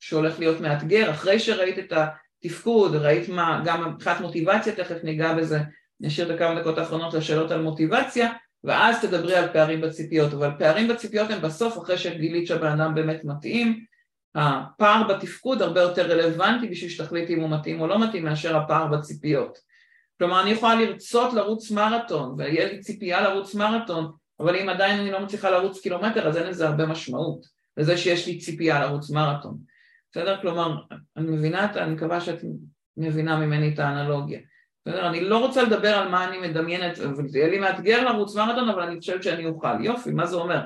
שהולך 0.00 0.38
להיות 0.38 0.60
מאתגר, 0.60 1.10
אחרי 1.10 1.38
שראית 1.38 1.78
את 1.78 1.92
התפקוד, 1.92 2.94
ראית 2.94 3.28
מה, 3.28 3.62
גם 3.64 3.94
מבחינת 3.94 4.20
מוטיבציה, 4.20 4.74
תכף 4.74 5.04
ניגע 5.04 5.34
בזה, 5.34 5.58
נשאיר 6.00 6.30
את 6.30 6.34
הכמה 6.34 6.60
דקות 6.60 6.78
האחרונות 6.78 7.14
לשאלות 7.14 7.50
על 7.50 7.62
מוטיבציה, 7.62 8.32
ואז 8.64 9.04
תדברי 9.04 9.34
על 9.34 9.52
פערים 9.52 9.80
בציפיות, 9.80 10.34
אבל 10.34 10.50
פערים 10.58 10.88
בציפיות 10.88 11.30
הם 11.30 11.42
בסוף, 11.42 11.78
אחרי 11.78 11.98
שגילית 11.98 12.46
שהבן 12.46 12.80
אדם 12.80 12.94
באמת 12.94 13.24
מתאים, 13.24 13.84
הפער 14.34 15.08
בתפקוד 15.08 15.62
הרבה 15.62 15.80
יותר 15.80 16.10
רלוונטי 16.10 16.68
בשביל 16.68 16.90
שתחליטי 16.90 17.34
אם 17.34 17.40
הוא 17.40 17.50
מתאים 17.50 17.80
או 17.80 17.86
לא 17.86 18.08
מתאים 18.08 18.24
מאשר 18.24 18.56
הפער 18.56 18.86
בציפיות. 18.86 19.58
כלומר 20.18 20.42
אני 20.42 20.50
יכולה 20.50 20.74
לרצות 20.74 21.32
לרוץ 21.32 21.70
מרתון 21.70 22.34
ויהיה 22.38 22.72
לי 22.72 22.80
ציפייה 22.80 23.20
לרוץ 23.20 23.54
מרתון 23.54 24.12
אבל 24.40 24.56
אם 24.56 24.68
עדיין 24.68 25.00
אני 25.00 25.10
לא 25.10 25.20
מצליחה 25.20 25.50
לרוץ 25.50 25.80
קילומטר 25.80 26.28
אז 26.28 26.36
אין 26.36 26.46
לזה 26.46 26.68
הרבה 26.68 26.86
משמעות 26.86 27.46
לזה 27.76 27.96
שיש 27.96 28.26
לי 28.26 28.38
ציפייה 28.38 28.80
לרוץ 28.80 29.10
מרתון 29.10 29.58
בסדר? 30.10 30.40
כלומר 30.40 30.76
אני 31.16 31.30
מבינה, 31.30 31.72
אני 31.74 31.94
מקווה 31.94 32.20
שאת 32.20 32.44
מבינה 32.96 33.40
ממני 33.40 33.74
את 33.74 33.78
האנלוגיה 33.78 34.40
בסדר? 34.86 35.08
אני 35.08 35.20
לא 35.20 35.46
רוצה 35.46 35.62
לדבר 35.62 35.96
על 35.96 36.08
מה 36.08 36.28
אני 36.28 36.48
מדמיינת 36.48 36.98
וזה 36.98 37.38
יהיה 37.38 37.50
לי 37.50 37.58
מאתגר 37.58 38.12
לרוץ 38.12 38.36
מרתון 38.36 38.68
אבל 38.68 38.82
אני 38.82 39.00
חושבת 39.00 39.22
שאני 39.22 39.46
אוכל 39.46 39.84
יופי, 39.84 40.10
מה 40.10 40.26
זה 40.26 40.36
אומר? 40.36 40.60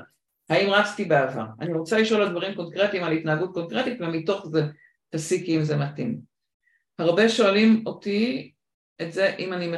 האם 0.50 0.70
רצתי 0.70 1.04
בעבר? 1.04 1.44
אני 1.60 1.72
רוצה 1.72 1.98
לשאול 1.98 2.22
על 2.22 2.28
דברים 2.28 2.54
קונקרטיים, 2.54 3.04
על 3.04 3.12
התנהגות 3.12 3.54
קונקרטית 3.54 4.00
ומתוך 4.00 4.46
זה 4.46 4.66
תסיקי 5.10 5.56
אם 5.56 5.64
זה 5.64 5.76
מתאים 5.76 6.20
הרבה 6.98 7.28
שואלים 7.28 7.82
אותי 7.86 8.52
את 9.02 9.12
זה 9.12 9.34
אם 9.38 9.52
אני, 9.52 9.70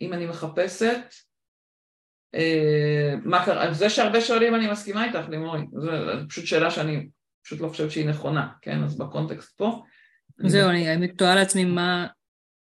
אם 0.00 0.12
אני 0.12 0.26
מחפשת, 0.26 0.98
אה, 2.34 3.14
מה 3.24 3.44
קרה, 3.44 3.72
זה 3.72 3.90
שהרבה 3.90 4.20
שואלים 4.20 4.54
אני 4.54 4.70
מסכימה 4.70 5.04
איתך 5.04 5.28
לימורי, 5.28 5.60
זו 5.72 5.90
פשוט 6.28 6.46
שאלה 6.46 6.70
שאני 6.70 7.08
פשוט 7.44 7.60
לא 7.60 7.68
חושבת 7.68 7.90
שהיא 7.90 8.08
נכונה, 8.08 8.48
כן, 8.62 8.84
אז 8.84 8.98
בקונטקסט 8.98 9.56
פה. 9.56 9.82
זהו, 10.38 10.70
אני 10.70 10.88
האמת 10.88 11.18
תוהה 11.18 11.34
לעצמי 11.34 11.64
מה, 11.64 12.06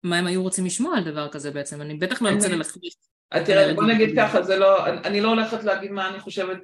מה 0.04 0.18
הם 0.18 0.28
היו 0.28 0.44
רוצים 0.44 0.66
לשמוע 0.66 0.98
על 0.98 1.04
דבר 1.04 1.30
כזה 1.32 1.52
בעצם, 1.52 1.82
אני 1.82 1.96
בטח 1.96 2.22
לא 2.22 2.30
רוצה 2.30 2.48
ללכת. 2.48 2.80
תראה, 3.46 3.74
בוא 3.74 3.84
נגיד 3.84 4.16
ככה, 4.18 4.44
זה 4.44 4.58
לא, 4.58 4.88
אני 4.88 5.22
לא 5.22 5.30
הולכת 5.30 5.64
להגיד 5.64 5.92
מה 5.92 6.10
אני 6.10 6.20
חושבת 6.20 6.60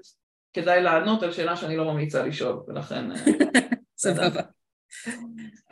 כדאי 0.53 0.83
לענות 0.83 1.23
על 1.23 1.31
שאלה 1.31 1.55
שאני 1.55 1.77
לא 1.77 1.93
ממליצה 1.93 2.25
לשאול, 2.25 2.59
ולכן... 2.67 3.11
אה, 3.11 3.17
סבבה. 3.97 4.41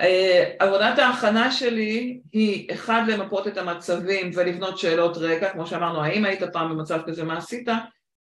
אה, 0.02 0.52
עבודת 0.60 1.00
ההכנה 1.00 1.52
שלי 1.52 2.20
היא 2.32 2.74
אחד 2.74 3.02
למפות 3.08 3.48
את 3.48 3.58
המצבים 3.58 4.32
ולבנות 4.34 4.78
שאלות 4.78 5.18
רקע, 5.18 5.50
כמו 5.50 5.68
שאמרנו, 5.68 6.04
האם 6.04 6.26
היית 6.26 6.44
פעם 6.44 6.70
במצב 6.70 7.02
כזה, 7.06 7.24
מה 7.24 7.38
עשית? 7.38 7.68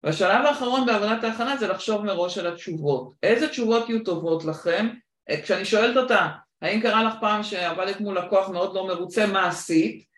והשלב 0.04 0.46
האחרון 0.46 0.86
בעבודת 0.86 1.24
ההכנה 1.24 1.58
זה 1.58 1.68
לחשוב 1.68 2.06
מראש 2.06 2.38
על 2.38 2.48
התשובות. 2.48 3.14
איזה 3.24 3.48
תשובות 3.48 3.90
יהיו 3.90 4.04
טובות 4.04 4.46
לכם? 4.46 4.88
אה, 5.30 5.42
כשאני 5.42 5.66
שואלת 5.66 5.98
אותה, 5.98 6.28
האם 6.62 6.82
קרה 6.82 7.04
לך 7.04 7.14
פעם 7.22 7.44
שעבדת 7.44 8.00
מול 8.00 8.18
לקוח 8.18 8.50
מאוד 8.50 8.76
לא 8.76 8.88
מרוצה, 8.88 9.28
מה 9.28 9.48
עשית? 9.48 10.10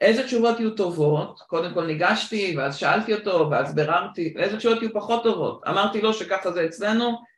איזה 0.00 0.24
תשובות 0.24 0.60
יהיו 0.60 0.70
טובות? 0.70 1.40
קודם 1.46 1.74
כל 1.74 1.86
ניגשתי, 1.86 2.54
ואז 2.58 2.76
שאלתי 2.76 3.14
אותו, 3.14 3.48
ואז 3.50 3.74
ביררתי, 3.74 4.34
איזה 4.38 4.56
תשובות 4.56 4.82
יהיו 4.82 4.92
פחות 4.92 5.22
טובות? 5.22 5.60
אמרתי 5.68 6.00
לו 6.00 6.14
שככה 6.14 6.50
זה 6.52 6.64
אצלנו, 6.64 7.29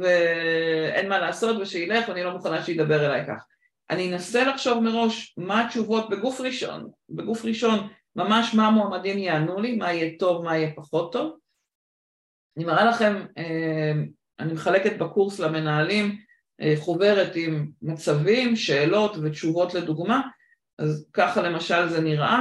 ואין 0.00 1.08
מה 1.08 1.18
לעשות 1.18 1.56
ושילך 1.60 2.08
ואני 2.08 2.22
לא 2.22 2.32
מוכנה 2.32 2.62
שידבר 2.62 3.06
אליי 3.06 3.26
כך. 3.26 3.44
אני 3.90 4.12
אנסה 4.12 4.44
לחשוב 4.44 4.82
מראש 4.82 5.34
מה 5.36 5.64
התשובות 5.64 6.10
בגוף 6.10 6.40
ראשון, 6.40 6.90
בגוף 7.08 7.44
ראשון 7.44 7.88
ממש 8.16 8.54
מה 8.54 8.66
המועמדים 8.66 9.18
יענו 9.18 9.60
לי, 9.60 9.76
מה 9.76 9.92
יהיה 9.92 10.18
טוב, 10.18 10.44
מה 10.44 10.56
יהיה 10.56 10.70
פחות 10.76 11.12
טוב. 11.12 11.36
אני 12.56 12.64
מראה 12.64 12.84
לכם, 12.84 13.26
אה, 13.38 13.92
אני 14.38 14.52
מחלקת 14.52 14.98
בקורס 14.98 15.38
למנהלים 15.38 16.18
אה, 16.60 16.74
חוברת 16.78 17.32
עם 17.34 17.70
מצבים, 17.82 18.56
שאלות 18.56 19.16
ותשובות 19.16 19.74
לדוגמה, 19.74 20.20
אז 20.78 21.08
ככה 21.12 21.42
למשל 21.42 21.88
זה 21.88 22.00
נראה, 22.00 22.38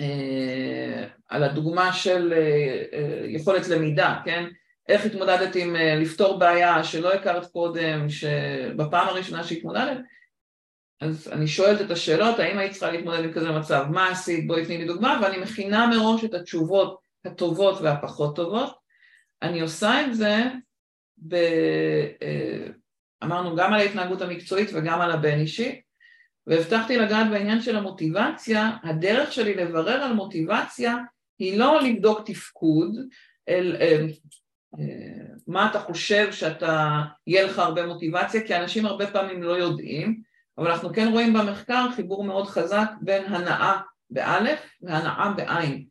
אה, 0.00 1.06
על 1.28 1.44
הדוגמה 1.44 1.92
של 1.92 2.32
יכולת 3.26 3.68
למידה, 3.68 4.20
כן? 4.24 4.44
איך 4.88 5.06
התמודדת 5.06 5.56
עם 5.56 5.76
לפתור 5.76 6.38
בעיה 6.38 6.84
שלא 6.84 7.12
הכרת 7.12 7.46
קודם, 7.46 8.08
שבפעם 8.08 9.08
הראשונה 9.08 9.44
שהתמודדת, 9.44 9.98
אז 11.00 11.28
אני 11.32 11.46
שואלת 11.46 11.80
את 11.80 11.90
השאלות, 11.90 12.38
האם 12.38 12.58
היית 12.58 12.72
צריכה 12.72 12.90
להתמודד 12.90 13.24
עם 13.24 13.32
כזה 13.32 13.52
מצב, 13.52 13.86
מה 13.90 14.08
עשית, 14.08 14.46
בואי 14.46 14.64
תני 14.64 14.78
לי 14.78 14.84
דוגמה, 14.84 15.20
ואני 15.22 15.38
מכינה 15.38 15.86
מראש 15.86 16.24
את 16.24 16.34
התשובות 16.34 17.00
הטובות 17.24 17.80
והפחות 17.80 18.36
טובות. 18.36 18.74
אני 19.42 19.60
עושה 19.60 20.06
את 20.06 20.14
זה, 20.14 20.36
ב... 21.18 21.34
אה, 22.22 22.66
אמרנו 23.24 23.56
גם 23.56 23.72
על 23.72 23.80
ההתנהגות 23.80 24.22
המקצועית 24.22 24.70
וגם 24.74 25.00
על 25.00 25.10
הבין 25.10 25.40
אישי, 25.40 25.80
והבטחתי 26.46 26.96
לגעת 26.96 27.30
בעניין 27.30 27.62
של 27.62 27.76
המוטיבציה, 27.76 28.70
הדרך 28.82 29.32
שלי 29.32 29.54
לברר 29.54 30.02
על 30.02 30.12
מוטיבציה 30.12 30.96
היא 31.38 31.58
לא 31.58 31.80
לבדוק 31.82 32.20
תפקוד, 32.26 32.96
אל, 33.48 33.76
אל, 33.80 34.02
אה, 34.02 34.14
מה 35.46 35.70
אתה 35.70 35.80
חושב 35.80 36.32
שאתה, 36.32 37.02
יהיה 37.26 37.44
לך 37.44 37.58
הרבה 37.58 37.86
מוטיבציה, 37.86 38.46
כי 38.46 38.56
אנשים 38.56 38.86
הרבה 38.86 39.06
פעמים 39.06 39.42
לא 39.42 39.52
יודעים, 39.52 40.20
אבל 40.58 40.70
אנחנו 40.70 40.92
כן 40.92 41.08
רואים 41.12 41.32
במחקר 41.32 41.86
חיבור 41.96 42.24
מאוד 42.24 42.46
חזק 42.46 42.88
בין 43.00 43.24
הנאה 43.24 43.80
באלף 44.10 44.60
והנאה 44.82 45.32
בעין. 45.36 45.84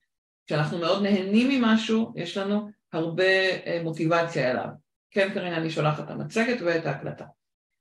כשאנחנו 0.48 0.78
מאוד 0.78 1.04
נהנים 1.04 1.62
ממשהו, 1.62 2.14
יש 2.16 2.38
לנו 2.38 2.70
הרבה 2.94 3.24
אה, 3.66 3.80
מוטיבציה 3.84 4.52
אליו. 4.52 4.68
כן, 5.12 5.30
קרין, 5.34 5.54
אני 5.54 5.70
שולחת 5.70 6.04
את 6.04 6.10
המצגת 6.10 6.62
ואת 6.62 6.86
ההקלטה. 6.86 7.26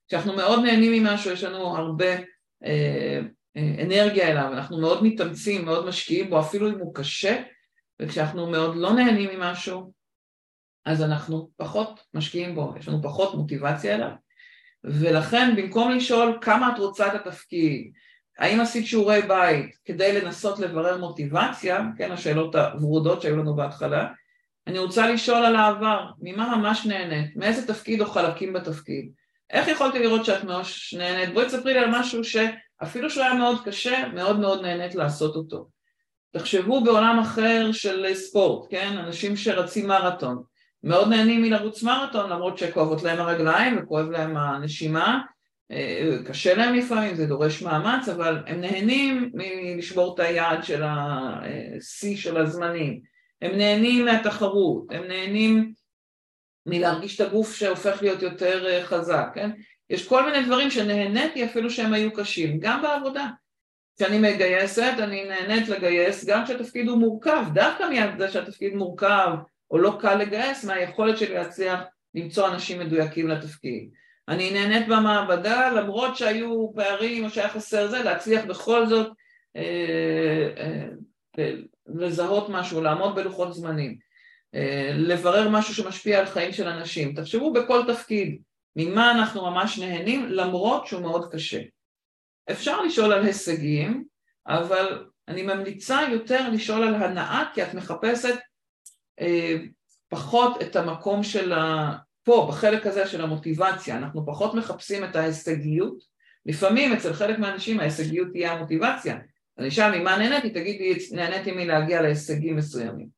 כשאנחנו 0.08 0.36
מאוד 0.36 0.64
נהנים 0.64 1.04
ממשהו, 1.04 1.32
יש 1.32 1.44
לנו 1.44 1.76
הרבה 1.76 2.16
אה, 2.64 3.20
אה, 3.56 3.84
אנרגיה 3.84 4.28
אליו, 4.28 4.52
אנחנו 4.52 4.80
מאוד 4.80 5.04
מתאמצים, 5.04 5.64
מאוד 5.64 5.86
משקיעים 5.86 6.30
בו, 6.30 6.40
אפילו 6.40 6.68
אם 6.68 6.78
הוא 6.78 6.94
קשה, 6.94 7.42
וכשאנחנו 8.02 8.50
מאוד 8.50 8.76
לא 8.76 8.92
נהנים 8.92 9.30
ממשהו, 9.38 9.92
אז 10.84 11.02
אנחנו 11.02 11.50
פחות 11.56 12.00
משקיעים 12.14 12.54
בו, 12.54 12.74
יש 12.78 12.88
לנו 12.88 13.02
פחות 13.02 13.34
מוטיבציה 13.34 13.94
אליו, 13.94 14.10
ולכן 14.84 15.56
במקום 15.56 15.90
לשאול 15.90 16.38
כמה 16.40 16.72
את 16.74 16.78
רוצה 16.78 17.06
את 17.06 17.14
התפקיד, 17.14 17.92
האם 18.38 18.60
עשית 18.60 18.86
שיעורי 18.86 19.22
בית 19.22 19.76
כדי 19.84 20.20
לנסות 20.20 20.58
לברר 20.58 20.98
מוטיבציה, 20.98 21.82
כן 21.98 22.12
השאלות 22.12 22.54
הוורודות 22.54 23.22
שהיו 23.22 23.36
לנו 23.36 23.56
בהתחלה, 23.56 24.08
אני 24.66 24.78
רוצה 24.78 25.10
לשאול 25.10 25.44
על 25.44 25.56
העבר, 25.56 26.10
ממה 26.20 26.56
ממש 26.56 26.86
נהנית, 26.86 27.36
מאיזה 27.36 27.66
תפקיד 27.66 28.00
או 28.00 28.06
חלקים 28.06 28.52
בתפקיד, 28.52 29.10
איך 29.50 29.68
יכולתי 29.68 29.98
לראות 29.98 30.24
שאת 30.24 30.44
מאוד 30.44 30.64
נהנית, 30.98 31.34
בואי 31.34 31.46
תספרי 31.46 31.72
לי 31.72 31.78
על 31.78 31.90
משהו 31.90 32.24
שאפילו 32.24 33.10
שהוא 33.10 33.24
היה 33.24 33.34
מאוד 33.34 33.64
קשה, 33.64 34.08
מאוד 34.14 34.40
מאוד 34.40 34.62
נהנית 34.62 34.94
לעשות 34.94 35.36
אותו. 35.36 35.68
תחשבו 36.32 36.84
בעולם 36.84 37.18
אחר 37.18 37.72
של 37.72 38.14
ספורט, 38.14 38.70
כן, 38.70 38.96
אנשים 38.98 39.36
שרצים 39.36 39.86
מרתון, 39.86 40.42
מאוד 40.84 41.08
נהנים 41.08 41.42
מלרוץ 41.42 41.82
מרתון 41.82 42.30
למרות 42.30 42.58
שכואבות 42.58 43.02
להם 43.02 43.20
הרגליים 43.20 43.78
וכואב 43.78 44.10
להם 44.10 44.36
הנשימה, 44.36 45.20
אה, 45.70 46.16
קשה 46.24 46.54
להם 46.54 46.74
לפעמים, 46.74 47.14
זה 47.14 47.26
דורש 47.26 47.62
מאמץ, 47.62 48.08
אבל 48.08 48.42
הם 48.46 48.60
נהנים 48.60 49.30
מלשבור 49.34 50.14
את 50.14 50.20
היעד 50.20 50.64
של 50.64 50.82
השיא 50.84 52.16
של 52.16 52.36
הזמנים, 52.36 53.00
הם 53.42 53.56
נהנים 53.56 54.04
מהתחרות, 54.04 54.86
הם 54.90 55.04
נהנים 55.08 55.72
מלהרגיש 56.66 57.20
את 57.20 57.26
הגוף 57.26 57.54
שהופך 57.54 58.02
להיות 58.02 58.22
יותר 58.22 58.66
אה, 58.66 58.84
חזק, 58.84 59.26
כן? 59.34 59.50
יש 59.90 60.08
כל 60.08 60.30
מיני 60.30 60.46
דברים 60.46 60.70
שנהניתי 60.70 61.44
אפילו 61.44 61.70
שהם 61.70 61.92
היו 61.92 62.12
קשים, 62.12 62.58
גם 62.60 62.82
בעבודה. 62.82 63.28
כשאני 63.96 64.18
מגייסת, 64.18 64.92
אני 64.98 65.24
נהנית 65.24 65.68
לגייס 65.68 66.24
גם 66.24 66.44
כשהתפקיד 66.44 66.88
הוא 66.88 66.98
מורכב, 66.98 67.44
דווקא 67.54 67.84
מזה 67.90 68.30
שהתפקיד 68.30 68.74
מורכב 68.74 69.28
או 69.74 69.78
לא 69.78 69.96
קל 70.00 70.14
לגייס 70.14 70.64
מהיכולת 70.64 71.18
שלי 71.18 71.34
להצליח 71.34 71.80
למצוא 72.14 72.48
אנשים 72.48 72.80
מדויקים 72.80 73.28
לתפקיד. 73.28 73.90
אני 74.28 74.50
נהנית 74.50 74.88
במעבדה 74.88 75.70
למרות 75.70 76.16
שהיו 76.16 76.72
פערים 76.74 77.24
או 77.24 77.30
שהיה 77.30 77.48
חסר 77.48 77.88
זה, 77.88 78.02
להצליח 78.02 78.44
בכל 78.44 78.86
זאת 78.86 79.12
אה, 79.56 80.50
אה, 81.38 81.50
לזהות 81.86 82.48
משהו, 82.48 82.80
לעמוד 82.80 83.14
בלוחות 83.14 83.54
זמנים, 83.54 83.98
אה, 84.54 84.90
לברר 84.94 85.48
משהו 85.48 85.74
שמשפיע 85.74 86.18
על 86.18 86.26
חיים 86.26 86.52
של 86.52 86.68
אנשים. 86.68 87.14
תחשבו 87.14 87.52
בכל 87.52 87.82
תפקיד 87.92 88.38
ממה 88.76 89.12
אנחנו 89.12 89.50
ממש 89.50 89.78
נהנים 89.78 90.26
למרות 90.28 90.86
שהוא 90.86 91.02
מאוד 91.02 91.32
קשה. 91.32 91.60
אפשר 92.50 92.82
לשאול 92.82 93.12
על 93.12 93.24
הישגים, 93.24 94.04
אבל 94.46 95.04
אני 95.28 95.42
ממליצה 95.42 96.00
יותר 96.10 96.50
לשאול 96.50 96.82
על 96.82 96.94
הנאה 96.94 97.44
כי 97.54 97.62
את 97.62 97.74
מחפשת 97.74 98.34
פחות 100.08 100.62
את 100.62 100.76
המקום 100.76 101.22
של 101.22 101.52
ה... 101.52 101.92
פה, 102.24 102.46
בחלק 102.48 102.86
הזה 102.86 103.06
של 103.06 103.20
המוטיבציה, 103.20 103.96
אנחנו 103.96 104.26
פחות 104.26 104.54
מחפשים 104.54 105.04
את 105.04 105.16
ההישגיות. 105.16 106.14
לפעמים 106.46 106.92
אצל 106.92 107.12
חלק 107.12 107.38
מהאנשים 107.38 107.80
ההישגיות 107.80 108.28
תהיה 108.32 108.52
המוטיבציה. 108.52 109.16
אני 109.58 109.68
אשאל 109.68 109.98
ממה 109.98 110.18
נהניתי, 110.18 110.50
תגידי, 110.50 110.98
נהניתי 111.12 111.52
מלהגיע 111.52 112.02
להישגים 112.02 112.56
מסוימים. 112.56 113.08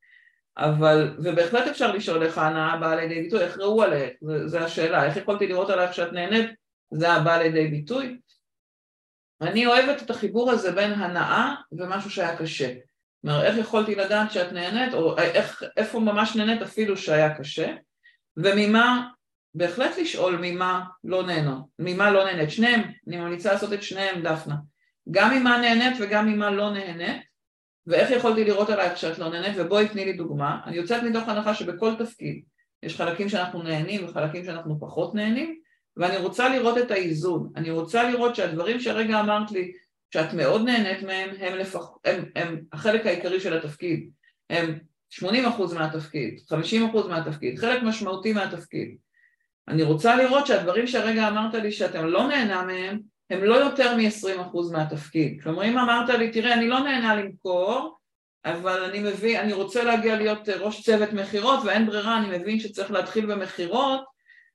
אבל, 0.58 1.16
ובהחלט 1.18 1.66
אפשר 1.66 1.92
לשאול 1.92 2.22
איך 2.22 2.38
ההנאה 2.38 2.76
באה 2.76 2.96
לידי 2.96 3.22
ביטוי, 3.22 3.40
איך 3.40 3.58
ראו 3.58 3.82
עלייך, 3.82 4.12
זו 4.46 4.58
השאלה, 4.58 5.06
איך 5.06 5.16
יכולתי 5.16 5.46
לראות 5.46 5.70
עלייך 5.70 5.94
שאת 5.94 6.12
נהנית, 6.12 6.50
זה 6.90 7.12
הבא 7.12 7.38
לידי 7.38 7.68
ביטוי. 7.68 8.18
אני 9.40 9.66
אוהבת 9.66 10.02
את 10.02 10.10
החיבור 10.10 10.50
הזה 10.50 10.72
בין 10.72 10.92
הנאה 10.92 11.54
ומשהו 11.72 12.10
שהיה 12.10 12.36
קשה. 12.36 12.72
כלומר, 13.26 13.44
איך 13.44 13.58
יכולתי 13.58 13.94
לדעת 13.94 14.32
שאת 14.32 14.52
נהנית, 14.52 14.94
או 14.94 15.18
איך, 15.18 15.62
איפה 15.76 16.00
ממש 16.00 16.36
נהנית 16.36 16.62
אפילו 16.62 16.96
שהיה 16.96 17.34
קשה, 17.34 17.74
וממה, 18.36 19.08
בהחלט 19.54 19.98
לשאול 19.98 20.38
ממה 20.42 20.84
לא 21.04 21.26
נהנות, 21.26 21.64
ממה 21.78 22.10
לא 22.10 22.24
נהנית, 22.24 22.50
שניהם, 22.50 22.82
אני 23.08 23.16
ממליצה 23.16 23.52
לעשות 23.52 23.72
את 23.72 23.82
שניהם 23.82 24.22
דפנה, 24.22 24.54
גם 25.10 25.34
ממה 25.34 25.58
נהנית 25.58 25.96
וגם 26.00 26.28
ממה 26.28 26.50
לא 26.50 26.70
נהנית, 26.70 27.22
ואיך 27.86 28.10
יכולתי 28.10 28.44
לראות 28.44 28.70
עלייך 28.70 28.96
שאת 28.96 29.18
לא 29.18 29.28
נהנית, 29.28 29.56
ובואי 29.56 29.88
תני 29.88 30.04
לי 30.04 30.12
דוגמה, 30.12 30.60
אני 30.66 30.76
יוצאת 30.76 31.02
מתוך 31.02 31.28
הנחה 31.28 31.54
שבכל 31.54 31.94
תפקיד 31.98 32.42
יש 32.82 32.96
חלקים 32.96 33.28
שאנחנו 33.28 33.62
נהנים 33.62 34.04
וחלקים 34.04 34.44
שאנחנו 34.44 34.80
פחות 34.80 35.14
נהנים, 35.14 35.58
ואני 35.96 36.16
רוצה 36.16 36.48
לראות 36.48 36.78
את 36.78 36.90
האיזון, 36.90 37.50
אני 37.56 37.70
רוצה 37.70 38.10
לראות 38.10 38.36
שהדברים 38.36 38.80
שהרגע 38.80 39.20
אמרת 39.20 39.50
לי, 39.50 39.72
שאת 40.10 40.34
מאוד 40.34 40.64
נהנית 40.64 41.02
מהם, 41.02 41.30
הם, 41.40 41.58
לפח, 41.58 41.84
הם, 42.04 42.24
הם 42.36 42.60
החלק 42.72 43.06
העיקרי 43.06 43.40
של 43.40 43.56
התפקיד, 43.56 44.10
הם 44.50 44.78
80% 45.14 45.24
מהתפקיד, 45.74 46.38
50% 46.94 47.08
מהתפקיד, 47.08 47.58
חלק 47.58 47.82
משמעותי 47.82 48.32
מהתפקיד. 48.32 48.96
אני 49.68 49.82
רוצה 49.82 50.16
לראות 50.16 50.46
שהדברים 50.46 50.86
שהרגע 50.86 51.28
אמרת 51.28 51.54
לי 51.54 51.72
שאתם 51.72 52.06
לא 52.06 52.28
נהנה 52.28 52.62
מהם, 52.62 53.00
הם 53.30 53.44
לא 53.44 53.54
יותר 53.54 53.96
מ-20% 53.96 54.72
מהתפקיד. 54.72 55.42
כלומר, 55.42 55.64
אם 55.64 55.78
אמרת 55.78 56.08
לי, 56.08 56.30
תראה, 56.30 56.54
אני 56.54 56.68
לא 56.68 56.80
נהנה 56.80 57.14
למכור, 57.14 57.98
אבל 58.44 58.82
אני 58.82 58.98
מבין, 58.98 59.40
אני 59.40 59.52
רוצה 59.52 59.84
להגיע 59.84 60.16
להיות 60.16 60.48
ראש 60.48 60.82
צוות 60.82 61.12
מכירות 61.12 61.60
ואין 61.64 61.86
ברירה, 61.86 62.18
אני 62.18 62.38
מבין 62.38 62.60
שצריך 62.60 62.90
להתחיל 62.90 63.26
במכירות 63.26 64.04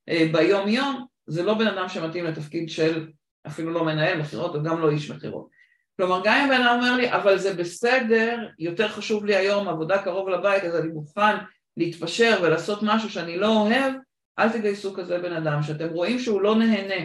אה, 0.08 0.26
ביום 0.32 0.68
יום, 0.68 1.06
זה 1.26 1.42
לא 1.42 1.54
בן 1.54 1.66
אדם 1.66 1.88
שמתאים 1.88 2.24
לתפקיד 2.24 2.70
של 2.70 3.08
אפילו 3.46 3.70
לא 3.70 3.84
מנהל 3.84 4.18
מכירות 4.18 4.54
וגם 4.54 4.80
לא 4.80 4.90
איש 4.90 5.10
מכירות. 5.10 5.48
כלומר, 5.96 6.20
גם 6.24 6.40
אם 6.40 6.48
בן 6.48 6.62
אדם 6.62 6.78
אומר 6.78 6.96
לי, 6.96 7.12
אבל 7.12 7.38
זה 7.38 7.54
בסדר, 7.54 8.38
יותר 8.58 8.88
חשוב 8.88 9.24
לי 9.24 9.36
היום 9.36 9.68
עבודה 9.68 10.02
קרוב 10.02 10.28
לבית, 10.28 10.64
אז 10.64 10.76
אני 10.76 10.88
מוכן 10.88 11.36
להתפשר 11.76 12.40
ולעשות 12.42 12.78
משהו 12.82 13.10
שאני 13.10 13.36
לא 13.36 13.56
אוהב, 13.56 13.94
אל 14.38 14.48
תגייסו 14.48 14.94
כזה 14.94 15.18
בן 15.18 15.32
אדם, 15.32 15.62
שאתם 15.62 15.88
רואים 15.88 16.18
שהוא 16.18 16.42
לא 16.42 16.54
נהנה 16.54 17.04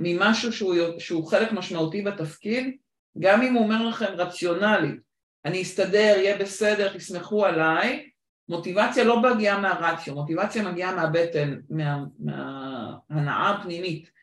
ממשהו 0.00 0.52
שהוא, 0.52 0.74
שהוא 0.98 1.26
חלק 1.26 1.52
משמעותי 1.52 2.02
בתפקיד, 2.02 2.76
גם 3.18 3.42
אם 3.42 3.54
הוא 3.54 3.64
אומר 3.64 3.88
לכם 3.88 4.14
רציונלית, 4.16 5.00
אני 5.44 5.62
אסתדר, 5.62 6.14
יהיה 6.16 6.38
בסדר, 6.38 6.96
תסמכו 6.96 7.46
עליי, 7.46 8.08
מוטיבציה 8.48 9.04
לא 9.04 9.22
מגיעה 9.22 9.60
מהרציו, 9.60 10.14
מוטיבציה 10.14 10.70
מגיעה 10.70 10.94
מהבטן, 10.94 11.58
מה, 11.70 11.98
מההנאה 12.18 13.50
הפנימית. 13.50 14.17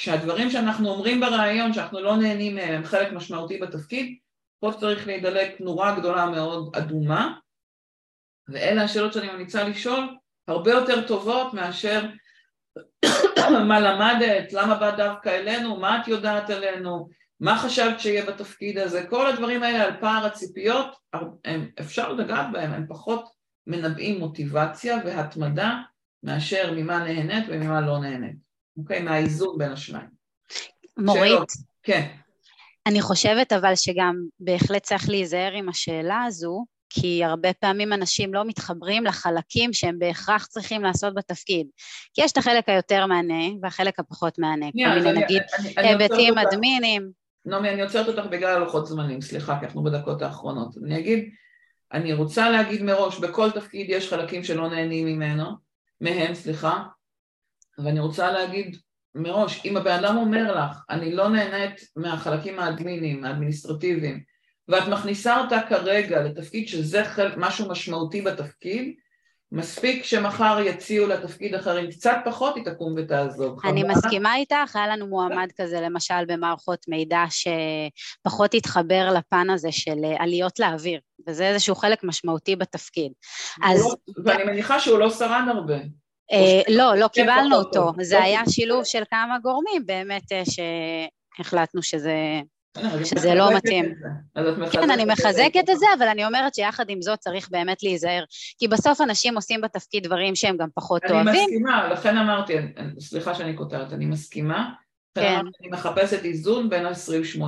כשהדברים 0.00 0.50
שאנחנו 0.50 0.88
אומרים 0.88 1.20
ברעיון 1.20 1.72
שאנחנו 1.72 2.00
לא 2.00 2.16
נהנים 2.16 2.54
מהם 2.54 2.74
הם 2.74 2.84
חלק 2.84 3.12
משמעותי 3.12 3.58
בתפקיד, 3.58 4.16
פה 4.60 4.72
צריך 4.80 5.06
להידלק 5.06 5.60
נורה 5.60 5.98
גדולה 5.98 6.26
מאוד 6.26 6.76
אדומה, 6.76 7.34
ואלה 8.48 8.82
השאלות 8.82 9.12
שאני 9.12 9.32
ממליצה 9.32 9.68
לשאול, 9.68 10.16
הרבה 10.48 10.70
יותר 10.70 11.06
טובות 11.06 11.54
מאשר 11.54 12.06
מה 13.68 13.80
למדת, 13.80 14.52
למה 14.52 14.74
באת 14.74 14.96
דווקא 14.96 15.28
אלינו, 15.28 15.80
מה 15.80 16.00
את 16.00 16.08
יודעת 16.08 16.50
עלינו, 16.50 17.08
מה 17.40 17.58
חשבת 17.58 18.00
שיהיה 18.00 18.26
בתפקיד 18.26 18.78
הזה, 18.78 19.06
כל 19.06 19.26
הדברים 19.26 19.62
האלה 19.62 19.84
על 19.84 20.00
פער 20.00 20.26
הציפיות, 20.26 20.96
הם, 21.44 21.70
אפשר 21.80 22.12
לגעת 22.12 22.46
בהם, 22.52 22.72
הם 22.72 22.86
פחות 22.88 23.24
מנבאים 23.66 24.18
מוטיבציה 24.18 24.96
והתמדה 25.04 25.78
מאשר 26.22 26.72
ממה 26.76 26.98
נהנית 26.98 27.44
וממה 27.48 27.80
לא 27.80 27.98
נהנית, 27.98 28.49
אוקיי? 28.82 29.02
מהאיזון 29.02 29.58
בין 29.58 29.72
השניים. 29.72 30.06
מורית, 30.98 31.32
שאלות. 31.32 31.52
כן. 31.82 32.06
אני 32.86 33.00
חושבת 33.00 33.52
אבל 33.52 33.74
שגם 33.74 34.14
בהחלט 34.40 34.82
צריך 34.82 35.08
להיזהר 35.08 35.52
עם 35.52 35.68
השאלה 35.68 36.22
הזו, 36.26 36.64
כי 36.90 37.24
הרבה 37.24 37.52
פעמים 37.52 37.92
אנשים 37.92 38.34
לא 38.34 38.44
מתחברים 38.44 39.04
לחלקים 39.04 39.72
שהם 39.72 39.98
בהכרח 39.98 40.46
צריכים 40.46 40.82
לעשות 40.82 41.14
בתפקיד. 41.14 41.66
כי 42.14 42.22
יש 42.22 42.32
את 42.32 42.36
החלק 42.36 42.68
היותר 42.68 43.06
מהנה 43.06 43.44
והחלק 43.62 43.98
הפחות 43.98 44.38
מהנה. 44.38 44.66
כל 44.72 45.00
מיני 45.00 45.12
נגיד 45.12 45.42
היבטים 45.76 46.38
אדמינים. 46.38 47.10
נעמי, 47.44 47.70
אני 47.70 47.82
עוצרת 47.82 48.08
אותך 48.08 48.26
בגלל 48.30 48.56
הלוחות 48.56 48.86
זמנים, 48.86 49.20
סליחה, 49.20 49.58
כי 49.60 49.66
אנחנו 49.66 49.82
בדקות 49.82 50.22
האחרונות. 50.22 50.76
אני 50.84 50.98
אגיד, 50.98 51.30
אני 51.92 52.12
רוצה 52.12 52.50
להגיד 52.50 52.82
מראש, 52.82 53.18
בכל 53.18 53.50
תפקיד 53.50 53.86
יש 53.90 54.10
חלקים 54.10 54.44
שלא 54.44 54.68
נהנים 54.68 55.06
ממנו, 55.06 55.44
מהם, 56.00 56.34
סליחה, 56.34 56.82
ואני 57.78 58.00
רוצה 58.00 58.32
להגיד 58.32 58.76
מראש, 59.14 59.64
אם 59.64 59.76
הבן 59.76 60.04
אדם 60.04 60.16
אומר 60.16 60.54
לך, 60.54 60.76
אני 60.90 61.12
לא 61.14 61.28
נהנית 61.28 61.80
מהחלקים 61.96 62.58
האדמינים, 62.58 63.24
האדמיניסטרטיביים, 63.24 64.22
ואת 64.68 64.88
מכניסה 64.88 65.40
אותה 65.40 65.60
כרגע 65.68 66.22
לתפקיד 66.22 66.68
שזה 66.68 67.04
חלק, 67.04 67.34
משהו 67.36 67.68
משמעותי 67.68 68.22
בתפקיד, 68.22 68.94
מספיק 69.52 70.04
שמחר 70.04 70.58
יציעו 70.64 71.06
לה 71.06 71.26
תפקיד 71.26 71.54
אחר 71.54 71.76
עם 71.76 71.90
קצת 71.90 72.16
פחות, 72.24 72.56
היא 72.56 72.64
תקום 72.64 72.94
ותעזוב. 72.96 73.58
אני 73.64 73.82
חבל. 73.82 73.90
מסכימה 73.90 74.36
איתך, 74.36 74.76
היה 74.76 74.86
לנו 74.86 75.06
מועמד 75.06 75.48
כזה 75.60 75.80
למשל 75.80 76.24
במערכות 76.28 76.88
מידע 76.88 77.24
שפחות 77.30 78.54
התחבר 78.54 79.12
לפן 79.16 79.50
הזה 79.50 79.72
של 79.72 80.04
עליות 80.18 80.58
לאוויר, 80.58 81.00
וזה 81.28 81.48
איזשהו 81.48 81.74
חלק 81.74 82.04
משמעותי 82.04 82.56
בתתפקיד. 82.56 83.12
אז... 83.62 83.80
לא, 83.80 83.96
ואני 84.24 84.44
מניחה 84.44 84.80
שהוא 84.80 84.98
לא 84.98 85.10
שרד 85.10 85.44
הרבה. 85.48 85.78
אה, 86.32 86.62
לא, 86.68 86.96
לא 86.96 87.08
קיבלנו 87.08 87.56
אותו, 87.56 87.92
זה 88.00 88.18
לא 88.18 88.22
היה 88.22 88.42
שילוב 88.48 88.84
של 88.84 89.02
כמה 89.10 89.38
גורמים 89.42 89.86
באמת 89.86 90.32
אה, 90.32 90.42
שהחלטנו 90.44 91.82
שזה... 91.82 92.40
שזה 93.04 93.34
לא 93.34 93.56
מתאים. 93.56 93.94
כן, 94.72 94.90
אני 94.90 95.04
מחזקת 95.04 95.70
את 95.70 95.78
זה, 95.78 95.86
אבל 95.98 96.08
אני 96.08 96.26
אומרת 96.26 96.54
שיחד 96.54 96.90
עם 96.90 97.02
זאת 97.02 97.18
צריך 97.18 97.48
באמת 97.50 97.82
להיזהר. 97.82 98.24
כי 98.58 98.68
בסוף 98.68 99.00
אנשים 99.00 99.36
עושים 99.36 99.60
בתפקיד 99.60 100.04
דברים 100.04 100.34
שהם 100.36 100.56
גם 100.56 100.68
פחות 100.74 101.02
אוהבים. 101.04 101.28
אני 101.28 101.42
מסכימה, 101.42 101.88
לכן 101.88 102.16
אמרתי, 102.16 102.52
סליחה 103.00 103.34
שאני 103.34 103.56
כותרת, 103.56 103.92
אני 103.92 104.06
מסכימה. 104.06 104.70
כן. 105.14 105.40
אני 105.60 105.68
מחפשת 105.70 106.24
איזון 106.24 106.70
בין 106.70 106.86
ה-20-80. 106.86 107.42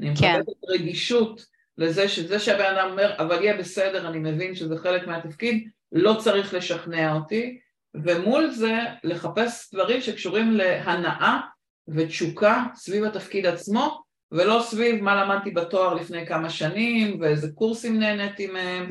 אני 0.00 0.16
כן. 0.16 0.40
מחפשת 0.40 0.68
רגישות 0.68 1.46
לזה 1.78 2.08
שזה 2.08 2.38
שהבן 2.38 2.74
אדם 2.76 2.90
אומר, 2.90 3.14
אבל 3.18 3.42
יהיה 3.42 3.56
בסדר, 3.56 4.08
אני 4.08 4.18
מבין 4.18 4.54
שזה 4.54 4.76
חלק 4.78 5.06
מהתפקיד, 5.06 5.68
לא 5.92 6.14
צריך 6.18 6.54
לשכנע 6.54 7.14
אותי, 7.14 7.58
ומול 7.94 8.50
זה 8.50 8.78
לחפש 9.04 9.74
דברים 9.74 10.00
שקשורים 10.00 10.50
להנאה 10.50 11.40
ותשוקה 11.88 12.64
סביב 12.74 13.04
התפקיד 13.04 13.46
עצמו, 13.46 14.04
ולא 14.32 14.60
סביב 14.62 15.02
מה 15.02 15.24
למדתי 15.24 15.50
בתואר 15.50 15.94
לפני 15.94 16.26
כמה 16.26 16.50
שנים, 16.50 17.20
ואיזה 17.20 17.48
קורסים 17.54 17.98
נהניתי 17.98 18.46
מהם, 18.46 18.86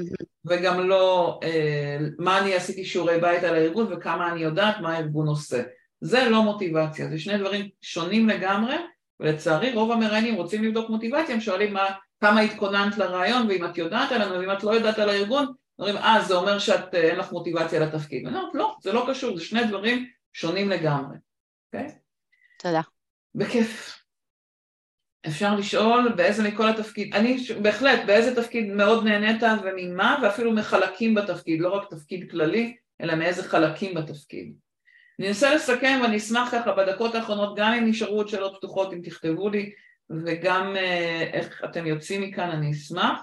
וגם 0.46 0.88
לא 0.88 1.40
אה, 1.44 1.98
מה 2.20 2.40
אני 2.40 2.56
עשיתי 2.56 2.86
שיעורי 2.86 3.20
בית 3.22 3.44
על 3.44 3.56
הארגון 3.56 3.94
וכמה 3.94 4.32
אני 4.32 4.42
יודעת 4.42 4.80
מה 4.80 4.94
הארגון 4.94 5.28
עושה. 5.28 5.62
זה 6.02 6.30
לא 6.30 6.44
מוטיבציה, 6.44 7.10
זה 7.10 7.20
שני 7.20 7.38
דברים 7.38 7.70
שונים 7.82 8.30
לגמרי, 8.30 8.76
ולצערי 9.20 9.74
רוב 9.74 9.92
המראיינים 9.92 10.36
רוצים 10.36 10.64
לבדוק 10.64 10.90
מוטיבציה, 10.90 11.36
הם 11.36 11.42
שואלים 11.42 11.74
מה, 11.74 11.86
כמה 12.22 12.42
התכוננת 12.42 12.98
לרעיון, 12.98 13.48
ואם 13.48 13.66
את 13.66 13.78
יודעת 13.78 14.12
עלינו, 14.12 14.40
ואם 14.40 14.52
את 14.52 14.64
לא 14.64 14.72
יודעת 14.72 15.00
על 15.00 15.10
הארגון, 15.10 15.54
אומרים, 15.80 15.98
אה, 15.98 16.22
זה 16.28 16.34
אומר 16.34 16.60
שאת, 16.60 16.96
אה, 16.96 17.16
לך 17.16 17.32
מוטיבציה 17.32 17.80
לתפקיד. 17.80 18.26
ואני 18.26 18.38
אומרת, 18.38 18.56
לא, 18.56 18.76
זה 18.82 18.94
לא 18.94 19.06
קשור, 19.10 19.38
זה 19.38 19.46
שני 19.46 19.64
דברים 19.64 20.10
שונים 20.34 20.70
לגמרי, 20.70 21.18
אוקיי? 21.68 21.88
Okay? 21.88 21.92
תודה. 22.60 22.82
בכיף. 23.36 24.00
אפשר 25.28 25.56
לשאול 25.56 26.14
באיזה 26.16 26.44
מכל 26.44 26.70
התפקיד, 26.70 27.16
אני 27.16 27.38
בהחלט, 27.62 28.00
באיזה 28.06 28.42
תפקיד 28.42 28.68
מאוד 28.68 29.04
נהנית 29.04 29.44
וממה, 29.64 30.20
ואפילו 30.24 30.52
מחלקים 30.52 31.16
בתפקיד, 31.16 31.62
לא 31.62 31.70
רק 31.70 31.90
תפקיד 31.90 32.32
כללי, 32.32 32.78
אלא 33.02 33.16
מאיזה 33.16 33.44
חלקים 33.44 33.94
בתפקיד. 33.94 34.54
אני 35.20 35.28
אנסה 35.28 35.56
לסכם 35.56 36.00
ואני 36.04 36.18
אשמח 36.18 36.52
ככה 36.52 36.72
בדקות 36.72 37.16
האחרונות, 37.16 37.58
גם 37.58 37.74
אם 37.74 37.86
נשארו 37.90 38.16
עוד 38.16 38.28
שאלות 38.28 38.56
פתוחות, 38.58 38.94
אם 38.94 39.02
תכתבו 39.04 39.50
לי, 39.50 39.72
וגם 40.26 40.76
אה, 40.76 41.30
איך 41.34 41.62
אתם 41.66 41.86
יוצאים 41.86 42.22
מכאן, 42.22 42.50
אני 42.50 42.72
אשמח. 42.72 43.22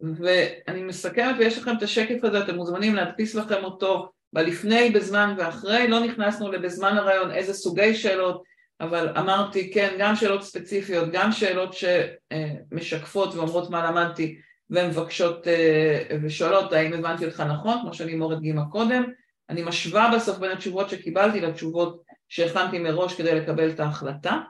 ואני 0.00 0.82
מסכמת 0.82 1.36
ויש 1.38 1.58
לכם 1.58 1.76
את 1.78 1.82
השקף 1.82 2.24
הזה, 2.24 2.44
אתם 2.44 2.54
מוזמנים 2.54 2.94
להדפיס 2.94 3.34
לכם 3.34 3.64
אותו 3.64 4.08
בלפני, 4.32 4.90
בזמן 4.90 5.34
ואחרי, 5.38 5.88
לא 5.88 6.00
נכנסנו 6.00 6.52
לבזמן 6.52 6.96
הרעיון 6.96 7.30
איזה 7.30 7.54
סוגי 7.54 7.94
שאלות, 7.94 8.42
אבל 8.80 9.08
אמרתי 9.18 9.72
כן, 9.72 9.94
גם 9.98 10.16
שאלות 10.16 10.42
ספציפיות, 10.42 11.08
גם 11.12 11.32
שאלות 11.32 11.74
שמשקפות 11.74 13.34
ואומרות 13.34 13.70
מה 13.70 13.90
למדתי 13.90 14.38
ומבקשות 14.70 15.48
אה, 15.48 16.16
ושואלות 16.22 16.72
האם 16.72 16.92
הבנתי 16.92 17.26
אותך 17.26 17.40
נכון, 17.40 17.78
כמו 17.82 17.94
שאני 17.94 18.14
מורד 18.14 18.40
גימה 18.40 18.62
קודם, 18.70 19.04
אני 19.50 19.62
משווה 19.62 20.10
בסוף 20.16 20.38
בין 20.38 20.50
התשובות 20.50 20.90
שקיבלתי 20.90 21.40
לתשובות 21.40 22.02
שהכנתי 22.28 22.78
מראש 22.78 23.14
כדי 23.14 23.34
לקבל 23.34 23.70
את 23.70 23.80
ההחלטה 23.80 24.40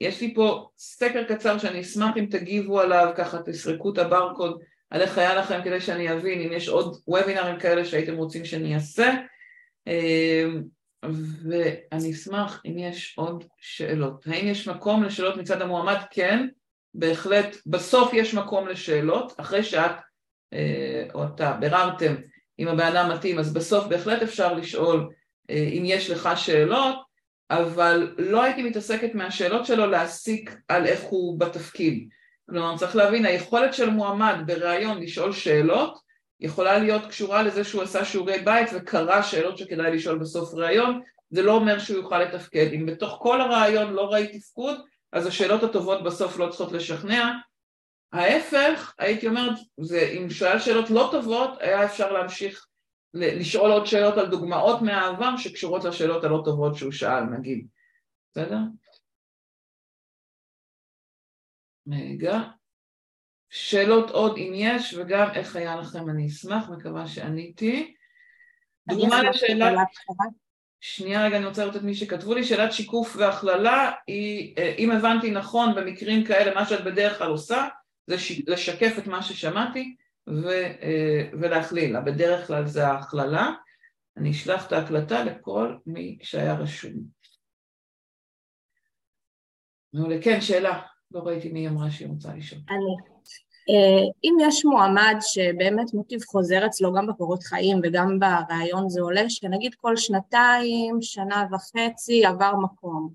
יש 0.00 0.20
לי 0.20 0.34
פה 0.34 0.68
סקר 0.78 1.24
קצר 1.24 1.58
שאני 1.58 1.80
אשמח 1.80 2.16
אם 2.16 2.26
תגיבו 2.30 2.80
עליו, 2.80 3.12
ככה 3.16 3.42
תסרקו 3.42 3.92
את 3.92 3.98
הברקוד 3.98 4.60
על 4.90 5.00
איך 5.00 5.18
היה 5.18 5.34
לכם 5.34 5.60
כדי 5.64 5.80
שאני 5.80 6.12
אבין 6.12 6.40
אם 6.40 6.52
יש 6.52 6.68
עוד 6.68 6.96
וובינרים 7.08 7.58
כאלה 7.58 7.84
שהייתם 7.84 8.16
רוצים 8.16 8.44
שאני 8.44 8.74
אעשה 8.74 9.14
אה, 9.88 10.44
ואני 11.42 12.12
אשמח 12.12 12.62
אם 12.66 12.78
יש 12.78 13.14
עוד 13.16 13.44
שאלות. 13.58 14.26
האם 14.26 14.46
יש 14.46 14.68
מקום 14.68 15.02
לשאלות 15.02 15.36
מצד 15.36 15.62
המועמד? 15.62 15.96
כן, 16.10 16.46
בהחלט. 16.94 17.56
בסוף 17.66 18.14
יש 18.14 18.34
מקום 18.34 18.68
לשאלות, 18.68 19.32
אחרי 19.40 19.62
שאת 19.62 19.96
אה, 20.52 21.06
או 21.14 21.24
אתה 21.24 21.52
ביררתם 21.60 22.14
אם 22.58 22.68
הבן 22.68 22.86
אדם 22.86 23.10
מתאים, 23.10 23.38
אז 23.38 23.52
בסוף 23.52 23.86
בהחלט 23.86 24.22
אפשר 24.22 24.54
לשאול 24.54 25.10
אם 25.50 25.82
יש 25.86 26.10
לך 26.10 26.28
שאלות 26.36 27.03
אבל 27.62 28.14
לא 28.18 28.42
הייתי 28.42 28.62
מתעסקת 28.62 29.14
מהשאלות 29.14 29.66
שלו 29.66 29.86
להסיק 29.86 30.56
על 30.68 30.86
איך 30.86 31.02
הוא 31.02 31.40
בתפקיד. 31.40 32.08
כלומר, 32.50 32.76
צריך 32.76 32.96
להבין, 32.96 33.26
היכולת 33.26 33.74
של 33.74 33.90
מועמד 33.90 34.34
בריאיון 34.46 35.02
לשאול 35.02 35.32
שאלות 35.32 35.98
יכולה 36.40 36.78
להיות 36.78 37.06
קשורה 37.06 37.42
לזה 37.42 37.64
שהוא 37.64 37.82
עשה 37.82 38.04
שיעורי 38.04 38.38
בית 38.38 38.68
וקרא 38.74 39.22
שאלות 39.22 39.58
שכדאי 39.58 39.96
לשאול 39.96 40.18
בסוף 40.18 40.54
ראיון, 40.54 41.00
זה 41.30 41.42
לא 41.42 41.52
אומר 41.52 41.78
שהוא 41.78 41.96
יוכל 41.96 42.18
לתפקד. 42.18 42.72
אם 42.72 42.86
בתוך 42.86 43.18
כל 43.22 43.40
הרעיון 43.40 43.92
לא 43.92 44.02
ראי 44.02 44.38
תפקוד, 44.38 44.80
אז 45.12 45.26
השאלות 45.26 45.62
הטובות 45.62 46.04
בסוף 46.04 46.38
לא 46.38 46.48
צריכות 46.48 46.72
לשכנע. 46.72 47.32
ההפך, 48.12 48.94
הייתי 48.98 49.28
אומרת, 49.28 49.54
זה, 49.80 50.14
אם 50.18 50.30
שואל 50.30 50.58
שאלות 50.58 50.90
לא 50.90 51.08
טובות, 51.12 51.50
היה 51.60 51.84
אפשר 51.84 52.12
להמשיך 52.12 52.66
לשאול 53.14 53.70
עוד 53.70 53.86
שאלות 53.86 54.18
על 54.18 54.30
דוגמאות 54.30 54.82
מהעבר 54.82 55.36
שקשורות 55.36 55.84
לשאלות 55.84 56.24
הלא 56.24 56.42
טובות 56.44 56.76
שהוא 56.76 56.92
שאל, 56.92 57.24
נגיד. 57.24 57.66
בסדר? 58.30 58.58
רגע. 61.88 62.40
שאלות 63.50 64.10
עוד 64.10 64.36
אם 64.36 64.52
יש, 64.54 64.94
וגם 64.94 65.30
איך 65.34 65.56
היה 65.56 65.76
לכם, 65.76 66.10
אני 66.10 66.26
אשמח, 66.26 66.68
מקווה 66.68 67.06
שעניתי. 67.06 67.94
דוגמה 68.88 69.22
לשאלה... 69.22 69.82
שנייה 70.80 71.26
רגע, 71.26 71.36
אני 71.36 71.46
רוצה 71.46 71.62
לראות 71.62 71.76
את 71.76 71.82
מי 71.82 71.94
שכתבו 71.94 72.34
לי, 72.34 72.44
שאלת 72.44 72.72
שיקוף 72.72 73.16
והכללה 73.16 73.92
היא, 74.06 74.54
אה, 74.58 74.74
אם 74.78 74.90
הבנתי 74.90 75.30
נכון, 75.30 75.74
במקרים 75.74 76.24
כאלה, 76.24 76.54
מה 76.54 76.66
שאת 76.66 76.84
בדרך 76.84 77.18
כלל 77.18 77.30
עושה, 77.30 77.68
זה 78.06 78.16
לשקף 78.46 78.98
את 78.98 79.06
מה 79.06 79.22
ששמעתי, 79.22 79.96
ו, 80.28 80.48
אה, 80.82 81.28
ולהכליל, 81.32 82.00
בדרך 82.00 82.46
כלל 82.46 82.66
זה 82.66 82.86
ההכללה, 82.86 83.50
אני 84.16 84.30
אשלח 84.30 84.66
את 84.66 84.72
ההקלטה 84.72 85.24
לכל 85.24 85.76
מי 85.86 86.18
שהיה 86.22 86.54
רשום. 86.54 86.92
מעולה, 89.92 90.22
כן, 90.22 90.40
שאלה, 90.40 90.80
לא 91.10 91.20
ראיתי 91.20 91.52
מי 91.52 91.68
אמרה 91.68 91.90
שהיא 91.90 92.08
רוצה 92.08 92.34
לשאול. 92.34 92.60
אני. 92.70 93.14
אה, 93.70 94.10
אם 94.24 94.34
יש 94.40 94.64
מועמד 94.64 95.16
שבאמת 95.20 95.94
מוטיב 95.94 96.20
חוזר 96.22 96.66
אצלו 96.66 96.92
גם 96.94 97.06
בקורות 97.06 97.42
חיים 97.42 97.80
וגם 97.82 98.18
ברעיון 98.18 98.88
זה 98.88 99.00
עולה, 99.00 99.30
שנגיד 99.30 99.74
כל 99.74 99.96
שנתיים, 99.96 100.98
שנה 101.00 101.46
וחצי 101.52 102.26
עבר 102.26 102.52
מקום 102.56 103.10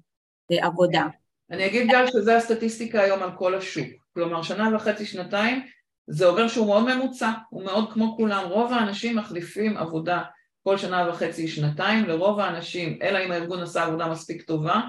עבודה. 0.51 1.05
אני 1.51 1.65
אגיד 1.65 1.87
גם 1.91 2.05
שזה 2.07 2.37
הסטטיסטיקה 2.37 3.01
היום 3.01 3.23
על 3.23 3.29
כל 3.37 3.55
השוק, 3.55 3.87
כלומר 4.13 4.41
שנה 4.41 4.75
וחצי, 4.75 5.05
שנתיים, 5.05 5.65
זה 6.09 6.27
אומר 6.27 6.47
שהוא 6.47 6.67
מאוד 6.67 6.95
ממוצע, 6.95 7.31
הוא 7.49 7.63
מאוד 7.63 7.93
כמו 7.93 8.17
כולם, 8.17 8.43
רוב 8.49 8.73
האנשים 8.73 9.15
מחליפים 9.15 9.77
עבודה 9.77 10.21
כל 10.63 10.77
שנה 10.77 11.09
וחצי, 11.09 11.47
שנתיים, 11.47 12.05
לרוב 12.05 12.39
האנשים, 12.39 12.99
אלא 13.01 13.25
אם 13.25 13.31
הארגון 13.31 13.61
עשה 13.61 13.83
עבודה 13.83 14.07
מספיק 14.07 14.41
טובה, 14.41 14.81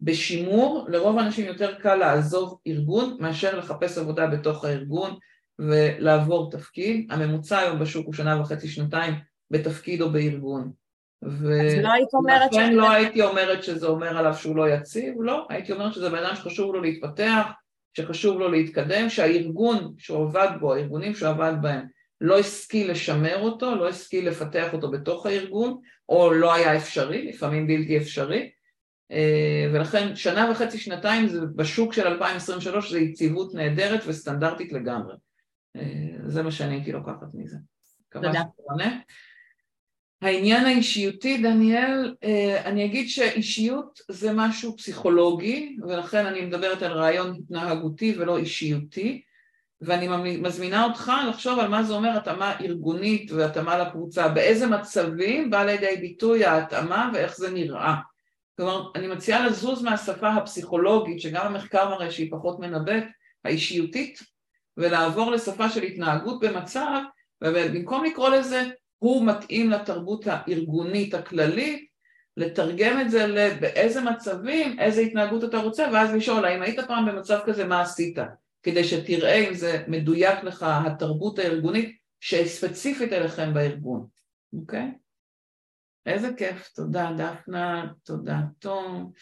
בשימור, 0.00 0.86
לרוב 0.88 1.18
האנשים 1.18 1.46
יותר 1.46 1.74
קל 1.74 1.94
לעזוב 1.94 2.58
ארגון 2.66 3.16
מאשר 3.20 3.58
לחפש 3.58 3.98
עבודה 3.98 4.26
בתוך 4.26 4.64
הארגון 4.64 5.16
ולעבור 5.58 6.50
תפקיד, 6.50 7.12
הממוצע 7.12 7.58
היום 7.58 7.78
בשוק 7.78 8.06
הוא 8.06 8.14
שנה 8.14 8.40
וחצי, 8.40 8.68
שנתיים 8.68 9.14
בתפקיד 9.50 10.02
או 10.02 10.10
בארגון. 10.10 10.72
אז 11.22 11.44
לא 11.82 11.92
היית 11.92 12.14
אומרת... 12.14 12.52
ולכן 12.52 12.72
לא 12.72 12.90
הייתי 12.90 13.22
אומרת 13.22 13.64
שזה 13.64 13.86
אומר 13.86 14.18
עליו 14.18 14.34
שהוא 14.34 14.56
לא 14.56 14.68
יציב, 14.68 15.14
לא, 15.20 15.46
הייתי 15.50 15.72
אומרת 15.72 15.94
שזה 15.94 16.10
בן 16.10 16.24
אדם 16.24 16.36
שחשוב 16.36 16.74
לו 16.74 16.80
להתפתח, 16.80 17.46
שחשוב 17.96 18.38
לו 18.38 18.50
להתקדם, 18.50 19.08
שהארגון 19.08 19.94
שהוא 19.98 20.22
עבד 20.22 20.48
בו, 20.60 20.74
הארגונים 20.74 21.14
שהוא 21.14 21.28
עבד 21.28 21.52
בהם, 21.62 21.86
לא 22.20 22.38
השכיל 22.38 22.90
לשמר 22.90 23.40
אותו, 23.40 23.74
לא 23.74 23.88
השכיל 23.88 24.28
לפתח 24.28 24.72
אותו 24.72 24.90
בתוך 24.90 25.26
הארגון, 25.26 25.80
או 26.08 26.32
לא 26.32 26.54
היה 26.54 26.76
אפשרי, 26.76 27.28
לפעמים 27.28 27.66
בלתי 27.66 27.96
אפשרי, 27.96 28.50
אה, 29.12 29.70
ולכן 29.72 30.16
שנה 30.16 30.50
וחצי, 30.50 30.78
שנתיים 30.78 31.28
זה 31.28 31.40
בשוק 31.56 31.92
של 31.92 32.06
2023 32.06 32.92
זה 32.92 33.00
יציבות 33.00 33.54
נהדרת 33.54 34.00
וסטנדרטית 34.06 34.72
לגמרי. 34.72 35.14
אה, 35.76 35.82
זה 36.26 36.42
מה 36.42 36.50
שאני 36.50 36.74
הייתי 36.74 36.92
לוקחת 36.92 37.34
מזה. 37.34 37.56
תודה. 38.10 38.42
העניין 40.22 40.64
האישיותי, 40.64 41.38
דניאל, 41.38 42.14
אה, 42.24 42.62
אני 42.64 42.84
אגיד 42.84 43.08
שאישיות 43.08 44.00
זה 44.08 44.32
משהו 44.34 44.76
פסיכולוגי, 44.76 45.76
ולכן 45.88 46.26
אני 46.26 46.40
מדברת 46.40 46.82
על 46.82 46.92
רעיון 46.92 47.36
התנהגותי 47.36 48.14
ולא 48.18 48.38
אישיותי, 48.38 49.22
ואני 49.80 50.38
מזמינה 50.38 50.84
אותך 50.84 51.12
לחשוב 51.28 51.58
על 51.58 51.68
מה 51.68 51.82
זה 51.82 51.92
אומר 51.92 52.16
התאמה 52.16 52.54
ארגונית 52.60 53.32
והתאמה 53.32 53.78
לקבוצה, 53.78 54.28
באיזה 54.28 54.66
מצבים 54.66 55.50
בא 55.50 55.64
לידי 55.64 55.96
ביטוי 56.00 56.44
ההתאמה 56.44 57.10
ואיך 57.14 57.36
זה 57.36 57.50
נראה. 57.50 57.94
כלומר, 58.56 58.90
אני 58.94 59.06
מציעה 59.06 59.46
לזוז 59.46 59.82
מהשפה 59.82 60.28
הפסיכולוגית, 60.28 61.20
שגם 61.20 61.46
המחקר 61.46 61.88
מראה 61.90 62.10
שהיא 62.10 62.32
פחות 62.32 62.60
מנבאת, 62.60 63.04
האישיותית, 63.44 64.22
ולעבור 64.76 65.30
לשפה 65.30 65.68
של 65.68 65.82
התנהגות 65.82 66.40
במצב, 66.40 67.00
ובמקום 67.44 68.04
לקרוא 68.04 68.28
לזה 68.28 68.68
הוא 69.02 69.26
מתאים 69.26 69.70
לתרבות 69.70 70.24
הארגונית 70.26 71.14
הכללית, 71.14 71.88
לתרגם 72.36 73.00
את 73.00 73.10
זה 73.10 73.26
לבאיזה 73.26 74.00
מצבים, 74.00 74.78
איזה 74.80 75.00
התנהגות 75.00 75.44
אתה 75.44 75.58
רוצה, 75.58 75.86
ואז 75.92 76.14
לשאול 76.14 76.44
האם 76.44 76.62
היית 76.62 76.80
פעם 76.80 77.06
במצב 77.06 77.38
כזה, 77.46 77.64
מה 77.64 77.80
עשית? 77.80 78.18
כדי 78.62 78.84
שתראה 78.84 79.48
אם 79.48 79.54
זה 79.54 79.84
מדויק 79.88 80.44
לך 80.44 80.66
התרבות 80.68 81.38
הארגונית 81.38 81.98
שספציפית 82.20 83.12
אליכם 83.12 83.54
בארגון, 83.54 84.06
אוקיי? 84.52 84.92
איזה 86.06 86.30
כיף, 86.36 86.68
תודה 86.68 87.10
דפנה, 87.16 87.92
תודה 88.04 88.38
תום. 88.58 89.12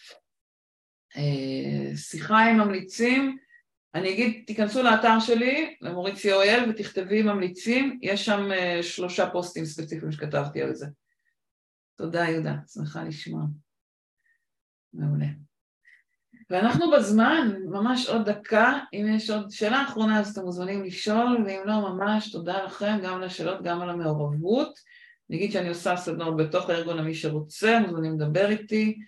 אה, 1.16 1.96
שיחה 1.96 2.38
עם 2.38 2.58
ממליצים, 2.58 3.38
אני 3.94 4.12
אגיד, 4.12 4.42
תיכנסו 4.46 4.82
לאתר 4.82 5.20
שלי, 5.20 5.76
למורית 5.80 6.14
co.il, 6.14 6.70
ותכתבי 6.70 7.22
ממליצים, 7.22 7.98
יש 8.02 8.24
שם 8.24 8.48
uh, 8.50 8.82
שלושה 8.82 9.30
פוסטים 9.30 9.64
ספציפיים 9.64 10.12
שכתבתי 10.12 10.62
על 10.62 10.74
זה. 10.74 10.86
תודה 11.96 12.20
יהודה, 12.20 12.54
שמחה 12.72 13.04
לשמוע. 13.04 13.42
מעולה. 14.92 15.26
ואנחנו 16.50 16.90
בזמן, 16.90 17.52
ממש 17.64 18.08
עוד 18.08 18.30
דקה, 18.30 18.78
אם 18.92 19.06
יש 19.16 19.30
עוד 19.30 19.50
שאלה 19.50 19.82
אחרונה 19.82 20.20
אז 20.20 20.32
אתם 20.32 20.44
מוזמנים 20.44 20.84
לשאול, 20.84 21.44
ואם 21.46 21.60
לא 21.64 21.80
ממש 21.80 22.32
תודה 22.32 22.64
לכם 22.64 22.98
גם 23.02 23.14
על 23.14 23.24
השאלות, 23.24 23.62
גם 23.62 23.80
על 23.80 23.90
המעורבות. 23.90 24.78
אני 25.30 25.38
אגיד 25.38 25.52
שאני 25.52 25.68
עושה 25.68 25.96
סדנות 25.96 26.36
בתוך 26.36 26.70
הארגון 26.70 26.96
למי 26.96 27.14
שרוצה, 27.14 27.80
מוזמנים 27.80 28.20
לדבר 28.20 28.50
איתי. 28.50 28.98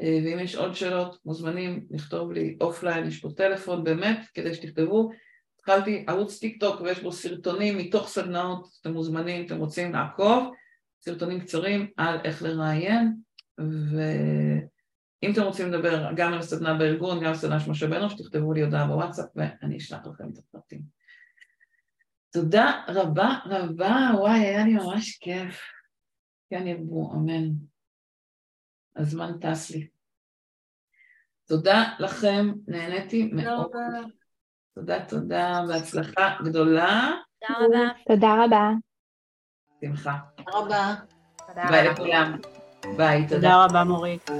אה, 0.00 0.18
ואם 0.24 0.38
יש 0.38 0.54
עוד 0.54 0.74
שאלות, 0.74 1.18
מוזמנים 1.24 1.86
לכתוב 1.90 2.32
לי 2.32 2.56
offline, 2.60 3.06
יש 3.06 3.20
פה 3.20 3.28
טלפון, 3.36 3.84
באמת, 3.84 4.18
כדי 4.34 4.54
שתכתבו. 4.54 5.10
התחלתי 5.56 6.04
ערוץ 6.08 6.38
טיק 6.38 6.60
טוק 6.60 6.80
ויש 6.80 7.02
בו 7.02 7.12
סרטונים 7.12 7.78
מתוך 7.78 8.08
סדנאות, 8.08 8.68
אתם 8.80 8.92
מוזמנים, 8.92 9.46
אתם 9.46 9.56
רוצים 9.56 9.92
לעקוב, 9.92 10.52
סרטונים 11.00 11.40
קצרים 11.40 11.90
על 11.96 12.18
איך 12.24 12.42
לראיין, 12.42 13.16
ואם 13.58 15.32
אתם 15.32 15.42
רוצים 15.42 15.72
לדבר 15.72 16.12
גם 16.16 16.32
על 16.32 16.38
הסדנה 16.38 16.74
בארגון, 16.74 17.20
גם 17.20 17.26
על 17.26 17.34
סדנה 17.34 17.60
של 17.60 17.70
משה 17.70 17.86
בנו, 17.86 18.10
שתכתבו 18.10 18.52
לי 18.52 18.62
הודעה 18.62 18.86
בוואטסאפ 18.86 19.26
ואני 19.36 19.76
אשלח 19.76 20.06
לכם 20.06 20.24
את 20.32 20.38
הפרטים. 20.38 20.80
תודה 22.32 22.82
רבה 22.88 23.38
רבה, 23.46 24.10
וואי, 24.14 24.40
היה 24.40 24.64
לי 24.64 24.74
ממש 24.74 25.18
כיף. 25.20 25.60
כן 26.50 26.66
ירבו, 26.66 27.12
אמן. 27.14 27.48
הזמן 28.96 29.32
טס 29.40 29.70
לי. 29.70 29.88
תודה 31.48 31.84
לכם, 31.98 32.52
נהניתי 32.66 33.30
מאוד. 33.32 33.70
תודה, 34.74 35.04
תודה, 35.04 35.60
בהצלחה 35.68 36.36
גדולה. 36.44 37.10
תודה 37.40 37.54
רבה. 37.60 37.88
תודה 38.08 38.44
רבה. 38.44 38.70
שמחה. 39.84 40.16
תודה 40.36 40.58
רבה. 40.58 40.94
ביי 41.70 41.88
לכולם. 41.88 42.38
ביי, 42.96 43.22
תודה. 43.22 43.36
תודה 43.36 43.64
רבה, 43.64 43.84
מורית. 43.84 44.30